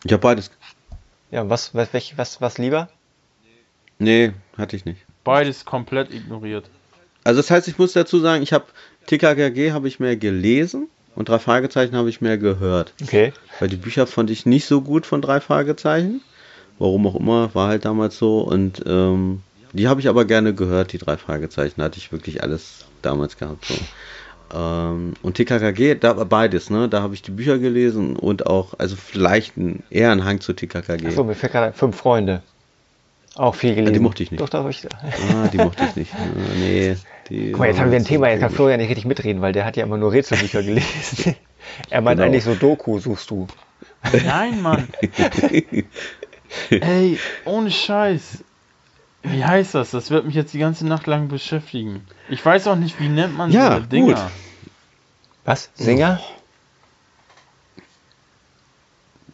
Ich 0.04 0.12
habe 0.12 0.22
beides. 0.22 0.50
Ja, 1.30 1.50
was, 1.50 1.76
was, 1.76 1.94
welch- 1.94 2.18
was, 2.18 2.42
was 2.42 2.58
lieber? 2.58 2.90
Nee, 4.00 4.34
hatte 4.58 4.76
ich 4.76 4.86
nicht. 4.86 5.02
Beides 5.24 5.64
komplett 5.66 6.12
ignoriert. 6.12 6.66
Also 7.24 7.40
das 7.40 7.52
heißt, 7.52 7.68
ich 7.68 7.78
muss 7.78 7.94
dazu 7.94 8.20
sagen, 8.20 8.42
ich 8.42 8.52
habe 8.54 8.66
TKKG 9.06 9.72
habe 9.74 9.88
ich 9.88 10.00
mehr 10.00 10.16
gelesen 10.16 10.90
und 11.16 11.30
drei 11.30 11.38
Fragezeichen 11.38 11.96
habe 11.96 12.10
ich 12.10 12.20
mehr 12.22 12.40
gehört. 12.40 12.94
Okay. 13.04 13.32
Weil 13.60 13.70
die 13.70 13.76
Bücher 13.78 14.08
fand 14.08 14.32
ich 14.32 14.48
nicht 14.48 14.66
so 14.66 14.82
gut 14.82 15.06
von 15.06 15.22
drei 15.22 15.40
Fragezeichen. 15.40 16.22
Warum 16.80 17.06
auch 17.08 17.16
immer, 17.16 17.54
war 17.54 17.68
halt 17.68 17.86
damals 17.86 18.18
so. 18.18 18.42
Und 18.42 18.84
ähm, 18.88 19.42
die 19.74 19.88
habe 19.88 20.02
ich 20.02 20.10
aber 20.10 20.26
gerne 20.26 20.54
gehört, 20.54 20.94
die 20.94 20.98
drei 20.98 21.18
Fragezeichen. 21.18 21.82
Hatte 21.84 21.98
ich 22.00 22.12
wirklich 22.12 22.42
alles 22.44 22.86
damals 23.02 23.38
gehabt. 23.38 23.66
So. 23.66 23.76
Ähm, 24.58 25.14
und 25.22 25.36
TKKG, 25.36 25.96
da 25.96 26.18
war 26.18 26.26
beides, 26.26 26.70
ne? 26.70 26.90
Da 26.90 27.02
habe 27.02 27.14
ich 27.14 27.22
die 27.22 27.32
Bücher 27.32 27.58
gelesen 27.58 28.16
und 28.16 28.48
auch, 28.48 28.74
also 28.80 28.96
vielleicht 28.96 29.56
ein, 29.58 29.84
eher 29.90 30.12
ein 30.12 30.26
Hang 30.26 30.42
zu 30.42 30.54
TKKG. 30.54 31.08
Achso, 31.08 31.24
mir 31.24 31.36
fällt 31.36 31.54
gerade 31.54 31.74
fünf 31.74 31.96
Freunde. 31.96 32.42
Auch 33.36 33.56
viel 33.56 33.76
gelesen. 33.76 33.94
die 33.94 34.00
mochte 34.02 34.24
ich 34.24 34.32
nicht. 34.32 34.42
Doch, 34.42 34.50
da 34.50 34.58
habe 34.58 34.72
ich. 34.72 34.86
Ah, 34.92 35.48
die 35.48 35.58
mochte 35.58 35.84
ich 35.90 35.96
nicht. 35.96 36.14
Ah, 36.14 36.18
nee. 36.60 36.98
Die 37.30 37.52
Guck 37.52 37.60
mal, 37.60 37.68
jetzt 37.68 37.80
haben 37.80 37.92
wir 37.92 37.98
ein 37.98 38.04
Thema, 38.04 38.28
jetzt 38.30 38.42
kann. 38.42 38.52
Florian 38.52 38.80
nicht 38.82 38.90
richtig 38.90 39.06
mitreden, 39.06 39.42
weil 39.42 39.54
der 39.54 39.64
hat 39.64 39.78
ja 39.78 39.86
immer 39.86 39.96
nur 39.98 40.12
Rätselbücher 40.12 40.64
gelesen. 40.64 41.36
er 41.90 42.02
meint 42.02 42.18
Genau. 42.18 42.28
eigentlich 42.28 42.44
so 42.44 42.56
Doku, 42.56 43.00
suchst 43.00 43.30
du. 43.30 43.48
Nein, 44.26 44.62
Mann. 44.62 44.88
Ey, 46.70 47.20
ohne 47.46 47.72
Scheiß. 47.72 48.44
Wie 49.24 49.46
heißt 49.46 49.76
das? 49.76 49.92
Das 49.92 50.10
wird 50.10 50.26
mich 50.26 50.36
jetzt 50.36 50.54
die 50.54 50.60
ganze 50.60 50.88
Nacht 50.88 51.06
lang 51.08 51.28
beschäftigen. 51.28 52.06
Ich 52.30 52.44
weiß 52.44 52.68
auch 52.68 52.76
nicht, 52.76 53.00
wie 53.00 53.08
nennt 53.08 53.38
man 53.38 53.52
Ja, 53.52 53.80
so 53.80 53.86
Dinger. 53.86 54.14
gut. 54.14 54.18
Was? 55.46 55.70
Singer? 55.76 56.20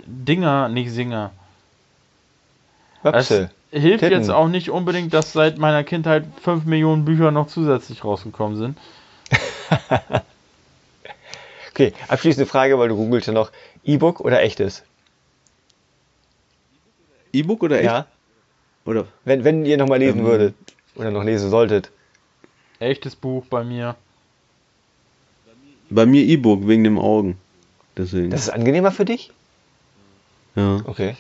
Dinger, 0.06 0.70
nicht 0.70 0.92
Singer. 0.92 1.32
Es 3.04 3.28
hilft 3.30 4.00
Titten. 4.00 4.12
jetzt 4.12 4.30
auch 4.30 4.48
nicht 4.48 4.70
unbedingt, 4.70 5.14
dass 5.14 5.34
seit 5.34 5.58
meiner 5.58 5.84
Kindheit 5.84 6.26
5 6.42 6.66
Millionen 6.66 7.06
Bücher 7.06 7.32
noch 7.32 7.48
zusätzlich 7.48 8.04
rausgekommen 8.04 8.58
sind. 8.58 8.78
okay, 11.72 11.94
abschließende 12.08 12.48
Frage, 12.48 12.80
weil 12.80 12.90
du 12.90 12.96
googelst 12.96 13.28
ja 13.28 13.34
noch. 13.34 13.52
E-Book 13.84 14.20
oder 14.20 14.42
echtes? 14.42 14.84
E-Book 17.40 17.64
oder 17.64 17.78
echt? 17.78 17.86
Ja. 17.86 18.08
Oder? 18.86 19.06
Wenn, 19.26 19.44
wenn 19.44 19.66
ihr 19.66 19.78
nochmal 19.78 20.00
lesen 20.00 20.20
Ähm. 20.20 20.26
würdet. 20.26 20.56
Oder 20.96 21.12
noch 21.12 21.24
lesen 21.24 21.50
solltet. 21.50 21.92
Echtes 22.80 23.16
Buch 23.16 23.46
bei 23.50 23.64
mir. 23.64 23.96
Bei 25.90 26.06
mir 26.06 26.24
E-Book 26.24 26.68
wegen 26.68 26.84
dem 26.84 26.98
Augen. 27.00 27.38
Deswegen. 27.96 28.30
Das 28.30 28.42
ist 28.42 28.50
angenehmer 28.50 28.92
für 28.92 29.06
dich? 29.06 29.32
ja. 30.56 30.82
Okay. 30.86 31.16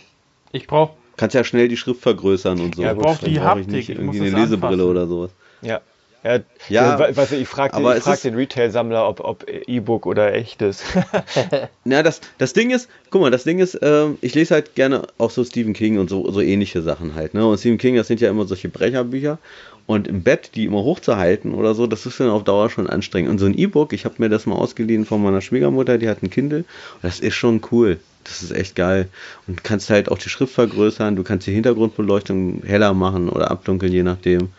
Ich 0.51 0.67
brauche 0.67 0.93
Kannst 1.17 1.33
ja 1.33 1.43
schnell 1.43 1.67
die 1.67 1.77
Schrift 1.77 2.01
vergrößern 2.01 2.59
und 2.61 2.75
so. 2.75 2.83
Ja, 2.83 2.91
ich 2.93 2.97
brauch 2.99 3.17
Dann 3.17 3.29
die 3.31 3.39
brauch 3.39 3.43
ich 3.43 3.49
Haptik, 3.49 3.67
nicht 3.69 3.89
ich 3.89 3.97
irgendwie 3.97 4.19
muss 4.19 4.27
eine 4.27 4.39
Lesebrille 4.41 4.73
anfassen. 4.83 4.89
oder 4.91 5.07
sowas. 5.07 5.31
Ja. 5.61 5.81
Ja, 6.23 6.39
Ja, 6.69 6.99
we- 6.99 7.15
weißt 7.15 7.31
du, 7.31 7.35
ich 7.37 7.47
frage 7.47 7.77
es 7.93 8.03
frag 8.03 8.21
den 8.21 8.35
Retail-Sammler, 8.35 9.07
ob, 9.07 9.19
ob 9.21 9.45
E-Book 9.67 10.05
oder 10.05 10.33
echtes. 10.33 10.83
Ja, 11.85 12.03
das, 12.03 12.19
das 12.37 12.51
Ding 12.53 12.71
ist, 12.71 12.89
guck 13.11 13.21
mal, 13.21 13.31
das 13.31 13.43
Ding 13.45 13.59
ist, 13.59 13.79
ähm, 13.81 14.17
ich 14.21 14.35
lese 14.35 14.53
halt 14.55 14.75
gerne 14.75 15.03
auch 15.17 15.31
so 15.31 15.43
Stephen 15.45 15.73
King 15.73 15.99
und 15.99 16.09
so, 16.09 16.29
so 16.31 16.41
ähnliche 16.41 16.81
Sachen 16.81 17.15
halt, 17.15 17.33
ne? 17.33 17.47
Und 17.47 17.57
Stephen 17.59 17.77
King, 17.77 17.95
das 17.95 18.07
sind 18.07 18.19
ja 18.19 18.29
immer 18.29 18.45
solche 18.45 18.67
Brecherbücher. 18.69 19.37
Und 19.85 20.05
im 20.09 20.21
Bett, 20.21 20.51
die 20.55 20.65
immer 20.65 20.83
hochzuhalten 20.83 21.53
oder 21.53 21.73
so, 21.73 21.87
das 21.87 22.05
ist 22.05 22.19
dann 22.19 22.29
auf 22.29 22.43
Dauer 22.43 22.69
schon 22.69 22.87
anstrengend. 22.89 23.29
Und 23.31 23.37
so 23.39 23.45
ein 23.45 23.57
E-Book, 23.57 23.93
ich 23.93 24.03
habe 24.03 24.15
mir 24.17 24.27
das 24.27 24.45
mal 24.45 24.55
ausgeliehen 24.55 25.05
von 25.05 25.23
meiner 25.23 25.39
Schwiegermutter, 25.39 25.97
die 25.97 26.09
hat 26.09 26.21
ein 26.23 26.29
Kindle. 26.29 26.65
Das 27.01 27.21
ist 27.21 27.35
schon 27.35 27.61
cool. 27.71 27.97
Das 28.25 28.43
ist 28.43 28.51
echt 28.51 28.75
geil. 28.75 29.07
Und 29.47 29.63
kannst 29.63 29.89
halt 29.89 30.11
auch 30.11 30.17
die 30.17 30.27
Schrift 30.27 30.53
vergrößern, 30.53 31.15
du 31.15 31.23
kannst 31.23 31.47
die 31.47 31.53
Hintergrundbeleuchtung 31.53 32.63
heller 32.65 32.93
machen 32.93 33.29
oder 33.29 33.49
abdunkeln, 33.49 33.93
je 33.93 34.03
nachdem. 34.03 34.49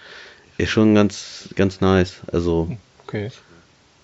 Ist 0.59 0.71
schon 0.71 0.95
ganz, 0.95 1.49
ganz 1.57 1.81
nice. 1.81 2.17
Also, 2.33 2.69
Okay. 3.07 3.31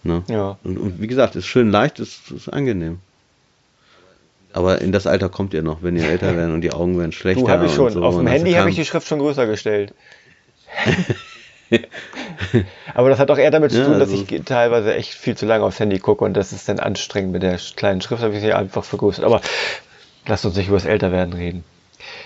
ne? 0.04 0.22
Ja. 0.28 0.56
Und, 0.64 0.78
und 0.78 1.00
wie 1.00 1.06
gesagt, 1.08 1.36
ist 1.36 1.46
schön 1.46 1.70
leicht, 1.70 1.98
ist, 2.00 2.30
ist 2.30 2.48
angenehm. 2.48 3.00
Aber 4.52 4.80
in 4.80 4.92
das 4.92 5.06
Alter 5.08 5.28
kommt 5.28 5.52
ihr 5.52 5.62
noch, 5.62 5.82
wenn 5.82 5.96
ihr 5.96 6.08
älter 6.08 6.36
werden 6.36 6.54
und 6.54 6.60
die 6.62 6.72
Augen 6.72 6.96
werden 6.98 7.10
schlechter. 7.12 7.42
Du 7.42 7.48
habe 7.50 7.66
ich 7.66 7.74
schon. 7.74 7.92
so. 7.92 8.02
Auf 8.04 8.16
dem 8.16 8.26
Handy 8.28 8.52
habe 8.52 8.70
ich 8.70 8.76
die 8.76 8.84
Schrift 8.84 9.08
schon 9.08 9.18
größer 9.18 9.46
gestellt. 9.46 9.92
Aber 12.94 13.08
das 13.10 13.18
hat 13.18 13.30
auch 13.30 13.38
eher 13.38 13.50
damit 13.50 13.72
zu 13.72 13.78
Ja, 13.78 13.84
tun, 13.86 13.98
dass 13.98 14.10
also- 14.10 14.24
ich 14.28 14.42
teilweise 14.44 14.94
echt 14.94 15.12
viel 15.14 15.36
zu 15.36 15.46
lange 15.46 15.64
aufs 15.64 15.80
Handy 15.80 15.98
gucke 15.98 16.24
und 16.24 16.34
das 16.34 16.52
ist 16.52 16.68
dann 16.68 16.78
anstrengend 16.78 17.32
mit 17.32 17.42
der 17.42 17.58
kleinen 17.74 18.00
Schrift, 18.00 18.22
habe 18.22 18.34
ich 18.34 18.40
sie 18.40 18.52
einfach 18.52 18.84
vergrößert. 18.84 19.24
Aber 19.24 19.40
lasst 20.26 20.44
uns 20.44 20.56
nicht 20.56 20.68
über 20.68 20.76
das 20.76 20.86
Älterwerden 20.86 21.32
reden. 21.34 21.64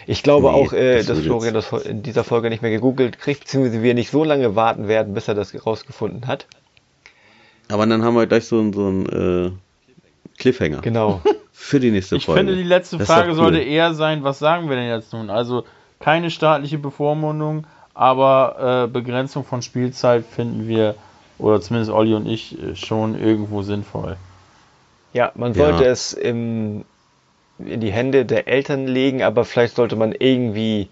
Ich 0.06 0.22
glaube 0.22 0.48
Nee, 0.48 0.54
auch, 0.54 0.72
äh, 0.72 0.96
das 0.98 1.06
dass 1.06 1.18
Florian 1.20 1.54
das 1.54 1.70
in 1.84 2.02
dieser 2.02 2.24
Folge 2.24 2.48
nicht 2.50 2.62
mehr 2.62 2.70
gegoogelt 2.70 3.18
kriegt, 3.18 3.40
beziehungsweise 3.40 3.82
wir 3.82 3.94
nicht 3.94 4.10
so 4.10 4.24
lange 4.24 4.56
warten 4.56 4.88
werden, 4.88 5.14
bis 5.14 5.28
er 5.28 5.34
das 5.34 5.54
rausgefunden 5.66 6.26
hat. 6.26 6.46
Aber 7.68 7.86
dann 7.86 8.02
haben 8.02 8.14
wir 8.14 8.26
gleich 8.26 8.46
so, 8.46 8.58
einen- 8.58 8.72
so 8.72 8.86
einen 8.86 9.06
äh, 9.06 9.50
Cliffhanger 10.38 10.80
Genau. 10.80 11.20
für 11.52 11.80
die 11.80 11.90
nächste 11.90 12.16
Ich 12.16 12.24
Folge. 12.26 12.40
finde, 12.40 12.56
die 12.56 12.62
letzte 12.62 12.98
Das 12.98 13.06
Frage 13.08 13.30
doch 13.30 13.36
sollte 13.36 13.58
cool. 13.58 13.66
eher 13.66 13.94
sein, 13.94 14.24
was 14.24 14.38
sagen 14.38 14.68
wir 14.68 14.76
denn 14.76 14.88
jetzt 14.88 15.12
nun? 15.12 15.28
Also 15.30 15.64
keine 16.00 16.30
staatliche 16.30 16.78
Bevormundung, 16.78 17.66
aber 17.94 18.84
äh, 18.84 18.88
Begrenzung 18.90 19.44
von 19.44 19.60
Spielzeit 19.62 20.24
finden 20.24 20.68
wir, 20.68 20.94
oder 21.38 21.60
zumindest 21.60 21.90
Olli 21.90 22.14
und 22.14 22.26
ich, 22.26 22.56
äh, 22.62 22.74
schon 22.76 23.18
irgendwo 23.20 23.62
sinnvoll. 23.62 24.16
Ja, 25.12 25.32
man 25.34 25.52
Ja. 25.54 25.64
sollte 25.66 25.84
es 25.86 26.12
im, 26.12 26.84
in 27.64 27.80
die 27.80 27.92
Hände 27.92 28.24
der 28.24 28.48
Eltern 28.48 28.86
legen, 28.86 29.22
aber 29.22 29.44
vielleicht 29.44 29.74
sollte 29.76 29.96
man 29.96 30.12
irgendwie 30.12 30.88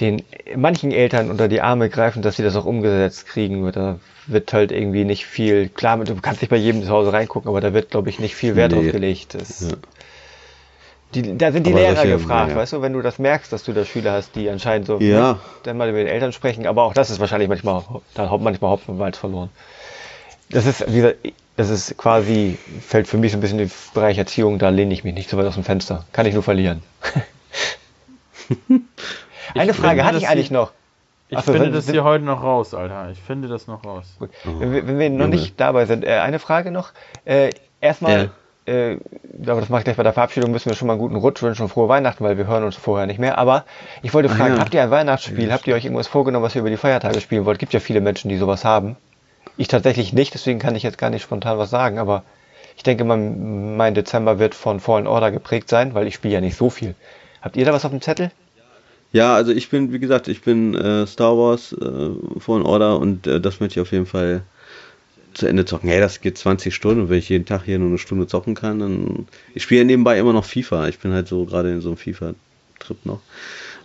den 0.00 0.22
manchen 0.56 0.92
Eltern 0.92 1.30
unter 1.30 1.46
die 1.48 1.60
Arme 1.60 1.90
greifen, 1.90 2.22
dass 2.22 2.36
sie 2.36 2.42
das 2.42 2.56
auch 2.56 2.64
umgesetzt 2.64 3.26
kriegen. 3.26 3.70
Da 3.72 3.98
wird 4.26 4.52
halt 4.52 4.72
irgendwie 4.72 5.04
nicht 5.04 5.26
viel, 5.26 5.68
klar, 5.68 5.98
du 5.98 6.14
kannst 6.16 6.40
nicht 6.40 6.50
bei 6.50 6.56
jedem 6.56 6.82
zu 6.82 6.88
Hause 6.90 7.12
reingucken, 7.12 7.48
aber 7.48 7.60
da 7.60 7.74
wird, 7.74 7.90
glaube 7.90 8.08
ich, 8.08 8.18
nicht 8.18 8.34
viel 8.34 8.56
Wert 8.56 8.72
Nee. 8.72 8.82
drauf 8.82 8.92
gelegt. 8.92 9.34
Das, 9.34 9.60
Ja. 9.60 9.76
die, 11.14 11.36
da 11.36 11.52
sind 11.52 11.66
die 11.66 11.72
Aber 11.72 11.80
Lehrer 11.80 11.96
solche- 11.96 12.12
gefragt, 12.12 12.50
ja. 12.52 12.56
weißt 12.56 12.72
du, 12.72 12.82
wenn 12.82 12.92
du 12.94 13.02
das 13.02 13.18
merkst, 13.18 13.52
dass 13.52 13.64
du 13.64 13.72
da 13.72 13.84
Schüler 13.84 14.12
hast, 14.12 14.34
die 14.36 14.48
anscheinend 14.48 14.86
so, 14.86 14.98
Ja. 15.00 15.38
dann 15.64 15.76
mal 15.76 15.92
mit 15.92 16.00
den 16.02 16.06
Eltern 16.06 16.32
sprechen, 16.32 16.66
aber 16.66 16.84
auch 16.84 16.94
das 16.94 17.10
ist 17.10 17.20
wahrscheinlich 17.20 17.48
manchmal, 17.48 17.82
da 18.14 18.30
hat 18.30 18.40
manchmal 18.40 18.70
Hopfen 18.70 18.92
und 18.92 18.98
Malz 18.98 19.18
verloren. 19.18 19.50
Das 20.50 20.66
ist, 20.66 20.90
wie 20.90 20.96
gesagt, 20.96 21.16
das 21.56 21.68
ist 21.70 21.96
quasi, 21.98 22.58
fällt 22.80 23.06
für 23.08 23.18
mich 23.18 23.32
so 23.32 23.38
ein 23.38 23.40
bisschen 23.40 23.58
in 23.58 23.68
den 23.68 23.74
Bereich 23.94 24.16
Erziehung, 24.18 24.58
da 24.58 24.68
lehne 24.70 24.94
ich 24.94 25.04
mich 25.04 25.14
nicht 25.14 25.28
so 25.30 25.36
weit 25.36 25.46
aus 25.46 25.54
dem 25.54 25.64
Fenster. 25.64 26.04
Kann 26.12 26.26
ich 26.26 26.34
nur 26.34 26.42
verlieren. 26.42 26.82
Eine 29.54 29.70
Ich 29.72 29.76
Frage 29.76 29.88
finde, 29.90 30.04
hatte 30.04 30.18
ich 30.18 30.28
eigentlich 30.28 30.50
noch. 30.50 30.72
Ich 31.28 31.36
Ach 31.38 31.42
so, 31.44 31.52
finde 31.52 31.66
sind- 31.66 31.74
das 31.76 31.84
sind- 31.86 31.94
hier 31.94 32.04
heute 32.04 32.24
noch 32.24 32.42
raus, 32.42 32.74
Alter. 32.74 33.10
Ich 33.12 33.20
finde 33.20 33.48
das 33.48 33.66
noch 33.66 33.84
raus. 33.84 34.04
Gut. 34.18 34.30
Wenn, 34.44 34.72
wir, 34.72 34.86
wenn 34.86 34.98
wir 34.98 35.10
noch 35.10 35.20
Junge. 35.26 35.36
nicht 35.36 35.60
dabei 35.60 35.86
sind, 35.86 36.04
äh, 36.04 36.14
eine 36.18 36.38
Frage 36.40 36.70
noch. 36.72 36.90
Äh, 37.24 37.50
erstmal, 37.80 38.30
äh, 38.66 38.96
aber 39.46 39.60
das 39.60 39.68
mache 39.68 39.80
ich 39.80 39.84
gleich 39.84 39.96
bei 39.96 40.02
der 40.02 40.12
Verabschiedung, 40.12 40.50
müssen 40.50 40.68
wir 40.70 40.76
schon 40.76 40.86
mal 40.88 40.94
einen 40.94 41.00
guten 41.00 41.14
Rutsch 41.16 41.40
wünschen 41.42 41.62
und 41.62 41.68
frohe 41.68 41.88
Weihnachten, 41.88 42.24
weil 42.24 42.36
wir 42.36 42.46
hören 42.48 42.64
uns 42.64 42.74
vorher 42.76 43.06
nicht 43.06 43.20
mehr. 43.20 43.38
Aber 43.38 43.64
ich 44.02 44.12
wollte 44.12 44.28
Ah, 44.30 44.34
fragen, 44.34 44.54
ja. 44.54 44.60
habt 44.60 44.74
ihr 44.74 44.82
ein 44.82 44.90
Weihnachtsspiel? 44.90 45.52
Habt 45.52 45.66
ihr 45.68 45.74
euch 45.76 45.84
irgendwas 45.84 46.08
vorgenommen, 46.08 46.44
was 46.44 46.54
ihr 46.56 46.60
über 46.62 46.70
die 46.70 46.76
Feiertage 46.76 47.20
spielen 47.20 47.44
wollt? 47.44 47.58
Gibt 47.60 47.72
ja 47.72 47.80
viele 47.80 48.00
Menschen, 48.00 48.28
die 48.28 48.36
sowas 48.36 48.64
haben. 48.64 48.96
Ich 49.56 49.68
tatsächlich 49.68 50.12
nicht, 50.12 50.34
deswegen 50.34 50.58
kann 50.58 50.74
ich 50.74 50.82
jetzt 50.82 50.98
gar 50.98 51.10
nicht 51.10 51.22
spontan 51.22 51.58
was 51.58 51.70
sagen, 51.70 51.98
aber 51.98 52.24
ich 52.76 52.82
denke, 52.82 53.04
mein, 53.04 53.76
mein 53.76 53.94
Dezember 53.94 54.38
wird 54.38 54.54
von 54.54 54.80
Fallen 54.80 55.06
Order 55.06 55.30
geprägt 55.30 55.68
sein, 55.68 55.94
weil 55.94 56.06
ich 56.06 56.14
spiele 56.14 56.34
ja 56.34 56.40
nicht 56.40 56.56
so 56.56 56.70
viel. 56.70 56.94
Habt 57.42 57.56
ihr 57.56 57.64
da 57.64 57.72
was 57.72 57.84
auf 57.84 57.90
dem 57.90 58.00
Zettel? 58.00 58.30
Ja, 59.12 59.34
also 59.34 59.52
ich 59.52 59.68
bin, 59.70 59.92
wie 59.92 59.98
gesagt, 59.98 60.28
ich 60.28 60.42
bin 60.42 60.74
äh, 60.74 61.06
Star 61.06 61.36
Wars 61.36 61.72
äh, 61.72 62.40
Fallen 62.40 62.62
Order 62.62 62.98
und 62.98 63.26
äh, 63.26 63.40
das 63.40 63.60
möchte 63.60 63.78
ich 63.78 63.82
auf 63.82 63.92
jeden 63.92 64.06
Fall 64.06 64.42
zu 65.34 65.46
Ende 65.46 65.64
zocken. 65.64 65.88
Hey, 65.88 66.00
das 66.00 66.20
geht 66.20 66.38
20 66.38 66.74
Stunden 66.74 67.02
und 67.02 67.10
wenn 67.10 67.18
ich 67.18 67.28
jeden 67.28 67.44
Tag 67.44 67.64
hier 67.64 67.78
nur 67.78 67.88
eine 67.88 67.98
Stunde 67.98 68.26
zocken 68.26 68.54
kann, 68.54 68.78
dann. 68.78 69.26
Ich 69.54 69.64
spiele 69.64 69.80
ja 69.80 69.84
nebenbei 69.84 70.18
immer 70.18 70.32
noch 70.32 70.44
FIFA. 70.44 70.88
Ich 70.88 70.98
bin 70.98 71.12
halt 71.12 71.28
so 71.28 71.44
gerade 71.44 71.70
in 71.72 71.80
so 71.80 71.90
einem 71.90 71.96
FIFA-Trip 72.80 73.06
noch. 73.06 73.20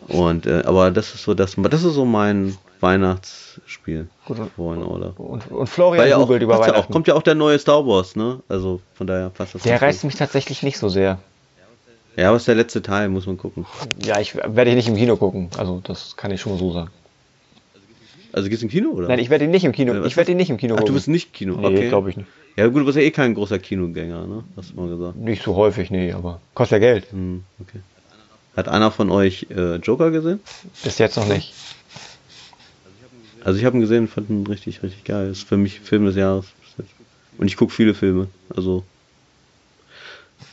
Und 0.07 0.45
äh, 0.45 0.63
aber 0.65 0.91
das 0.91 1.13
ist 1.15 1.23
so 1.23 1.33
das, 1.33 1.55
das 1.57 1.83
ist 1.83 1.93
so 1.93 2.05
mein 2.05 2.55
Weihnachtsspiel. 2.79 4.07
Gut, 4.25 4.37
und-. 4.57 4.87
Und, 5.17 5.51
und 5.51 5.67
Florian 5.67 6.03
Weil 6.03 6.09
ja 6.09 6.17
auch, 6.17 6.21
googelt 6.21 6.43
über 6.43 6.53
passt 6.57 6.67
ja 6.67 6.73
auch, 6.73 6.75
Weihnachten. 6.77 6.93
kommt 6.93 7.07
ja 7.07 7.15
auch 7.15 7.23
der 7.23 7.35
neue 7.35 7.57
Star 7.57 7.85
Wars, 7.87 8.15
ne? 8.15 8.41
Also 8.47 8.81
von 8.93 9.07
daher 9.07 9.29
passt 9.29 9.55
das. 9.55 9.63
der 9.63 9.81
reißt 9.81 10.01
gut. 10.01 10.09
mich 10.09 10.15
tatsächlich 10.15 10.63
nicht 10.63 10.77
so 10.77 10.89
sehr. 10.89 11.19
Ja, 12.17 12.29
aber 12.29 12.37
ist 12.37 12.47
der 12.47 12.55
letzte 12.55 12.81
Teil, 12.81 13.09
muss 13.09 13.25
man 13.27 13.37
gucken. 13.37 13.65
Ja, 14.01 14.19
ich 14.19 14.35
werde 14.35 14.69
ihn 14.69 14.77
nicht 14.77 14.87
im 14.87 14.95
Kino 14.95 15.17
gucken. 15.17 15.49
Also 15.57 15.81
das 15.83 16.15
kann 16.15 16.31
ich 16.31 16.39
schon 16.39 16.57
so 16.57 16.71
sagen. 16.71 16.89
Also 18.31 18.49
geht's 18.49 18.61
im 18.63 18.69
Kino 18.69 18.89
oder? 18.89 19.07
Nein, 19.07 19.19
ich 19.19 19.29
werde 19.29 19.45
ihn 19.45 19.51
nicht 19.51 19.63
im 19.65 19.71
Kino. 19.71 19.93
Äh, 19.93 20.01
was 20.01 20.07
Ich 20.07 20.17
werde 20.17 20.31
ihn 20.31 20.37
nicht 20.37 20.49
im 20.49 20.57
Kino 20.57 20.75
Ach, 20.75 20.79
gucken. 20.79 20.93
du 20.93 20.97
bist 20.97 21.07
nicht 21.07 21.33
Kino, 21.33 21.55
Nee, 21.55 21.67
okay. 21.67 21.89
glaube 21.89 22.09
ich 22.09 22.17
nicht. 22.17 22.27
Ja 22.57 22.67
gut, 22.67 22.81
du 22.81 22.85
bist 22.85 22.97
ja 22.97 23.03
eh 23.03 23.11
kein 23.11 23.33
großer 23.33 23.59
Kinogänger, 23.59 24.27
ne? 24.27 24.43
Hast 24.55 24.71
du 24.71 24.75
mal 24.81 24.89
gesagt. 24.89 25.17
Nicht 25.17 25.43
so 25.43 25.55
häufig, 25.55 25.91
nee, 25.91 26.13
aber 26.13 26.39
kostet 26.53 26.81
ja 26.81 26.87
Geld. 26.87 27.11
Hm, 27.11 27.43
okay. 27.59 27.79
Hat 28.55 28.67
einer 28.67 28.91
von 28.91 29.11
euch 29.11 29.47
äh, 29.49 29.75
Joker 29.75 30.11
gesehen? 30.11 30.39
Bis 30.83 30.97
jetzt 30.97 31.17
noch 31.17 31.27
nicht. 31.27 31.53
Also 33.43 33.59
ich 33.59 33.65
habe 33.65 33.77
ihn 33.77 33.81
gesehen, 33.81 34.07
fand 34.07 34.29
ihn 34.29 34.47
richtig, 34.47 34.81
richtig 34.81 35.03
geil. 35.03 35.29
Ist 35.29 35.47
für 35.47 35.57
mich 35.57 35.79
Film 35.79 36.05
des 36.05 36.15
Jahres. 36.15 36.45
Und 37.37 37.47
ich 37.47 37.57
gucke 37.57 37.73
viele 37.73 37.93
Filme. 37.93 38.27
Also 38.55 38.83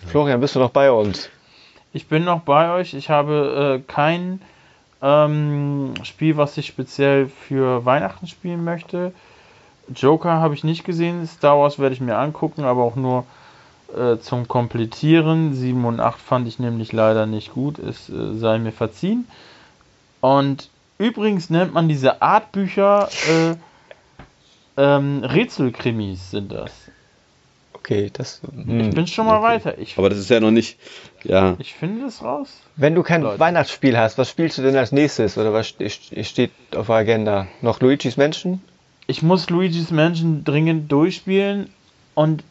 Florian, 0.07 0.41
bist 0.41 0.57
du 0.57 0.59
noch 0.59 0.71
bei 0.71 0.91
uns? 0.91 1.31
Ich 1.93 2.07
bin 2.07 2.25
noch 2.25 2.41
bei 2.41 2.73
euch. 2.75 2.95
Ich 2.95 3.09
habe 3.09 3.81
äh, 3.81 3.93
kein 3.93 4.41
ähm, 5.01 5.95
Spiel, 6.03 6.37
was 6.37 6.57
ich 6.59 6.67
speziell 6.67 7.29
für 7.29 7.85
Weihnachten 7.85 8.27
spielen 8.27 8.65
möchte. 8.65 9.13
Joker 9.95 10.33
habe 10.33 10.55
ich 10.55 10.65
nicht 10.65 10.85
gesehen. 10.85 11.27
Star 11.27 11.59
Wars 11.59 11.79
werde 11.79 11.95
ich 11.95 12.01
mir 12.01 12.17
angucken, 12.17 12.65
aber 12.65 12.83
auch 12.83 12.97
nur 12.97 13.25
äh, 13.97 14.19
zum 14.19 14.49
Komplettieren. 14.49 15.55
7 15.55 15.85
und 15.85 16.01
8 16.01 16.21
fand 16.21 16.49
ich 16.49 16.59
nämlich 16.59 16.93
leider 16.93 17.27
nicht 17.27 17.53
gut. 17.53 17.79
Es 17.79 18.09
äh, 18.09 18.35
sei 18.35 18.59
mir 18.59 18.73
verziehen. 18.73 19.27
Und 20.21 20.69
übrigens 20.99 21.51
nennt 21.51 21.75
man 21.75 21.89
diese 21.89 22.23
Artbücher 22.23 23.09
äh, 23.29 23.55
ähm, 24.77 25.23
Rätselkrimis 25.25 26.31
sind 26.31 26.53
das. 26.53 26.73
Okay, 27.75 28.11
das. 28.13 28.41
Ich 28.45 28.65
hm. 28.65 28.91
bin 28.91 29.07
schon 29.09 29.27
mal 29.27 29.43
weiter. 29.43 29.77
Ich, 29.79 29.99
Aber 29.99 30.09
das 30.09 30.19
ist 30.19 30.31
ja 30.31 30.39
noch 30.39 30.53
nicht. 30.53 30.79
Ja. 31.25 31.57
ich 31.59 31.75
finde 31.75 32.05
das 32.05 32.23
raus. 32.23 32.49
Wenn 32.77 32.95
du 32.95 33.03
kein 33.03 33.23
Leute. 33.23 33.41
Weihnachtsspiel 33.41 33.99
hast, 33.99 34.19
was 34.19 34.31
spielst 34.31 34.59
du 34.59 34.63
denn 34.63 34.77
als 34.77 34.93
nächstes? 34.93 35.37
Oder 35.37 35.53
was 35.53 35.69
ste- 35.69 35.91
steht 35.91 36.53
auf 36.77 36.87
der 36.87 36.97
Agenda? 36.97 37.49
Noch 37.61 37.81
Luigi's 37.81 38.17
Menschen? 38.17 38.63
ich 39.07 39.23
muss 39.23 39.51
Luigi's 39.51 39.91
Mansion 39.91 40.45
dringend 40.45 40.91
durchspielen 40.91 41.69
und 42.15 42.45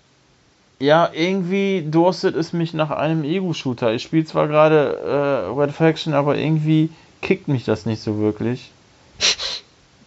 ja, 0.82 1.12
irgendwie 1.14 1.86
durstet 1.90 2.36
es 2.36 2.54
mich 2.54 2.74
nach 2.74 2.90
einem 2.90 3.24
Ego-Shooter. 3.24 3.94
Ich 3.94 4.02
spiele 4.02 4.26
zwar 4.26 4.48
gerade 4.48 4.98
äh, 4.98 5.60
Red 5.60 5.72
Faction, 5.72 6.14
aber 6.14 6.38
irgendwie 6.38 6.90
kickt 7.22 7.48
mich 7.48 7.64
das 7.66 7.86
nicht 7.86 8.02
so 8.02 8.18
wirklich. 8.20 8.72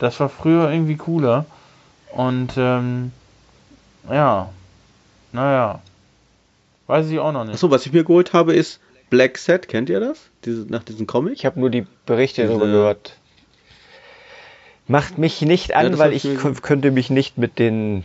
Das 0.00 0.18
war 0.18 0.28
früher 0.28 0.70
irgendwie 0.70 0.96
cooler. 0.96 1.46
Und 2.12 2.54
ähm, 2.58 3.12
ja, 4.10 4.50
naja, 5.32 5.80
weiß 6.88 7.08
ich 7.10 7.20
auch 7.20 7.30
noch 7.30 7.44
nicht. 7.44 7.54
Achso, 7.54 7.70
was 7.70 7.86
ich 7.86 7.92
mir 7.92 8.02
geholt 8.02 8.32
habe, 8.32 8.54
ist 8.54 8.80
Black 9.08 9.38
Set. 9.38 9.68
Kennt 9.68 9.88
ihr 9.88 10.00
das? 10.00 10.18
Diese, 10.44 10.66
nach 10.68 10.82
diesem 10.82 11.06
Comic? 11.06 11.34
Ich 11.34 11.46
habe 11.46 11.60
nur 11.60 11.70
die 11.70 11.86
Berichte 12.06 12.42
Diese- 12.42 12.48
darüber 12.52 12.66
gehört. 12.66 13.16
Macht 14.88 15.16
mich 15.16 15.40
nicht 15.42 15.74
an, 15.76 15.92
das 15.92 16.00
weil 16.00 16.12
ich 16.12 16.28
könnte 16.60 16.90
mich 16.90 17.08
nicht 17.08 17.38
mit 17.38 17.60
den 17.60 18.04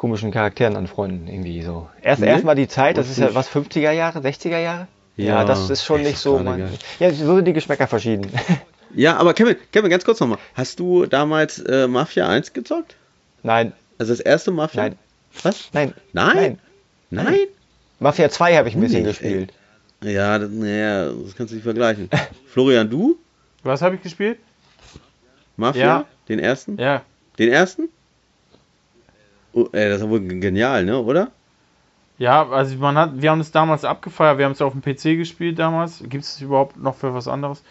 komischen 0.00 0.30
Charakteren 0.30 0.76
anfreunden, 0.76 1.28
irgendwie 1.28 1.60
so. 1.60 1.86
Erst 2.00 2.22
Nee? 2.22 2.28
erstmal 2.28 2.54
die 2.54 2.68
Zeit, 2.68 2.96
das 2.96 3.10
ist 3.10 3.18
ja 3.18 3.34
was 3.34 3.50
50er 3.50 3.90
Jahre, 3.92 4.20
60er 4.20 4.58
Jahre? 4.58 4.88
Ja, 5.18 5.24
Ja, 5.26 5.44
das 5.44 5.68
ist 5.68 5.84
schon 5.84 6.00
nicht 6.00 6.16
so 6.16 6.42
geil. 6.42 6.70
Ja, 6.98 7.12
so 7.12 7.36
sind 7.36 7.44
die 7.44 7.52
Geschmäcker 7.52 7.86
verschieden. 7.86 8.26
Ja, 8.92 9.18
aber 9.18 9.34
Kevin, 9.34 9.54
Kevin, 9.70 9.88
ganz 9.88 10.04
kurz 10.04 10.18
nochmal. 10.18 10.38
Hast 10.54 10.80
du 10.80 11.06
damals 11.06 11.60
äh, 11.60 11.86
Mafia 11.86 12.28
1 12.28 12.52
gezockt? 12.54 12.96
nein, 13.44 13.72
Also 13.98 14.12
das 14.12 14.18
erste 14.18 14.50
Mafia? 14.50 14.82
Nein. 14.82 14.98
Was? 15.44 15.68
nein, 15.72 15.94
Nein? 16.12 16.58
Nein? 17.10 17.36
Mafia 18.00 18.28
2 18.30 18.56
habe 18.56 18.68
ich 18.68 18.74
ein 18.74 18.80
bisschen 18.80 19.02
Nee, 19.02 19.08
gespielt. 19.10 19.52
Ja, 20.02 20.40
das, 20.40 20.50
naja, 20.50 21.10
das 21.12 21.36
kannst 21.36 21.52
du 21.52 21.54
nicht 21.56 21.62
vergleichen. 21.62 22.08
Florian, 22.48 22.90
du? 22.90 23.16
Was 23.62 23.80
habe 23.80 23.94
ich 23.94 24.02
gespielt? 24.02 24.38
Mafia? 25.56 25.82
Ja. 25.84 26.04
Den 26.28 26.40
ersten? 26.40 26.76
Ja. 26.76 27.02
Den 27.38 27.50
ersten? 27.52 27.90
Oh, 29.52 29.68
ey, 29.72 29.88
das 29.88 29.96
ist 29.98 30.04
ja 30.04 30.10
wohl 30.10 30.20
genial, 30.20 30.84
ne, 30.84 30.98
oder? 31.00 31.28
Ja, 32.18 32.48
also 32.50 32.76
man 32.76 32.96
hat, 32.98 33.20
wir 33.22 33.30
haben 33.30 33.40
es 33.40 33.50
damals 33.50 33.84
abgefeiert, 33.84 34.38
wir 34.38 34.44
haben 34.44 34.52
es 34.52 34.60
auf 34.60 34.72
dem 34.72 34.82
PC 34.82 35.16
gespielt 35.16 35.58
damals. 35.58 36.02
Gibt 36.06 36.24
es 36.24 36.40
überhaupt 36.40 36.76
noch 36.76 36.94
für 36.96 37.14
was 37.14 37.26
anderes? 37.28 37.62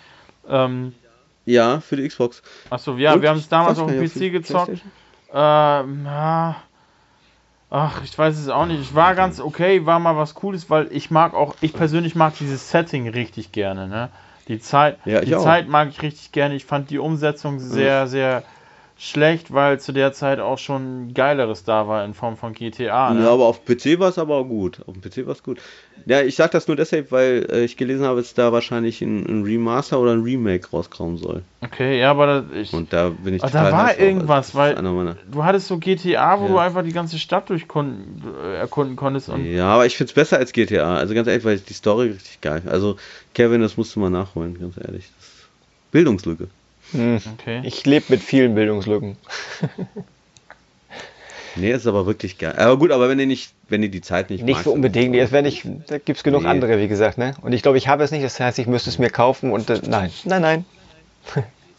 Ähm, 0.47 0.93
Ja, 1.45 1.80
für 1.80 1.95
die 1.97 2.07
Xbox. 2.07 2.41
achso, 2.69 2.97
ja, 2.97 3.14
Und? 3.14 3.22
wir 3.22 3.30
haben 3.30 3.38
es 3.38 3.47
damals 3.47 3.77
auf 3.80 3.91
dem 3.91 4.03
PC 4.03 4.31
gezockt. 4.31 4.81
Ähm, 5.31 6.06
ja. 6.06 6.56
Ach, 7.72 8.01
ich 8.03 8.18
weiß 8.18 8.38
es 8.39 8.49
auch 8.49 8.65
nicht. 8.65 8.81
Ich 8.81 8.95
war 8.95 9.14
ganz 9.14 9.39
okay, 9.39 9.85
war 9.85 9.99
mal 9.99 10.18
was 10.18 10.34
Cooles, 10.34 10.72
weil 10.72 10.88
ich 10.91 11.11
mag 11.11 11.35
auch, 11.35 11.56
ich 11.61 11.72
persönlich 11.73 12.15
mag 12.15 12.34
dieses 12.39 12.72
Setting 12.72 13.07
richtig 13.10 13.51
gerne, 13.51 13.88
ne? 13.88 14.10
Die 14.47 14.60
Zeit, 14.60 14.97
Ja, 15.06 15.22
die 15.22 15.35
auch. 15.35 15.43
Zeit 15.43 15.68
mag 15.69 15.89
ich 15.89 16.01
richtig 16.01 16.31
gerne. 16.31 16.56
Ich 16.56 16.65
fand 16.65 16.89
die 16.89 16.97
Umsetzung 16.97 17.60
sehr, 17.60 18.07
sehr 18.07 18.41
schlecht, 18.99 19.53
weil 19.53 19.80
zu 19.80 19.93
der 19.93 20.11
Zeit 20.11 20.39
auch 20.39 20.57
schon 20.57 21.13
geileres 21.13 21.63
da 21.63 21.88
war 21.88 22.03
in 22.03 22.13
Form 22.13 22.35
von 22.35 22.51
GTA. 22.53 23.13
Ne? 23.13 23.23
Ja, 23.23 23.30
aber 23.31 23.45
auf 23.45 23.63
dem 23.63 23.77
PC 23.77 23.97
war 23.99 24.09
es 24.09 24.17
aber 24.17 24.35
auch 24.35 24.43
gut. 24.43 24.81
Auf 24.85 24.93
dem 24.93 25.01
PC 25.01 25.26
war 25.26 25.34
es 25.34 25.41
gut. 25.41 25.59
Ja, 26.05 26.21
ich 26.21 26.35
sag 26.35 26.51
das 26.51 26.67
nur 26.67 26.76
deshalb, 26.76 27.11
weil 27.11 27.47
äh, 27.49 27.63
ich 27.63 27.77
gelesen 27.77 28.05
habe, 28.05 28.19
dass 28.19 28.34
da 28.34 28.51
wahrscheinlich 28.51 29.01
ein, 29.01 29.26
ein 29.26 29.43
Remaster 29.43 29.99
oder 29.99 30.11
ein 30.11 30.23
Remake 30.23 30.69
rauskommen 30.69 31.17
soll. 31.17 31.43
Okay, 31.61 31.99
ja, 31.99 32.11
aber 32.11 32.41
das, 32.41 32.43
ich, 32.53 32.73
Und 32.73 32.91
da 32.91 33.09
bin 33.09 33.34
ich 33.35 33.41
da 33.41 33.71
war 33.71 33.97
irgendwas, 33.97 34.53
weil- 34.53 34.76
du 35.31 35.43
hattest 35.45 35.67
so 35.67 35.77
GTA, 35.77 36.39
wo 36.41 36.45
Ja. 36.45 36.49
du 36.51 36.57
einfach 36.57 36.84
die 36.84 36.91
ganze 36.93 37.19
Stadt 37.19 37.49
durchkon 37.49 38.21
äh, 38.43 38.55
erkunden 38.57 38.97
konntest 38.97 39.30
Ja, 39.30 39.67
aber 39.67 39.85
ich 39.85 39.95
find's 39.95 40.13
besser 40.13 40.38
als 40.38 40.51
GTA. 40.51 40.95
Also 40.95 41.13
ganz 41.13 41.27
ehrlich, 41.27 41.45
weil 41.45 41.57
die 41.59 41.73
Story 41.73 42.09
richtig 42.09 42.41
geil. 42.41 42.63
Also 42.65 42.97
Kevin, 43.34 43.61
das 43.61 43.77
musst 43.77 43.95
du 43.95 44.01
mal 44.01 44.09
nachholen, 44.09 44.59
ganz 44.59 44.76
ehrlich. 44.77 45.05
Bildungslücke. 45.91 46.49
Hm. 46.91 47.20
okay. 47.34 47.61
Ich 47.64 47.86
lebe 47.86 48.06
mit 48.10 48.24
vielen 48.24 48.56
Bildungslücken. 48.56 49.16
Nee, 51.56 51.72
ist 51.72 51.88
aber 51.88 52.06
wirklich 52.06 52.38
geil. 52.38 52.53
Aber 52.57 52.78
gut, 52.78 52.91
aber 52.91 53.10
wenn 53.10 53.20
ihr 53.20 53.26
nicht, 53.26 53.52
wenn 53.68 53.84
ihr 53.84 53.90
die 53.90 54.02
Zeit 54.02 54.30
nicht 54.30 54.44
Nicht 54.44 54.53
magst, 54.53 54.66
so 54.66 54.72
unbedingt. 54.72 55.16
Es 55.16 55.32
wär 55.32 55.41
nicht, 55.41 55.66
da 55.88 55.98
gibt 55.98 56.18
es 56.18 56.24
genug 56.24 56.44
Nee. 56.44 56.48
andere, 56.48 56.80
wie 56.80 56.88
gesagt. 56.88 57.18
Ne? 57.18 57.34
Und 57.41 57.53
ich 57.53 57.64
glaube, 57.64 57.78
ich 57.78 57.88
habe 57.88 58.03
es 58.03 58.11
nicht. 58.11 58.24
Das 58.24 58.40
heißt, 58.40 58.60
ich 58.60 58.68
müsste 58.68 58.90
es 58.90 58.99
mir 58.99 59.10
kaufen 59.10 59.52
und 59.52 59.70
äh, 59.70 59.82
nein, 59.86 60.11
nein, 60.26 60.41
nein. 60.41 60.66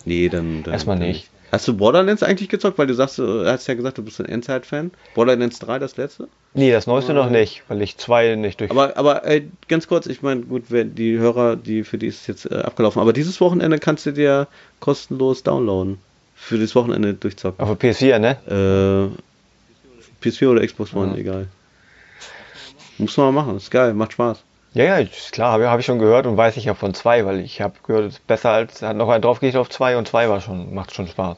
Nee, 0.05 0.29
dann, 0.29 0.63
dann 0.65 0.75
Erstmal 0.75 0.99
nicht. 0.99 1.30
Hast 1.53 1.67
du 1.67 1.77
Borderlands 1.77 2.23
eigentlich 2.23 2.49
gezockt? 2.49 2.79
Weil 2.79 2.87
du 2.87 2.95
sagst, 2.95 3.19
du 3.19 3.45
hast 3.45 3.67
ja 3.67 3.75
gesagt, 3.75 3.99
du 3.99 4.03
bist 4.03 4.21
ein 4.21 4.27
Endzeit-Fan. 4.27 4.93
Borderlands 5.15 5.59
3, 5.59 5.79
das 5.79 5.97
letzte? 5.97 6.29
Nee, 6.55 6.71
das 6.71 6.87
neueste 6.87 7.13
noch 7.13 7.29
nicht, 7.31 7.63
weil 7.69 7.83
ich 7.83 7.97
zwei 7.99 8.35
nicht 8.37 8.61
durch. 8.61 8.71
Aber, 8.71 8.97
aber 8.97 9.25
äh, 9.27 9.43
ganz 9.69 9.89
kurz, 9.89 10.07
ich 10.07 10.23
meine, 10.23 10.43
gut, 10.43 10.65
die 10.71 11.19
Hörer, 11.19 11.57
die 11.57 11.83
für 11.85 11.99
die 11.99 12.07
ist 12.07 12.21
es 12.23 12.27
jetzt 12.27 12.51
äh, 12.51 12.55
abgelaufen. 12.57 13.01
Aber 13.03 13.13
dieses 13.13 13.41
Wochenende 13.41 13.79
kannst 13.79 14.07
du 14.07 14.13
dir 14.13 14.47
kostenlos 14.81 15.43
downloaden. 15.43 15.99
Für 16.37 16.59
das 16.59 16.75
Wochenende 16.75 17.13
durchzocken. 17.15 17.63
Auf 17.65 17.77
der 17.79 17.93
PS4, 17.95 18.19
ne? 18.19 19.11
Äh, 20.23 20.25
PS4 20.27 20.49
oder 20.49 20.67
Xbox 20.67 20.95
One, 20.95 21.13
Ja. 21.13 21.19
egal. 21.19 21.49
Muss 22.99 23.17
man 23.17 23.35
mal 23.35 23.43
machen, 23.43 23.57
ist 23.57 23.71
geil, 23.71 23.93
macht 23.95 24.13
Spaß. 24.13 24.43
Ja, 24.73 24.85
ja, 24.85 24.99
ist 24.99 25.33
klar, 25.33 25.53
habe 25.53 25.69
hab 25.69 25.81
ich 25.81 25.87
schon 25.87 25.99
gehört 25.99 26.27
und 26.27 26.37
weiß 26.37 26.57
ich 26.57 26.65
ja 26.65 26.75
von 26.75 26.95
zwei, 26.95 27.27
weil 27.27 27.41
ich 27.41 27.61
habe 27.61 27.75
gehört, 27.85 28.05
es 28.07 28.15
ist 28.15 28.27
besser 28.27 28.51
als, 28.51 28.83
hat 28.83 28.97
noch 28.97 29.09
einen 29.09 29.23
drauf 29.23 29.41
geht 29.41 29.57
auf 29.57 29.69
zwei 29.69 29.97
und 29.97 30.07
zwei 30.07 30.29
war 30.29 30.41
schon, 30.41 30.73
macht 30.75 30.95
schon 30.95 31.09
Spaß. 31.09 31.37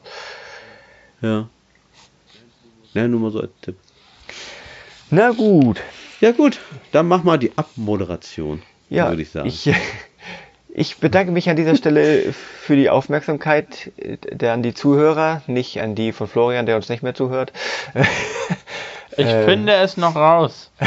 Ja. 1.22 1.48
Ja, 2.92 3.08
nur 3.08 3.20
mal 3.20 3.30
so 3.30 3.40
als 3.40 3.50
Tipp. 3.62 3.76
Na 5.10 5.30
gut. 5.30 5.80
Ja 6.20 6.32
gut, 6.32 6.60
dann 6.92 7.08
mach 7.08 7.24
mal 7.24 7.38
die 7.38 7.56
Abmoderation, 7.56 8.62
Ja, 8.90 9.08
würde 9.08 9.22
ich 9.22 9.30
sagen. 9.30 9.48
Ich, 9.48 9.68
ich 10.68 10.98
bedanke 10.98 11.32
mich 11.32 11.48
an 11.48 11.56
dieser 11.56 11.74
Stelle 11.74 12.32
für 12.34 12.76
die 12.76 12.90
Aufmerksamkeit 12.90 13.92
äh, 13.96 14.18
der 14.30 14.52
an 14.52 14.62
die 14.62 14.74
Zuhörer, 14.74 15.42
nicht 15.46 15.80
an 15.80 15.94
die 15.94 16.12
von 16.12 16.28
Florian, 16.28 16.66
der 16.66 16.76
uns 16.76 16.90
nicht 16.90 17.02
mehr 17.02 17.14
zuhört. 17.14 17.52
Ich 19.16 19.26
Ähm. 19.26 19.44
finde 19.44 19.72
es 19.74 19.96
noch 19.96 20.16
raus. 20.16 20.70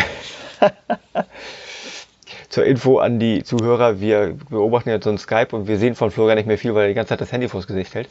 Zur 2.56 2.64
Info 2.64 3.00
an 3.00 3.20
die 3.20 3.44
Zuhörer, 3.44 4.00
wir 4.00 4.38
beobachten 4.50 4.88
jetzt 4.88 5.04
so 5.04 5.10
ein 5.10 5.18
Skype 5.18 5.54
und 5.54 5.68
wir 5.68 5.78
sehen 5.78 5.94
von 5.94 6.10
Florian 6.10 6.38
nicht 6.38 6.48
mehr 6.48 6.58
viel, 6.58 6.74
weil 6.74 6.84
er 6.84 6.88
die 6.88 6.94
ganze 6.94 7.10
Zeit 7.10 7.20
das 7.20 7.34
Handy 7.34 7.50
vors 7.50 7.68
Gesicht 7.68 7.94
hält. 7.94 8.08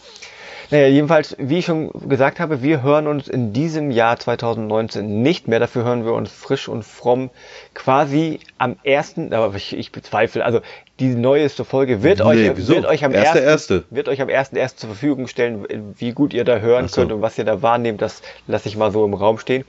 Naja, 0.71 0.87
jedenfalls, 0.87 1.35
wie 1.39 1.61
ich 1.61 1.65
schon 1.65 1.91
gesagt 2.11 2.41
habe, 2.41 2.62
wir 2.62 2.83
hören 2.83 3.07
uns 3.07 3.27
in 3.27 3.55
diesem 3.55 3.91
Jahr 3.91 4.19
2019 4.19 5.23
nicht 5.23 5.49
mehr. 5.49 5.61
Dafür 5.61 5.85
hören 5.85 6.05
wir 6.05 6.12
uns 6.12 6.31
frisch 6.31 6.69
und 6.69 6.85
fromm 6.85 7.31
quasi 7.73 8.39
am 8.59 8.77
ersten, 8.85 9.33
aber 9.33 9.55
ich, 9.55 9.75
ich 9.75 9.93
bezweifle, 9.93 10.45
also 10.45 10.61
die 11.01 11.15
neueste 11.15 11.65
Folge 11.65 12.03
wird 12.03 12.19
Nee, 12.19 12.25
euch, 12.25 12.53
wieso? 12.55 12.75
wird 12.75 12.85
euch 12.85 13.03
am 13.03 13.15
Erste, 13.15 13.41
ersten, 13.41 13.73
erste. 13.77 13.85
wird 13.89 14.11
euch 14.11 14.21
am 14.21 14.29
ersten 14.29 14.57
erst 14.57 14.79
zur 14.79 14.91
Verfügung 14.91 15.27
stellen, 15.27 15.65
wie 15.97 16.12
gut 16.12 16.35
ihr 16.35 16.45
da 16.45 16.59
hören 16.59 16.89
so. 16.89 17.01
könnt 17.01 17.12
und 17.12 17.23
was 17.23 17.39
ihr 17.39 17.45
da 17.47 17.62
wahrnehmt, 17.62 18.03
das 18.03 18.21
lasse 18.47 18.69
ich 18.69 18.77
mal 18.77 18.93
so 18.93 19.07
im 19.07 19.15
Raum 19.15 19.39
stehen. 19.39 19.65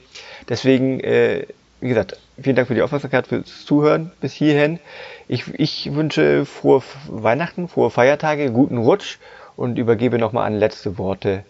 Deswegen, 0.50 1.00
äh, 1.00 1.46
wie 1.86 1.90
gesagt, 1.90 2.18
vielen 2.42 2.56
Dank 2.56 2.68
für 2.68 2.74
die 2.74 2.82
Aufmerksamkeit, 2.82 3.28
fürs 3.28 3.64
Zuhören 3.64 4.12
bis 4.20 4.34
hierhin. 4.34 4.80
Ich, 5.28 5.54
ich 5.54 5.94
wünsche 5.94 6.44
frohe 6.44 6.82
Weihnachten, 7.08 7.68
frohe 7.68 7.92
Feiertage, 7.92 8.52
guten 8.52 8.80
Rutsch 8.80 9.20
und 9.56 9.78
übergebe 9.78 10.18
nochmal 10.18 10.48
an 10.48 10.56
letzte 10.56 10.98
Worte, 10.98 11.46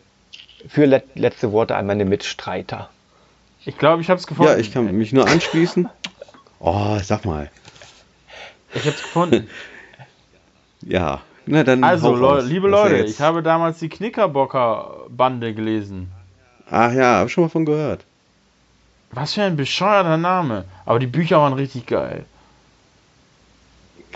für 0.68 0.84
let, 0.88 1.06
letzte 1.16 1.54
Worte 1.54 1.78
an 1.78 1.86
meine 1.86 2.04
Mitstreiter. 2.04 2.90
Ich 3.66 3.78
glaube, 3.78 4.02
ich 4.02 4.10
habe 4.10 4.20
es 4.20 4.28
gefunden. 4.28 4.52
ja, 4.52 4.58
ich 4.58 4.74
kann 4.74 4.94
mich 4.94 5.14
nur 5.14 5.26
anschließen. 5.28 5.90
Oh, 6.60 6.98
sag 7.04 7.26
mal. 7.26 7.52
Ich 8.74 8.82
habe 8.82 8.96
es 8.96 9.04
gefunden. 9.04 9.50
Ja, 10.82 11.22
na 11.46 11.64
dann. 11.64 11.84
Also, 11.84 12.14
Leu 12.14 12.36
raus. 12.36 12.46
liebe 12.46 12.68
Leute, 12.68 12.98
ich 12.98 13.20
habe 13.20 13.42
damals 13.42 13.80
die 13.80 13.90
Knickerbocker-Bande 13.90 15.54
gelesen. 15.54 16.12
Ach 16.70 16.94
ja, 16.94 17.20
hab 17.20 17.30
schon 17.32 17.46
mal 17.46 17.50
von 17.50 17.66
gehört. 17.66 18.06
Was 19.16 19.34
für 19.34 19.44
ein 19.44 19.56
bescheuerter 19.58 20.18
Name. 20.18 20.66
Aber 20.86 21.00
die 21.00 21.08
Bücher 21.08 21.40
waren 21.40 21.54
richtig 21.54 21.88
geil. 21.88 22.26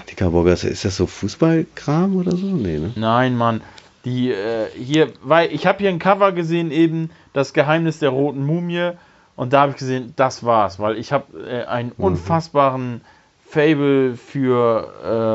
Knickerbocker, 0.05 0.53
ist- 0.53 0.63
ist 0.63 0.85
das 0.85 0.95
so 0.97 1.07
Fußballkram 1.07 2.15
oder 2.15 2.31
so? 2.35 2.45
Nee, 2.45 2.77
ne? 2.79 2.91
Nein, 2.95 3.35
Mann. 3.35 3.61
Die 4.05 4.31
äh, 4.31 4.67
hier, 4.77 5.11
weil 5.23 5.51
ich 5.51 5.65
habe 5.65 5.79
hier 5.79 5.89
ein 5.89 5.99
Cover 5.99 6.31
gesehen 6.31 6.71
eben, 6.71 7.09
das 7.33 7.53
Geheimnis 7.53 7.99
der 7.99 8.09
roten 8.09 8.45
Mumie. 8.45 8.91
Und 9.35 9.53
da 9.53 9.61
habe 9.61 9.71
ich 9.71 9.77
gesehen, 9.77 10.13
das 10.17 10.43
war's, 10.43 10.79
weil 10.79 10.97
ich 10.97 11.11
habe 11.13 11.25
äh, 11.49 11.63
einen 11.65 11.91
unfassbaren 11.93 13.01
Fable 13.49 14.15
für 14.17 14.93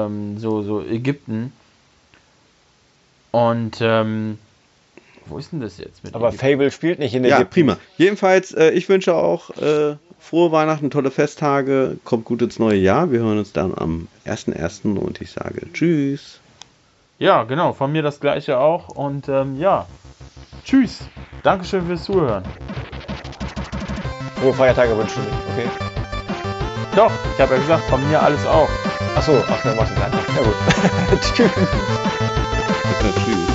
ähm, 0.08 0.38
so, 0.38 0.62
so 0.62 0.82
Ägypten. 0.82 1.52
Und 3.30 3.78
ähm, 3.80 4.38
wo 5.26 5.38
ist 5.38 5.52
denn 5.52 5.60
das 5.60 5.78
jetzt 5.78 6.04
mit 6.04 6.14
Aber 6.14 6.28
Ägypten? 6.28 6.46
Fable 6.46 6.70
spielt 6.70 6.98
nicht 6.98 7.14
in 7.14 7.24
Ja, 7.24 7.36
Ägypten. 7.36 7.52
prima. 7.52 7.76
Jedenfalls, 7.96 8.52
äh, 8.52 8.70
ich 8.70 8.88
wünsche 8.88 9.14
auch 9.14 9.50
äh, 9.56 9.96
frohe 10.20 10.52
Weihnachten, 10.52 10.90
tolle 10.90 11.10
Festtage, 11.10 11.96
kommt 12.04 12.24
gut 12.24 12.42
ins 12.42 12.58
neue 12.58 12.78
Jahr. 12.78 13.10
Wir 13.12 13.20
hören 13.20 13.38
uns 13.38 13.52
dann 13.52 13.72
am 13.76 14.08
1.1. 14.26 14.96
und 14.98 15.20
ich 15.20 15.30
sage 15.30 15.66
Tschüss. 15.72 16.40
Ja, 17.18 17.44
genau, 17.44 17.72
von 17.72 17.92
mir 17.92 18.02
das 18.02 18.20
gleiche 18.20 18.58
auch. 18.58 18.88
Und 18.88 19.28
ähm, 19.28 19.58
ja, 19.58 19.86
tschüss. 20.64 21.00
Dankeschön 21.42 21.86
fürs 21.86 22.04
Zuhören. 22.04 22.42
Frohe 24.40 24.52
Feiertage 24.54 24.96
wünsche 24.96 25.20
ich, 25.20 25.52
okay? 25.52 25.70
Doch, 26.96 27.10
ich 27.34 27.40
habe 27.40 27.54
ja 27.54 27.60
gesagt, 27.60 27.84
von 27.84 28.08
mir 28.08 28.22
alles 28.22 28.44
auch. 28.46 28.68
Achso, 29.16 29.32
ach, 29.48 29.62
dann 29.62 29.76
du 29.76 29.82
es 29.82 29.90
einfach. 29.90 30.36
Ja 30.36 30.42
gut. 30.42 31.20
Tschüss. 31.34 31.50
Tschüss. 33.24 33.53